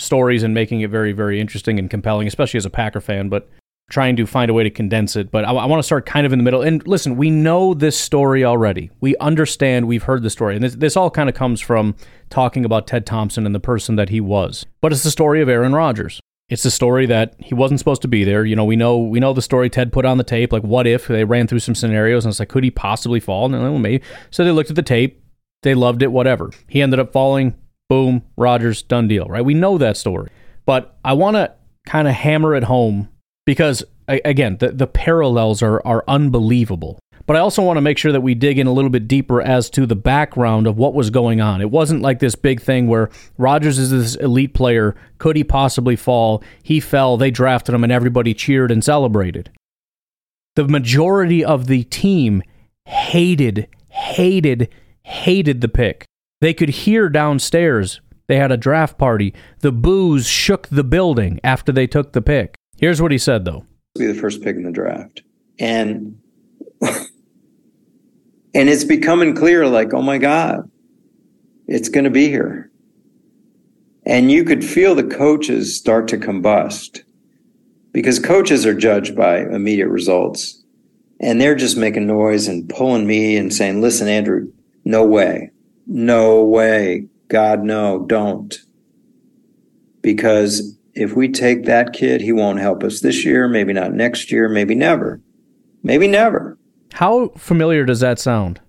stories 0.00 0.42
and 0.42 0.52
making 0.52 0.80
it 0.80 0.90
very, 0.90 1.12
very 1.12 1.40
interesting 1.40 1.78
and 1.78 1.88
compelling, 1.88 2.26
especially 2.26 2.58
as 2.58 2.66
a 2.66 2.70
Packer 2.70 3.00
fan. 3.00 3.28
But 3.28 3.48
trying 3.90 4.16
to 4.16 4.24
find 4.24 4.50
a 4.50 4.54
way 4.54 4.62
to 4.62 4.70
condense 4.70 5.16
it. 5.16 5.30
But 5.30 5.44
I, 5.44 5.50
I 5.52 5.66
want 5.66 5.80
to 5.80 5.82
start 5.82 6.06
kind 6.06 6.24
of 6.24 6.32
in 6.32 6.38
the 6.38 6.42
middle. 6.42 6.62
And 6.62 6.86
listen, 6.86 7.16
we 7.16 7.28
know 7.28 7.74
this 7.74 7.98
story 7.98 8.44
already. 8.44 8.90
We 9.00 9.16
understand. 9.16 9.86
We've 9.86 10.04
heard 10.04 10.22
the 10.22 10.30
story, 10.30 10.54
and 10.54 10.64
this 10.64 10.76
this 10.76 10.96
all 10.96 11.10
kind 11.10 11.28
of 11.28 11.34
comes 11.34 11.60
from 11.60 11.94
talking 12.30 12.64
about 12.64 12.86
Ted 12.86 13.04
Thompson 13.04 13.44
and 13.44 13.54
the 13.54 13.60
person 13.60 13.96
that 13.96 14.08
he 14.08 14.20
was. 14.20 14.64
But 14.80 14.92
it's 14.92 15.02
the 15.02 15.10
story 15.10 15.42
of 15.42 15.48
Aaron 15.48 15.74
Rodgers. 15.74 16.20
It's 16.48 16.64
the 16.64 16.70
story 16.70 17.06
that 17.06 17.36
he 17.38 17.54
wasn't 17.54 17.78
supposed 17.78 18.02
to 18.02 18.08
be 18.08 18.24
there. 18.24 18.44
You 18.44 18.56
know, 18.56 18.64
we 18.64 18.76
know 18.76 18.98
we 18.98 19.20
know 19.20 19.32
the 19.32 19.42
story 19.42 19.68
Ted 19.68 19.92
put 19.92 20.04
on 20.04 20.18
the 20.18 20.24
tape. 20.24 20.52
Like, 20.52 20.62
what 20.62 20.86
if 20.86 21.06
they 21.06 21.24
ran 21.24 21.46
through 21.46 21.60
some 21.60 21.74
scenarios 21.74 22.24
and 22.24 22.32
it's 22.32 22.40
like, 22.40 22.48
could 22.48 22.64
he 22.64 22.70
possibly 22.70 23.20
fall? 23.20 23.44
And 23.44 23.54
then, 23.54 23.62
well, 23.62 23.78
maybe. 23.78 24.04
So 24.30 24.44
they 24.44 24.50
looked 24.50 24.70
at 24.70 24.76
the 24.76 24.82
tape, 24.82 25.22
they 25.62 25.74
loved 25.74 26.02
it, 26.02 26.12
whatever. 26.12 26.50
He 26.68 26.82
ended 26.82 26.98
up 26.98 27.12
falling. 27.12 27.56
Boom, 27.88 28.22
Rodgers, 28.36 28.82
done 28.82 29.08
deal. 29.08 29.26
Right? 29.26 29.44
We 29.44 29.54
know 29.54 29.76
that 29.78 29.96
story, 29.96 30.30
but 30.64 30.96
I 31.04 31.12
want 31.12 31.36
to 31.36 31.52
kind 31.86 32.06
of 32.06 32.14
hammer 32.14 32.54
it 32.54 32.64
home 32.64 33.08
because 33.50 33.82
again, 34.06 34.58
the 34.60 34.68
the 34.70 34.86
parallels 34.86 35.60
are 35.60 35.84
are 35.84 36.04
unbelievable. 36.06 37.00
But 37.26 37.34
I 37.34 37.40
also 37.40 37.64
want 37.64 37.78
to 37.78 37.80
make 37.80 37.98
sure 37.98 38.12
that 38.12 38.20
we 38.20 38.36
dig 38.36 38.60
in 38.60 38.68
a 38.68 38.72
little 38.72 38.90
bit 38.90 39.08
deeper 39.08 39.42
as 39.42 39.68
to 39.70 39.86
the 39.86 39.96
background 39.96 40.68
of 40.68 40.78
what 40.78 40.94
was 40.94 41.10
going 41.10 41.40
on. 41.40 41.60
It 41.60 41.72
wasn't 41.72 42.00
like 42.00 42.20
this 42.20 42.36
big 42.36 42.60
thing 42.60 42.86
where 42.86 43.10
Rodgers 43.38 43.76
is 43.76 43.90
this 43.90 44.14
elite 44.14 44.54
player. 44.54 44.94
Could 45.18 45.34
he 45.34 45.42
possibly 45.42 45.96
fall? 45.96 46.44
He 46.62 46.78
fell. 46.78 47.16
They 47.16 47.32
drafted 47.32 47.74
him, 47.74 47.82
and 47.82 47.92
everybody 47.92 48.34
cheered 48.34 48.70
and 48.70 48.84
celebrated. 48.84 49.50
The 50.54 50.68
majority 50.68 51.44
of 51.44 51.66
the 51.66 51.82
team 51.82 52.44
hated, 52.84 53.66
hated, 53.88 54.68
hated 55.02 55.60
the 55.60 55.68
pick. 55.68 56.04
They 56.40 56.54
could 56.54 56.68
hear 56.70 57.08
downstairs 57.08 58.00
They 58.28 58.36
had 58.36 58.52
a 58.52 58.56
draft 58.56 58.96
party. 58.96 59.34
The 59.58 59.72
boos 59.72 60.28
shook 60.28 60.68
the 60.68 60.84
building 60.84 61.40
after 61.42 61.72
they 61.72 61.88
took 61.88 62.12
the 62.12 62.22
pick. 62.22 62.54
Here's 62.80 63.02
what 63.02 63.12
he 63.12 63.18
said, 63.18 63.44
though. 63.44 63.66
Be 63.98 64.06
the 64.06 64.14
first 64.14 64.42
pick 64.42 64.56
in 64.56 64.62
the 64.62 64.70
draft, 64.70 65.22
and 65.58 66.18
and 66.80 67.08
it's 68.54 68.84
becoming 68.84 69.34
clear, 69.34 69.66
like, 69.66 69.92
oh 69.92 70.00
my 70.00 70.16
god, 70.16 70.70
it's 71.66 71.90
going 71.90 72.04
to 72.04 72.10
be 72.10 72.28
here, 72.28 72.70
and 74.06 74.30
you 74.30 74.44
could 74.44 74.64
feel 74.64 74.94
the 74.94 75.04
coaches 75.04 75.76
start 75.76 76.08
to 76.08 76.16
combust 76.16 77.00
because 77.92 78.18
coaches 78.18 78.64
are 78.64 78.72
judged 78.72 79.14
by 79.14 79.40
immediate 79.40 79.88
results, 79.88 80.62
and 81.20 81.38
they're 81.38 81.54
just 81.54 81.76
making 81.76 82.06
noise 82.06 82.48
and 82.48 82.66
pulling 82.70 83.06
me 83.06 83.36
and 83.36 83.52
saying, 83.52 83.82
"Listen, 83.82 84.08
Andrew, 84.08 84.50
no 84.86 85.04
way, 85.04 85.50
no 85.86 86.42
way, 86.42 87.08
God, 87.28 87.62
no, 87.62 88.06
don't. 88.06 88.58
Because 90.00 90.79
if 91.00 91.16
we 91.16 91.28
take 91.28 91.64
that 91.64 91.94
kid, 91.94 92.20
he 92.20 92.30
won't 92.30 92.58
help 92.58 92.84
us 92.84 93.00
this 93.00 93.24
year, 93.24 93.48
maybe 93.48 93.72
not 93.72 93.94
next 93.94 94.30
year, 94.30 94.50
maybe 94.50 94.74
never. 94.74 95.22
Maybe 95.82 96.06
never. 96.06 96.58
How 96.92 97.28
familiar 97.38 97.86
does 97.86 98.00
that 98.00 98.18
sound 98.18 98.60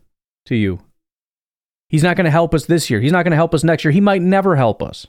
to 0.45 0.55
you? 0.55 0.79
He's 1.89 2.03
not 2.03 2.15
going 2.15 2.25
to 2.25 2.31
help 2.31 2.53
us 2.53 2.65
this 2.65 2.89
year. 2.89 3.01
He's 3.01 3.11
not 3.11 3.23
going 3.23 3.31
to 3.31 3.37
help 3.37 3.53
us 3.53 3.65
next 3.65 3.83
year. 3.83 3.91
He 3.91 3.99
might 3.99 4.21
never 4.21 4.55
help 4.55 4.81
us. 4.81 5.07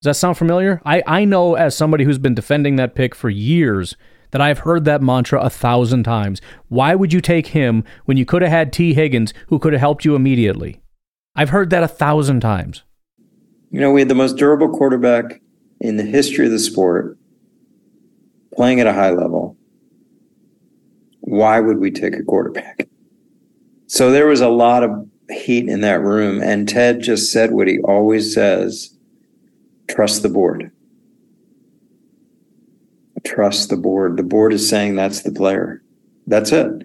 Does 0.00 0.10
that 0.10 0.14
sound 0.14 0.38
familiar? 0.38 0.80
I, 0.84 1.02
I 1.08 1.24
know 1.24 1.56
as 1.56 1.76
somebody 1.76 2.04
who's 2.04 2.18
been 2.18 2.36
defending 2.36 2.76
that 2.76 2.94
pick 2.94 3.16
for 3.16 3.28
years 3.28 3.96
that 4.30 4.40
I've 4.40 4.60
heard 4.60 4.84
that 4.84 5.02
mantra 5.02 5.40
a 5.40 5.50
thousand 5.50 6.04
times. 6.04 6.40
Why 6.68 6.94
would 6.94 7.12
you 7.12 7.20
take 7.20 7.48
him 7.48 7.82
when 8.04 8.16
you 8.16 8.24
could 8.24 8.42
have 8.42 8.52
had 8.52 8.72
Tee 8.72 8.94
Higgins 8.94 9.34
who 9.48 9.58
could 9.58 9.72
have 9.72 9.80
helped 9.80 10.04
you 10.04 10.14
immediately? 10.14 10.80
I've 11.34 11.50
heard 11.50 11.70
that 11.70 11.82
a 11.82 11.88
thousand 11.88 12.40
times. 12.40 12.84
You 13.70 13.80
know, 13.80 13.90
we 13.90 14.02
had 14.02 14.08
the 14.08 14.14
most 14.14 14.36
durable 14.36 14.68
quarterback 14.68 15.40
in 15.80 15.96
the 15.96 16.04
history 16.04 16.46
of 16.46 16.52
the 16.52 16.58
sport 16.58 17.16
playing 18.54 18.80
at 18.80 18.86
a 18.86 18.92
high 18.92 19.10
level. 19.10 19.56
Why 21.20 21.60
would 21.60 21.78
we 21.78 21.90
take 21.90 22.16
a 22.16 22.22
quarterback? 22.22 22.88
So 23.86 24.10
there 24.10 24.26
was 24.26 24.40
a 24.40 24.48
lot 24.48 24.82
of 24.82 25.08
heat 25.30 25.68
in 25.68 25.82
that 25.82 26.00
room, 26.00 26.42
and 26.42 26.68
Ted 26.68 27.02
just 27.02 27.32
said 27.32 27.52
what 27.52 27.68
he 27.68 27.78
always 27.80 28.34
says 28.34 28.94
trust 29.88 30.22
the 30.22 30.28
board. 30.28 30.70
Trust 33.24 33.68
the 33.68 33.76
board. 33.76 34.16
The 34.16 34.22
board 34.22 34.52
is 34.52 34.68
saying 34.68 34.96
that's 34.96 35.22
the 35.22 35.32
player. 35.32 35.82
That's 36.26 36.52
it 36.52 36.84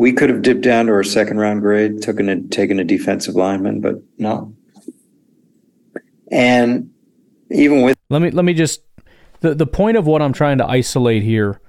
we 0.00 0.14
could 0.14 0.30
have 0.30 0.40
dipped 0.40 0.62
down 0.62 0.86
to 0.86 0.92
our 0.92 1.04
second 1.04 1.36
round 1.36 1.60
grade, 1.60 2.00
taken 2.00 2.30
a, 2.30 2.40
taken 2.44 2.80
a 2.80 2.84
defensive 2.84 3.34
lineman, 3.34 3.82
but 3.82 3.96
no. 4.16 4.54
And 6.30 6.90
even 7.50 7.82
with 7.82 7.98
let 8.10 8.20
me 8.20 8.30
let 8.30 8.44
me 8.44 8.52
just 8.52 8.82
the 9.40 9.54
the 9.54 9.66
point 9.66 9.96
of 9.96 10.06
what 10.06 10.20
I'm 10.20 10.34
trying 10.34 10.58
to 10.58 10.66
isolate 10.66 11.22
here, 11.22 11.60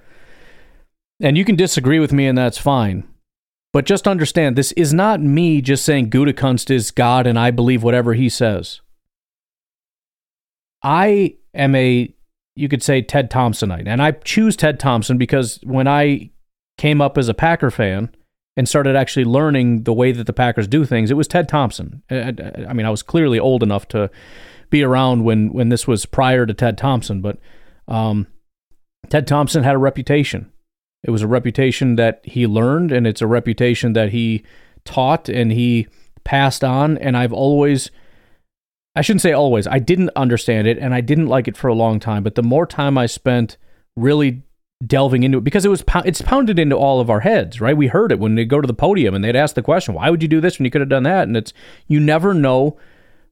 and 1.21 1.37
you 1.37 1.45
can 1.45 1.55
disagree 1.55 1.99
with 1.99 2.11
me, 2.11 2.27
and 2.27 2.37
that's 2.37 2.57
fine. 2.57 3.05
But 3.73 3.85
just 3.85 4.07
understand, 4.07 4.55
this 4.55 4.73
is 4.73 4.93
not 4.93 5.21
me 5.21 5.61
just 5.61 5.85
saying 5.85 6.09
Gutekunst 6.09 6.69
is 6.69 6.91
God 6.91 7.25
and 7.25 7.39
I 7.39 7.51
believe 7.51 7.83
whatever 7.83 8.13
he 8.13 8.27
says. 8.27 8.81
I 10.83 11.35
am 11.53 11.73
a, 11.75 12.13
you 12.55 12.67
could 12.67 12.83
say, 12.83 13.01
Ted 13.01 13.31
Thompsonite. 13.31 13.87
And 13.87 14.01
I 14.01 14.11
choose 14.11 14.57
Ted 14.57 14.79
Thompson 14.79 15.17
because 15.17 15.59
when 15.63 15.87
I 15.87 16.31
came 16.77 16.99
up 16.99 17.17
as 17.17 17.29
a 17.29 17.33
Packer 17.33 17.71
fan 17.71 18.13
and 18.57 18.67
started 18.67 18.95
actually 18.97 19.25
learning 19.25 19.83
the 19.83 19.93
way 19.93 20.11
that 20.11 20.27
the 20.27 20.33
Packers 20.33 20.67
do 20.67 20.83
things, 20.83 21.09
it 21.09 21.15
was 21.15 21.27
Ted 21.27 21.47
Thompson. 21.47 22.03
I, 22.09 22.33
I 22.67 22.73
mean, 22.73 22.85
I 22.85 22.89
was 22.89 23.03
clearly 23.03 23.39
old 23.39 23.63
enough 23.63 23.87
to 23.89 24.09
be 24.71 24.81
around 24.81 25.23
when 25.23 25.53
when 25.53 25.69
this 25.69 25.85
was 25.85 26.07
prior 26.07 26.47
to 26.47 26.53
Ted 26.55 26.79
Thompson, 26.79 27.21
but 27.21 27.37
um, 27.87 28.25
Ted 29.09 29.27
Thompson 29.27 29.63
had 29.63 29.75
a 29.75 29.79
reputation. 29.79 30.51
It 31.03 31.11
was 31.11 31.21
a 31.21 31.27
reputation 31.27 31.95
that 31.97 32.21
he 32.23 32.47
learned, 32.47 32.91
and 32.91 33.05
it's 33.05 33.21
a 33.21 33.27
reputation 33.27 33.93
that 33.93 34.09
he 34.09 34.43
taught 34.85 35.29
and 35.29 35.51
he 35.51 35.87
passed 36.23 36.63
on. 36.63 36.97
And 36.97 37.17
I've 37.17 37.33
always, 37.33 37.91
I 38.95 39.01
shouldn't 39.01 39.21
say 39.21 39.33
always, 39.33 39.67
I 39.67 39.79
didn't 39.79 40.11
understand 40.15 40.67
it 40.67 40.77
and 40.77 40.93
I 40.93 41.01
didn't 41.01 41.27
like 41.27 41.47
it 41.47 41.57
for 41.57 41.67
a 41.67 41.73
long 41.73 41.99
time. 41.99 42.23
But 42.23 42.35
the 42.35 42.43
more 42.43 42.65
time 42.65 42.97
I 42.97 43.05
spent 43.07 43.57
really 43.95 44.43
delving 44.85 45.21
into 45.21 45.37
it 45.37 45.43
because 45.43 45.63
it 45.63 45.69
was 45.69 45.83
it's 46.05 46.21
pounded 46.23 46.57
into 46.57 46.75
all 46.75 46.99
of 46.99 47.09
our 47.09 47.19
heads, 47.19 47.61
right? 47.61 47.77
We 47.77 47.87
heard 47.87 48.11
it 48.11 48.19
when 48.19 48.35
they 48.35 48.45
go 48.45 48.61
to 48.61 48.67
the 48.67 48.73
podium 48.73 49.13
and 49.13 49.23
they'd 49.23 49.35
ask 49.35 49.55
the 49.55 49.61
question, 49.61 49.93
"Why 49.93 50.09
would 50.09 50.21
you 50.21 50.27
do 50.27 50.41
this 50.41 50.57
when 50.57 50.65
you 50.65 50.71
could 50.71 50.81
have 50.81 50.89
done 50.89 51.03
that?" 51.03 51.27
And 51.27 51.37
it's 51.37 51.53
you 51.87 51.99
never 51.99 52.33
know 52.33 52.77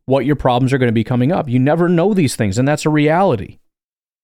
what 0.09 0.25
your 0.25 0.35
problems 0.35 0.73
are 0.73 0.79
going 0.79 0.89
to 0.89 0.93
be 0.93 1.03
coming 1.03 1.31
up. 1.31 1.47
You 1.47 1.59
never 1.59 1.87
know 1.87 2.13
these 2.13 2.35
things, 2.35 2.57
and 2.57 2.67
that's 2.67 2.85
a 2.85 2.89
reality. 2.89 3.59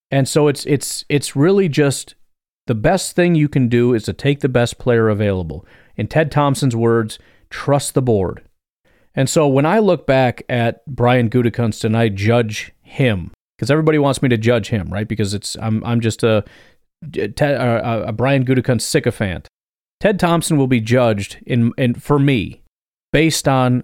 And 0.09 0.27
so 0.27 0.47
it's 0.47 0.65
it's 0.65 1.05
it's 1.09 1.35
really 1.35 1.69
just 1.69 2.15
the 2.67 2.75
best 2.75 3.15
thing 3.15 3.35
you 3.35 3.47
can 3.47 3.69
do 3.69 3.93
is 3.93 4.03
to 4.03 4.13
take 4.13 4.39
the 4.39 4.49
best 4.49 4.79
player 4.79 5.07
available. 5.07 5.65
In 5.95 6.07
Ted 6.07 6.31
Thompson's 6.31 6.75
words, 6.75 7.19
trust 7.49 7.93
the 7.93 8.01
board. 8.01 8.41
And 9.13 9.29
so 9.29 9.47
when 9.47 9.65
I 9.65 9.79
look 9.79 10.07
back 10.07 10.43
at 10.49 10.85
Brian 10.87 11.29
Gutekunst 11.29 11.83
and 11.85 11.95
I 11.95 12.09
judge 12.09 12.73
him, 12.81 13.31
because 13.55 13.69
everybody 13.69 13.99
wants 13.99 14.21
me 14.21 14.29
to 14.29 14.37
judge 14.37 14.69
him, 14.69 14.89
right? 14.89 15.07
Because 15.07 15.33
it's 15.33 15.55
I'm 15.61 15.83
I'm 15.85 16.01
just 16.01 16.23
a 16.23 16.43
uh, 17.15 17.43
uh, 17.43 18.11
Brian 18.11 18.43
Gutekunst 18.43 18.81
sycophant. 18.81 19.47
Ted 19.99 20.19
Thompson 20.19 20.57
will 20.57 20.67
be 20.67 20.81
judged 20.81 21.37
in, 21.45 21.71
in 21.77 21.93
for 21.93 22.17
me 22.19 22.63
based 23.13 23.47
on 23.47 23.83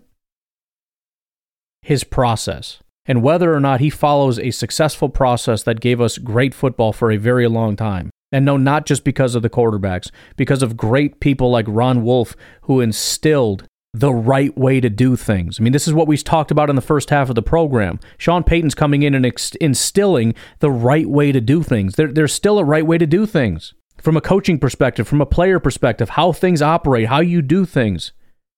his 1.81 2.03
process 2.03 2.79
and 3.05 3.23
whether 3.23 3.53
or 3.53 3.59
not 3.59 3.79
he 3.79 3.89
follows 3.89 4.39
a 4.39 4.51
successful 4.51 5.09
process 5.09 5.63
that 5.63 5.81
gave 5.81 5.99
us 5.99 6.17
great 6.17 6.53
football 6.53 6.93
for 6.93 7.11
a 7.11 7.17
very 7.17 7.47
long 7.47 7.75
time. 7.75 8.09
And 8.31 8.45
no, 8.45 8.57
not 8.57 8.85
just 8.85 9.03
because 9.03 9.35
of 9.35 9.41
the 9.41 9.49
quarterbacks, 9.49 10.09
because 10.37 10.63
of 10.63 10.77
great 10.77 11.19
people 11.19 11.51
like 11.51 11.65
Ron 11.67 12.03
Wolf 12.03 12.35
who 12.63 12.79
instilled 12.79 13.65
the 13.93 14.13
right 14.13 14.57
way 14.57 14.79
to 14.79 14.89
do 14.89 15.17
things. 15.17 15.59
I 15.59 15.63
mean, 15.63 15.73
this 15.73 15.87
is 15.87 15.93
what 15.93 16.07
we 16.07 16.15
talked 16.15 16.51
about 16.51 16.69
in 16.69 16.77
the 16.77 16.81
first 16.81 17.09
half 17.09 17.27
of 17.27 17.35
the 17.35 17.41
program. 17.41 17.99
Sean 18.17 18.43
Payton's 18.43 18.75
coming 18.75 19.03
in 19.03 19.13
and 19.13 19.25
instilling 19.59 20.33
the 20.59 20.71
right 20.71 21.09
way 21.09 21.33
to 21.33 21.41
do 21.41 21.61
things. 21.61 21.95
There, 21.95 22.11
there's 22.11 22.33
still 22.33 22.57
a 22.57 22.63
right 22.63 22.85
way 22.85 22.97
to 22.97 23.05
do 23.05 23.25
things 23.25 23.73
from 24.01 24.15
a 24.15 24.21
coaching 24.21 24.59
perspective, 24.59 25.07
from 25.07 25.19
a 25.19 25.25
player 25.25 25.59
perspective, 25.59 26.11
how 26.11 26.31
things 26.31 26.61
operate, 26.61 27.07
how 27.07 27.19
you 27.19 27.41
do 27.41 27.65
things. 27.65 28.13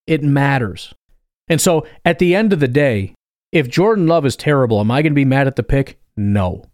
It 0.05 0.21
matters. 0.21 0.93
And 1.47 1.59
so 1.59 1.85
at 2.05 2.19
the 2.19 2.35
end 2.35 2.53
of 2.53 2.59
the 2.59 2.67
day, 2.67 3.13
if 3.51 3.69
Jordan 3.69 4.07
Love 4.07 4.25
is 4.25 4.35
terrible, 4.35 4.79
am 4.79 4.91
I 4.91 5.01
going 5.01 5.11
to 5.11 5.15
be 5.15 5.25
mad 5.25 5.47
at 5.47 5.55
the 5.55 5.63
pick? 5.63 5.99
No. 6.15 6.65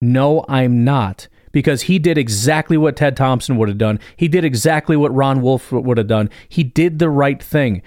No, 0.00 0.44
I'm 0.48 0.84
not 0.84 1.28
because 1.52 1.82
he 1.82 1.98
did 1.98 2.18
exactly 2.18 2.76
what 2.76 2.96
Ted 2.96 3.16
Thompson 3.16 3.56
would 3.56 3.68
have 3.68 3.78
done. 3.78 4.00
He 4.16 4.26
did 4.26 4.44
exactly 4.44 4.96
what 4.96 5.14
Ron 5.14 5.42
Wolf 5.42 5.70
would 5.70 5.98
have 5.98 6.06
done. 6.06 6.30
He 6.48 6.64
did 6.64 6.98
the 6.98 7.10
right 7.10 7.40
thing. 7.42 7.82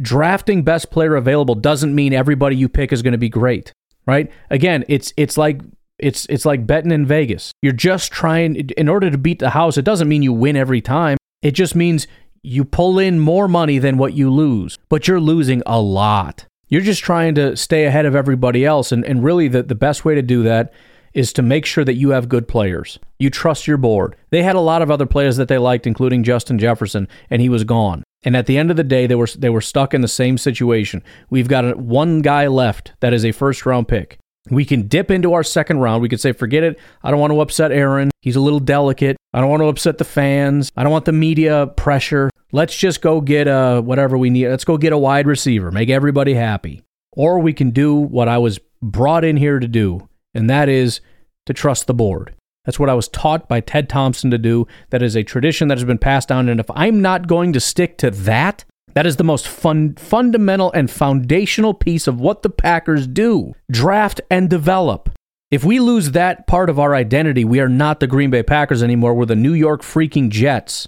Drafting 0.00 0.62
best 0.62 0.90
player 0.90 1.16
available 1.16 1.54
doesn't 1.54 1.94
mean 1.94 2.12
everybody 2.12 2.56
you 2.56 2.68
pick 2.68 2.92
is 2.92 3.02
going 3.02 3.12
to 3.12 3.18
be 3.18 3.28
great, 3.28 3.72
right? 4.06 4.30
Again, 4.50 4.84
it's 4.88 5.12
it's 5.16 5.36
like 5.36 5.60
it's 5.98 6.26
it's 6.26 6.44
like 6.44 6.66
betting 6.66 6.92
in 6.92 7.06
Vegas. 7.06 7.52
You're 7.62 7.72
just 7.72 8.12
trying 8.12 8.56
in 8.56 8.88
order 8.88 9.10
to 9.10 9.18
beat 9.18 9.38
the 9.38 9.50
house. 9.50 9.76
It 9.76 9.84
doesn't 9.84 10.08
mean 10.08 10.22
you 10.22 10.32
win 10.32 10.56
every 10.56 10.80
time. 10.80 11.16
It 11.42 11.52
just 11.52 11.74
means 11.74 12.06
you 12.48 12.64
pull 12.64 12.98
in 12.98 13.20
more 13.20 13.46
money 13.46 13.78
than 13.78 13.98
what 13.98 14.14
you 14.14 14.30
lose, 14.30 14.78
but 14.88 15.06
you're 15.06 15.20
losing 15.20 15.62
a 15.66 15.80
lot. 15.80 16.46
You're 16.68 16.82
just 16.82 17.02
trying 17.02 17.34
to 17.36 17.56
stay 17.56 17.84
ahead 17.84 18.06
of 18.06 18.14
everybody 18.14 18.64
else. 18.64 18.92
And, 18.92 19.04
and 19.04 19.22
really, 19.22 19.48
the, 19.48 19.62
the 19.62 19.74
best 19.74 20.04
way 20.04 20.14
to 20.14 20.22
do 20.22 20.42
that 20.42 20.72
is 21.14 21.32
to 21.32 21.42
make 21.42 21.64
sure 21.64 21.84
that 21.84 21.94
you 21.94 22.10
have 22.10 22.28
good 22.28 22.46
players. 22.46 22.98
You 23.18 23.30
trust 23.30 23.66
your 23.66 23.76
board. 23.76 24.16
They 24.30 24.42
had 24.42 24.56
a 24.56 24.60
lot 24.60 24.82
of 24.82 24.90
other 24.90 25.06
players 25.06 25.36
that 25.36 25.48
they 25.48 25.58
liked, 25.58 25.86
including 25.86 26.22
Justin 26.22 26.58
Jefferson, 26.58 27.08
and 27.30 27.40
he 27.40 27.48
was 27.48 27.64
gone. 27.64 28.04
And 28.24 28.36
at 28.36 28.46
the 28.46 28.58
end 28.58 28.70
of 28.70 28.76
the 28.76 28.84
day, 28.84 29.06
they 29.06 29.14
were 29.14 29.28
they 29.36 29.50
were 29.50 29.60
stuck 29.60 29.94
in 29.94 30.00
the 30.00 30.08
same 30.08 30.38
situation. 30.38 31.02
We've 31.30 31.48
got 31.48 31.64
a, 31.64 31.72
one 31.72 32.20
guy 32.20 32.46
left 32.46 32.92
that 33.00 33.14
is 33.14 33.24
a 33.24 33.32
first 33.32 33.64
round 33.64 33.88
pick. 33.88 34.18
We 34.50 34.64
can 34.64 34.88
dip 34.88 35.10
into 35.10 35.34
our 35.34 35.42
second 35.42 35.78
round. 35.78 36.02
We 36.02 36.08
could 36.08 36.20
say, 36.20 36.32
forget 36.32 36.64
it. 36.64 36.78
I 37.02 37.10
don't 37.10 37.20
want 37.20 37.32
to 37.32 37.40
upset 37.40 37.70
Aaron. 37.70 38.10
He's 38.22 38.36
a 38.36 38.40
little 38.40 38.60
delicate. 38.60 39.16
I 39.32 39.40
don't 39.40 39.50
want 39.50 39.62
to 39.62 39.68
upset 39.68 39.98
the 39.98 40.04
fans. 40.04 40.72
I 40.76 40.82
don't 40.82 40.92
want 40.92 41.04
the 41.04 41.12
media 41.12 41.66
pressure. 41.76 42.30
Let's 42.52 42.76
just 42.76 43.02
go 43.02 43.20
get 43.20 43.46
a 43.46 43.80
whatever 43.80 44.16
we 44.16 44.30
need. 44.30 44.48
Let's 44.48 44.64
go 44.64 44.78
get 44.78 44.92
a 44.92 44.98
wide 44.98 45.26
receiver. 45.26 45.70
Make 45.70 45.90
everybody 45.90 46.34
happy. 46.34 46.82
Or 47.12 47.38
we 47.38 47.52
can 47.52 47.70
do 47.70 47.94
what 47.94 48.28
I 48.28 48.38
was 48.38 48.58
brought 48.80 49.24
in 49.24 49.36
here 49.36 49.58
to 49.58 49.68
do 49.68 50.08
and 50.34 50.48
that 50.48 50.68
is 50.68 51.00
to 51.46 51.52
trust 51.52 51.86
the 51.86 51.94
board. 51.94 52.34
That's 52.64 52.78
what 52.78 52.90
I 52.90 52.94
was 52.94 53.08
taught 53.08 53.48
by 53.48 53.60
Ted 53.60 53.88
Thompson 53.88 54.30
to 54.30 54.38
do. 54.38 54.66
That 54.90 55.02
is 55.02 55.16
a 55.16 55.22
tradition 55.22 55.68
that 55.68 55.78
has 55.78 55.84
been 55.84 55.98
passed 55.98 56.28
down. 56.28 56.48
And 56.48 56.60
if 56.60 56.70
I'm 56.74 57.00
not 57.00 57.26
going 57.26 57.52
to 57.54 57.60
stick 57.60 57.96
to 57.98 58.10
that, 58.10 58.64
that 58.94 59.06
is 59.06 59.16
the 59.16 59.24
most 59.24 59.48
fun, 59.48 59.94
fundamental 59.94 60.70
and 60.72 60.90
foundational 60.90 61.72
piece 61.72 62.06
of 62.06 62.20
what 62.20 62.42
the 62.42 62.50
Packers 62.50 63.06
do 63.06 63.54
draft 63.70 64.20
and 64.30 64.50
develop. 64.50 65.10
If 65.50 65.64
we 65.64 65.80
lose 65.80 66.10
that 66.10 66.46
part 66.46 66.68
of 66.68 66.78
our 66.78 66.94
identity, 66.94 67.44
we 67.44 67.58
are 67.58 67.70
not 67.70 68.00
the 68.00 68.06
Green 68.06 68.30
Bay 68.30 68.42
Packers 68.42 68.82
anymore. 68.82 69.14
We're 69.14 69.24
the 69.24 69.34
New 69.34 69.54
York 69.54 69.80
freaking 69.82 70.28
Jets. 70.28 70.86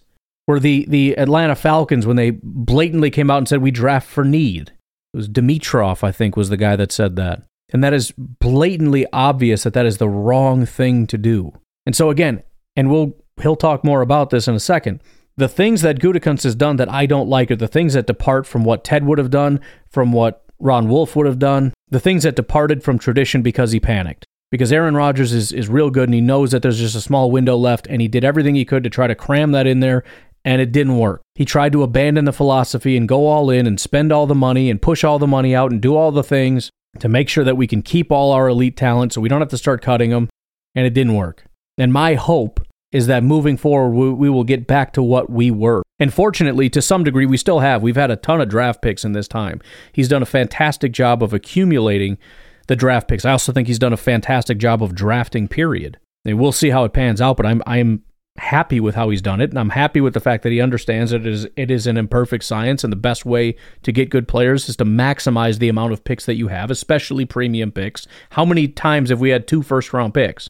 We're 0.51 0.59
the, 0.59 0.85
the 0.89 1.17
Atlanta 1.17 1.55
Falcons 1.55 2.09
when 2.09 2.17
they 2.17 2.33
blatantly 2.43 3.09
came 3.09 3.31
out 3.31 3.39
and 3.39 3.47
said 3.47 3.63
we 3.63 3.71
draft 3.71 4.09
for 4.09 4.25
need. 4.25 4.73
It 5.15 5.17
was 5.17 5.29
Dimitroff, 5.29 6.03
I 6.03 6.11
think, 6.11 6.37
was 6.37 6.49
the 6.49 6.57
guy 6.57 6.75
that 6.75 6.91
said 6.91 7.15
that. 7.15 7.45
And 7.73 7.85
that 7.85 7.95
is 7.95 8.11
blatantly 8.19 9.07
obvious 9.13 9.63
that 9.63 9.75
that 9.75 9.87
is 9.87 9.99
the 9.99 10.09
wrong 10.09 10.67
thing 10.67 11.07
to 11.07 11.17
do. 11.17 11.53
And 11.87 11.95
so 11.95 12.11
again, 12.11 12.43
and 12.75 12.91
we'll 12.91 13.15
he'll 13.41 13.55
talk 13.55 13.85
more 13.85 14.01
about 14.01 14.31
this 14.31 14.49
in 14.49 14.57
a 14.57 14.59
second. 14.59 15.05
The 15.37 15.47
things 15.47 15.83
that 15.83 16.01
Gutekunst 16.01 16.43
has 16.43 16.57
done 16.57 16.79
that 16.79 16.91
I 16.91 17.07
don't 17.07 17.29
like 17.29 17.53
are 17.53 17.57
the 17.57 17.69
things 17.69 17.95
that 17.95 18.09
depart 18.09 18.45
from 18.45 18.65
what 18.65 18.83
Ted 18.83 19.05
would 19.05 19.19
have 19.19 19.31
done, 19.31 19.61
from 19.89 20.11
what 20.11 20.45
Ron 20.59 20.89
Wolf 20.89 21.15
would 21.15 21.27
have 21.27 21.39
done, 21.39 21.75
the 21.91 22.01
things 22.01 22.25
that 22.25 22.35
departed 22.35 22.83
from 22.83 22.99
tradition 22.99 23.41
because 23.41 23.71
he 23.71 23.79
panicked. 23.79 24.27
Because 24.51 24.73
Aaron 24.73 24.97
Rodgers 24.97 25.33
is, 25.33 25.53
is 25.53 25.69
real 25.69 25.91
good 25.91 26.09
and 26.09 26.15
he 26.15 26.21
knows 26.21 26.51
that 26.51 26.61
there's 26.61 26.81
just 26.81 26.97
a 26.97 27.01
small 27.01 27.31
window 27.31 27.55
left 27.55 27.87
and 27.87 28.03
he 28.03 28.09
did 28.09 28.25
everything 28.25 28.57
he 28.57 28.65
could 28.65 28.83
to 28.83 28.91
try 28.91 29.07
to 29.07 29.15
cram 29.15 29.53
that 29.53 29.69
in 29.69 29.79
there 29.79 30.03
and 30.45 30.61
it 30.61 30.73
didn't 30.73 30.99
work. 30.99 31.23
He 31.35 31.45
tried 31.45 31.73
to 31.73 31.83
abandon 31.83 32.25
the 32.25 32.33
philosophy 32.33 32.97
and 32.97 33.09
go 33.09 33.27
all 33.27 33.51
in 33.51 33.67
and 33.67 33.79
spend 33.79 34.13
all 34.13 34.27
the 34.27 34.35
money 34.35 34.71
and 34.71 34.81
push 34.81 35.05
all 35.05 35.19
the 35.19 35.27
money 35.27 35.55
out 35.55 35.71
and 35.71 35.81
do 35.81 35.97
all 35.97 36.13
the 36.13 36.23
things 36.23 36.71
to 36.99 37.09
make 37.09 37.29
sure 37.29 37.45
that 37.45 37.57
we 37.57 37.67
can 37.67 37.83
keep 37.83 38.11
all 38.11 38.33
our 38.33 38.49
elite 38.49 38.77
talent 38.77 39.13
so 39.13 39.21
we 39.21 39.29
don't 39.29 39.41
have 39.41 39.51
to 39.51 39.59
start 39.59 39.83
cutting 39.83 40.11
them 40.11 40.29
and 40.75 40.87
it 40.87 40.95
didn't 40.95 41.15
work. 41.15 41.45
And 41.79 41.93
my 41.93 42.15
hope 42.15 42.61
is 42.93 43.07
that 43.07 43.23
moving 43.23 43.57
forward, 43.57 43.91
we, 43.91 44.29
will 44.29 44.45
get 44.45 44.67
back 44.67 44.93
to 44.95 45.03
what 45.03 45.31
we 45.31 45.51
were. 45.51 45.83
And 46.01 46.13
fortunately, 46.13 46.69
to 46.71 46.83
some 46.83 47.05
degree, 47.05 47.27
we 47.27 47.37
still 47.37 47.61
have. 47.61 47.83
We've 47.83 47.97
had 47.97 48.11
a 48.11 48.17
ton 48.17 48.41
of 48.41 48.49
draft 48.49 48.83
picks 48.83 49.05
in 49.05 49.13
this 49.13 49.29
time. 49.29 49.61
He's 49.93 50.09
done 50.09 50.23
a 50.23 50.27
fantastic 50.27 50.93
job 50.93 51.23
of 51.23 51.33
accumulating 51.33 52.19
the 52.67 52.75
draft 52.75 53.07
picks. 53.07 53.25
I 53.25 53.33
also 53.33 53.53
think 53.53 53.69
he's 53.69 53.79
done 53.79 53.93
a 53.93 53.99
fantastic 53.99 54.59
job 54.59 54.83
of 54.83 54.95
drafting, 54.95 55.47
period. 55.47 55.99
And 56.25 56.39
we'll 56.39 56.53
see 56.53 56.71
how 56.71 56.85
it 56.85 56.93
pans 56.93 57.21
out, 57.21 57.37
but 57.37 57.47
I'm, 57.47 57.63
I'm 57.67 58.03
happy 58.41 58.81
with 58.81 58.95
how 58.95 59.11
he's 59.11 59.23
done 59.23 59.41
it. 59.41 59.51
And 59.51 59.59
I'm 59.59 59.71
happy 59.71 60.01
with 60.01 60.15
the 60.15 60.21
fact 60.21 60.43
that 60.43 60.53
he 60.53 60.61
understands 60.61 61.11
that 61.13 61.23
it 61.23 61.27
is, 61.27 61.47
it 61.57 61.71
is 61.71 61.87
an 61.87 61.97
imperfect 61.97 62.45
science. 62.45 62.83
And 62.83 62.93
the 62.93 62.97
best 62.97 63.25
way 63.25 63.55
to 63.83 63.93
get 63.93 64.11
good 64.11 64.27
players 64.27 64.69
is 64.69 64.77
to 64.77 64.85
maximize 64.85 65.59
the 65.59 65.69
amount 65.69 65.93
of 65.93 66.05
picks 66.05 66.27
that 66.27 66.37
you 66.37 66.49
have, 66.49 66.71
especially 66.71 67.25
premium 67.25 67.71
picks. 67.71 68.07
How 68.31 68.45
many 68.45 68.69
times 68.69 69.11
have 69.11 69.21
we 69.21 69.31
had 69.31 69.47
two 69.47 69.63
first 69.63 69.93
round 69.93 70.15
picks? 70.15 70.49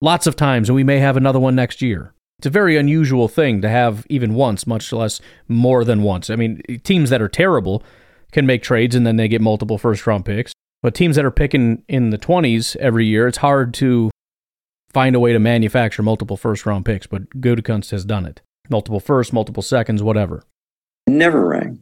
lots 0.00 0.26
of 0.26 0.36
times, 0.36 0.68
and 0.68 0.76
we 0.76 0.84
may 0.84 0.98
have 0.98 1.16
another 1.16 1.40
one 1.40 1.54
next 1.54 1.82
year. 1.82 2.14
It's 2.38 2.46
a 2.46 2.50
very 2.50 2.76
unusual 2.76 3.26
thing 3.26 3.60
to 3.62 3.68
have 3.68 4.06
even 4.08 4.34
once, 4.34 4.66
much 4.66 4.92
less 4.92 5.20
more 5.48 5.84
than 5.84 6.02
once. 6.02 6.30
I 6.30 6.36
mean, 6.36 6.62
teams 6.84 7.10
that 7.10 7.20
are 7.20 7.28
terrible 7.28 7.82
can 8.30 8.46
make 8.46 8.62
trades 8.62 8.94
and 8.94 9.06
then 9.06 9.16
they 9.16 9.26
get 9.26 9.40
multiple 9.40 9.78
first 9.78 10.06
round 10.06 10.24
picks. 10.24 10.52
But 10.80 10.94
teams 10.94 11.16
that 11.16 11.24
are 11.24 11.32
picking 11.32 11.82
in 11.88 12.10
the 12.10 12.18
20s 12.18 12.76
every 12.76 13.06
year, 13.06 13.26
it's 13.26 13.38
hard 13.38 13.74
to 13.74 14.10
find 14.92 15.14
a 15.14 15.20
way 15.20 15.32
to 15.32 15.38
manufacture 15.38 16.02
multiple 16.02 16.36
first 16.36 16.66
round 16.66 16.84
picks. 16.84 17.06
But 17.06 17.28
Gutekunst 17.40 17.90
has 17.90 18.04
done 18.04 18.26
it. 18.26 18.42
Multiple 18.70 19.00
first, 19.00 19.32
multiple 19.32 19.62
seconds, 19.62 20.02
whatever. 20.02 20.44
Never 21.06 21.46
rang. 21.46 21.80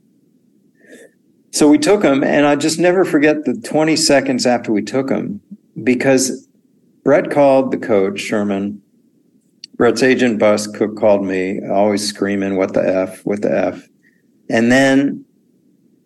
So 1.50 1.68
we 1.68 1.78
took 1.78 2.02
him, 2.02 2.22
and 2.22 2.46
I 2.46 2.54
just 2.54 2.78
never 2.78 3.04
forget 3.04 3.44
the 3.44 3.54
20 3.54 3.96
seconds 3.96 4.46
after 4.46 4.72
we 4.72 4.82
took 4.82 5.09
him 5.09 5.40
because 5.82 6.46
Brett 7.02 7.30
called 7.30 7.70
the 7.70 7.78
coach, 7.78 8.20
Sherman. 8.20 8.82
Brett's 9.76 10.02
agent, 10.02 10.38
Bus 10.38 10.66
Cook, 10.66 10.96
called 10.96 11.24
me, 11.24 11.61
always 11.66 12.07
screaming, 12.07 12.57
What 12.57 12.72
the 12.72 12.80
F? 12.80 13.24
What 13.24 13.42
the 13.42 13.57
F? 13.57 13.88
And 14.48 14.72
then 14.72 15.24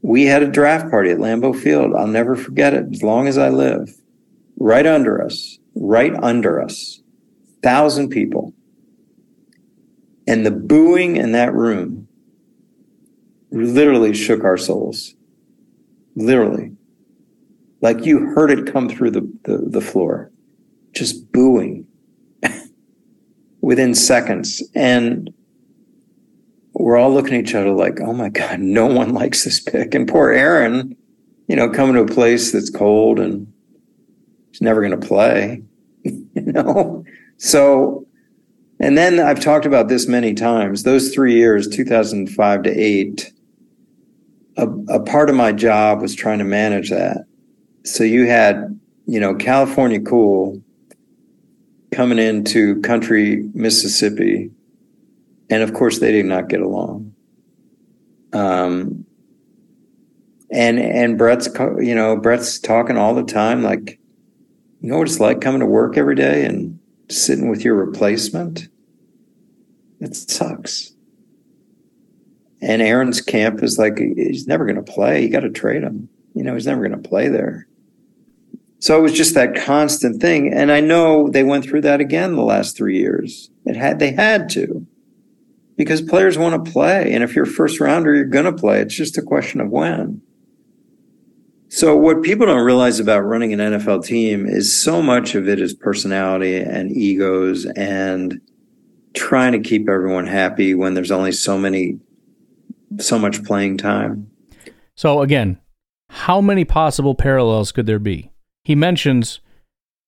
we 0.03 0.25
had 0.25 0.43
a 0.43 0.49
draft 0.49 0.91
party 0.91 1.11
at 1.11 1.19
Lambeau 1.19 1.55
Field. 1.55 1.95
I'll 1.95 2.07
never 2.07 2.37
forget 2.37 2.75
it 2.75 2.87
as 2.93 3.03
long 3.03 3.29
as 3.29 3.39
I 3.39 3.49
live. 3.49 3.91
Right 4.59 4.87
under 4.87 5.25
us, 5.25 5.59
right 5.75 6.15
under 6.23 6.61
us, 6.61 7.01
thousand 7.63 8.11
people. 8.11 8.55
And 10.27 10.47
the 10.47 10.51
booing 10.51 11.17
in 11.17 11.33
that 11.33 11.53
room 11.55 12.09
literally 13.51 14.15
shook 14.15 14.45
our 14.45 14.57
souls. 14.57 15.15
Literally. 16.15 16.73
Like 17.81 18.05
you 18.05 18.27
heard 18.27 18.51
it 18.51 18.73
come 18.73 18.89
through 18.89 19.11
the, 19.13 19.33
the, 19.45 19.59
the 19.59 19.81
floor 19.81 20.31
just 20.93 21.33
booing 21.33 21.87
within 23.61 23.95
seconds. 23.95 24.63
And 24.75 25.33
we're 26.75 26.97
all 26.97 27.13
looking 27.13 27.35
at 27.35 27.41
each 27.45 27.55
other 27.55 27.71
like, 27.71 28.01
oh 28.01 28.13
my 28.13 28.29
God, 28.29 28.61
no 28.61 28.87
one 28.87 29.13
likes 29.13 29.45
this 29.45 29.61
pick. 29.61 29.95
And 29.95 30.09
poor 30.09 30.31
Aaron, 30.31 30.97
you 31.49 31.57
know, 31.57 31.69
coming 31.71 31.95
to 31.95 32.03
a 32.03 32.07
place 32.07 32.53
that's 32.53 32.71
cold 32.71 33.19
and 33.19 33.53
he's 34.51 34.61
never 34.61 34.81
going 34.81 34.99
to 34.99 35.07
play, 35.07 35.63
you 36.05 36.29
know? 36.35 37.05
So, 37.39 38.07
and 38.79 38.97
then 38.97 39.21
I've 39.21 39.41
talked 39.41 39.67
about 39.67 39.89
this 39.89 40.07
many 40.07 40.35
times. 40.35 40.83
Those 40.83 41.15
three 41.15 41.35
years, 41.35 41.69
2005 41.69 42.63
to 42.63 42.71
eight, 42.71 43.33
a, 44.57 44.69
a 44.89 45.01
part 45.01 45.31
of 45.31 45.37
my 45.37 45.53
job 45.53 46.01
was 46.03 46.15
trying 46.15 46.39
to 46.39 46.45
manage 46.45 46.91
that. 46.91 47.25
So 47.85 48.05
you 48.05 48.27
had, 48.27 48.79
you 49.07 49.21
know, 49.21 49.35
California 49.35 50.01
Cool 50.01 50.63
coming 51.93 52.19
into 52.19 52.81
country 52.83 53.49
Mississippi, 53.55 54.51
and 55.49 55.63
of 55.63 55.75
course 55.75 55.99
they 55.99 56.13
did 56.13 56.27
not 56.27 56.49
get 56.49 56.61
along. 56.61 57.15
Um, 58.33 59.05
and 60.51 60.79
and 60.79 61.19
Brett's 61.19 61.49
you 61.79 61.95
know 61.95 62.17
Brett's 62.17 62.59
talking 62.59 62.97
all 62.97 63.15
the 63.15 63.25
time 63.25 63.63
like, 63.63 64.00
you 64.81 64.91
know 64.91 64.99
what 64.99 65.09
it's 65.09 65.21
like 65.21 65.41
coming 65.41 65.61
to 65.61 65.67
work 65.67 65.97
every 65.97 66.15
day 66.15 66.45
and 66.45 66.79
sitting 67.09 67.51
with 67.51 67.65
your 67.65 67.75
replacement. 67.75 68.69
It 70.01 70.17
sucks. 70.17 70.93
And 72.63 72.83
Aaron's 72.83 73.21
camp 73.21 73.63
is 73.63 73.79
like 73.79 73.99
he's 73.99 74.47
never 74.47 74.65
going 74.65 74.83
to 74.83 74.93
play. 74.93 75.23
You 75.23 75.31
got 75.31 75.41
to 75.41 75.51
trade 75.51 75.83
him. 75.83 76.09
You 76.35 76.45
know 76.45 76.55
he's 76.55 76.67
never 76.67 76.87
going 76.87 77.03
to 77.03 77.09
play 77.09 77.29
there. 77.29 77.67
So 78.79 78.99
it 78.99 79.03
was 79.03 79.13
just 79.13 79.35
that 79.35 79.55
constant 79.55 80.23
thing. 80.23 80.53
And 80.53 80.73
I 80.73 80.81
know 80.81 81.29
they 81.29 81.43
went 81.43 81.65
through 81.65 81.83
that 81.83 82.01
again 82.01 82.35
the 82.35 82.43
last 82.43 82.77
three 82.77 82.99
years. 82.99 83.51
It 83.67 83.77
had, 83.77 83.99
they 83.99 84.13
had 84.13 84.49
to 84.51 84.87
because 85.77 86.01
players 86.01 86.39
want 86.39 86.65
to 86.65 86.73
play. 86.73 87.13
And 87.13 87.23
if 87.23 87.35
you're 87.35 87.45
a 87.45 87.49
first 87.49 87.79
rounder, 87.79 88.15
you're 88.15 88.25
going 88.25 88.47
to 88.47 88.53
play. 88.53 88.81
It's 88.81 88.95
just 88.95 89.19
a 89.19 89.23
question 89.23 89.61
of 89.61 89.69
when. 89.69 90.23
So 91.71 91.97
what 91.97 92.23
people 92.23 92.47
don't 92.47 92.65
realize 92.65 92.99
about 93.01 93.21
running 93.21 93.53
an 93.53 93.61
NFL 93.61 94.05
team 94.05 94.45
is 94.47 94.77
so 94.77 95.01
much 95.01 95.35
of 95.35 95.49
it 95.49 95.61
is 95.61 95.73
personality 95.73 96.57
and 96.57 96.91
egos 96.91 97.65
and 97.65 98.41
trying 99.15 99.53
to 99.53 99.61
keep 99.61 99.89
everyone 99.89 100.27
happy 100.27 100.75
when 100.75 100.95
there's 100.95 101.13
only 101.13 101.33
so 101.33 101.57
many, 101.57 102.01
so 102.99 103.19
much 103.19 103.45
playing 103.45 103.79
time. 103.79 104.31
So 104.97 105.23
again, 105.23 105.61
how 106.11 106.41
many 106.41 106.65
possible 106.65 107.15
parallels 107.15 107.73
could 107.73 107.87
there 107.87 108.01
be? 108.01 108.31
he 108.65 108.75
mentions, 108.75 109.41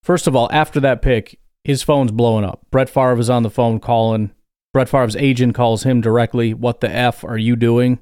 first 0.02 0.26
of 0.26 0.36
all, 0.36 0.48
after 0.52 0.80
that 0.80 1.02
pick, 1.02 1.38
his 1.64 1.82
phone's 1.82 2.12
blowing 2.12 2.44
up. 2.44 2.64
Brett 2.70 2.88
Favre 2.88 3.18
is 3.18 3.30
on 3.30 3.42
the 3.42 3.50
phone 3.50 3.80
calling. 3.80 4.32
Brett 4.72 4.88
Favre's 4.88 5.16
agent 5.16 5.54
calls 5.54 5.84
him 5.84 6.00
directly. 6.00 6.54
What 6.54 6.80
the 6.80 6.90
F 6.90 7.24
are 7.24 7.38
you 7.38 7.56
doing? 7.56 7.98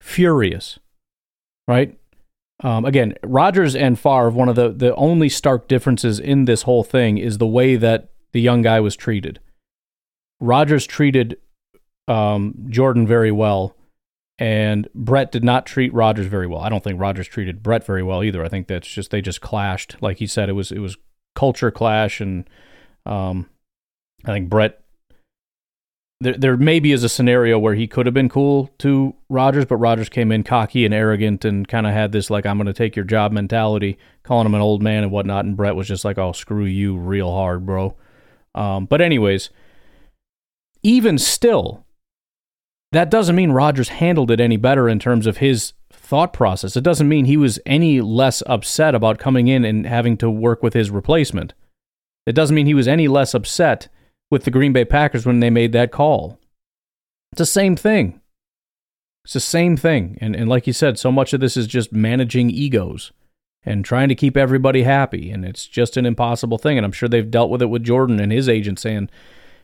Furious, 0.00 0.78
right? 1.68 1.96
Um, 2.62 2.84
again, 2.84 3.14
Rodgers 3.24 3.74
and 3.74 3.98
Favre, 3.98 4.30
one 4.30 4.48
of 4.48 4.56
the, 4.56 4.70
the 4.70 4.94
only 4.94 5.28
stark 5.28 5.68
differences 5.68 6.20
in 6.20 6.44
this 6.44 6.62
whole 6.62 6.84
thing 6.84 7.18
is 7.18 7.38
the 7.38 7.46
way 7.46 7.76
that 7.76 8.10
the 8.32 8.40
young 8.40 8.62
guy 8.62 8.80
was 8.80 8.96
treated. 8.96 9.40
Rodgers 10.40 10.86
treated 10.86 11.38
um, 12.08 12.54
Jordan 12.68 13.06
very 13.06 13.32
well 13.32 13.74
and 14.42 14.88
Brett 14.92 15.30
did 15.30 15.44
not 15.44 15.66
treat 15.66 15.94
Rodgers 15.94 16.26
very 16.26 16.48
well. 16.48 16.60
I 16.60 16.68
don't 16.68 16.82
think 16.82 17.00
Rodgers 17.00 17.28
treated 17.28 17.62
Brett 17.62 17.84
very 17.84 18.02
well 18.02 18.24
either. 18.24 18.44
I 18.44 18.48
think 18.48 18.66
that's 18.66 18.88
just 18.88 19.12
they 19.12 19.20
just 19.20 19.40
clashed. 19.40 19.96
Like 20.00 20.18
he 20.18 20.26
said, 20.26 20.48
it 20.48 20.54
was 20.54 20.72
it 20.72 20.80
was 20.80 20.96
culture 21.36 21.70
clash, 21.70 22.20
and 22.20 22.50
um, 23.06 23.48
I 24.24 24.32
think 24.32 24.48
Brett. 24.48 24.81
There, 26.22 26.34
there 26.34 26.56
maybe 26.56 26.92
is 26.92 27.02
a 27.02 27.08
scenario 27.08 27.58
where 27.58 27.74
he 27.74 27.88
could 27.88 28.06
have 28.06 28.14
been 28.14 28.28
cool 28.28 28.70
to 28.78 29.14
Rodgers, 29.28 29.64
but 29.64 29.76
Rodgers 29.76 30.08
came 30.08 30.30
in 30.30 30.44
cocky 30.44 30.84
and 30.84 30.94
arrogant 30.94 31.44
and 31.44 31.66
kind 31.66 31.84
of 31.84 31.92
had 31.92 32.12
this 32.12 32.30
like 32.30 32.46
I'm 32.46 32.58
going 32.58 32.66
to 32.66 32.72
take 32.72 32.94
your 32.94 33.04
job 33.04 33.32
mentality, 33.32 33.98
calling 34.22 34.46
him 34.46 34.54
an 34.54 34.60
old 34.60 34.82
man 34.82 35.02
and 35.02 35.10
whatnot. 35.10 35.44
And 35.44 35.56
Brett 35.56 35.74
was 35.74 35.88
just 35.88 36.04
like, 36.04 36.18
"Oh, 36.18 36.30
screw 36.30 36.64
you, 36.64 36.96
real 36.96 37.32
hard, 37.32 37.66
bro." 37.66 37.96
Um, 38.54 38.86
but 38.86 39.00
anyways, 39.00 39.50
even 40.84 41.18
still, 41.18 41.84
that 42.92 43.10
doesn't 43.10 43.34
mean 43.34 43.50
Rodgers 43.50 43.88
handled 43.88 44.30
it 44.30 44.40
any 44.40 44.56
better 44.56 44.88
in 44.88 45.00
terms 45.00 45.26
of 45.26 45.38
his 45.38 45.72
thought 45.90 46.32
process. 46.32 46.76
It 46.76 46.84
doesn't 46.84 47.08
mean 47.08 47.24
he 47.24 47.36
was 47.36 47.58
any 47.66 48.00
less 48.00 48.44
upset 48.46 48.94
about 48.94 49.18
coming 49.18 49.48
in 49.48 49.64
and 49.64 49.86
having 49.86 50.16
to 50.18 50.30
work 50.30 50.62
with 50.62 50.74
his 50.74 50.88
replacement. 50.90 51.54
It 52.26 52.34
doesn't 52.34 52.54
mean 52.54 52.66
he 52.66 52.74
was 52.74 52.86
any 52.86 53.08
less 53.08 53.34
upset 53.34 53.88
with 54.32 54.44
the 54.44 54.50
Green 54.50 54.72
Bay 54.72 54.84
Packers 54.84 55.24
when 55.24 55.38
they 55.38 55.50
made 55.50 55.72
that 55.72 55.92
call. 55.92 56.40
It's 57.30 57.38
the 57.38 57.46
same 57.46 57.76
thing. 57.76 58.20
It's 59.24 59.34
the 59.34 59.40
same 59.40 59.76
thing. 59.76 60.18
And, 60.20 60.34
and 60.34 60.48
like 60.48 60.66
you 60.66 60.72
said, 60.72 60.98
so 60.98 61.12
much 61.12 61.32
of 61.32 61.40
this 61.40 61.56
is 61.56 61.68
just 61.68 61.92
managing 61.92 62.50
egos 62.50 63.12
and 63.62 63.84
trying 63.84 64.08
to 64.08 64.16
keep 64.16 64.36
everybody 64.36 64.82
happy. 64.82 65.30
And 65.30 65.44
it's 65.44 65.66
just 65.66 65.96
an 65.96 66.06
impossible 66.06 66.58
thing. 66.58 66.76
And 66.76 66.84
I'm 66.84 66.92
sure 66.92 67.08
they've 67.08 67.30
dealt 67.30 67.50
with 67.50 67.62
it 67.62 67.66
with 67.66 67.84
Jordan 67.84 68.18
and 68.18 68.32
his 68.32 68.48
agent 68.48 68.80
saying, 68.80 69.10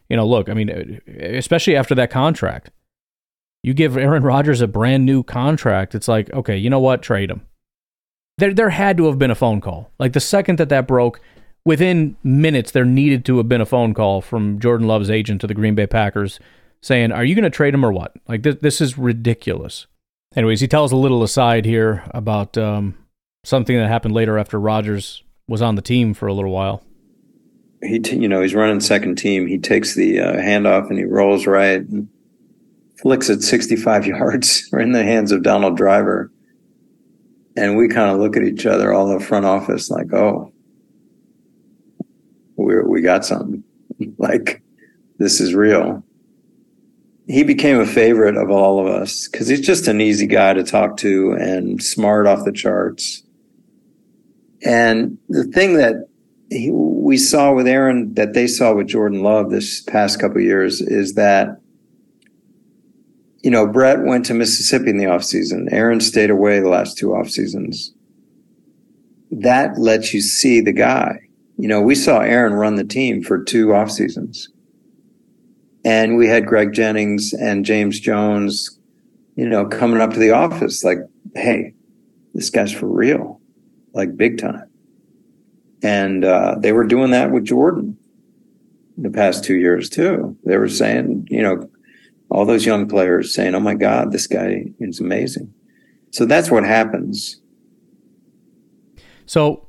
you 0.09 0.17
know, 0.17 0.27
look, 0.27 0.49
I 0.49 0.55
mean, 0.55 1.01
especially 1.19 1.75
after 1.75 1.97
that 1.97 2.11
contract 2.11 2.71
you 3.63 3.75
give 3.75 3.97
Aaron 3.97 4.23
Rodgers 4.23 4.61
a 4.61 4.69
brand 4.69 5.05
new 5.05 5.23
contract. 5.23 5.95
It's 5.95 6.09
like, 6.09 6.33
okay, 6.33 6.57
you 6.57 6.71
know 6.71 6.81
what? 6.81 7.03
Trade 7.03 7.31
him. 7.31 7.43
there 8.39 8.55
there 8.55 8.71
had 8.71 8.97
to 8.99 9.07
have 9.07 9.19
been 9.19 9.31
a 9.31 9.35
phone 9.35 9.61
call. 9.61 9.91
Like 9.99 10.13
the 10.13 10.21
second 10.21 10.59
that 10.59 10.69
that 10.69 10.87
broke, 10.87 11.21
within 11.69 12.17
minutes 12.25 12.71
there 12.71 12.87
needed 12.87 13.27
to 13.27 13.37
have 13.37 13.47
been 13.47 13.61
a 13.61 13.67
phone 13.67 13.93
call 13.93 14.23
from 14.23 14.59
Jordan 14.59 14.87
Love's 14.87 15.11
agent 15.11 15.43
to 15.43 15.47
the 15.47 15.53
Green 15.53 15.75
Bay 15.75 15.87
Packers 15.87 16.41
saying, 16.81 17.13
"Are 17.13 17.25
you 17.25 17.35
going 17.35 17.43
to 17.43 17.51
trade 17.51 17.75
him 17.75 17.85
or 17.85 17.93
what?" 17.93 18.15
Like 18.27 18.43
this, 18.43 18.57
this 18.63 18.81
is 18.81 18.97
ridiculous. 18.97 19.87
Anyways, 20.35 20.63
he 20.63 20.67
tells 20.67 20.93
a 20.93 20.97
little 20.97 21.23
aside 21.23 21.67
here 21.67 22.05
about 22.13 22.57
um, 22.57 22.95
something 23.45 23.77
that 23.77 23.87
happened 23.87 24.15
later 24.15 24.39
after 24.39 24.59
Rodgers 24.59 25.23
was 25.47 25.61
on 25.61 25.75
the 25.75 25.83
team 25.83 26.15
for 26.15 26.27
a 26.27 26.33
little 26.33 26.53
while. 26.53 26.83
He, 27.83 27.99
t- 27.99 28.17
you 28.17 28.29
know, 28.29 28.41
he's 28.41 28.55
running 28.55 28.81
second 28.81 29.17
team. 29.17 29.47
He 29.47 29.59
takes 29.59 29.95
the 29.95 30.21
uh, 30.21 30.33
handoff 30.37 30.89
and 30.89 30.99
he 30.99 31.05
rolls 31.05 31.47
right, 31.47 31.83
and 31.83 32.09
flicks 32.97 33.29
it 33.29 33.43
65 33.43 34.07
yards. 34.15 34.71
In 34.73 34.93
the 34.93 35.05
hands 35.05 35.33
of 35.33 35.43
Donald 35.43 35.77
Driver, 35.77 36.33
and 37.57 37.77
we 37.77 37.89
kind 37.89 38.11
of 38.11 38.21
look 38.21 38.39
at 38.39 38.43
each 38.43 38.65
other, 38.65 38.91
all 38.91 39.07
the 39.07 39.23
front 39.23 39.45
office, 39.45 39.91
like, 39.91 40.15
"Oh, 40.15 40.51
we 42.67 42.81
we 42.83 43.01
got 43.01 43.25
something. 43.25 43.65
like 44.19 44.63
this 45.19 45.41
is 45.41 45.55
real." 45.55 46.03
he 47.29 47.45
became 47.45 47.79
a 47.79 47.87
favorite 47.87 48.37
of 48.37 48.51
all 48.51 48.81
of 48.81 48.87
us 48.87 49.29
because 49.29 49.49
he's 49.49 49.61
just 49.61 49.87
an 49.87 50.01
easy 50.01 50.27
guy 50.27 50.55
to 50.55 50.65
talk 50.65 50.97
to 50.97 51.33
and 51.33 51.83
smart 51.83 52.27
off 52.27 52.45
the 52.45 52.53
charts. 52.53 53.23
And 54.65 55.19
the 55.29 55.45
thing 55.45 55.75
that 55.75 56.09
he, 56.49 56.71
we 56.73 57.19
saw 57.19 57.53
with 57.53 57.69
Aaron 57.69 58.15
that 58.15 58.33
they 58.33 58.47
saw 58.47 58.75
with 58.75 58.89
Jordan 58.89 59.23
Love 59.23 59.51
this 59.51 59.83
past 59.83 60.19
couple 60.19 60.41
years 60.41 60.81
is 60.81 61.15
that, 61.15 61.61
you 63.43 63.51
know, 63.51 63.67
Brett 63.67 64.01
went 64.05 64.25
to 64.27 64.35
Mississippi 64.35 64.89
in 64.89 64.97
the 64.97 65.05
offseason. 65.05 65.71
Aaron 65.71 66.01
stayed 66.01 66.31
away 66.31 66.61
the 66.61 66.71
last 66.71 66.97
two 66.97 67.15
off 67.15 67.29
seasons. 67.29 67.93
That 69.31 69.79
lets 69.79 70.15
you 70.15 70.23
see 70.23 70.63
the 70.63 70.73
guy. 70.73 71.28
You 71.59 71.69
know, 71.69 71.83
we 71.83 71.95
saw 71.95 72.21
Aaron 72.21 72.55
run 72.55 72.77
the 72.77 72.85
team 72.85 73.23
for 73.23 73.43
two 73.43 73.75
off 73.75 73.91
seasons 73.91 74.49
and 75.85 76.17
we 76.17 76.27
had 76.29 76.47
Greg 76.47 76.73
Jennings 76.73 77.33
and 77.33 77.65
James 77.65 78.01
Jones, 78.01 78.79
you 79.37 79.49
know, 79.49 79.67
coming 79.67 80.01
up 80.01 80.13
to 80.13 80.19
the 80.19 80.33
office 80.33 80.83
like, 80.85 80.99
hey, 81.35 81.75
this 82.35 82.51
guy's 82.51 82.73
for 82.73 82.87
real, 82.87 83.41
like 83.95 84.17
big 84.17 84.39
time. 84.39 84.69
And 85.83 86.25
uh, 86.25 86.57
they 86.59 86.73
were 86.73 86.85
doing 86.85 87.13
that 87.13 87.31
with 87.31 87.45
Jordan 87.45 87.97
the 88.97 89.11
past 89.11 89.45
two 89.45 89.57
years 89.57 89.89
too. 89.89 90.37
They 90.45 90.57
were 90.57 90.69
saying, 90.69 91.29
you 91.31 91.43
know, 91.43 91.71
all 92.31 92.45
those 92.45 92.67
young 92.67 92.89
players 92.89 93.33
saying, 93.33 93.55
oh 93.55 93.61
my 93.61 93.75
God, 93.75 94.13
this 94.13 94.27
guy 94.27 94.65
is 94.81 95.01
amazing. 95.01 95.55
So 96.11 96.27
that's 96.27 96.51
what 96.51 96.65
happens. 96.65 97.41
So 99.25 99.68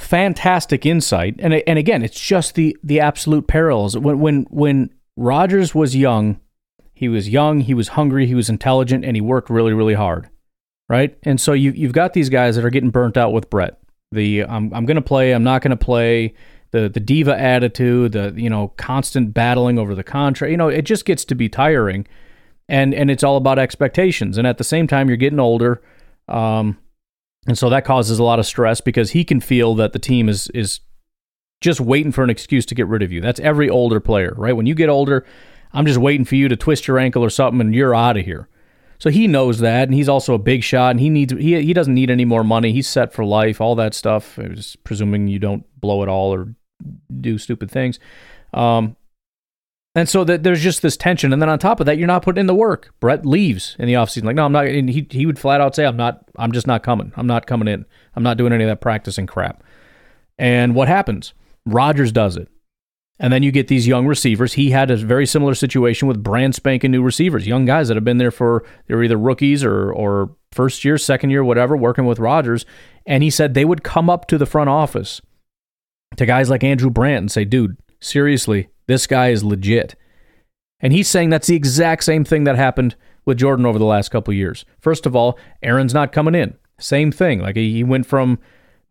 fantastic 0.00 0.86
insight. 0.86 1.36
And 1.38 1.54
and 1.54 1.78
again, 1.78 2.02
it's 2.02 2.18
just 2.18 2.54
the 2.54 2.76
the 2.82 3.00
absolute 3.00 3.46
parallels. 3.46 3.96
When 3.96 4.18
when 4.18 4.46
when 4.50 4.90
Rodgers 5.16 5.74
was 5.74 5.94
young, 5.94 6.40
he 6.94 7.08
was 7.08 7.28
young, 7.28 7.60
he 7.60 7.74
was 7.74 7.88
hungry, 7.88 8.26
he 8.26 8.34
was 8.34 8.48
intelligent, 8.48 9.04
and 9.04 9.16
he 9.16 9.20
worked 9.20 9.50
really 9.50 9.72
really 9.72 9.94
hard, 9.94 10.28
right? 10.88 11.16
And 11.22 11.40
so 11.40 11.52
you 11.52 11.72
you've 11.72 11.92
got 11.92 12.14
these 12.14 12.30
guys 12.30 12.56
that 12.56 12.64
are 12.64 12.70
getting 12.70 12.90
burnt 12.90 13.16
out 13.16 13.32
with 13.32 13.50
Brett. 13.50 13.78
The 14.10 14.44
I'm 14.44 14.72
I'm 14.74 14.86
to 14.86 15.02
play, 15.02 15.32
I'm 15.32 15.44
not 15.44 15.62
to 15.70 15.76
play. 15.76 16.34
The 16.72 16.88
the 16.88 17.00
diva 17.00 17.38
attitude, 17.38 18.12
the 18.12 18.32
you 18.36 18.48
know 18.48 18.68
constant 18.76 19.34
battling 19.34 19.78
over 19.78 19.94
the 19.94 20.04
contract. 20.04 20.50
You 20.50 20.56
know, 20.56 20.68
it 20.68 20.82
just 20.82 21.04
gets 21.04 21.24
to 21.26 21.34
be 21.34 21.48
tiring, 21.48 22.06
and 22.68 22.94
and 22.94 23.10
it's 23.10 23.22
all 23.22 23.36
about 23.36 23.58
expectations. 23.58 24.38
And 24.38 24.46
at 24.46 24.58
the 24.58 24.64
same 24.64 24.86
time, 24.86 25.08
you're 25.08 25.16
getting 25.16 25.40
older. 25.40 25.82
Um, 26.28 26.78
and 27.46 27.56
so 27.56 27.70
that 27.70 27.84
causes 27.84 28.18
a 28.18 28.24
lot 28.24 28.38
of 28.38 28.46
stress 28.46 28.80
because 28.80 29.10
he 29.10 29.24
can 29.24 29.40
feel 29.40 29.74
that 29.76 29.92
the 29.92 29.98
team 29.98 30.28
is 30.28 30.48
is 30.48 30.80
just 31.60 31.80
waiting 31.80 32.12
for 32.12 32.24
an 32.24 32.30
excuse 32.30 32.64
to 32.66 32.74
get 32.74 32.86
rid 32.86 33.02
of 33.02 33.12
you. 33.12 33.20
That's 33.20 33.40
every 33.40 33.68
older 33.68 34.00
player, 34.00 34.32
right? 34.36 34.56
When 34.56 34.66
you 34.66 34.74
get 34.74 34.88
older, 34.88 35.26
I'm 35.72 35.86
just 35.86 35.98
waiting 35.98 36.24
for 36.24 36.36
you 36.36 36.48
to 36.48 36.56
twist 36.56 36.88
your 36.88 36.98
ankle 36.98 37.22
or 37.22 37.30
something 37.30 37.60
and 37.60 37.74
you're 37.74 37.94
out 37.94 38.16
of 38.16 38.24
here. 38.24 38.48
So 38.98 39.08
he 39.08 39.26
knows 39.26 39.60
that, 39.60 39.84
and 39.84 39.94
he's 39.94 40.10
also 40.10 40.34
a 40.34 40.38
big 40.38 40.62
shot, 40.62 40.90
and 40.90 41.00
he 41.00 41.08
needs 41.08 41.32
he 41.32 41.60
he 41.62 41.72
doesn't 41.72 41.94
need 41.94 42.10
any 42.10 42.26
more 42.26 42.44
money. 42.44 42.70
He's 42.72 42.88
set 42.88 43.14
for 43.14 43.24
life, 43.24 43.58
all 43.58 43.74
that 43.76 43.94
stuff. 43.94 44.38
Just 44.52 44.84
presuming 44.84 45.26
you 45.26 45.38
don't 45.38 45.64
blow 45.80 46.02
it 46.02 46.08
all 46.08 46.34
or 46.34 46.54
do 47.20 47.38
stupid 47.38 47.70
things. 47.70 47.98
Um, 48.52 48.96
and 49.94 50.08
so 50.08 50.22
that 50.24 50.44
there's 50.44 50.62
just 50.62 50.82
this 50.82 50.96
tension. 50.96 51.32
And 51.32 51.42
then 51.42 51.48
on 51.48 51.58
top 51.58 51.80
of 51.80 51.86
that, 51.86 51.98
you're 51.98 52.06
not 52.06 52.22
putting 52.22 52.40
in 52.40 52.46
the 52.46 52.54
work. 52.54 52.94
Brett 53.00 53.26
leaves 53.26 53.74
in 53.78 53.86
the 53.86 53.94
offseason. 53.94 54.24
Like, 54.24 54.36
no, 54.36 54.44
I'm 54.44 54.52
not. 54.52 54.66
And 54.66 54.88
he, 54.88 55.06
he 55.10 55.26
would 55.26 55.38
flat 55.38 55.60
out 55.60 55.74
say, 55.74 55.84
I'm 55.84 55.96
not, 55.96 56.24
I'm 56.36 56.52
just 56.52 56.66
not 56.66 56.82
coming. 56.82 57.12
I'm 57.16 57.26
not 57.26 57.46
coming 57.46 57.66
in. 57.66 57.84
I'm 58.14 58.22
not 58.22 58.36
doing 58.36 58.52
any 58.52 58.62
of 58.64 58.68
that 58.68 58.80
practicing 58.80 59.26
crap. 59.26 59.64
And 60.38 60.74
what 60.74 60.88
happens? 60.88 61.34
Rodgers 61.66 62.12
does 62.12 62.36
it. 62.36 62.48
And 63.18 63.32
then 63.32 63.42
you 63.42 63.52
get 63.52 63.68
these 63.68 63.86
young 63.86 64.06
receivers. 64.06 64.54
He 64.54 64.70
had 64.70 64.90
a 64.90 64.96
very 64.96 65.26
similar 65.26 65.54
situation 65.54 66.08
with 66.08 66.22
brand 66.22 66.54
spanking 66.54 66.90
new 66.90 67.02
receivers, 67.02 67.46
young 67.46 67.66
guys 67.66 67.88
that 67.88 67.96
have 67.96 68.04
been 68.04 68.16
there 68.16 68.30
for, 68.30 68.64
they're 68.86 69.02
either 69.02 69.18
rookies 69.18 69.62
or, 69.62 69.92
or 69.92 70.34
first 70.52 70.84
year, 70.86 70.96
second 70.96 71.28
year, 71.28 71.44
whatever, 71.44 71.76
working 71.76 72.06
with 72.06 72.18
Rodgers. 72.18 72.64
And 73.04 73.22
he 73.22 73.28
said 73.28 73.52
they 73.52 73.66
would 73.66 73.84
come 73.84 74.08
up 74.08 74.26
to 74.28 74.38
the 74.38 74.46
front 74.46 74.70
office 74.70 75.20
to 76.16 76.24
guys 76.24 76.48
like 76.48 76.64
Andrew 76.64 76.88
Brandt 76.88 77.18
and 77.18 77.30
say, 77.30 77.44
dude, 77.44 77.76
seriously, 78.00 78.68
this 78.86 79.06
guy 79.06 79.28
is 79.28 79.44
legit. 79.44 79.94
And 80.80 80.92
he's 80.92 81.08
saying 81.08 81.30
that's 81.30 81.46
the 81.46 81.56
exact 81.56 82.04
same 82.04 82.24
thing 82.24 82.44
that 82.44 82.56
happened 82.56 82.96
with 83.24 83.38
Jordan 83.38 83.66
over 83.66 83.78
the 83.78 83.84
last 83.84 84.10
couple 84.10 84.32
years. 84.32 84.64
First 84.80 85.06
of 85.06 85.14
all, 85.14 85.38
Aaron's 85.62 85.94
not 85.94 86.12
coming 86.12 86.34
in. 86.34 86.56
Same 86.78 87.12
thing. 87.12 87.40
Like 87.40 87.56
he 87.56 87.84
went 87.84 88.06
from 88.06 88.38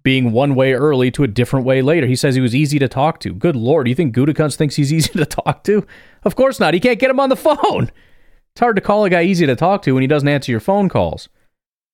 being 0.03 0.31
one 0.31 0.55
way 0.55 0.73
early 0.73 1.11
to 1.11 1.23
a 1.23 1.27
different 1.27 1.65
way 1.65 1.81
later. 1.81 2.07
He 2.07 2.15
says 2.15 2.35
he 2.35 2.41
was 2.41 2.55
easy 2.55 2.79
to 2.79 2.87
talk 2.87 3.19
to. 3.21 3.33
Good 3.33 3.55
lord, 3.55 3.87
you 3.87 3.95
think 3.95 4.15
Gutekunst 4.15 4.55
thinks 4.55 4.75
he's 4.75 4.93
easy 4.93 5.13
to 5.13 5.25
talk 5.25 5.63
to? 5.65 5.85
Of 6.23 6.35
course 6.35 6.59
not. 6.59 6.73
He 6.73 6.79
can't 6.79 6.99
get 6.99 7.09
him 7.09 7.19
on 7.19 7.29
the 7.29 7.35
phone. 7.35 7.91
It's 8.51 8.59
hard 8.59 8.75
to 8.75 8.81
call 8.81 9.05
a 9.05 9.09
guy 9.09 9.23
easy 9.23 9.45
to 9.45 9.55
talk 9.55 9.81
to 9.83 9.93
when 9.93 10.01
he 10.01 10.07
doesn't 10.07 10.27
answer 10.27 10.51
your 10.51 10.59
phone 10.59 10.89
calls, 10.89 11.29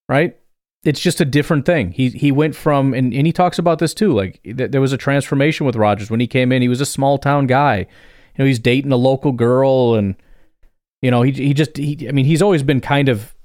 right? 0.07 0.38
It's 0.86 0.99
just 0.99 1.19
a 1.19 1.25
different 1.25 1.65
thing. 1.65 1.91
He 1.91 2.09
he 2.09 2.31
went 2.31 2.55
from 2.55 2.93
and, 2.93 3.11
and 3.13 3.25
he 3.25 3.33
talks 3.33 3.57
about 3.57 3.79
this 3.79 3.93
too. 3.93 4.13
Like 4.13 4.39
th- 4.43 4.71
there 4.71 4.81
was 4.81 4.93
a 4.93 4.97
transformation 4.97 5.65
with 5.65 5.75
Rodgers 5.75 6.11
when 6.11 6.19
he 6.19 6.27
came 6.27 6.51
in. 6.51 6.61
He 6.61 6.67
was 6.67 6.79
a 6.79 6.86
small 6.86 7.17
town 7.17 7.47
guy. 7.47 7.77
You 7.77 8.43
know, 8.43 8.45
he's 8.45 8.59
dating 8.59 8.91
a 8.91 8.97
local 8.97 9.31
girl, 9.31 9.95
and 9.95 10.15
you 11.01 11.09
know 11.09 11.23
he 11.23 11.31
he 11.31 11.53
just 11.53 11.75
he, 11.75 12.07
I 12.07 12.11
mean 12.11 12.25
he's 12.25 12.41
always 12.41 12.61
been 12.61 12.81
kind 12.81 13.09
of 13.09 13.36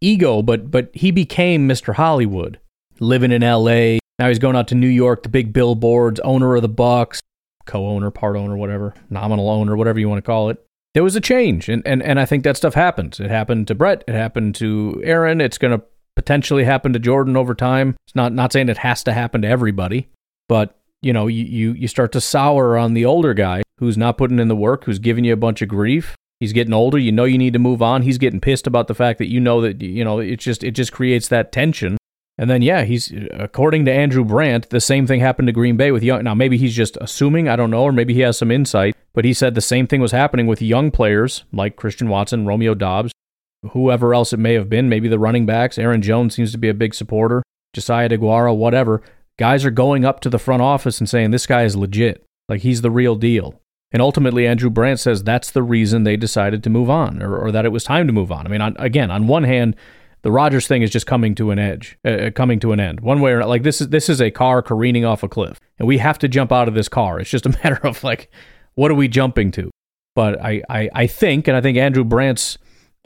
ego, 0.00 0.42
but 0.42 0.70
but 0.70 0.90
he 0.92 1.10
became 1.10 1.66
Mr. 1.66 1.94
Hollywood, 1.94 2.60
living 2.98 3.32
in 3.32 3.42
L.A. 3.42 3.98
Now 4.18 4.28
he's 4.28 4.38
going 4.38 4.56
out 4.56 4.68
to 4.68 4.74
New 4.74 4.88
York, 4.88 5.22
the 5.22 5.30
big 5.30 5.52
billboards, 5.54 6.20
owner 6.20 6.54
of 6.54 6.60
the 6.60 6.68
Bucs, 6.68 7.20
co-owner, 7.64 8.10
part 8.10 8.36
owner, 8.36 8.56
whatever, 8.56 8.92
nominal 9.08 9.48
owner, 9.48 9.74
whatever 9.76 9.98
you 9.98 10.08
want 10.08 10.18
to 10.18 10.26
call 10.26 10.50
it. 10.50 10.62
There 10.92 11.04
was 11.04 11.16
a 11.16 11.20
change, 11.20 11.70
and 11.70 11.82
and 11.86 12.02
and 12.02 12.20
I 12.20 12.26
think 12.26 12.44
that 12.44 12.58
stuff 12.58 12.74
happens. 12.74 13.20
It 13.20 13.30
happened 13.30 13.68
to 13.68 13.74
Brett. 13.74 14.04
It 14.06 14.14
happened 14.14 14.54
to 14.56 15.00
Aaron. 15.02 15.40
It's 15.40 15.56
to 15.56 15.82
potentially 16.16 16.64
happen 16.64 16.92
to 16.92 16.98
Jordan 16.98 17.36
over 17.36 17.54
time. 17.54 17.96
It's 18.06 18.14
not 18.14 18.32
not 18.32 18.52
saying 18.52 18.68
it 18.68 18.78
has 18.78 19.02
to 19.04 19.12
happen 19.12 19.42
to 19.42 19.48
everybody, 19.48 20.08
but 20.48 20.76
you 21.02 21.12
know, 21.12 21.26
you, 21.26 21.72
you 21.72 21.88
start 21.88 22.12
to 22.12 22.20
sour 22.20 22.76
on 22.76 22.94
the 22.94 23.06
older 23.06 23.32
guy 23.32 23.62
who's 23.78 23.96
not 23.96 24.18
putting 24.18 24.38
in 24.38 24.48
the 24.48 24.56
work, 24.56 24.84
who's 24.84 24.98
giving 24.98 25.24
you 25.24 25.32
a 25.32 25.36
bunch 25.36 25.62
of 25.62 25.68
grief. 25.68 26.14
He's 26.40 26.52
getting 26.52 26.74
older. 26.74 26.98
You 26.98 27.12
know 27.12 27.24
you 27.24 27.38
need 27.38 27.52
to 27.52 27.58
move 27.58 27.82
on. 27.82 28.02
He's 28.02 28.18
getting 28.18 28.40
pissed 28.40 28.66
about 28.66 28.86
the 28.86 28.94
fact 28.94 29.18
that 29.18 29.30
you 29.30 29.40
know 29.40 29.60
that 29.60 29.80
you 29.80 30.04
know 30.04 30.18
it 30.20 30.36
just 30.36 30.64
it 30.64 30.72
just 30.72 30.92
creates 30.92 31.28
that 31.28 31.52
tension. 31.52 31.96
And 32.38 32.48
then 32.48 32.62
yeah, 32.62 32.84
he's 32.84 33.12
according 33.32 33.84
to 33.84 33.92
Andrew 33.92 34.24
Brandt, 34.24 34.70
the 34.70 34.80
same 34.80 35.06
thing 35.06 35.20
happened 35.20 35.48
to 35.48 35.52
Green 35.52 35.76
Bay 35.76 35.90
with 35.92 36.02
young. 36.02 36.24
Now 36.24 36.34
maybe 36.34 36.56
he's 36.56 36.74
just 36.74 36.96
assuming, 36.98 37.48
I 37.48 37.56
don't 37.56 37.70
know, 37.70 37.82
or 37.82 37.92
maybe 37.92 38.14
he 38.14 38.20
has 38.20 38.38
some 38.38 38.50
insight. 38.50 38.96
But 39.12 39.26
he 39.26 39.34
said 39.34 39.54
the 39.54 39.60
same 39.60 39.86
thing 39.86 40.00
was 40.00 40.12
happening 40.12 40.46
with 40.46 40.62
young 40.62 40.90
players 40.90 41.44
like 41.52 41.76
Christian 41.76 42.08
Watson, 42.08 42.46
Romeo 42.46 42.74
Doubs, 42.74 43.12
whoever 43.72 44.14
else 44.14 44.32
it 44.32 44.38
may 44.38 44.54
have 44.54 44.68
been, 44.68 44.88
maybe 44.88 45.08
the 45.08 45.18
running 45.18 45.46
backs. 45.46 45.78
Aaron 45.78 46.02
Jones 46.02 46.34
seems 46.34 46.52
to 46.52 46.58
be 46.58 46.68
a 46.68 46.74
big 46.74 46.94
supporter. 46.94 47.42
Josiah 47.74 48.08
Deguara, 48.08 48.56
whatever. 48.56 49.02
Guys 49.38 49.64
are 49.64 49.70
going 49.70 50.04
up 50.04 50.20
to 50.20 50.30
the 50.30 50.38
front 50.38 50.62
office 50.62 50.98
and 50.98 51.08
saying, 51.08 51.30
this 51.30 51.46
guy 51.46 51.64
is 51.64 51.76
legit. 51.76 52.24
Like 52.48 52.62
he's 52.62 52.82
the 52.82 52.90
real 52.90 53.16
deal. 53.16 53.60
And 53.92 54.00
ultimately, 54.00 54.46
Andrew 54.46 54.70
Brandt 54.70 55.00
says 55.00 55.24
that's 55.24 55.50
the 55.50 55.62
reason 55.62 56.04
they 56.04 56.16
decided 56.16 56.62
to 56.62 56.70
move 56.70 56.88
on 56.88 57.22
or, 57.22 57.36
or 57.36 57.52
that 57.52 57.64
it 57.64 57.70
was 57.70 57.84
time 57.84 58.06
to 58.06 58.12
move 58.12 58.30
on. 58.30 58.46
I 58.46 58.50
mean, 58.50 58.60
on, 58.60 58.76
again, 58.78 59.10
on 59.10 59.26
one 59.26 59.44
hand, 59.44 59.74
the 60.22 60.30
Rodgers 60.30 60.66
thing 60.66 60.82
is 60.82 60.90
just 60.90 61.06
coming 61.06 61.34
to 61.36 61.50
an 61.50 61.58
edge, 61.58 61.98
uh, 62.04 62.10
uh 62.10 62.30
coming 62.30 62.60
to 62.60 62.72
an 62.72 62.78
end. 62.78 63.00
One 63.00 63.20
way 63.20 63.32
or 63.32 63.44
like 63.44 63.62
this 63.62 63.80
is 63.80 63.88
this 63.88 64.08
is 64.08 64.20
a 64.20 64.30
car 64.30 64.62
careening 64.62 65.04
off 65.04 65.22
a 65.22 65.28
cliff, 65.28 65.58
and 65.78 65.88
we 65.88 65.98
have 65.98 66.18
to 66.18 66.28
jump 66.28 66.52
out 66.52 66.68
of 66.68 66.74
this 66.74 66.88
car. 66.88 67.18
It's 67.18 67.30
just 67.30 67.46
a 67.46 67.48
matter 67.64 67.80
of 67.84 68.04
like, 68.04 68.30
what 68.74 68.90
are 68.90 68.96
we 68.96 69.08
jumping 69.08 69.50
to? 69.52 69.70
But 70.14 70.40
I, 70.40 70.62
I, 70.68 70.90
I 70.94 71.06
think, 71.06 71.48
and 71.48 71.56
I 71.56 71.60
think 71.60 71.78
Andrew 71.78 72.04
Brandt's 72.04 72.58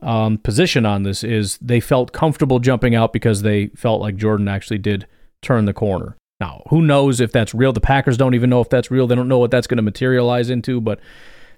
um, 0.02 0.38
position 0.38 0.84
on 0.84 1.02
this 1.02 1.24
is 1.24 1.58
they 1.58 1.80
felt 1.80 2.12
comfortable 2.12 2.58
jumping 2.58 2.94
out 2.94 3.12
because 3.12 3.42
they 3.42 3.68
felt 3.68 4.00
like 4.00 4.16
Jordan 4.16 4.48
actually 4.48 4.78
did 4.78 5.06
turn 5.42 5.64
the 5.64 5.72
corner. 5.72 6.16
Now, 6.40 6.62
who 6.68 6.82
knows 6.82 7.20
if 7.20 7.32
that's 7.32 7.54
real? 7.54 7.72
The 7.72 7.80
Packers 7.80 8.16
don't 8.16 8.34
even 8.34 8.50
know 8.50 8.60
if 8.60 8.68
that's 8.68 8.90
real. 8.90 9.06
They 9.06 9.14
don't 9.14 9.28
know 9.28 9.38
what 9.38 9.50
that's 9.50 9.66
going 9.66 9.76
to 9.76 9.82
materialize 9.82 10.50
into, 10.50 10.80
but 10.80 11.00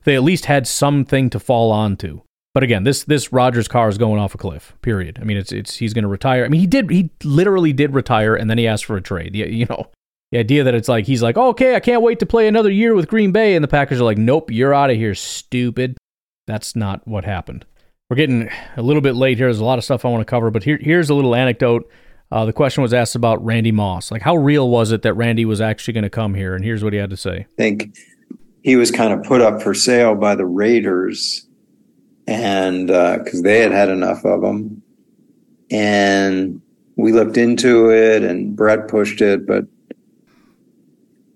they 0.04 0.14
at 0.14 0.22
least 0.22 0.44
had 0.44 0.66
something 0.66 1.30
to 1.30 1.40
fall 1.40 1.72
onto. 1.72 2.20
But 2.54 2.62
again, 2.62 2.84
this 2.84 3.04
this 3.04 3.32
Rodgers 3.32 3.68
car 3.68 3.88
is 3.88 3.98
going 3.98 4.20
off 4.20 4.34
a 4.34 4.38
cliff. 4.38 4.74
Period. 4.80 5.18
I 5.20 5.24
mean, 5.24 5.36
it's 5.36 5.52
it's 5.52 5.76
he's 5.76 5.92
going 5.92 6.04
to 6.04 6.08
retire. 6.08 6.44
I 6.44 6.48
mean, 6.48 6.60
he 6.60 6.66
did 6.66 6.90
he 6.90 7.10
literally 7.22 7.72
did 7.72 7.94
retire, 7.94 8.34
and 8.34 8.48
then 8.48 8.58
he 8.58 8.66
asked 8.66 8.86
for 8.86 8.96
a 8.96 9.02
trade. 9.02 9.34
You, 9.34 9.46
you 9.46 9.66
know, 9.66 9.90
the 10.32 10.38
idea 10.38 10.64
that 10.64 10.74
it's 10.74 10.88
like 10.88 11.04
he's 11.06 11.22
like, 11.22 11.36
oh, 11.36 11.48
okay, 11.48 11.74
I 11.74 11.80
can't 11.80 12.02
wait 12.02 12.18
to 12.20 12.26
play 12.26 12.48
another 12.48 12.70
year 12.70 12.94
with 12.94 13.08
Green 13.08 13.32
Bay, 13.32 13.56
and 13.56 13.62
the 13.62 13.68
Packers 13.68 14.00
are 14.00 14.04
like, 14.04 14.18
nope, 14.18 14.50
you're 14.50 14.72
out 14.72 14.90
of 14.90 14.96
here, 14.96 15.14
stupid. 15.14 15.98
That's 16.46 16.74
not 16.74 17.06
what 17.06 17.24
happened. 17.24 17.66
We're 18.08 18.16
getting 18.16 18.48
a 18.76 18.82
little 18.82 19.02
bit 19.02 19.16
late 19.16 19.36
here. 19.36 19.48
There's 19.48 19.58
a 19.58 19.64
lot 19.64 19.78
of 19.78 19.84
stuff 19.84 20.04
I 20.04 20.08
want 20.08 20.20
to 20.20 20.30
cover, 20.30 20.50
but 20.52 20.62
here, 20.62 20.78
here's 20.80 21.10
a 21.10 21.14
little 21.14 21.34
anecdote. 21.34 21.90
Uh, 22.30 22.44
the 22.44 22.52
question 22.52 22.82
was 22.82 22.94
asked 22.94 23.16
about 23.16 23.44
Randy 23.44 23.72
Moss. 23.72 24.12
Like, 24.12 24.22
how 24.22 24.36
real 24.36 24.68
was 24.68 24.92
it 24.92 25.02
that 25.02 25.14
Randy 25.14 25.44
was 25.44 25.60
actually 25.60 25.94
going 25.94 26.04
to 26.04 26.10
come 26.10 26.34
here? 26.34 26.54
And 26.54 26.64
here's 26.64 26.84
what 26.84 26.92
he 26.92 27.00
had 27.00 27.10
to 27.10 27.16
say. 27.16 27.38
I 27.38 27.56
think 27.56 27.96
he 28.62 28.76
was 28.76 28.92
kind 28.92 29.12
of 29.12 29.24
put 29.24 29.40
up 29.40 29.60
for 29.60 29.74
sale 29.74 30.14
by 30.14 30.36
the 30.36 30.46
Raiders 30.46 31.48
and 32.28 32.86
because 32.86 33.40
uh, 33.40 33.42
they 33.42 33.60
had 33.60 33.72
had 33.72 33.88
enough 33.88 34.24
of 34.24 34.42
him. 34.42 34.82
and 35.70 36.60
we 36.96 37.12
looked 37.12 37.36
into 37.36 37.90
it, 37.90 38.22
and 38.22 38.56
Brett 38.56 38.88
pushed 38.88 39.20
it, 39.20 39.46
but 39.46 39.66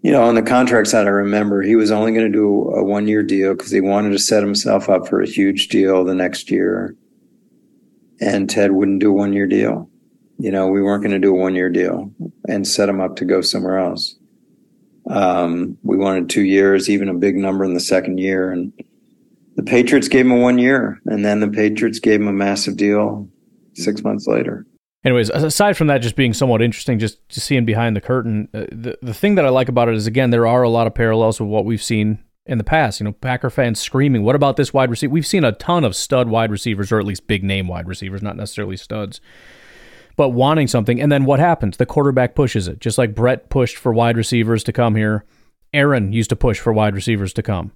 you 0.03 0.13
know, 0.13 0.23
on 0.23 0.35
the 0.35 0.43
contract 0.43 0.89
side, 0.89 1.07
I 1.07 1.11
remember 1.11 1.63
he 1.63 1.77
was 1.77 1.91
only 1.91 2.13
going 2.13 2.31
to 2.31 2.33
do 2.33 2.71
a 2.71 2.83
one 2.83 3.07
year 3.07 3.23
deal 3.23 3.55
because 3.55 3.71
he 3.71 3.81
wanted 3.81 4.11
to 4.11 4.19
set 4.19 4.43
himself 4.43 4.89
up 4.89 5.07
for 5.07 5.21
a 5.21 5.29
huge 5.29 5.69
deal 5.69 6.05
the 6.05 6.15
next 6.15 6.51
year. 6.51 6.97
And 8.21 8.49
Ted 8.49 8.73
wouldn't 8.73 9.01
do 9.01 9.11
a 9.11 9.15
one 9.15 9.33
year 9.33 9.47
deal. 9.47 9.91
You 10.39 10.51
know, 10.51 10.69
we 10.69 10.81
weren't 10.81 11.03
going 11.03 11.13
to 11.13 11.19
do 11.19 11.35
a 11.35 11.39
one 11.39 11.55
year 11.55 11.69
deal 11.69 12.11
and 12.49 12.67
set 12.67 12.89
him 12.89 13.01
up 13.01 13.17
to 13.17 13.27
go 13.27 13.43
somewhere 13.43 13.79
else. 13.79 14.17
Um, 15.09 15.77
we 15.83 15.97
wanted 15.97 16.31
two 16.31 16.45
years, 16.45 16.89
even 16.89 17.09
a 17.09 17.15
big 17.15 17.37
number 17.37 17.65
in 17.65 17.75
the 17.75 17.81
second 17.81 18.19
year. 18.19 18.51
And 18.51 18.73
the 19.57 19.63
Patriots 19.63 20.09
gave 20.09 20.25
him 20.25 20.33
a 20.33 20.37
one 20.37 20.59
year, 20.59 21.01
and 21.05 21.25
then 21.25 21.41
the 21.41 21.49
Patriots 21.49 21.99
gave 21.99 22.21
him 22.21 22.29
a 22.29 22.33
massive 22.33 22.77
deal 22.77 23.29
six 23.75 24.03
months 24.03 24.27
later. 24.27 24.65
Anyways, 25.03 25.31
aside 25.31 25.77
from 25.77 25.87
that 25.87 25.99
just 25.99 26.15
being 26.15 26.35
somewhat 26.35 26.61
interesting, 26.61 26.99
just 26.99 27.27
to 27.31 27.41
seeing 27.41 27.65
behind 27.65 27.97
the 27.97 28.03
curtain, 28.03 28.49
uh, 28.53 28.67
the 28.71 28.99
the 29.01 29.15
thing 29.15 29.35
that 29.37 29.47
I 29.47 29.49
like 29.49 29.71
about 29.71 29.89
it 29.89 29.95
is 29.95 30.07
again 30.07 30.31
there 30.31 30.47
are 30.47 30.63
a 30.63 30.69
lot 30.69 30.87
of 30.87 30.95
parallels 30.95 31.41
with 31.41 31.49
what 31.49 31.65
we've 31.65 31.83
seen 31.83 32.19
in 32.45 32.59
the 32.59 32.65
past. 32.65 33.01
You 33.01 33.05
know, 33.05 33.13
Packer 33.13 33.49
fans 33.49 33.81
screaming, 33.81 34.25
"What 34.25 34.37
about 34.37 34.57
this 34.57 34.75
wide 34.75 34.91
receiver?" 34.91 35.13
We've 35.13 35.27
seen 35.27 35.45
a 35.45 35.53
ton 35.53 35.85
of 35.85 35.97
stud 35.97 36.29
wide 36.29 36.51
receivers, 36.51 36.93
or 36.93 36.99
at 36.99 37.07
least 37.07 37.27
big 37.27 37.43
name 37.43 37.67
wide 37.67 37.89
receivers, 37.89 38.23
not 38.23 38.37
necessarily 38.37 38.77
studs, 38.77 39.23
but 40.17 40.31
wanting 40.31 40.67
something. 40.67 41.01
And 41.01 41.11
then 41.11 41.25
what 41.25 41.41
happens? 41.41 41.79
The 41.79 41.87
quarterback 41.87 42.35
pushes 42.35 42.69
it, 42.69 42.79
just 42.79 42.99
like 42.99 43.15
Brett 43.15 43.49
pushed 43.49 43.79
for 43.79 43.95
wide 43.95 44.19
receivers 44.19 44.63
to 44.65 44.73
come 44.73 44.97
here. 44.97 45.25
Aaron 45.73 46.13
used 46.13 46.31
to 46.31 46.37
push 46.37 46.59
for 46.61 46.75
wide 46.75 46.95
receivers 46.95 47.33
to 47.35 47.43
come. 47.43 47.73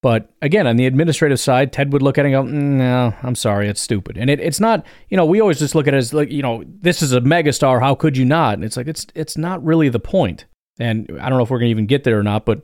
But 0.00 0.30
again, 0.42 0.66
on 0.66 0.76
the 0.76 0.86
administrative 0.86 1.40
side, 1.40 1.72
Ted 1.72 1.92
would 1.92 2.02
look 2.02 2.18
at 2.18 2.24
it 2.24 2.32
and 2.32 2.46
go, 2.46 2.52
mm, 2.52 2.78
"No, 2.78 3.14
I'm 3.22 3.34
sorry, 3.34 3.68
it's 3.68 3.80
stupid." 3.80 4.16
And 4.16 4.30
it, 4.30 4.38
it's 4.38 4.60
not, 4.60 4.86
you 5.08 5.16
know, 5.16 5.24
we 5.24 5.40
always 5.40 5.58
just 5.58 5.74
look 5.74 5.88
at 5.88 5.94
it 5.94 5.96
as 5.96 6.14
like, 6.14 6.30
you 6.30 6.42
know, 6.42 6.62
this 6.66 7.02
is 7.02 7.12
a 7.12 7.20
megastar. 7.20 7.80
How 7.80 7.96
could 7.96 8.16
you 8.16 8.24
not? 8.24 8.54
And 8.54 8.64
it's 8.64 8.76
like 8.76 8.86
it's 8.86 9.06
it's 9.14 9.36
not 9.36 9.64
really 9.64 9.88
the 9.88 9.98
point. 9.98 10.46
And 10.78 11.08
I 11.20 11.28
don't 11.28 11.38
know 11.38 11.44
if 11.44 11.50
we're 11.50 11.58
going 11.58 11.68
to 11.68 11.72
even 11.72 11.86
get 11.86 12.04
there 12.04 12.18
or 12.18 12.22
not, 12.22 12.46
but 12.46 12.62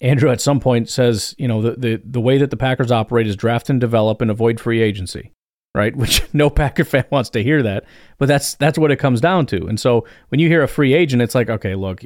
Andrew 0.00 0.30
at 0.30 0.40
some 0.40 0.60
point 0.60 0.88
says, 0.88 1.34
you 1.38 1.48
know, 1.48 1.60
the, 1.60 1.72
the 1.72 2.02
the 2.04 2.20
way 2.20 2.38
that 2.38 2.50
the 2.50 2.56
Packers 2.56 2.92
operate 2.92 3.26
is 3.26 3.34
draft 3.34 3.68
and 3.68 3.80
develop 3.80 4.20
and 4.20 4.30
avoid 4.30 4.60
free 4.60 4.80
agency, 4.80 5.32
right? 5.74 5.94
Which 5.96 6.22
no 6.32 6.50
Packer 6.50 6.84
fan 6.84 7.06
wants 7.10 7.30
to 7.30 7.42
hear 7.42 7.64
that, 7.64 7.84
but 8.18 8.26
that's 8.26 8.54
that's 8.54 8.78
what 8.78 8.92
it 8.92 8.96
comes 8.96 9.20
down 9.20 9.46
to. 9.46 9.66
And 9.66 9.80
so 9.80 10.06
when 10.28 10.38
you 10.38 10.46
hear 10.48 10.62
a 10.62 10.68
free 10.68 10.94
agent, 10.94 11.20
it's 11.20 11.34
like, 11.34 11.50
okay, 11.50 11.74
look 11.74 12.02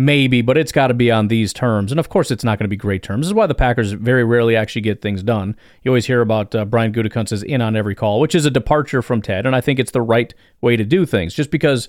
Maybe, 0.00 0.40
but 0.40 0.56
it's 0.56 0.72
got 0.72 0.86
to 0.86 0.94
be 0.94 1.10
on 1.10 1.28
these 1.28 1.52
terms. 1.52 1.92
And 1.92 2.00
of 2.00 2.08
course, 2.08 2.30
it's 2.30 2.42
not 2.42 2.58
going 2.58 2.64
to 2.64 2.70
be 2.70 2.76
great 2.76 3.02
terms. 3.02 3.26
This 3.26 3.28
is 3.28 3.34
why 3.34 3.46
the 3.46 3.54
Packers 3.54 3.92
very 3.92 4.24
rarely 4.24 4.56
actually 4.56 4.80
get 4.80 5.02
things 5.02 5.22
done. 5.22 5.54
You 5.82 5.90
always 5.90 6.06
hear 6.06 6.22
about 6.22 6.54
uh, 6.54 6.64
Brian 6.64 6.90
Gutekunst's 6.90 7.42
in 7.42 7.60
on 7.60 7.76
every 7.76 7.94
call, 7.94 8.18
which 8.18 8.34
is 8.34 8.46
a 8.46 8.50
departure 8.50 9.02
from 9.02 9.20
Ted. 9.20 9.44
And 9.44 9.54
I 9.54 9.60
think 9.60 9.78
it's 9.78 9.90
the 9.90 10.00
right 10.00 10.32
way 10.62 10.74
to 10.74 10.84
do 10.86 11.04
things. 11.04 11.34
Just 11.34 11.50
because 11.50 11.86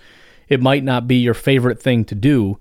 it 0.49 0.61
might 0.61 0.83
not 0.83 1.07
be 1.07 1.15
your 1.15 1.33
favorite 1.33 1.81
thing 1.81 2.03
to 2.03 2.15
do 2.15 2.59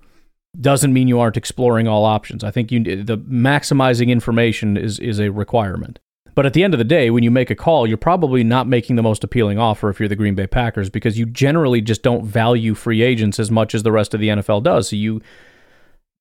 doesn't 0.57 0.93
mean 0.93 1.09
you 1.09 1.19
aren't 1.19 1.35
exploring 1.35 1.85
all 1.85 2.05
options. 2.05 2.45
I 2.45 2.51
think 2.51 2.71
you 2.71 3.03
the 3.03 3.17
maximizing 3.17 4.07
information 4.07 4.77
is 4.77 4.99
is 4.99 5.19
a 5.19 5.31
requirement. 5.31 5.99
But 6.33 6.45
at 6.45 6.53
the 6.53 6.63
end 6.63 6.73
of 6.73 6.77
the 6.77 6.83
day, 6.83 7.09
when 7.09 7.23
you 7.23 7.31
make 7.31 7.49
a 7.49 7.55
call, 7.55 7.85
you're 7.85 7.97
probably 7.97 8.43
not 8.43 8.67
making 8.67 8.95
the 8.95 9.03
most 9.03 9.23
appealing 9.23 9.59
offer 9.59 9.89
if 9.89 9.99
you're 9.99 10.09
the 10.09 10.15
Green 10.15 10.35
Bay 10.35 10.47
Packers 10.47 10.89
because 10.89 11.19
you 11.19 11.25
generally 11.25 11.81
just 11.81 12.03
don't 12.03 12.25
value 12.25 12.73
free 12.73 13.01
agents 13.01 13.39
as 13.39 13.51
much 13.51 13.75
as 13.75 13.83
the 13.83 13.91
rest 13.91 14.13
of 14.13 14.19
the 14.19 14.29
NFL 14.29 14.63
does. 14.63 14.89
So 14.89 14.95
you 14.95 15.21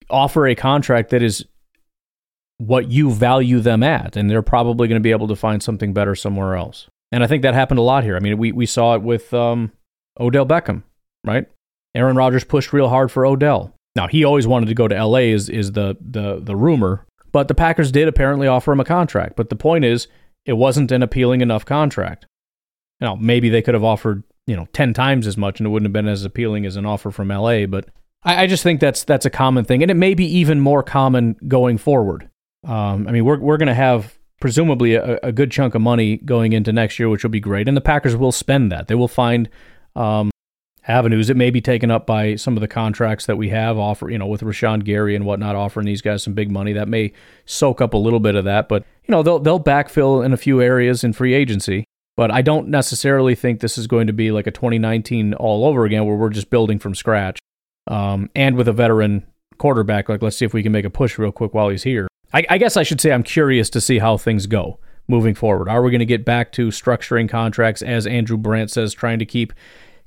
offer 0.08 0.46
a 0.46 0.54
contract 0.54 1.10
that 1.10 1.22
is 1.22 1.44
what 2.58 2.90
you 2.90 3.10
value 3.10 3.60
them 3.60 3.82
at, 3.82 4.16
and 4.16 4.28
they're 4.28 4.42
probably 4.42 4.88
going 4.88 5.00
to 5.00 5.02
be 5.02 5.12
able 5.12 5.28
to 5.28 5.36
find 5.36 5.62
something 5.62 5.92
better 5.92 6.14
somewhere 6.14 6.56
else. 6.56 6.88
And 7.12 7.24
I 7.24 7.26
think 7.26 7.42
that 7.42 7.54
happened 7.54 7.78
a 7.78 7.82
lot 7.82 8.04
here. 8.04 8.16
I 8.16 8.20
mean, 8.20 8.36
we, 8.36 8.52
we 8.52 8.66
saw 8.66 8.94
it 8.94 9.02
with 9.02 9.32
um, 9.32 9.72
Odell 10.18 10.46
Beckham, 10.46 10.82
right? 11.24 11.46
Aaron 11.94 12.16
Rodgers 12.16 12.44
pushed 12.44 12.72
real 12.72 12.88
hard 12.88 13.10
for 13.10 13.24
Odell. 13.24 13.74
Now 13.96 14.06
he 14.06 14.24
always 14.24 14.46
wanted 14.46 14.66
to 14.66 14.74
go 14.74 14.86
to 14.86 15.04
LA 15.04 15.18
is 15.18 15.48
is 15.48 15.72
the 15.72 15.96
the 16.00 16.38
the 16.40 16.54
rumor, 16.54 17.06
but 17.32 17.48
the 17.48 17.54
Packers 17.54 17.92
did 17.92 18.08
apparently 18.08 18.46
offer 18.46 18.72
him 18.72 18.80
a 18.80 18.84
contract. 18.84 19.36
But 19.36 19.48
the 19.48 19.56
point 19.56 19.84
is, 19.84 20.08
it 20.44 20.54
wasn't 20.54 20.92
an 20.92 21.02
appealing 21.02 21.40
enough 21.40 21.64
contract. 21.64 22.26
Now, 23.00 23.14
maybe 23.14 23.48
they 23.48 23.62
could 23.62 23.74
have 23.74 23.84
offered, 23.84 24.22
you 24.46 24.56
know, 24.56 24.66
10 24.72 24.94
times 24.94 25.26
as 25.26 25.36
much 25.36 25.60
and 25.60 25.66
it 25.66 25.70
wouldn't 25.70 25.86
have 25.86 25.92
been 25.92 26.08
as 26.08 26.24
appealing 26.24 26.66
as 26.66 26.76
an 26.76 26.86
offer 26.86 27.10
from 27.10 27.28
LA. 27.28 27.66
But 27.66 27.88
I, 28.22 28.44
I 28.44 28.46
just 28.46 28.62
think 28.62 28.80
that's 28.80 29.04
that's 29.04 29.26
a 29.26 29.30
common 29.30 29.64
thing. 29.64 29.82
And 29.82 29.90
it 29.90 29.96
may 29.96 30.14
be 30.14 30.26
even 30.38 30.60
more 30.60 30.82
common 30.82 31.36
going 31.48 31.78
forward. 31.78 32.28
Um, 32.64 33.08
I 33.08 33.12
mean, 33.12 33.24
we're, 33.24 33.38
we're 33.38 33.56
going 33.56 33.68
to 33.68 33.74
have 33.74 34.18
presumably 34.40 34.94
a, 34.94 35.18
a, 35.22 35.32
good 35.32 35.50
chunk 35.50 35.74
of 35.74 35.80
money 35.80 36.18
going 36.18 36.52
into 36.52 36.72
next 36.72 36.98
year, 36.98 37.08
which 37.08 37.22
will 37.22 37.30
be 37.30 37.40
great. 37.40 37.68
And 37.68 37.76
the 37.76 37.82
Packers 37.82 38.16
will 38.16 38.32
spend 38.32 38.70
that. 38.70 38.88
They 38.88 38.94
will 38.94 39.08
find 39.08 39.48
um, 39.96 40.30
avenues. 40.88 41.30
It 41.30 41.36
may 41.36 41.50
be 41.50 41.60
taken 41.60 41.90
up 41.90 42.06
by 42.06 42.36
some 42.36 42.56
of 42.56 42.60
the 42.60 42.68
contracts 42.68 43.26
that 43.26 43.36
we 43.36 43.50
have 43.50 43.78
offer, 43.78 44.10
you 44.10 44.18
know, 44.18 44.26
with 44.26 44.40
Rashan 44.42 44.84
Gary 44.84 45.14
and 45.14 45.24
whatnot, 45.24 45.56
offering 45.56 45.86
these 45.86 46.02
guys 46.02 46.22
some 46.22 46.34
big 46.34 46.50
money. 46.50 46.72
That 46.72 46.88
may 46.88 47.12
soak 47.44 47.80
up 47.80 47.94
a 47.94 47.98
little 47.98 48.20
bit 48.20 48.34
of 48.34 48.44
that, 48.44 48.68
but 48.68 48.84
you 49.04 49.12
know, 49.12 49.22
they'll 49.22 49.38
they'll 49.38 49.62
backfill 49.62 50.24
in 50.24 50.32
a 50.32 50.36
few 50.36 50.60
areas 50.60 51.04
in 51.04 51.12
free 51.12 51.34
agency. 51.34 51.84
But 52.16 52.30
I 52.30 52.42
don't 52.42 52.68
necessarily 52.68 53.34
think 53.34 53.60
this 53.60 53.78
is 53.78 53.86
going 53.86 54.06
to 54.06 54.12
be 54.12 54.30
like 54.30 54.46
a 54.46 54.50
2019 54.50 55.34
all 55.34 55.64
over 55.64 55.84
again, 55.84 56.04
where 56.04 56.16
we're 56.16 56.30
just 56.30 56.50
building 56.50 56.78
from 56.78 56.94
scratch. 56.94 57.38
Um, 57.86 58.30
and 58.34 58.56
with 58.56 58.68
a 58.68 58.72
veteran 58.72 59.26
quarterback, 59.58 60.08
like 60.08 60.22
let's 60.22 60.36
see 60.36 60.44
if 60.44 60.52
we 60.52 60.62
can 60.62 60.72
make 60.72 60.84
a 60.84 60.90
push 60.90 61.18
real 61.18 61.32
quick 61.32 61.54
while 61.54 61.68
he's 61.68 61.82
here. 61.82 62.08
I, 62.32 62.44
I 62.48 62.58
guess 62.58 62.76
I 62.76 62.82
should 62.82 63.00
say 63.00 63.12
I'm 63.12 63.22
curious 63.22 63.70
to 63.70 63.80
see 63.80 63.98
how 63.98 64.16
things 64.16 64.46
go 64.46 64.78
moving 65.08 65.34
forward. 65.34 65.68
Are 65.68 65.82
we 65.82 65.90
going 65.90 66.00
to 66.00 66.06
get 66.06 66.24
back 66.24 66.52
to 66.52 66.68
structuring 66.68 67.28
contracts 67.28 67.82
as 67.82 68.06
Andrew 68.06 68.36
Brandt 68.36 68.70
says, 68.70 68.94
trying 68.94 69.18
to 69.18 69.26
keep 69.26 69.52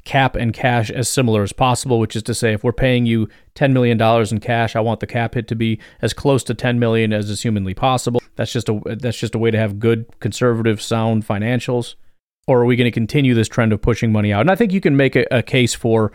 cap 0.05 0.35
and 0.35 0.53
cash 0.53 0.89
as 0.89 1.09
similar 1.09 1.43
as 1.43 1.53
possible, 1.53 1.99
which 1.99 2.15
is 2.15 2.23
to 2.23 2.33
say, 2.33 2.53
if 2.53 2.63
we're 2.63 2.73
paying 2.73 3.05
you 3.05 3.27
$10 3.55 3.71
million 3.71 4.01
in 4.01 4.39
cash, 4.39 4.75
I 4.75 4.81
want 4.81 4.99
the 4.99 5.07
cap 5.07 5.35
hit 5.35 5.47
to 5.47 5.55
be 5.55 5.79
as 6.01 6.13
close 6.13 6.43
to 6.45 6.53
10 6.53 6.79
million 6.79 7.13
as 7.13 7.29
is 7.29 7.41
humanly 7.41 7.73
possible. 7.73 8.21
That's 8.35 8.51
just 8.51 8.69
a, 8.69 8.81
that's 8.97 9.17
just 9.17 9.35
a 9.35 9.39
way 9.39 9.51
to 9.51 9.57
have 9.57 9.79
good, 9.79 10.05
conservative, 10.19 10.81
sound 10.81 11.25
financials. 11.25 11.95
Or 12.47 12.61
are 12.61 12.65
we 12.65 12.75
going 12.75 12.85
to 12.85 12.91
continue 12.91 13.33
this 13.33 13.47
trend 13.47 13.71
of 13.71 13.81
pushing 13.81 14.11
money 14.11 14.33
out? 14.33 14.41
And 14.41 14.51
I 14.51 14.55
think 14.55 14.73
you 14.73 14.81
can 14.81 14.97
make 14.97 15.15
a, 15.15 15.25
a 15.31 15.41
case 15.41 15.73
for 15.73 16.11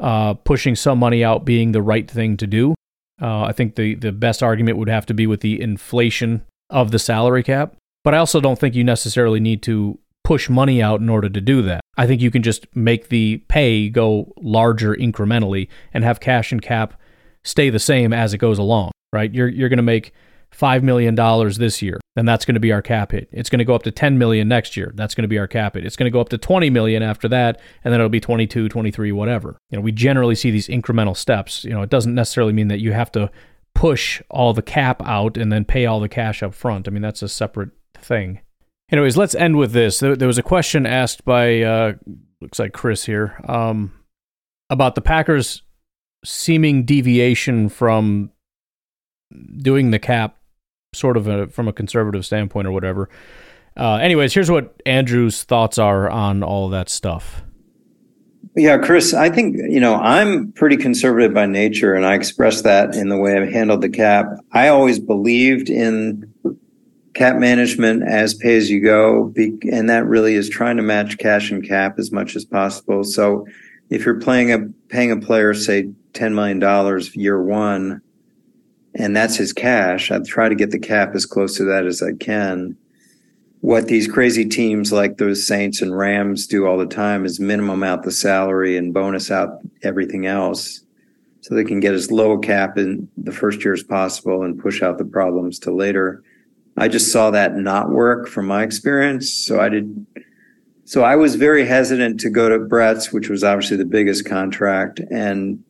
uh, 0.00 0.34
pushing 0.34 0.74
some 0.74 0.98
money 0.98 1.22
out 1.22 1.44
being 1.44 1.72
the 1.72 1.82
right 1.82 2.10
thing 2.10 2.36
to 2.38 2.46
do. 2.46 2.74
Uh, 3.22 3.42
I 3.42 3.52
think 3.52 3.76
the, 3.76 3.94
the 3.94 4.12
best 4.12 4.42
argument 4.42 4.78
would 4.78 4.88
have 4.88 5.06
to 5.06 5.14
be 5.14 5.26
with 5.26 5.40
the 5.40 5.60
inflation 5.60 6.44
of 6.70 6.90
the 6.90 6.98
salary 6.98 7.42
cap. 7.42 7.76
But 8.02 8.14
I 8.14 8.18
also 8.18 8.40
don't 8.40 8.58
think 8.58 8.74
you 8.74 8.82
necessarily 8.82 9.40
need 9.40 9.62
to 9.64 9.98
push 10.24 10.48
money 10.48 10.82
out 10.82 11.00
in 11.00 11.08
order 11.08 11.28
to 11.28 11.40
do 11.40 11.62
that. 11.62 11.80
I 11.96 12.06
think 12.06 12.20
you 12.20 12.30
can 12.30 12.42
just 12.42 12.66
make 12.74 13.08
the 13.08 13.38
pay 13.48 13.88
go 13.88 14.32
larger 14.38 14.94
incrementally 14.94 15.68
and 15.92 16.04
have 16.04 16.20
cash 16.20 16.52
and 16.52 16.62
cap 16.62 16.94
stay 17.44 17.70
the 17.70 17.78
same 17.78 18.12
as 18.12 18.34
it 18.34 18.38
goes 18.38 18.58
along, 18.58 18.92
right? 19.12 19.32
You're 19.32 19.48
you're 19.48 19.68
going 19.68 19.78
to 19.78 19.82
make 19.82 20.12
5 20.52 20.82
million 20.82 21.14
dollars 21.14 21.58
this 21.58 21.80
year, 21.80 22.00
then 22.16 22.26
that's 22.26 22.44
going 22.44 22.54
to 22.54 22.60
be 22.60 22.72
our 22.72 22.82
cap 22.82 23.12
hit. 23.12 23.28
It's 23.32 23.48
going 23.48 23.60
to 23.60 23.64
go 23.64 23.74
up 23.74 23.84
to 23.84 23.90
10 23.90 24.18
million 24.18 24.48
next 24.48 24.76
year. 24.76 24.92
That's 24.94 25.14
going 25.14 25.22
to 25.22 25.28
be 25.28 25.38
our 25.38 25.46
cap 25.46 25.74
hit. 25.74 25.86
It's 25.86 25.96
going 25.96 26.10
to 26.10 26.12
go 26.12 26.20
up 26.20 26.28
to 26.30 26.38
20 26.38 26.70
million 26.70 27.02
after 27.02 27.28
that, 27.28 27.60
and 27.84 27.92
then 27.92 28.00
it'll 28.00 28.10
be 28.10 28.20
22, 28.20 28.68
23, 28.68 29.12
whatever. 29.12 29.56
You 29.70 29.78
know, 29.78 29.82
we 29.82 29.92
generally 29.92 30.34
see 30.34 30.50
these 30.50 30.68
incremental 30.68 31.16
steps. 31.16 31.64
You 31.64 31.70
know, 31.70 31.82
it 31.82 31.90
doesn't 31.90 32.14
necessarily 32.14 32.52
mean 32.52 32.68
that 32.68 32.80
you 32.80 32.92
have 32.92 33.12
to 33.12 33.30
push 33.74 34.20
all 34.28 34.52
the 34.52 34.62
cap 34.62 35.00
out 35.02 35.36
and 35.36 35.52
then 35.52 35.64
pay 35.64 35.86
all 35.86 36.00
the 36.00 36.08
cash 36.08 36.42
up 36.42 36.54
front. 36.54 36.88
I 36.88 36.90
mean, 36.90 37.02
that's 37.02 37.22
a 37.22 37.28
separate 37.28 37.70
thing. 37.94 38.40
Anyways, 38.92 39.16
let's 39.16 39.34
end 39.34 39.56
with 39.56 39.72
this. 39.72 40.00
There, 40.00 40.26
was 40.26 40.38
a 40.38 40.42
question 40.42 40.84
asked 40.84 41.24
by 41.24 41.62
uh, 41.62 41.92
looks 42.40 42.58
like 42.58 42.72
Chris 42.72 43.04
here 43.04 43.40
um, 43.46 43.92
about 44.68 44.94
the 44.94 45.00
Packers' 45.00 45.62
seeming 46.24 46.84
deviation 46.84 47.68
from 47.68 48.30
doing 49.58 49.90
the 49.90 49.98
cap, 49.98 50.38
sort 50.92 51.16
of 51.16 51.28
a, 51.28 51.46
from 51.46 51.68
a 51.68 51.72
conservative 51.72 52.26
standpoint 52.26 52.66
or 52.66 52.72
whatever. 52.72 53.08
Uh, 53.76 53.96
anyways, 53.96 54.34
here's 54.34 54.50
what 54.50 54.80
Andrew's 54.84 55.44
thoughts 55.44 55.78
are 55.78 56.10
on 56.10 56.42
all 56.42 56.68
that 56.70 56.88
stuff. 56.88 57.44
Yeah, 58.56 58.78
Chris, 58.78 59.14
I 59.14 59.30
think, 59.30 59.56
you 59.56 59.78
know, 59.78 59.94
I'm 59.94 60.50
pretty 60.52 60.76
conservative 60.76 61.32
by 61.32 61.46
nature, 61.46 61.94
and 61.94 62.04
I 62.04 62.14
express 62.14 62.62
that 62.62 62.96
in 62.96 63.08
the 63.08 63.16
way 63.16 63.36
I've 63.36 63.52
handled 63.52 63.80
the 63.80 63.88
cap. 63.88 64.26
I 64.50 64.68
always 64.68 64.98
believed 64.98 65.70
in 65.70 66.34
cap 67.14 67.36
management 67.36 68.02
as 68.02 68.34
pay 68.34 68.56
as 68.56 68.70
you 68.70 68.80
go, 68.80 69.32
and 69.36 69.88
that 69.90 70.06
really 70.06 70.34
is 70.34 70.48
trying 70.48 70.76
to 70.76 70.82
match 70.82 71.18
cash 71.18 71.50
and 71.50 71.66
cap 71.66 71.98
as 71.98 72.12
much 72.12 72.36
as 72.36 72.44
possible. 72.44 73.04
So 73.04 73.46
if 73.88 74.04
you're 74.04 74.20
playing 74.20 74.52
a 74.52 74.60
paying 74.88 75.10
a 75.10 75.16
player 75.16 75.52
say 75.54 75.90
ten 76.12 76.34
million 76.34 76.58
dollars 76.58 77.14
year 77.16 77.42
one, 77.42 78.00
and 78.94 79.16
that's 79.16 79.36
his 79.36 79.52
cash, 79.52 80.10
I'd 80.10 80.24
try 80.24 80.48
to 80.48 80.54
get 80.54 80.70
the 80.70 80.78
cap 80.78 81.14
as 81.14 81.26
close 81.26 81.56
to 81.56 81.64
that 81.64 81.86
as 81.86 82.02
I 82.02 82.12
can. 82.12 82.76
What 83.60 83.88
these 83.88 84.08
crazy 84.08 84.46
teams 84.46 84.90
like 84.90 85.18
those 85.18 85.46
Saints 85.46 85.82
and 85.82 85.96
Rams 85.96 86.46
do 86.46 86.66
all 86.66 86.78
the 86.78 86.86
time 86.86 87.26
is 87.26 87.38
minimum 87.38 87.82
out 87.82 88.04
the 88.04 88.10
salary 88.10 88.76
and 88.76 88.94
bonus 88.94 89.30
out 89.30 89.58
everything 89.82 90.24
else 90.24 90.80
so 91.42 91.54
they 91.54 91.64
can 91.64 91.80
get 91.80 91.92
as 91.92 92.10
low 92.10 92.32
a 92.32 92.40
cap 92.40 92.78
in 92.78 93.08
the 93.18 93.32
first 93.32 93.62
year 93.64 93.74
as 93.74 93.82
possible 93.82 94.44
and 94.44 94.58
push 94.58 94.82
out 94.82 94.96
the 94.96 95.04
problems 95.04 95.58
to 95.58 95.74
later. 95.74 96.22
I 96.80 96.88
just 96.88 97.12
saw 97.12 97.30
that 97.30 97.56
not 97.56 97.90
work 97.90 98.26
from 98.26 98.46
my 98.46 98.62
experience. 98.62 99.30
So 99.30 99.60
I 99.60 99.68
did. 99.68 100.06
So 100.86 101.02
I 101.02 101.14
was 101.14 101.34
very 101.34 101.66
hesitant 101.66 102.18
to 102.20 102.30
go 102.30 102.48
to 102.48 102.58
Brett's, 102.58 103.12
which 103.12 103.28
was 103.28 103.44
obviously 103.44 103.76
the 103.76 103.84
biggest 103.84 104.24
contract 104.26 104.98
and 105.10 105.62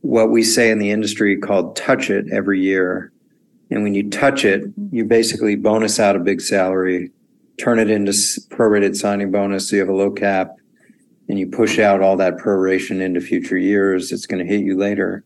what 0.00 0.30
we 0.30 0.42
say 0.42 0.70
in 0.70 0.80
the 0.80 0.90
industry 0.90 1.38
called 1.38 1.76
touch 1.76 2.10
it 2.10 2.26
every 2.32 2.60
year. 2.60 3.12
And 3.70 3.84
when 3.84 3.94
you 3.94 4.10
touch 4.10 4.44
it, 4.44 4.64
you 4.90 5.04
basically 5.04 5.54
bonus 5.54 6.00
out 6.00 6.16
a 6.16 6.18
big 6.18 6.40
salary, 6.40 7.12
turn 7.58 7.78
it 7.78 7.88
into 7.88 8.10
prorated 8.10 8.96
signing 8.96 9.30
bonus. 9.30 9.70
So 9.70 9.76
you 9.76 9.80
have 9.80 9.88
a 9.88 9.94
low 9.94 10.10
cap 10.10 10.56
and 11.28 11.38
you 11.38 11.46
push 11.46 11.78
out 11.78 12.02
all 12.02 12.16
that 12.16 12.38
proration 12.38 13.00
into 13.00 13.20
future 13.20 13.56
years. 13.56 14.10
It's 14.10 14.26
going 14.26 14.44
to 14.44 14.52
hit 14.52 14.64
you 14.64 14.76
later. 14.76 15.24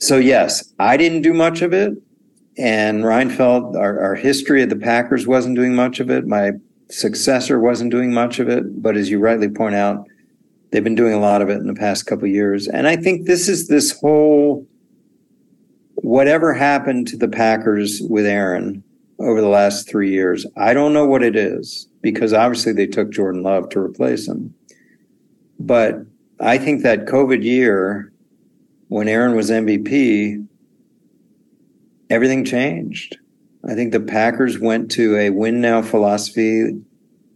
So 0.00 0.18
yes, 0.18 0.74
I 0.78 0.96
didn't 0.96 1.22
do 1.22 1.32
much 1.32 1.62
of 1.62 1.72
it. 1.72 1.94
And 2.56 3.04
Reinfeld, 3.04 3.76
our, 3.76 4.00
our 4.00 4.14
history 4.14 4.62
of 4.62 4.70
the 4.70 4.76
Packers 4.76 5.26
wasn't 5.26 5.56
doing 5.56 5.74
much 5.74 6.00
of 6.00 6.10
it. 6.10 6.26
My 6.26 6.52
successor 6.88 7.58
wasn't 7.58 7.90
doing 7.90 8.12
much 8.12 8.38
of 8.38 8.48
it. 8.48 8.82
But 8.82 8.96
as 8.96 9.10
you 9.10 9.18
rightly 9.18 9.48
point 9.48 9.74
out, 9.74 10.06
they've 10.70 10.84
been 10.84 10.94
doing 10.94 11.14
a 11.14 11.20
lot 11.20 11.42
of 11.42 11.48
it 11.48 11.58
in 11.58 11.66
the 11.66 11.74
past 11.74 12.06
couple 12.06 12.28
years. 12.28 12.68
And 12.68 12.86
I 12.86 12.96
think 12.96 13.26
this 13.26 13.48
is 13.48 13.68
this 13.68 13.98
whole 13.98 14.66
whatever 15.96 16.52
happened 16.52 17.08
to 17.08 17.16
the 17.16 17.28
Packers 17.28 18.00
with 18.02 18.26
Aaron 18.26 18.84
over 19.18 19.40
the 19.40 19.48
last 19.48 19.88
three 19.88 20.10
years. 20.10 20.46
I 20.56 20.74
don't 20.74 20.92
know 20.92 21.06
what 21.06 21.22
it 21.22 21.36
is 21.36 21.88
because 22.02 22.32
obviously 22.32 22.72
they 22.72 22.86
took 22.86 23.10
Jordan 23.10 23.42
Love 23.42 23.68
to 23.70 23.80
replace 23.80 24.28
him. 24.28 24.54
But 25.58 26.00
I 26.40 26.58
think 26.58 26.82
that 26.82 27.06
COVID 27.06 27.42
year, 27.42 28.12
when 28.88 29.08
Aaron 29.08 29.34
was 29.34 29.50
MVP, 29.50 30.46
everything 32.14 32.44
changed. 32.44 33.18
I 33.68 33.74
think 33.74 33.92
the 33.92 34.00
Packers 34.00 34.58
went 34.58 34.90
to 34.92 35.16
a 35.16 35.30
win 35.30 35.60
now 35.60 35.82
philosophy 35.82 36.80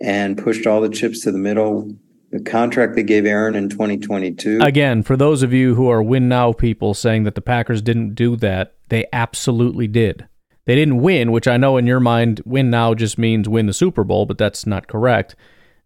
and 0.01 0.39
pushed 0.39 0.67
all 0.67 0.81
the 0.81 0.89
chips 0.89 1.23
to 1.23 1.33
the 1.33 1.39
middle. 1.39 1.91
The 2.31 2.41
contract 2.41 2.95
they 2.95 3.03
gave 3.03 3.25
Aaron 3.25 3.55
in 3.55 3.71
2022. 3.71 4.61
Again, 4.61 5.03
for 5.03 5.17
those 5.17 5.43
of 5.43 5.53
you 5.53 5.75
who 5.75 5.89
are 5.89 6.03
win 6.03 6.29
now 6.29 6.53
people 6.53 6.93
saying 6.95 7.25
that 7.25 7.35
the 7.35 7.41
Packers 7.41 7.81
didn't 7.81 8.15
do 8.15 8.37
that, 8.37 8.75
they 8.89 9.07
absolutely 9.13 9.89
did. 9.89 10.29
They 10.67 10.75
didn't 10.75 11.01
win, 11.01 11.33
which 11.33 11.49
I 11.49 11.57
know 11.57 11.79
in 11.79 11.87
your 11.87 12.01
mind, 12.01 12.43
win 12.45 12.69
now 12.69 12.93
just 12.93 13.17
means 13.17 13.49
win 13.49 13.67
the 13.67 13.73
Super 13.73 14.05
Bowl, 14.05 14.27
but 14.27 14.37
that's 14.37 14.67
not 14.67 14.87
correct. 14.87 15.35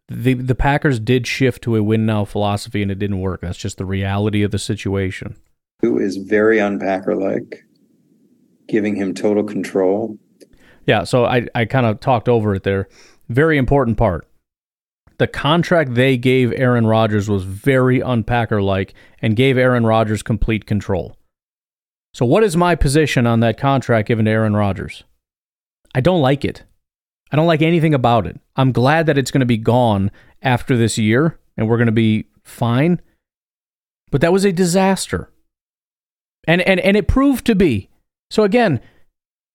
The 0.08 0.34
the 0.34 0.56
Packers 0.56 0.98
did 0.98 1.28
shift 1.28 1.62
to 1.62 1.76
a 1.76 1.82
win 1.82 2.04
now 2.04 2.24
philosophy 2.24 2.82
and 2.82 2.90
it 2.90 2.98
didn't 2.98 3.20
work. 3.20 3.42
That's 3.42 3.56
just 3.56 3.78
the 3.78 3.86
reality 3.86 4.42
of 4.42 4.50
the 4.50 4.58
situation. 4.58 5.36
Who 5.80 6.00
is 6.00 6.16
very 6.16 6.58
unpacker 6.58 7.18
like, 7.18 7.64
giving 8.68 8.96
him 8.96 9.14
total 9.14 9.44
control. 9.44 10.18
Yeah, 10.86 11.04
so 11.04 11.24
I, 11.24 11.46
I 11.54 11.64
kind 11.64 11.86
of 11.86 12.00
talked 12.00 12.28
over 12.28 12.54
it 12.54 12.64
there. 12.64 12.88
Very 13.28 13.56
important 13.56 13.96
part. 13.96 14.26
The 15.18 15.26
contract 15.28 15.94
they 15.94 16.16
gave 16.16 16.52
Aaron 16.52 16.86
Rodgers 16.86 17.28
was 17.28 17.44
very 17.44 18.00
unpacker 18.00 18.62
like 18.62 18.94
and 19.20 19.36
gave 19.36 19.56
Aaron 19.56 19.86
Rodgers 19.86 20.22
complete 20.22 20.66
control. 20.66 21.16
So, 22.14 22.26
what 22.26 22.42
is 22.42 22.56
my 22.56 22.74
position 22.74 23.26
on 23.26 23.40
that 23.40 23.56
contract 23.56 24.08
given 24.08 24.24
to 24.24 24.30
Aaron 24.30 24.54
Rodgers? 24.54 25.04
I 25.94 26.00
don't 26.00 26.20
like 26.20 26.44
it. 26.44 26.64
I 27.30 27.36
don't 27.36 27.46
like 27.46 27.62
anything 27.62 27.94
about 27.94 28.26
it. 28.26 28.38
I'm 28.56 28.72
glad 28.72 29.06
that 29.06 29.16
it's 29.16 29.30
going 29.30 29.40
to 29.40 29.46
be 29.46 29.56
gone 29.56 30.10
after 30.42 30.76
this 30.76 30.98
year 30.98 31.38
and 31.56 31.68
we're 31.68 31.78
going 31.78 31.86
to 31.86 31.92
be 31.92 32.26
fine. 32.42 33.00
But 34.10 34.20
that 34.20 34.32
was 34.32 34.44
a 34.44 34.52
disaster. 34.52 35.30
And, 36.46 36.60
and, 36.62 36.80
and 36.80 36.96
it 36.96 37.08
proved 37.08 37.46
to 37.46 37.54
be. 37.54 37.88
So, 38.32 38.44
again, 38.44 38.80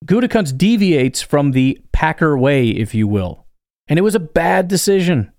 Gutekunst 0.05 0.57
deviates 0.57 1.21
from 1.21 1.51
the 1.51 1.81
Packer 1.91 2.37
way, 2.37 2.69
if 2.69 2.93
you 2.93 3.07
will. 3.07 3.45
And 3.87 3.97
it 3.97 4.03
was 4.03 4.15
a 4.15 4.19
bad 4.19 4.67
decision. 4.67 5.31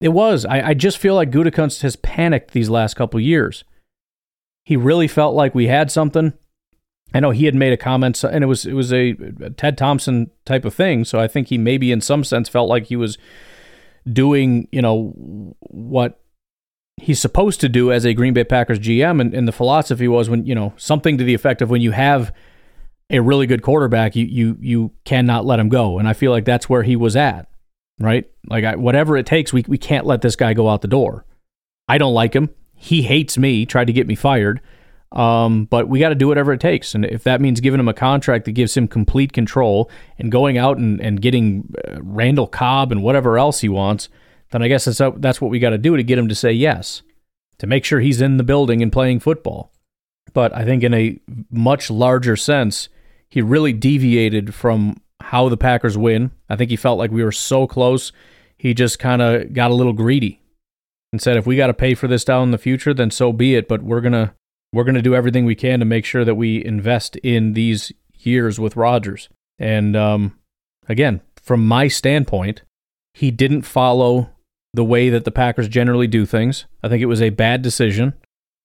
It 0.00 0.10
was. 0.10 0.44
I, 0.44 0.68
I 0.68 0.74
just 0.74 0.98
feel 0.98 1.14
like 1.14 1.30
Gutekunst 1.30 1.82
has 1.82 1.96
panicked 1.96 2.52
these 2.52 2.70
last 2.70 2.94
couple 2.94 3.18
years 3.18 3.64
he 4.68 4.76
really 4.76 5.08
felt 5.08 5.34
like 5.34 5.54
we 5.54 5.68
had 5.68 5.90
something. 5.90 6.34
I 7.14 7.20
know 7.20 7.30
he 7.30 7.46
had 7.46 7.54
made 7.54 7.72
a 7.72 7.78
comment, 7.78 8.22
and 8.22 8.44
it 8.44 8.46
was 8.48 8.66
it 8.66 8.74
was 8.74 8.92
a, 8.92 9.16
a 9.40 9.48
Ted 9.48 9.78
Thompson 9.78 10.30
type 10.44 10.66
of 10.66 10.74
thing. 10.74 11.06
So 11.06 11.18
I 11.18 11.26
think 11.26 11.48
he 11.48 11.56
maybe, 11.56 11.90
in 11.90 12.02
some 12.02 12.22
sense, 12.22 12.50
felt 12.50 12.68
like 12.68 12.84
he 12.84 12.94
was 12.94 13.16
doing, 14.12 14.68
you 14.70 14.82
know, 14.82 15.14
what 15.70 16.20
he's 17.00 17.20
supposed 17.20 17.60
to 17.60 17.68
do 17.68 17.92
as 17.92 18.04
a 18.04 18.14
Green 18.14 18.34
Bay 18.34 18.44
Packers 18.44 18.78
GM. 18.78 19.20
And, 19.20 19.34
and 19.34 19.46
the 19.48 19.52
philosophy 19.52 20.08
was 20.08 20.28
when 20.28 20.46
you 20.46 20.54
know 20.54 20.74
something 20.76 21.18
to 21.18 21.24
the 21.24 21.34
effect 21.34 21.62
of 21.62 21.70
when 21.70 21.80
you 21.80 21.92
have 21.92 22.34
a 23.10 23.20
really 23.20 23.46
good 23.46 23.62
quarterback, 23.62 24.16
you 24.16 24.26
you 24.26 24.56
you 24.60 24.92
cannot 25.04 25.46
let 25.46 25.58
him 25.58 25.68
go. 25.68 25.98
And 25.98 26.08
I 26.08 26.12
feel 26.12 26.30
like 26.30 26.44
that's 26.44 26.68
where 26.68 26.82
he 26.82 26.96
was 26.96 27.16
at, 27.16 27.48
right? 28.00 28.24
Like 28.48 28.64
I, 28.64 28.76
whatever 28.76 29.16
it 29.16 29.26
takes, 29.26 29.52
we 29.52 29.64
we 29.66 29.78
can't 29.78 30.06
let 30.06 30.22
this 30.22 30.36
guy 30.36 30.54
go 30.54 30.68
out 30.68 30.82
the 30.82 30.88
door. 30.88 31.24
I 31.88 31.98
don't 31.98 32.14
like 32.14 32.34
him 32.34 32.50
he 32.78 33.02
hates 33.02 33.36
me, 33.36 33.66
tried 33.66 33.88
to 33.88 33.92
get 33.92 34.06
me 34.06 34.14
fired. 34.14 34.60
Um, 35.10 35.64
but 35.64 35.88
we 35.88 35.98
got 35.98 36.10
to 36.10 36.14
do 36.14 36.28
whatever 36.28 36.52
it 36.52 36.60
takes. 36.60 36.94
And 36.94 37.04
if 37.04 37.24
that 37.24 37.40
means 37.40 37.60
giving 37.60 37.80
him 37.80 37.88
a 37.88 37.94
contract 37.94 38.44
that 38.44 38.52
gives 38.52 38.76
him 38.76 38.86
complete 38.86 39.32
control 39.32 39.90
and 40.18 40.30
going 40.30 40.58
out 40.58 40.76
and, 40.76 41.00
and 41.00 41.20
getting 41.20 41.74
uh, 41.88 41.96
Randall 42.02 42.46
Cobb 42.46 42.92
and 42.92 43.02
whatever 43.02 43.38
else 43.38 43.60
he 43.60 43.68
wants, 43.68 44.08
then 44.50 44.62
I 44.62 44.68
guess 44.68 44.84
that's, 44.84 45.00
that's 45.20 45.40
what 45.40 45.50
we 45.50 45.58
got 45.58 45.70
to 45.70 45.78
do 45.78 45.96
to 45.96 46.02
get 46.02 46.18
him 46.18 46.28
to 46.28 46.34
say 46.34 46.52
yes, 46.52 47.02
to 47.58 47.66
make 47.66 47.84
sure 47.84 48.00
he's 48.00 48.20
in 48.20 48.36
the 48.36 48.44
building 48.44 48.82
and 48.82 48.92
playing 48.92 49.20
football. 49.20 49.72
But 50.32 50.54
I 50.54 50.64
think 50.64 50.82
in 50.82 50.94
a 50.94 51.18
much 51.50 51.90
larger 51.90 52.36
sense, 52.36 52.88
he 53.28 53.42
really 53.42 53.72
deviated 53.72 54.54
from 54.54 55.00
how 55.20 55.48
the 55.48 55.56
Packers 55.56 55.98
win. 55.98 56.30
I 56.48 56.56
think 56.56 56.70
he 56.70 56.76
felt 56.76 56.98
like 56.98 57.10
we 57.10 57.24
were 57.24 57.32
so 57.32 57.66
close, 57.66 58.12
he 58.56 58.74
just 58.74 58.98
kind 58.98 59.22
of 59.22 59.52
got 59.52 59.70
a 59.70 59.74
little 59.74 59.92
greedy 59.92 60.40
and 61.12 61.22
said 61.22 61.36
if 61.36 61.46
we 61.46 61.56
got 61.56 61.68
to 61.68 61.74
pay 61.74 61.94
for 61.94 62.08
this 62.08 62.24
down 62.24 62.44
in 62.44 62.50
the 62.50 62.58
future 62.58 62.92
then 62.92 63.10
so 63.10 63.32
be 63.32 63.54
it 63.54 63.68
but 63.68 63.82
we're 63.82 64.00
going 64.00 64.12
to 64.12 64.32
we're 64.72 64.84
going 64.84 64.94
to 64.94 65.02
do 65.02 65.14
everything 65.14 65.46
we 65.46 65.54
can 65.54 65.78
to 65.78 65.86
make 65.86 66.04
sure 66.04 66.24
that 66.24 66.34
we 66.34 66.62
invest 66.64 67.16
in 67.16 67.54
these 67.54 67.90
years 68.18 68.60
with 68.60 68.76
Rodgers 68.76 69.28
and 69.58 69.96
um, 69.96 70.38
again 70.88 71.20
from 71.36 71.66
my 71.66 71.88
standpoint 71.88 72.62
he 73.14 73.30
didn't 73.30 73.62
follow 73.62 74.30
the 74.74 74.84
way 74.84 75.10
that 75.10 75.24
the 75.24 75.30
Packers 75.30 75.68
generally 75.68 76.06
do 76.06 76.26
things 76.26 76.66
i 76.82 76.88
think 76.88 77.02
it 77.02 77.06
was 77.06 77.22
a 77.22 77.30
bad 77.30 77.62
decision 77.62 78.14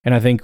and 0.03 0.13
i 0.13 0.19
think 0.19 0.41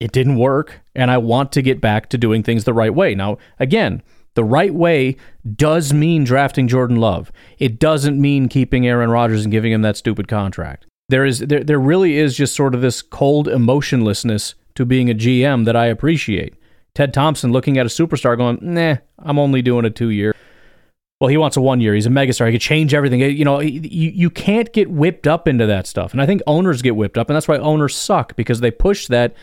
it 0.00 0.12
didn't 0.12 0.36
work 0.36 0.80
and 0.94 1.10
i 1.10 1.18
want 1.18 1.52
to 1.52 1.62
get 1.62 1.80
back 1.80 2.08
to 2.08 2.18
doing 2.18 2.42
things 2.42 2.64
the 2.64 2.74
right 2.74 2.94
way 2.94 3.14
now 3.14 3.36
again 3.58 4.02
the 4.34 4.44
right 4.44 4.74
way 4.74 5.16
does 5.56 5.92
mean 5.92 6.22
drafting 6.22 6.68
Jordan 6.68 6.98
Love. 6.98 7.32
It 7.58 7.80
doesn't 7.80 8.20
mean 8.20 8.48
keeping 8.48 8.86
Aaron 8.86 9.10
Rodgers 9.10 9.42
and 9.42 9.50
giving 9.50 9.72
him 9.72 9.82
that 9.82 9.96
stupid 9.96 10.28
contract 10.28 10.86
there 11.08 11.24
is 11.24 11.40
there, 11.40 11.64
there 11.64 11.80
really 11.80 12.16
is 12.16 12.36
just 12.36 12.54
sort 12.54 12.74
of 12.74 12.80
this 12.80 13.02
cold 13.02 13.48
emotionlessness 13.48 14.54
to 14.74 14.84
being 14.84 15.10
a 15.10 15.14
GM 15.14 15.64
that 15.64 15.76
I 15.76 15.86
appreciate. 15.86 16.54
Ted 16.94 17.14
Thompson 17.14 17.52
looking 17.52 17.78
at 17.78 17.86
a 17.86 17.88
superstar 17.88 18.36
going, 18.36 18.58
nah, 18.60 18.96
I'm 19.18 19.38
only 19.38 19.62
doing 19.62 19.84
a 19.84 19.90
two 19.90 20.10
year. 20.10 20.34
Well, 21.20 21.28
he 21.28 21.36
wants 21.36 21.56
a 21.56 21.60
one 21.60 21.80
year. 21.80 21.94
He's 21.94 22.06
a 22.06 22.10
megastar. 22.10 22.46
He 22.46 22.52
could 22.52 22.60
change 22.60 22.94
everything. 22.94 23.20
You 23.20 23.44
know, 23.44 23.58
you, 23.60 23.80
you 24.10 24.30
can't 24.30 24.72
get 24.72 24.88
whipped 24.90 25.26
up 25.26 25.48
into 25.48 25.66
that 25.66 25.86
stuff. 25.86 26.12
And 26.12 26.22
I 26.22 26.26
think 26.26 26.42
owners 26.46 26.80
get 26.80 26.94
whipped 26.94 27.18
up. 27.18 27.28
And 27.28 27.34
that's 27.34 27.48
why 27.48 27.58
owners 27.58 27.96
suck 27.96 28.36
because 28.36 28.60
they 28.60 28.70
push 28.70 29.08
that 29.08 29.34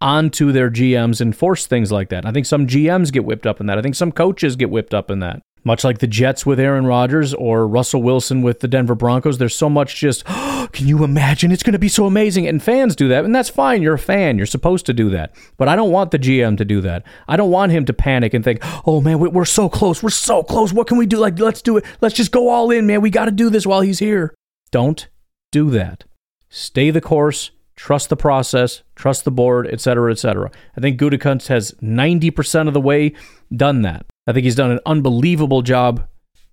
onto 0.00 0.50
their 0.50 0.68
GMs 0.68 1.20
and 1.20 1.34
force 1.34 1.66
things 1.66 1.92
like 1.92 2.08
that. 2.08 2.26
I 2.26 2.32
think 2.32 2.46
some 2.46 2.66
GMs 2.66 3.12
get 3.12 3.24
whipped 3.24 3.46
up 3.46 3.60
in 3.60 3.66
that. 3.66 3.78
I 3.78 3.82
think 3.82 3.94
some 3.94 4.10
coaches 4.10 4.56
get 4.56 4.68
whipped 4.68 4.94
up 4.94 5.12
in 5.12 5.20
that 5.20 5.42
much 5.64 5.84
like 5.84 5.98
the 5.98 6.06
Jets 6.06 6.44
with 6.44 6.58
Aaron 6.58 6.86
Rodgers 6.86 7.34
or 7.34 7.66
Russell 7.66 8.02
Wilson 8.02 8.42
with 8.42 8.60
the 8.60 8.68
Denver 8.68 8.94
Broncos. 8.94 9.38
There's 9.38 9.54
so 9.54 9.68
much 9.68 9.96
just, 9.96 10.24
oh, 10.26 10.68
can 10.72 10.88
you 10.88 11.04
imagine? 11.04 11.52
It's 11.52 11.62
going 11.62 11.72
to 11.72 11.78
be 11.78 11.88
so 11.88 12.06
amazing. 12.06 12.46
And 12.46 12.62
fans 12.62 12.96
do 12.96 13.08
that, 13.08 13.24
and 13.24 13.34
that's 13.34 13.48
fine. 13.48 13.82
You're 13.82 13.94
a 13.94 13.98
fan. 13.98 14.36
You're 14.36 14.46
supposed 14.46 14.86
to 14.86 14.92
do 14.92 15.10
that. 15.10 15.34
But 15.56 15.68
I 15.68 15.76
don't 15.76 15.92
want 15.92 16.10
the 16.10 16.18
GM 16.18 16.56
to 16.58 16.64
do 16.64 16.80
that. 16.82 17.04
I 17.28 17.36
don't 17.36 17.50
want 17.50 17.72
him 17.72 17.84
to 17.86 17.92
panic 17.92 18.34
and 18.34 18.44
think, 18.44 18.60
oh 18.86 19.00
man, 19.00 19.18
we're 19.18 19.44
so 19.44 19.68
close. 19.68 20.02
We're 20.02 20.10
so 20.10 20.42
close. 20.42 20.72
What 20.72 20.86
can 20.86 20.98
we 20.98 21.06
do? 21.06 21.18
Like, 21.18 21.38
let's 21.38 21.62
do 21.62 21.76
it. 21.76 21.84
Let's 22.00 22.14
just 22.14 22.32
go 22.32 22.48
all 22.48 22.70
in, 22.70 22.86
man. 22.86 23.00
We 23.00 23.10
got 23.10 23.26
to 23.26 23.30
do 23.30 23.50
this 23.50 23.66
while 23.66 23.80
he's 23.80 23.98
here. 23.98 24.34
Don't 24.70 25.08
do 25.50 25.70
that. 25.70 26.04
Stay 26.48 26.90
the 26.90 27.00
course. 27.00 27.50
Trust 27.74 28.10
the 28.10 28.16
process, 28.16 28.82
trust 28.94 29.24
the 29.24 29.30
board, 29.30 29.66
etc., 29.66 30.12
etc. 30.12 30.50
I 30.76 30.80
think 30.80 31.00
Gutekunst 31.00 31.48
has 31.48 31.72
90% 31.82 32.68
of 32.68 32.74
the 32.74 32.80
way 32.80 33.14
done 33.50 33.82
that. 33.82 34.06
I 34.26 34.32
think 34.32 34.44
he's 34.44 34.54
done 34.54 34.70
an 34.70 34.80
unbelievable 34.86 35.62
job 35.62 36.06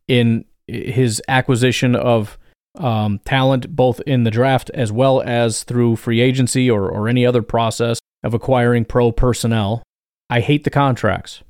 in 0.07 0.45
his 0.67 1.21
acquisition 1.27 1.95
of 1.95 2.37
um, 2.77 3.19
talent, 3.25 3.75
both 3.75 3.99
in 4.01 4.23
the 4.23 4.31
draft 4.31 4.69
as 4.73 4.91
well 4.91 5.21
as 5.21 5.63
through 5.63 5.95
free 5.95 6.21
agency 6.21 6.69
or, 6.69 6.89
or 6.89 7.07
any 7.07 7.25
other 7.25 7.41
process 7.41 7.99
of 8.23 8.33
acquiring 8.33 8.85
pro 8.85 9.11
personnel. 9.11 9.83
I 10.29 10.41
hate 10.41 10.63
the 10.63 10.69
contracts. 10.69 11.41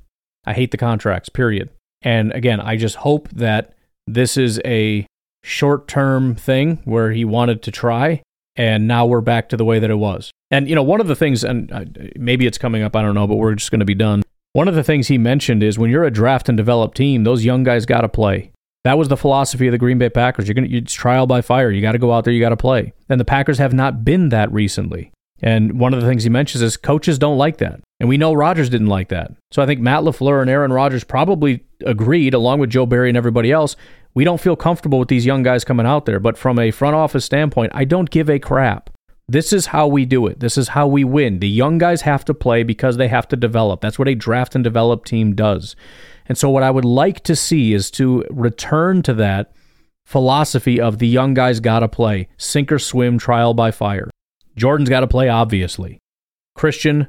I 0.45 0.53
hate 0.53 0.71
the 0.71 0.77
contracts, 0.77 1.29
period. 1.29 1.69
And 2.01 2.31
again, 2.31 2.59
I 2.61 2.77
just 2.77 2.97
hope 2.97 3.29
that 3.29 3.73
this 4.07 4.37
is 4.37 4.61
a 4.65 5.05
short 5.43 5.87
term 5.87 6.35
thing 6.35 6.79
where 6.85 7.11
he 7.11 7.25
wanted 7.25 7.61
to 7.63 7.71
try, 7.71 8.21
and 8.55 8.87
now 8.87 9.05
we're 9.05 9.21
back 9.21 9.49
to 9.49 9.57
the 9.57 9.65
way 9.65 9.79
that 9.79 9.89
it 9.89 9.95
was. 9.95 10.31
And, 10.51 10.67
you 10.67 10.75
know, 10.75 10.83
one 10.83 11.01
of 11.01 11.07
the 11.07 11.15
things, 11.15 11.43
and 11.43 11.71
uh, 11.71 11.85
maybe 12.15 12.47
it's 12.47 12.57
coming 12.57 12.81
up, 12.81 12.95
I 12.95 13.01
don't 13.01 13.15
know, 13.15 13.27
but 13.27 13.35
we're 13.35 13.55
just 13.55 13.71
going 13.71 13.79
to 13.79 13.85
be 13.85 13.95
done. 13.95 14.23
One 14.53 14.67
of 14.67 14.75
the 14.75 14.83
things 14.83 15.07
he 15.07 15.17
mentioned 15.19 15.61
is 15.61 15.77
when 15.77 15.91
you're 15.91 16.03
a 16.03 16.11
draft 16.11 16.49
and 16.49 16.57
develop 16.57 16.95
team, 16.95 17.23
those 17.23 17.45
young 17.45 17.63
guys 17.63 17.85
got 17.85 18.01
to 18.01 18.09
play. 18.09 18.51
That 18.83 18.97
was 18.97 19.07
the 19.07 19.17
philosophy 19.17 19.67
of 19.67 19.73
the 19.73 19.77
Green 19.77 19.99
Bay 19.99 20.09
Packers. 20.09 20.47
You're 20.47 20.55
going 20.55 20.69
to 20.69 20.77
it's 20.77 20.93
trial 20.93 21.27
by 21.27 21.41
fire. 21.41 21.69
You 21.69 21.81
got 21.81 21.91
to 21.91 21.99
go 21.99 22.13
out 22.13 22.23
there, 22.23 22.33
you 22.33 22.39
got 22.39 22.49
to 22.49 22.57
play. 22.57 22.93
And 23.09 23.19
the 23.19 23.25
Packers 23.25 23.59
have 23.59 23.73
not 23.73 24.03
been 24.03 24.29
that 24.29 24.51
recently. 24.51 25.11
And 25.41 25.79
one 25.79 25.93
of 25.93 26.01
the 26.01 26.07
things 26.07 26.23
he 26.23 26.29
mentions 26.29 26.61
is 26.61 26.77
coaches 26.77 27.19
don't 27.19 27.37
like 27.37 27.57
that. 27.57 27.81
And 27.99 28.09
we 28.09 28.17
know 28.17 28.33
Rodgers 28.33 28.69
didn't 28.69 28.87
like 28.87 29.09
that. 29.09 29.31
So 29.51 29.61
I 29.61 29.65
think 29.65 29.81
Matt 29.81 30.03
LaFleur 30.03 30.41
and 30.41 30.49
Aaron 30.49 30.73
Rodgers 30.73 31.03
probably 31.03 31.63
agreed, 31.85 32.33
along 32.33 32.59
with 32.59 32.71
Joe 32.71 32.85
Barry 32.85 33.09
and 33.09 33.17
everybody 33.17 33.51
else, 33.51 33.75
we 34.15 34.23
don't 34.23 34.41
feel 34.41 34.55
comfortable 34.55 34.99
with 34.99 35.09
these 35.09 35.25
young 35.25 35.43
guys 35.43 35.63
coming 35.63 35.85
out 35.85 36.05
there. 36.05 36.19
But 36.19 36.37
from 36.37 36.57
a 36.57 36.71
front 36.71 36.95
office 36.95 37.23
standpoint, 37.23 37.71
I 37.75 37.85
don't 37.85 38.09
give 38.09 38.29
a 38.29 38.39
crap. 38.39 38.89
This 39.29 39.53
is 39.53 39.67
how 39.67 39.85
we 39.85 40.05
do 40.05 40.25
it. 40.25 40.39
This 40.39 40.57
is 40.57 40.69
how 40.69 40.87
we 40.87 41.03
win. 41.03 41.37
The 41.37 41.47
young 41.47 41.77
guys 41.77 42.01
have 42.01 42.25
to 42.25 42.33
play 42.33 42.63
because 42.63 42.97
they 42.97 43.09
have 43.09 43.27
to 43.27 43.35
develop. 43.35 43.79
That's 43.79 43.99
what 43.99 44.07
a 44.07 44.15
draft 44.15 44.55
and 44.55 44.63
develop 44.63 45.05
team 45.05 45.35
does. 45.35 45.75
And 46.25 46.35
so, 46.35 46.49
what 46.49 46.63
I 46.63 46.71
would 46.71 46.85
like 46.85 47.23
to 47.25 47.35
see 47.35 47.73
is 47.73 47.91
to 47.91 48.25
return 48.31 49.03
to 49.03 49.13
that 49.13 49.51
philosophy 50.03 50.81
of 50.81 50.97
the 50.97 51.07
young 51.07 51.35
guys 51.35 51.59
got 51.59 51.81
to 51.81 51.87
play, 51.87 52.27
sink 52.37 52.71
or 52.71 52.79
swim, 52.79 53.19
trial 53.19 53.53
by 53.53 53.69
fire. 53.69 54.09
Jordan's 54.55 54.89
got 54.89 55.01
to 55.01 55.07
play, 55.07 55.29
obviously. 55.29 55.99
Christian, 56.55 57.07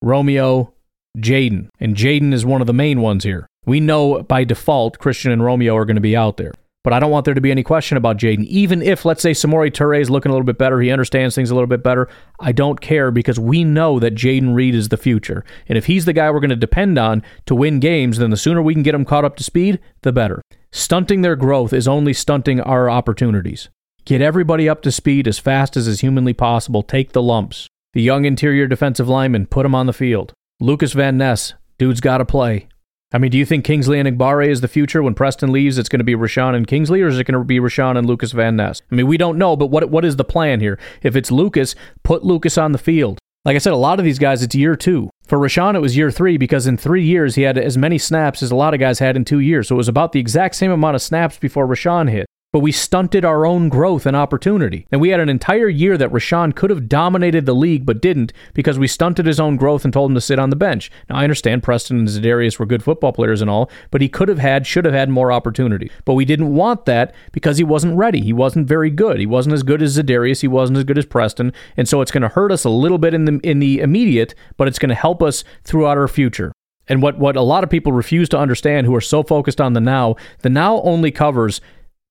Romeo, 0.00 0.72
Jayden. 1.18 1.68
And 1.78 1.94
Jayden 1.94 2.32
is 2.32 2.46
one 2.46 2.62
of 2.62 2.66
the 2.66 2.72
main 2.72 3.02
ones 3.02 3.24
here. 3.24 3.46
We 3.66 3.80
know 3.80 4.22
by 4.22 4.44
default 4.44 4.98
Christian 4.98 5.30
and 5.30 5.44
Romeo 5.44 5.76
are 5.76 5.84
going 5.84 5.96
to 5.96 6.00
be 6.00 6.16
out 6.16 6.38
there. 6.38 6.52
But 6.82 6.94
I 6.94 6.98
don't 6.98 7.10
want 7.10 7.26
there 7.26 7.34
to 7.34 7.40
be 7.42 7.50
any 7.50 7.62
question 7.62 7.98
about 7.98 8.16
Jayden. 8.16 8.46
Even 8.46 8.80
if, 8.80 9.04
let's 9.04 9.20
say, 9.20 9.32
Samori 9.32 9.70
Toure 9.70 10.00
is 10.00 10.08
looking 10.08 10.30
a 10.30 10.32
little 10.32 10.46
bit 10.46 10.56
better, 10.56 10.80
he 10.80 10.90
understands 10.90 11.34
things 11.34 11.50
a 11.50 11.54
little 11.54 11.66
bit 11.66 11.82
better, 11.82 12.08
I 12.38 12.52
don't 12.52 12.80
care 12.80 13.10
because 13.10 13.38
we 13.38 13.64
know 13.64 13.98
that 13.98 14.14
Jayden 14.14 14.54
Reed 14.54 14.74
is 14.74 14.88
the 14.88 14.96
future. 14.96 15.44
And 15.68 15.76
if 15.76 15.86
he's 15.86 16.06
the 16.06 16.14
guy 16.14 16.30
we're 16.30 16.40
going 16.40 16.50
to 16.50 16.56
depend 16.56 16.98
on 16.98 17.22
to 17.46 17.54
win 17.54 17.80
games, 17.80 18.16
then 18.16 18.30
the 18.30 18.36
sooner 18.36 18.62
we 18.62 18.72
can 18.72 18.82
get 18.82 18.94
him 18.94 19.04
caught 19.04 19.26
up 19.26 19.36
to 19.36 19.44
speed, 19.44 19.78
the 20.02 20.12
better. 20.12 20.40
Stunting 20.72 21.20
their 21.20 21.36
growth 21.36 21.74
is 21.74 21.86
only 21.86 22.14
stunting 22.14 22.60
our 22.60 22.88
opportunities. 22.88 23.68
Get 24.06 24.22
everybody 24.22 24.66
up 24.66 24.80
to 24.82 24.92
speed 24.92 25.28
as 25.28 25.38
fast 25.38 25.76
as 25.76 25.86
is 25.86 26.00
humanly 26.00 26.32
possible. 26.32 26.82
Take 26.82 27.12
the 27.12 27.22
lumps. 27.22 27.66
The 27.92 28.02
young 28.02 28.24
interior 28.24 28.66
defensive 28.66 29.08
lineman, 29.08 29.46
put 29.46 29.66
him 29.66 29.74
on 29.74 29.86
the 29.86 29.92
field. 29.92 30.32
Lukas 30.60 30.94
Van 30.94 31.18
Ness, 31.18 31.54
dude's 31.76 32.00
got 32.00 32.18
to 32.18 32.24
play. 32.24 32.68
I 33.12 33.18
mean, 33.18 33.32
do 33.32 33.38
you 33.38 33.44
think 33.44 33.64
Kingsley 33.64 34.00
Enagbare 34.00 34.46
is 34.46 34.60
the 34.60 34.68
future? 34.68 35.02
When 35.02 35.14
Preston 35.14 35.50
leaves, 35.50 35.78
it's 35.78 35.88
going 35.88 35.98
to 35.98 36.04
be 36.04 36.14
Rashan 36.14 36.54
and 36.54 36.66
Kingsley, 36.66 37.02
or 37.02 37.08
is 37.08 37.18
it 37.18 37.24
going 37.24 37.38
to 37.38 37.44
be 37.44 37.58
Rashan 37.58 37.98
and 37.98 38.06
Lukas 38.06 38.30
Van 38.30 38.54
Ness? 38.54 38.82
I 38.90 38.94
mean, 38.94 39.08
we 39.08 39.16
don't 39.16 39.36
know, 39.36 39.56
but 39.56 39.66
what 39.66 39.90
what 39.90 40.04
is 40.04 40.14
the 40.14 40.24
plan 40.24 40.60
here? 40.60 40.78
If 41.02 41.16
it's 41.16 41.32
Lukas, 41.32 41.74
put 42.04 42.24
Lukas 42.24 42.56
on 42.56 42.70
the 42.70 42.78
field. 42.78 43.18
Like 43.44 43.56
I 43.56 43.58
said, 43.58 43.72
a 43.72 43.76
lot 43.76 43.98
of 43.98 44.04
these 44.04 44.18
guys, 44.18 44.42
it's 44.42 44.54
year 44.54 44.76
two. 44.76 45.10
For 45.26 45.38
Rashan, 45.38 45.74
it 45.74 45.80
was 45.80 45.96
year 45.96 46.10
three 46.10 46.36
because 46.36 46.66
in 46.66 46.76
three 46.76 47.04
years, 47.04 47.34
he 47.34 47.42
had 47.42 47.58
as 47.58 47.76
many 47.76 47.98
snaps 47.98 48.42
as 48.42 48.50
a 48.50 48.56
lot 48.56 48.74
of 48.74 48.80
guys 48.80 48.98
had 48.98 49.16
in 49.16 49.24
two 49.24 49.40
years. 49.40 49.68
So 49.68 49.74
it 49.74 49.78
was 49.78 49.88
about 49.88 50.12
the 50.12 50.20
exact 50.20 50.54
same 50.54 50.70
amount 50.70 50.94
of 50.94 51.02
snaps 51.02 51.38
before 51.38 51.66
Rashan 51.66 52.10
hit 52.10 52.26
but 52.52 52.60
we 52.60 52.72
stunted 52.72 53.24
our 53.24 53.46
own 53.46 53.68
growth 53.68 54.06
and 54.06 54.16
opportunity. 54.16 54.86
And 54.90 55.00
we 55.00 55.10
had 55.10 55.20
an 55.20 55.28
entire 55.28 55.68
year 55.68 55.96
that 55.96 56.10
Rashan 56.10 56.54
could 56.54 56.70
have 56.70 56.88
dominated 56.88 57.46
the 57.46 57.54
league, 57.54 57.86
but 57.86 58.02
didn't 58.02 58.32
because 58.54 58.78
we 58.78 58.88
stunted 58.88 59.26
his 59.26 59.38
own 59.38 59.56
growth 59.56 59.84
and 59.84 59.92
told 59.92 60.10
him 60.10 60.16
to 60.16 60.20
sit 60.20 60.38
on 60.38 60.50
the 60.50 60.56
bench. 60.56 60.90
Now, 61.08 61.16
I 61.16 61.24
understand 61.24 61.62
Preston 61.62 61.98
and 61.98 62.08
Za'Darius 62.08 62.58
were 62.58 62.66
good 62.66 62.82
football 62.82 63.12
players 63.12 63.40
and 63.40 63.48
all, 63.48 63.70
but 63.90 64.00
he 64.00 64.08
could 64.08 64.28
have 64.28 64.38
had, 64.38 64.66
should 64.66 64.84
have 64.84 64.94
had 64.94 65.10
more 65.10 65.30
opportunity. 65.30 65.90
But 66.04 66.14
we 66.14 66.24
didn't 66.24 66.54
want 66.54 66.86
that 66.86 67.14
because 67.30 67.58
he 67.58 67.64
wasn't 67.64 67.96
ready. 67.96 68.20
He 68.20 68.32
wasn't 68.32 68.66
very 68.66 68.90
good. 68.90 69.20
He 69.20 69.26
wasn't 69.26 69.54
as 69.54 69.62
good 69.62 69.80
as 69.80 69.96
Za'Darius. 69.96 70.40
He 70.40 70.48
wasn't 70.48 70.78
as 70.78 70.84
good 70.84 70.98
as 70.98 71.06
Preston. 71.06 71.52
And 71.76 71.88
so 71.88 72.00
it's 72.00 72.10
going 72.10 72.22
to 72.22 72.28
hurt 72.28 72.50
us 72.50 72.64
a 72.64 72.70
little 72.70 72.98
bit 72.98 73.14
in 73.14 73.26
the, 73.26 73.40
in 73.44 73.60
the 73.60 73.78
immediate, 73.78 74.34
but 74.56 74.66
it's 74.66 74.78
going 74.78 74.88
to 74.88 74.94
help 74.96 75.22
us 75.22 75.44
throughout 75.62 75.98
our 75.98 76.08
future. 76.08 76.52
And 76.88 77.00
what, 77.00 77.18
what 77.18 77.36
a 77.36 77.42
lot 77.42 77.62
of 77.62 77.70
people 77.70 77.92
refuse 77.92 78.28
to 78.30 78.38
understand 78.38 78.84
who 78.84 78.94
are 78.96 79.00
so 79.00 79.22
focused 79.22 79.60
on 79.60 79.74
the 79.74 79.80
now, 79.80 80.16
the 80.40 80.50
now 80.50 80.80
only 80.82 81.12
covers 81.12 81.60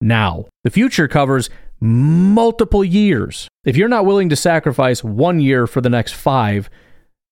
now. 0.02 0.46
The 0.64 0.70
future 0.70 1.08
covers 1.08 1.50
multiple 1.80 2.84
years. 2.84 3.48
If 3.66 3.78
you're 3.78 3.88
not 3.88 4.06
willing 4.06 4.30
to 4.30 4.36
sacrifice 4.36 5.04
one 5.04 5.40
year 5.40 5.68
for 5.68 5.82
the 5.82 5.90
next 5.90 6.14
five, 6.14 6.70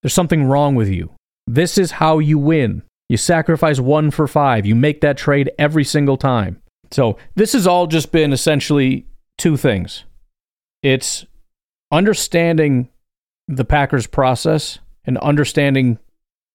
there's 0.02 0.14
something 0.14 0.46
wrong 0.46 0.76
with 0.76 0.90
you. 0.90 1.12
This 1.46 1.78
is 1.78 1.92
how 1.92 2.20
you 2.20 2.38
win. 2.38 2.84
You 3.10 3.18
sacrifice 3.18 3.80
one 3.80 4.12
for 4.12 4.28
five. 4.28 4.66
You 4.66 4.76
make 4.76 5.02
that 5.02 5.18
trade 5.18 5.52
every 5.58 5.84
single 5.84 6.18
time. 6.18 6.62
So, 6.92 7.18
this 7.36 7.54
has 7.54 7.68
all 7.68 7.88
just 7.88 8.12
been 8.12 8.32
essentially 8.32 9.08
two 9.38 9.58
things 9.58 10.04
it's 10.84 11.26
understanding 11.92 12.90
the 13.48 13.66
Packers 13.66 14.08
process 14.08 14.80
and 15.06 15.18
understanding 15.20 16.00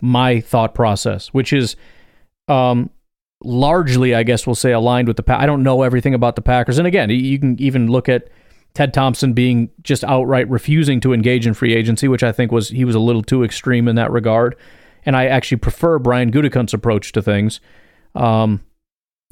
my 0.00 0.40
thought 0.40 0.74
process, 0.74 1.28
which 1.28 1.52
is 1.52 1.76
um, 2.48 2.90
largely, 3.44 4.14
I 4.14 4.22
guess 4.22 4.46
we'll 4.46 4.54
say, 4.54 4.72
aligned 4.72 5.08
with 5.08 5.16
the. 5.16 5.22
Pa- 5.22 5.38
I 5.38 5.46
don't 5.46 5.62
know 5.62 5.82
everything 5.82 6.14
about 6.14 6.36
the 6.36 6.42
Packers, 6.42 6.78
and 6.78 6.86
again, 6.86 7.10
you 7.10 7.38
can 7.38 7.60
even 7.60 7.88
look 7.88 8.08
at 8.08 8.28
Ted 8.74 8.94
Thompson 8.94 9.32
being 9.32 9.70
just 9.82 10.04
outright 10.04 10.48
refusing 10.48 11.00
to 11.00 11.12
engage 11.12 11.46
in 11.46 11.54
free 11.54 11.74
agency, 11.74 12.08
which 12.08 12.22
I 12.22 12.32
think 12.32 12.52
was 12.52 12.70
he 12.70 12.84
was 12.84 12.94
a 12.94 13.00
little 13.00 13.22
too 13.22 13.44
extreme 13.44 13.88
in 13.88 13.96
that 13.96 14.10
regard. 14.10 14.56
And 15.04 15.16
I 15.16 15.26
actually 15.26 15.58
prefer 15.58 15.98
Brian 15.98 16.30
Gutekunst's 16.30 16.74
approach 16.74 17.12
to 17.12 17.22
things 17.22 17.60
um, 18.14 18.62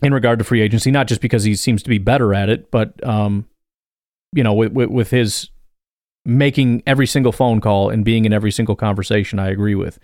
in 0.02 0.12
regard 0.12 0.40
to 0.40 0.44
free 0.44 0.60
agency, 0.60 0.90
not 0.90 1.06
just 1.06 1.20
because 1.20 1.44
he 1.44 1.54
seems 1.54 1.82
to 1.84 1.88
be 1.88 1.98
better 1.98 2.34
at 2.34 2.48
it, 2.48 2.70
but 2.70 3.06
um, 3.06 3.46
you 4.32 4.42
know, 4.42 4.52
with, 4.52 4.72
with, 4.72 4.90
with 4.90 5.10
his 5.10 5.50
making 6.24 6.82
every 6.86 7.06
single 7.06 7.32
phone 7.32 7.60
call 7.60 7.88
and 7.88 8.04
being 8.04 8.24
in 8.24 8.32
every 8.32 8.50
single 8.50 8.76
conversation, 8.76 9.38
I 9.38 9.48
agree 9.48 9.76
with. 9.76 9.98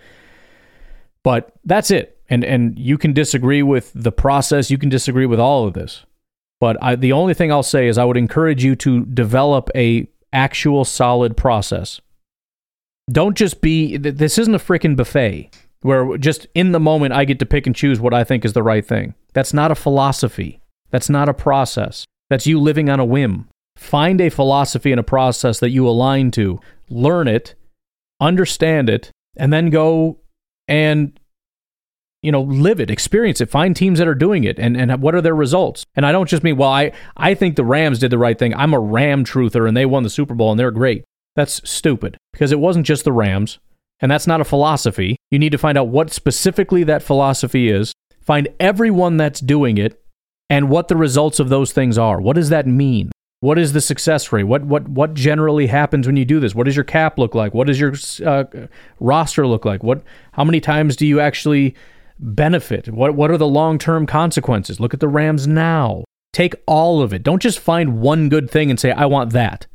But 1.22 1.52
that's 1.64 1.90
it 1.90 2.16
and 2.29 2.45
and 2.45 2.79
you 2.79 2.99
can 2.99 3.12
disagree 3.12 3.62
with 3.62 3.93
the 3.95 4.12
process. 4.12 4.70
You 4.70 4.79
can 4.79 4.89
disagree 4.89 5.27
with 5.27 5.41
all 5.41 5.66
of 5.66 5.74
this. 5.74 6.05
But 6.59 6.83
I, 6.83 6.97
the 6.97 7.12
only 7.12 7.35
thing 7.35 7.53
i'll 7.53 7.62
say 7.62 7.87
is 7.87 7.99
i 7.99 8.05
would 8.05 8.16
encourage 8.16 8.64
you 8.64 8.74
to 8.77 9.05
develop 9.05 9.70
a 9.74 10.09
actual 10.33 10.85
solid 10.85 11.37
process. 11.37 12.01
Don't 13.11 13.37
just 13.37 13.61
be 13.61 13.97
this 13.97 14.39
isn't 14.39 14.55
a 14.55 14.59
freaking 14.59 14.97
buffet 14.97 15.51
where 15.83 16.16
just 16.16 16.47
in 16.55 16.72
the 16.72 16.81
moment 16.81 17.12
i 17.12 17.24
get 17.24 17.39
to 17.39 17.47
pick 17.47 17.66
and 17.66 17.77
choose 17.77 18.01
what 18.01 18.14
i 18.14 18.24
think 18.24 18.45
is 18.45 18.53
the 18.55 18.62
right 18.62 18.87
thing. 18.87 19.14
That's 19.35 19.53
not 19.53 19.70
a 19.70 19.74
philosophy. 19.74 20.61
That's 20.91 21.11
not 21.11 21.29
a 21.29 21.35
process. 21.35 22.05
That's 22.31 22.47
you 22.47 22.59
living 22.59 22.88
on 22.88 23.00
a 23.00 23.05
whim. 23.05 23.49
Find 23.76 24.21
a 24.21 24.30
philosophy 24.30 24.91
and 24.91 24.99
a 24.99 25.05
process 25.05 25.61
that 25.61 25.71
you 25.71 25.87
align 25.87 26.30
to 26.33 26.59
learn 26.88 27.29
it 27.29 27.55
understand 28.21 28.88
it 28.88 29.11
and 29.37 29.53
then 29.53 29.71
go 29.71 30.18
and 30.68 31.18
you 32.22 32.33
know, 32.33 32.43
live 32.43 32.80
it, 32.80 32.91
experience 32.91 33.41
it, 33.41 33.51
find 33.51 33.76
teams 33.76 33.99
that 33.99 34.09
are 34.09 34.14
doing 34.14 34.45
it 34.45 34.59
and, 34.59 34.76
and 34.76 35.01
what 35.01 35.14
are 35.14 35.21
their 35.21 35.34
results. 35.34 35.84
And 35.95 36.05
I 36.05 36.13
don't 36.13 36.29
just 36.29 36.43
mean, 36.43 36.57
well, 36.57 36.71
I, 36.71 36.93
I 37.17 37.34
think 37.34 37.57
the 37.57 37.64
Rams 37.64 37.99
did 37.99 38.11
the 38.11 38.18
right 38.18 38.38
thing. 38.38 38.55
I'm 38.55 38.75
a 38.75 38.80
Ram 38.80 39.25
truther 39.25 39.68
and 39.68 39.76
they 39.76 39.87
won 39.87 40.03
the 40.03 40.11
Super 40.11 40.34
Bowl 40.34 40.51
and 40.51 40.59
they're 40.59 40.71
great. 40.71 41.05
That's 41.37 41.61
stupid 41.68 42.17
because 42.33 42.53
it 42.53 42.61
wasn't 42.61 42.87
just 42.87 43.05
the 43.05 43.13
Rams. 43.13 43.59
And 44.01 44.11
that's 44.11 44.26
not 44.26 44.41
a 44.41 44.45
philosophy. 44.45 45.17
You 45.30 45.38
need 45.38 45.53
to 45.53 45.59
find 45.59 45.79
out 45.79 45.88
what 45.88 46.13
specifically 46.13 46.84
that 46.84 47.03
philosophy 47.03 47.68
is, 47.68 47.93
find 48.21 48.49
everyone 48.61 49.17
that's 49.17 49.41
doing 49.41 49.79
it, 49.79 50.01
and 50.51 50.68
what 50.68 50.88
the 50.88 50.97
results 50.97 51.41
of 51.41 51.49
those 51.49 51.72
things 51.72 51.99
are. 51.99 52.21
What 52.21 52.37
does 52.37 52.51
that 52.51 52.67
mean? 52.67 53.11
What 53.41 53.59
is 53.59 53.72
the 53.72 53.80
success 53.80 54.33
rate? 54.33 54.45
What 54.45 54.64
what 54.64 54.88
what 54.88 55.14
generally 55.14 55.67
happens 55.67 56.07
when 56.07 56.17
you 56.17 56.25
do 56.25 56.41
this? 56.41 56.55
What 56.55 56.64
does 56.64 56.76
your 56.76 56.84
cap 56.84 57.18
look 57.18 57.34
like? 57.34 57.53
What 57.53 57.67
does 57.67 57.79
your 57.79 57.93
uh, 58.25 58.45
roster 58.99 59.47
look 59.47 59.64
like? 59.64 59.83
What 59.83 60.03
how 60.33 60.45
many 60.45 60.61
times 60.61 60.97
do 60.97 61.07
you 61.07 61.21
actually 61.21 61.75
benefit? 62.18 62.88
What 62.88 63.14
what 63.14 63.30
are 63.30 63.38
the 63.38 63.47
long-term 63.47 64.07
consequences? 64.07 64.80
Look 64.80 64.95
at 64.95 65.01
the 65.01 65.09
Rams 65.09 65.47
now. 65.47 66.05
Take 66.33 66.55
all 66.67 67.01
of 67.01 67.13
it. 67.13 67.22
Don't 67.22 67.43
just 67.43 67.59
find 67.59 68.01
one 68.01 68.29
good 68.29 68.51
thing 68.51 68.71
and 68.71 68.79
say 68.79 68.91
I 68.91 69.07
want 69.07 69.33
that. 69.33 69.67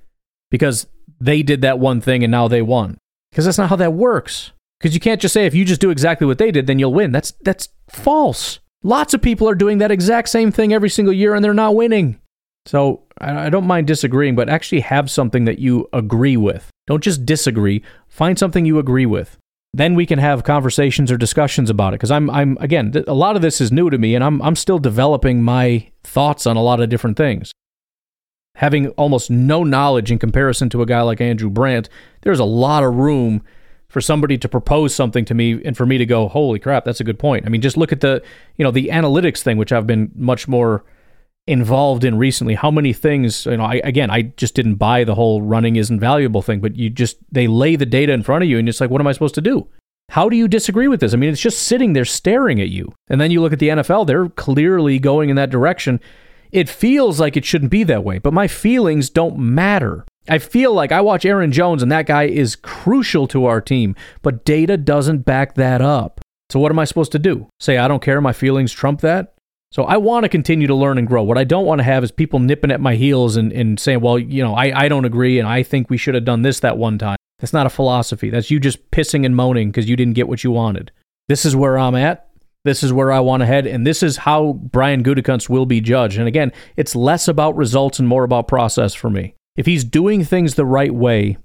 Because 0.49 0.87
they 1.19 1.43
did 1.43 1.61
that 1.61 1.79
one 1.79 2.01
thing 2.01 2.23
and 2.23 2.31
now 2.31 2.47
they 2.47 2.61
won. 2.61 2.97
Because 3.31 3.45
that's 3.45 3.57
not 3.57 3.69
how 3.69 3.75
that 3.77 3.93
works. 3.93 4.51
Because 4.79 4.93
you 4.93 4.99
can't 4.99 5.21
just 5.21 5.33
say 5.33 5.45
if 5.45 5.53
you 5.53 5.63
just 5.63 5.81
do 5.81 5.91
exactly 5.91 6.27
what 6.27 6.37
they 6.37 6.51
did, 6.51 6.67
then 6.67 6.79
you'll 6.79 6.93
win. 6.93 7.11
That's 7.11 7.31
that's 7.41 7.69
false. 7.89 8.59
Lots 8.83 9.13
of 9.13 9.21
people 9.21 9.47
are 9.47 9.55
doing 9.55 9.77
that 9.77 9.91
exact 9.91 10.29
same 10.29 10.51
thing 10.51 10.73
every 10.73 10.89
single 10.89 11.13
year 11.13 11.35
and 11.35 11.45
they're 11.45 11.53
not 11.53 11.75
winning. 11.75 12.19
So 12.65 13.03
I 13.19 13.49
don't 13.49 13.67
mind 13.67 13.87
disagreeing, 13.87 14.35
but 14.35 14.49
actually 14.49 14.81
have 14.81 15.09
something 15.09 15.45
that 15.45 15.59
you 15.59 15.87
agree 15.93 16.37
with. 16.37 16.69
Don't 16.87 17.03
just 17.03 17.25
disagree. 17.25 17.83
Find 18.07 18.37
something 18.37 18.65
you 18.65 18.79
agree 18.79 19.05
with. 19.05 19.37
Then 19.73 19.95
we 19.95 20.05
can 20.05 20.19
have 20.19 20.43
conversations 20.43 21.11
or 21.11 21.17
discussions 21.17 21.69
about 21.69 21.93
it. 21.93 21.97
Because 21.97 22.11
I'm, 22.11 22.29
I'm 22.29 22.57
again, 22.59 22.91
th- 22.91 23.05
a 23.07 23.13
lot 23.13 23.35
of 23.35 23.41
this 23.41 23.61
is 23.61 23.71
new 23.71 23.89
to 23.89 23.97
me, 23.97 24.15
and 24.15 24.23
I'm, 24.23 24.41
I'm 24.41 24.55
still 24.55 24.79
developing 24.79 25.41
my 25.41 25.89
thoughts 26.03 26.45
on 26.45 26.57
a 26.57 26.61
lot 26.61 26.81
of 26.81 26.89
different 26.89 27.17
things. 27.17 27.51
Having 28.55 28.89
almost 28.89 29.31
no 29.31 29.63
knowledge 29.63 30.11
in 30.11 30.19
comparison 30.19 30.69
to 30.69 30.81
a 30.81 30.85
guy 30.85 31.01
like 31.01 31.21
Andrew 31.21 31.49
Brandt, 31.49 31.89
there's 32.21 32.39
a 32.39 32.45
lot 32.45 32.83
of 32.83 32.95
room 32.95 33.41
for 33.87 34.01
somebody 34.01 34.37
to 34.37 34.47
propose 34.47 34.95
something 34.95 35.25
to 35.25 35.33
me 35.33 35.61
and 35.65 35.75
for 35.75 35.85
me 35.85 35.97
to 35.97 36.05
go, 36.05 36.27
holy 36.27 36.59
crap, 36.59 36.85
that's 36.85 36.99
a 36.99 37.03
good 37.03 37.19
point. 37.19 37.45
I 37.45 37.49
mean, 37.49 37.61
just 37.61 37.75
look 37.77 37.91
at 37.91 38.01
the, 38.01 38.21
you 38.57 38.63
know, 38.63 38.71
the 38.71 38.87
analytics 38.87 39.41
thing, 39.41 39.57
which 39.57 39.71
I've 39.71 39.87
been 39.87 40.11
much 40.15 40.47
more 40.47 40.85
involved 41.51 42.05
in 42.05 42.17
recently. 42.17 42.55
How 42.55 42.71
many 42.71 42.93
things, 42.93 43.45
you 43.45 43.57
know, 43.57 43.65
I, 43.65 43.81
again, 43.83 44.09
I 44.09 44.21
just 44.21 44.55
didn't 44.55 44.75
buy 44.75 45.03
the 45.03 45.15
whole 45.15 45.41
running 45.41 45.75
isn't 45.75 45.99
valuable 45.99 46.41
thing, 46.41 46.61
but 46.61 46.77
you 46.77 46.89
just, 46.89 47.17
they 47.29 47.47
lay 47.47 47.75
the 47.75 47.85
data 47.85 48.13
in 48.13 48.23
front 48.23 48.43
of 48.43 48.49
you 48.49 48.57
and 48.57 48.69
it's 48.69 48.79
like, 48.79 48.89
what 48.89 49.01
am 49.01 49.07
I 49.07 49.11
supposed 49.11 49.35
to 49.35 49.41
do? 49.41 49.67
How 50.09 50.29
do 50.29 50.37
you 50.37 50.47
disagree 50.47 50.87
with 50.87 51.01
this? 51.01 51.13
I 51.13 51.17
mean, 51.17 51.29
it's 51.29 51.41
just 51.41 51.63
sitting 51.63 51.93
there 51.93 52.05
staring 52.05 52.61
at 52.61 52.69
you. 52.69 52.93
And 53.09 53.19
then 53.19 53.31
you 53.31 53.41
look 53.41 53.53
at 53.53 53.59
the 53.59 53.67
NFL, 53.67 54.07
they're 54.07 54.29
clearly 54.29 54.97
going 54.97 55.29
in 55.29 55.35
that 55.35 55.49
direction. 55.49 55.99
It 56.51 56.69
feels 56.69 57.19
like 57.19 57.35
it 57.35 57.45
shouldn't 57.45 57.71
be 57.71 57.83
that 57.83 58.03
way, 58.03 58.17
but 58.17 58.33
my 58.33 58.47
feelings 58.47 59.09
don't 59.09 59.37
matter. 59.37 60.05
I 60.29 60.37
feel 60.37 60.73
like 60.73 60.91
I 60.91 61.01
watch 61.01 61.25
Aaron 61.25 61.51
Jones 61.51 61.83
and 61.83 61.91
that 61.91 62.05
guy 62.05 62.23
is 62.23 62.55
crucial 62.55 63.27
to 63.27 63.45
our 63.45 63.59
team, 63.59 63.95
but 64.21 64.45
data 64.45 64.77
doesn't 64.77 65.19
back 65.19 65.55
that 65.55 65.81
up. 65.81 66.21
So 66.49 66.59
what 66.59 66.71
am 66.71 66.79
I 66.79 66.85
supposed 66.85 67.11
to 67.13 67.19
do? 67.19 67.47
Say 67.59 67.77
I 67.77 67.87
don't 67.87 68.03
care, 68.03 68.21
my 68.21 68.33
feelings 68.33 68.71
trump 68.71 69.01
that? 69.01 69.33
So 69.71 69.83
I 69.83 69.97
want 69.97 70.25
to 70.25 70.29
continue 70.29 70.67
to 70.67 70.75
learn 70.75 70.97
and 70.97 71.07
grow. 71.07 71.23
What 71.23 71.37
I 71.37 71.45
don't 71.45 71.65
want 71.65 71.79
to 71.79 71.83
have 71.83 72.03
is 72.03 72.11
people 72.11 72.39
nipping 72.39 72.71
at 72.71 72.81
my 72.81 72.95
heels 72.95 73.37
and, 73.37 73.53
and 73.53 73.79
saying, 73.79 74.01
well, 74.01 74.19
you 74.19 74.43
know, 74.43 74.53
I, 74.53 74.83
I 74.83 74.87
don't 74.89 75.05
agree 75.05 75.39
and 75.39 75.47
I 75.47 75.63
think 75.63 75.89
we 75.89 75.97
should 75.97 76.13
have 76.13 76.25
done 76.25 76.41
this 76.41 76.59
that 76.59 76.77
one 76.77 76.97
time. 76.97 77.17
That's 77.39 77.53
not 77.53 77.65
a 77.65 77.69
philosophy. 77.69 78.29
That's 78.29 78.51
you 78.51 78.59
just 78.59 78.91
pissing 78.91 79.25
and 79.25 79.35
moaning 79.35 79.71
because 79.71 79.89
you 79.89 79.95
didn't 79.95 80.13
get 80.13 80.27
what 80.27 80.43
you 80.43 80.51
wanted. 80.51 80.91
This 81.29 81.45
is 81.45 81.55
where 81.55 81.77
I'm 81.77 81.95
at. 81.95 82.27
This 82.65 82.83
is 82.83 82.93
where 82.93 83.11
I 83.11 83.21
want 83.21 83.41
to 83.41 83.47
head. 83.47 83.65
And 83.65 83.87
this 83.87 84.03
is 84.03 84.17
how 84.17 84.53
Brian 84.53 85.03
Gutekunst 85.03 85.49
will 85.49 85.65
be 85.65 85.81
judged. 85.81 86.19
And 86.19 86.27
again, 86.27 86.51
it's 86.75 86.95
less 86.95 87.27
about 87.27 87.55
results 87.55 87.97
and 87.97 88.07
more 88.07 88.23
about 88.23 88.47
process 88.49 88.93
for 88.93 89.09
me. 89.09 89.35
If 89.55 89.65
he's 89.65 89.83
doing 89.83 90.23
things 90.23 90.55
the 90.55 90.65
right 90.65 90.93
way, 90.93 91.37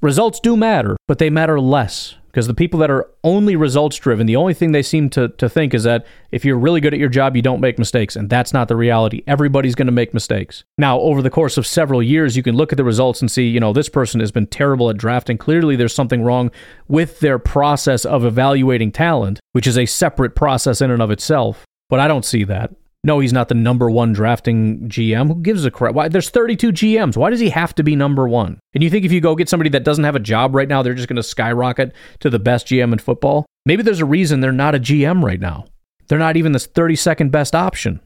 results 0.00 0.38
do 0.38 0.56
matter, 0.56 0.96
but 1.08 1.18
they 1.18 1.30
matter 1.30 1.58
less 1.58 2.14
because 2.28 2.46
the 2.46 2.54
people 2.54 2.78
that 2.80 2.90
are 2.90 3.08
only 3.24 3.56
results 3.56 3.96
driven, 3.96 4.26
the 4.26 4.36
only 4.36 4.54
thing 4.54 4.72
they 4.72 4.82
seem 4.82 5.10
to, 5.10 5.28
to 5.28 5.48
think 5.48 5.74
is 5.74 5.82
that 5.84 6.06
if 6.30 6.44
you're 6.44 6.58
really 6.58 6.80
good 6.80 6.92
at 6.92 7.00
your 7.00 7.08
job, 7.08 7.34
you 7.34 7.42
don't 7.42 7.60
make 7.60 7.78
mistakes. 7.78 8.16
And 8.16 8.28
that's 8.28 8.52
not 8.52 8.68
the 8.68 8.76
reality. 8.76 9.22
Everybody's 9.26 9.74
going 9.74 9.86
to 9.86 9.92
make 9.92 10.14
mistakes. 10.14 10.62
Now, 10.76 11.00
over 11.00 11.22
the 11.22 11.30
course 11.30 11.56
of 11.56 11.66
several 11.66 12.02
years, 12.02 12.36
you 12.36 12.42
can 12.42 12.54
look 12.54 12.72
at 12.72 12.76
the 12.76 12.84
results 12.84 13.20
and 13.20 13.30
see, 13.30 13.48
you 13.48 13.60
know, 13.60 13.72
this 13.72 13.88
person 13.88 14.20
has 14.20 14.30
been 14.30 14.46
terrible 14.46 14.90
at 14.90 14.98
drafting. 14.98 15.38
Clearly, 15.38 15.74
there's 15.74 15.94
something 15.94 16.22
wrong 16.22 16.50
with 16.86 17.20
their 17.20 17.38
process 17.38 18.04
of 18.04 18.24
evaluating 18.24 18.92
talent, 18.92 19.40
which 19.52 19.66
is 19.66 19.78
a 19.78 19.86
separate 19.86 20.36
process 20.36 20.80
in 20.80 20.90
and 20.90 21.02
of 21.02 21.10
itself. 21.10 21.64
But 21.88 22.00
I 22.00 22.08
don't 22.08 22.24
see 22.24 22.44
that. 22.44 22.74
No, 23.04 23.20
he's 23.20 23.32
not 23.32 23.48
the 23.48 23.54
number 23.54 23.90
one 23.90 24.12
drafting 24.12 24.88
GM. 24.88 25.28
Who 25.28 25.40
gives 25.40 25.64
a 25.64 25.70
crap? 25.70 25.94
Why? 25.94 26.08
There's 26.08 26.30
32 26.30 26.72
GMs. 26.72 27.16
Why 27.16 27.30
does 27.30 27.40
he 27.40 27.50
have 27.50 27.74
to 27.76 27.84
be 27.84 27.94
number 27.94 28.28
one? 28.28 28.58
And 28.74 28.82
you 28.82 28.90
think 28.90 29.04
if 29.04 29.12
you 29.12 29.20
go 29.20 29.36
get 29.36 29.48
somebody 29.48 29.70
that 29.70 29.84
doesn't 29.84 30.04
have 30.04 30.16
a 30.16 30.20
job 30.20 30.54
right 30.54 30.68
now, 30.68 30.82
they're 30.82 30.94
just 30.94 31.08
going 31.08 31.16
to 31.16 31.22
skyrocket 31.22 31.92
to 32.20 32.30
the 32.30 32.40
best 32.40 32.66
GM 32.66 32.92
in 32.92 32.98
football? 32.98 33.46
Maybe 33.64 33.82
there's 33.82 34.00
a 34.00 34.04
reason 34.04 34.40
they're 34.40 34.52
not 34.52 34.74
a 34.74 34.80
GM 34.80 35.22
right 35.22 35.40
now. 35.40 35.66
They're 36.08 36.18
not 36.18 36.36
even 36.36 36.52
the 36.52 36.58
32nd 36.58 37.30
best 37.30 37.54
option. 37.54 38.00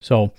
So 0.00 0.32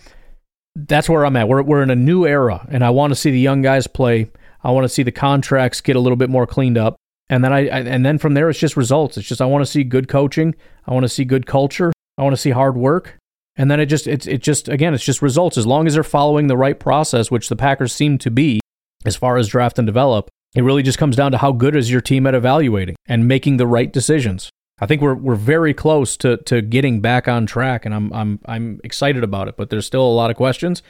that's 0.75 1.07
where 1.07 1.25
I'm 1.25 1.35
at. 1.37 1.47
We're, 1.47 1.61
we're 1.61 1.83
in 1.83 1.91
a 1.91 1.95
new 1.95 2.25
era, 2.25 2.67
and 2.69 2.83
I 2.83 2.89
want 2.89 3.11
to 3.11 3.15
see 3.15 3.31
the 3.31 3.39
young 3.39 3.61
guys 3.61 3.87
play. 3.87 4.29
I 4.63 4.71
want 4.71 4.85
to 4.85 4.89
see 4.89 5.03
the 5.03 5.11
contracts 5.11 5.81
get 5.81 5.95
a 5.95 5.99
little 5.99 6.15
bit 6.15 6.29
more 6.29 6.47
cleaned 6.47 6.77
up. 6.77 6.95
And 7.29 7.43
then 7.43 7.53
I, 7.53 7.67
I 7.67 7.79
and 7.79 8.05
then 8.05 8.17
from 8.17 8.33
there 8.33 8.49
it's 8.49 8.59
just 8.59 8.75
results. 8.75 9.17
It's 9.17 9.27
just 9.27 9.41
I 9.41 9.45
want 9.45 9.63
to 9.65 9.71
see 9.71 9.83
good 9.83 10.07
coaching. 10.07 10.55
I 10.85 10.93
want 10.93 11.03
to 11.03 11.09
see 11.09 11.23
good 11.23 11.45
culture. 11.45 11.93
I 12.17 12.23
want 12.23 12.33
to 12.33 12.41
see 12.41 12.51
hard 12.51 12.75
work. 12.75 13.17
And 13.55 13.69
then 13.69 13.79
it 13.79 13.85
just 13.85 14.07
it's 14.07 14.25
it 14.25 14.41
just 14.41 14.67
again 14.67 14.93
it's 14.93 15.03
just 15.03 15.21
results 15.21 15.57
as 15.57 15.67
long 15.67 15.85
as 15.85 15.93
they're 15.93 16.03
following 16.03 16.47
the 16.47 16.57
right 16.57 16.79
process, 16.79 17.29
which 17.29 17.49
the 17.49 17.55
Packers 17.55 17.93
seem 17.93 18.17
to 18.19 18.31
be 18.31 18.59
as 19.05 19.15
far 19.15 19.37
as 19.37 19.47
draft 19.47 19.77
and 19.77 19.85
develop. 19.85 20.29
It 20.55 20.63
really 20.63 20.83
just 20.83 20.97
comes 20.97 21.15
down 21.15 21.31
to 21.31 21.37
how 21.37 21.51
good 21.51 21.75
is 21.75 21.91
your 21.91 22.01
team 22.01 22.27
at 22.27 22.35
evaluating 22.35 22.95
and 23.07 23.27
making 23.27 23.57
the 23.57 23.67
right 23.67 23.91
decisions. 23.91 24.49
I 24.79 24.85
think 24.85 25.01
we're 25.01 25.15
we're 25.15 25.35
very 25.35 25.73
close 25.73 26.17
to 26.17 26.37
to 26.37 26.61
getting 26.61 26.99
back 26.99 27.27
on 27.27 27.45
track, 27.45 27.85
and 27.85 27.93
I'm 27.93 28.11
I'm 28.11 28.39
I'm 28.45 28.81
excited 28.83 29.23
about 29.23 29.47
it. 29.47 29.55
But 29.55 29.69
there's 29.69 29.85
still 29.85 30.05
a 30.05 30.11
lot 30.11 30.31
of 30.31 30.35
questions, 30.35 30.81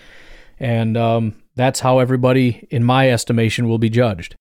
and 0.59 0.95
um, 0.95 1.35
that's 1.55 1.81
how 1.81 1.99
everybody, 1.99 2.67
in 2.71 2.83
my 2.83 3.09
estimation, 3.09 3.67
will 3.67 3.77
be 3.77 3.89
judged. 3.89 4.35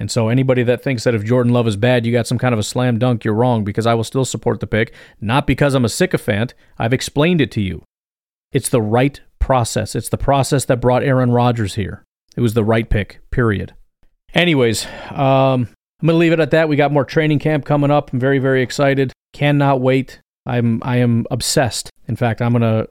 And 0.00 0.10
so 0.10 0.28
anybody 0.28 0.62
that 0.62 0.82
thinks 0.82 1.04
that 1.04 1.14
if 1.14 1.24
Jordan 1.24 1.52
Love 1.52 1.68
is 1.68 1.76
bad, 1.76 2.06
you 2.06 2.12
got 2.12 2.26
some 2.26 2.38
kind 2.38 2.54
of 2.54 2.58
a 2.58 2.62
slam 2.62 2.98
dunk, 2.98 3.22
you're 3.22 3.34
wrong 3.34 3.64
because 3.64 3.86
I 3.86 3.92
will 3.92 4.02
still 4.02 4.24
support 4.24 4.60
the 4.60 4.66
pick, 4.66 4.94
not 5.20 5.46
because 5.46 5.74
I'm 5.74 5.84
a 5.84 5.90
sycophant. 5.90 6.54
I've 6.78 6.94
explained 6.94 7.42
it 7.42 7.50
to 7.52 7.60
you. 7.60 7.82
It's 8.50 8.70
the 8.70 8.80
right 8.80 9.20
process. 9.38 9.94
It's 9.94 10.08
the 10.08 10.16
process 10.16 10.64
that 10.64 10.80
brought 10.80 11.04
Aaron 11.04 11.30
Rodgers 11.30 11.74
here. 11.74 12.02
It 12.34 12.40
was 12.40 12.54
the 12.54 12.64
right 12.64 12.88
pick, 12.88 13.20
period. 13.30 13.74
Anyways, 14.32 14.86
um, 15.10 15.68
I'm 16.00 16.06
going 16.06 16.14
to 16.14 16.14
leave 16.14 16.32
it 16.32 16.40
at 16.40 16.52
that. 16.52 16.70
We 16.70 16.76
got 16.76 16.92
more 16.92 17.04
training 17.04 17.40
camp 17.40 17.66
coming 17.66 17.90
up. 17.90 18.10
I'm 18.10 18.18
very, 18.18 18.38
very 18.38 18.62
excited. 18.62 19.12
Cannot 19.34 19.82
wait. 19.82 20.20
I'm 20.46 20.82
I 20.82 20.96
am 20.96 21.26
obsessed. 21.30 21.90
In 22.08 22.16
fact, 22.16 22.40
I'm 22.40 22.52
going 22.52 22.62
to 22.62 22.88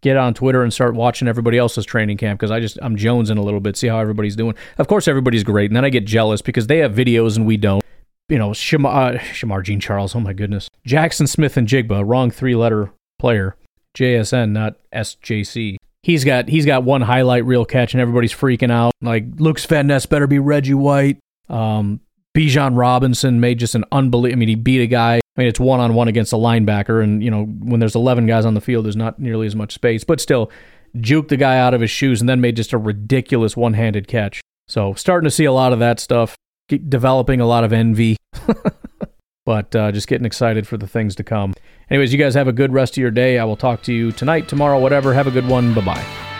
get 0.00 0.16
on 0.16 0.34
Twitter 0.34 0.62
and 0.62 0.72
start 0.72 0.94
watching 0.94 1.28
everybody 1.28 1.58
else's 1.58 1.84
training 1.84 2.16
camp 2.16 2.38
because 2.38 2.50
I 2.50 2.60
just 2.60 2.78
I'm 2.82 2.96
jonesing 2.96 3.38
a 3.38 3.42
little 3.42 3.60
bit, 3.60 3.76
see 3.76 3.88
how 3.88 3.98
everybody's 3.98 4.36
doing. 4.36 4.54
Of 4.78 4.88
course, 4.88 5.08
everybody's 5.08 5.44
great, 5.44 5.70
and 5.70 5.76
then 5.76 5.84
I 5.84 5.90
get 5.90 6.04
jealous 6.04 6.42
because 6.42 6.66
they 6.66 6.78
have 6.78 6.92
videos 6.92 7.36
and 7.36 7.46
we 7.46 7.56
don't. 7.56 7.82
You 8.28 8.38
know, 8.38 8.50
Shamar, 8.50 9.16
uh, 9.16 9.18
Shemar 9.18 9.62
Jean 9.62 9.80
Charles. 9.80 10.14
Oh 10.14 10.20
my 10.20 10.32
goodness, 10.32 10.68
Jaxon 10.86 11.28
Smith-Njigba, 11.28 12.02
wrong 12.06 12.30
three-letter 12.30 12.92
player. 13.18 13.56
JSN, 13.94 14.52
not 14.52 14.76
SJC. 14.94 15.76
He's 16.02 16.24
got 16.24 16.48
he's 16.48 16.66
got 16.66 16.84
one 16.84 17.02
highlight 17.02 17.44
reel 17.44 17.64
catch, 17.64 17.94
and 17.94 18.00
everybody's 18.00 18.32
freaking 18.32 18.70
out. 18.70 18.92
Like 19.00 19.24
Lukas 19.36 19.66
Van 19.66 19.86
Ness 19.86 20.06
better 20.06 20.26
be 20.26 20.38
Reggie 20.38 20.74
White. 20.74 21.18
Um, 21.48 22.00
Bijan 22.34 22.76
Robinson 22.76 23.40
made 23.40 23.58
just 23.58 23.74
an 23.74 23.84
unbelievable. 23.92 24.36
I 24.36 24.38
mean, 24.38 24.48
he 24.48 24.54
beat 24.54 24.80
a 24.80 24.86
guy 24.86 25.20
I 25.36 25.40
mean, 25.40 25.48
it's 25.48 25.60
one 25.60 25.80
on 25.80 25.94
one 25.94 26.08
against 26.08 26.32
a 26.32 26.36
linebacker, 26.36 27.02
and 27.02 27.22
you 27.22 27.30
know 27.30 27.44
when 27.44 27.80
there's 27.80 27.94
11 27.94 28.26
guys 28.26 28.44
on 28.44 28.54
the 28.54 28.60
field, 28.60 28.84
there's 28.84 28.96
not 28.96 29.18
nearly 29.18 29.46
as 29.46 29.56
much 29.56 29.72
space. 29.72 30.04
But 30.04 30.20
still, 30.20 30.50
juked 30.96 31.28
the 31.28 31.36
guy 31.36 31.58
out 31.58 31.74
of 31.74 31.80
his 31.80 31.90
shoes 31.90 32.20
and 32.20 32.28
then 32.28 32.40
made 32.40 32.56
just 32.56 32.72
a 32.72 32.78
ridiculous 32.78 33.56
one-handed 33.56 34.08
catch. 34.08 34.40
So 34.68 34.94
starting 34.94 35.26
to 35.26 35.30
see 35.30 35.44
a 35.44 35.52
lot 35.52 35.72
of 35.72 35.78
that 35.78 36.00
stuff, 36.00 36.36
developing 36.68 37.40
a 37.40 37.46
lot 37.46 37.64
of 37.64 37.72
envy, 37.72 38.16
but 39.46 39.74
uh, 39.74 39.90
just 39.92 40.06
getting 40.06 40.26
excited 40.26 40.66
for 40.66 40.76
the 40.76 40.86
things 40.86 41.14
to 41.16 41.24
come. 41.24 41.54
Anyways, 41.90 42.12
you 42.12 42.18
guys 42.18 42.34
have 42.34 42.48
a 42.48 42.52
good 42.52 42.72
rest 42.72 42.94
of 42.94 42.98
your 42.98 43.10
day. 43.10 43.38
I 43.38 43.44
will 43.44 43.56
talk 43.56 43.82
to 43.84 43.92
you 43.92 44.12
tonight, 44.12 44.48
tomorrow, 44.48 44.78
whatever. 44.78 45.14
Have 45.14 45.26
a 45.26 45.32
good 45.32 45.48
one. 45.48 45.74
Bye 45.74 45.84
bye. 45.84 46.31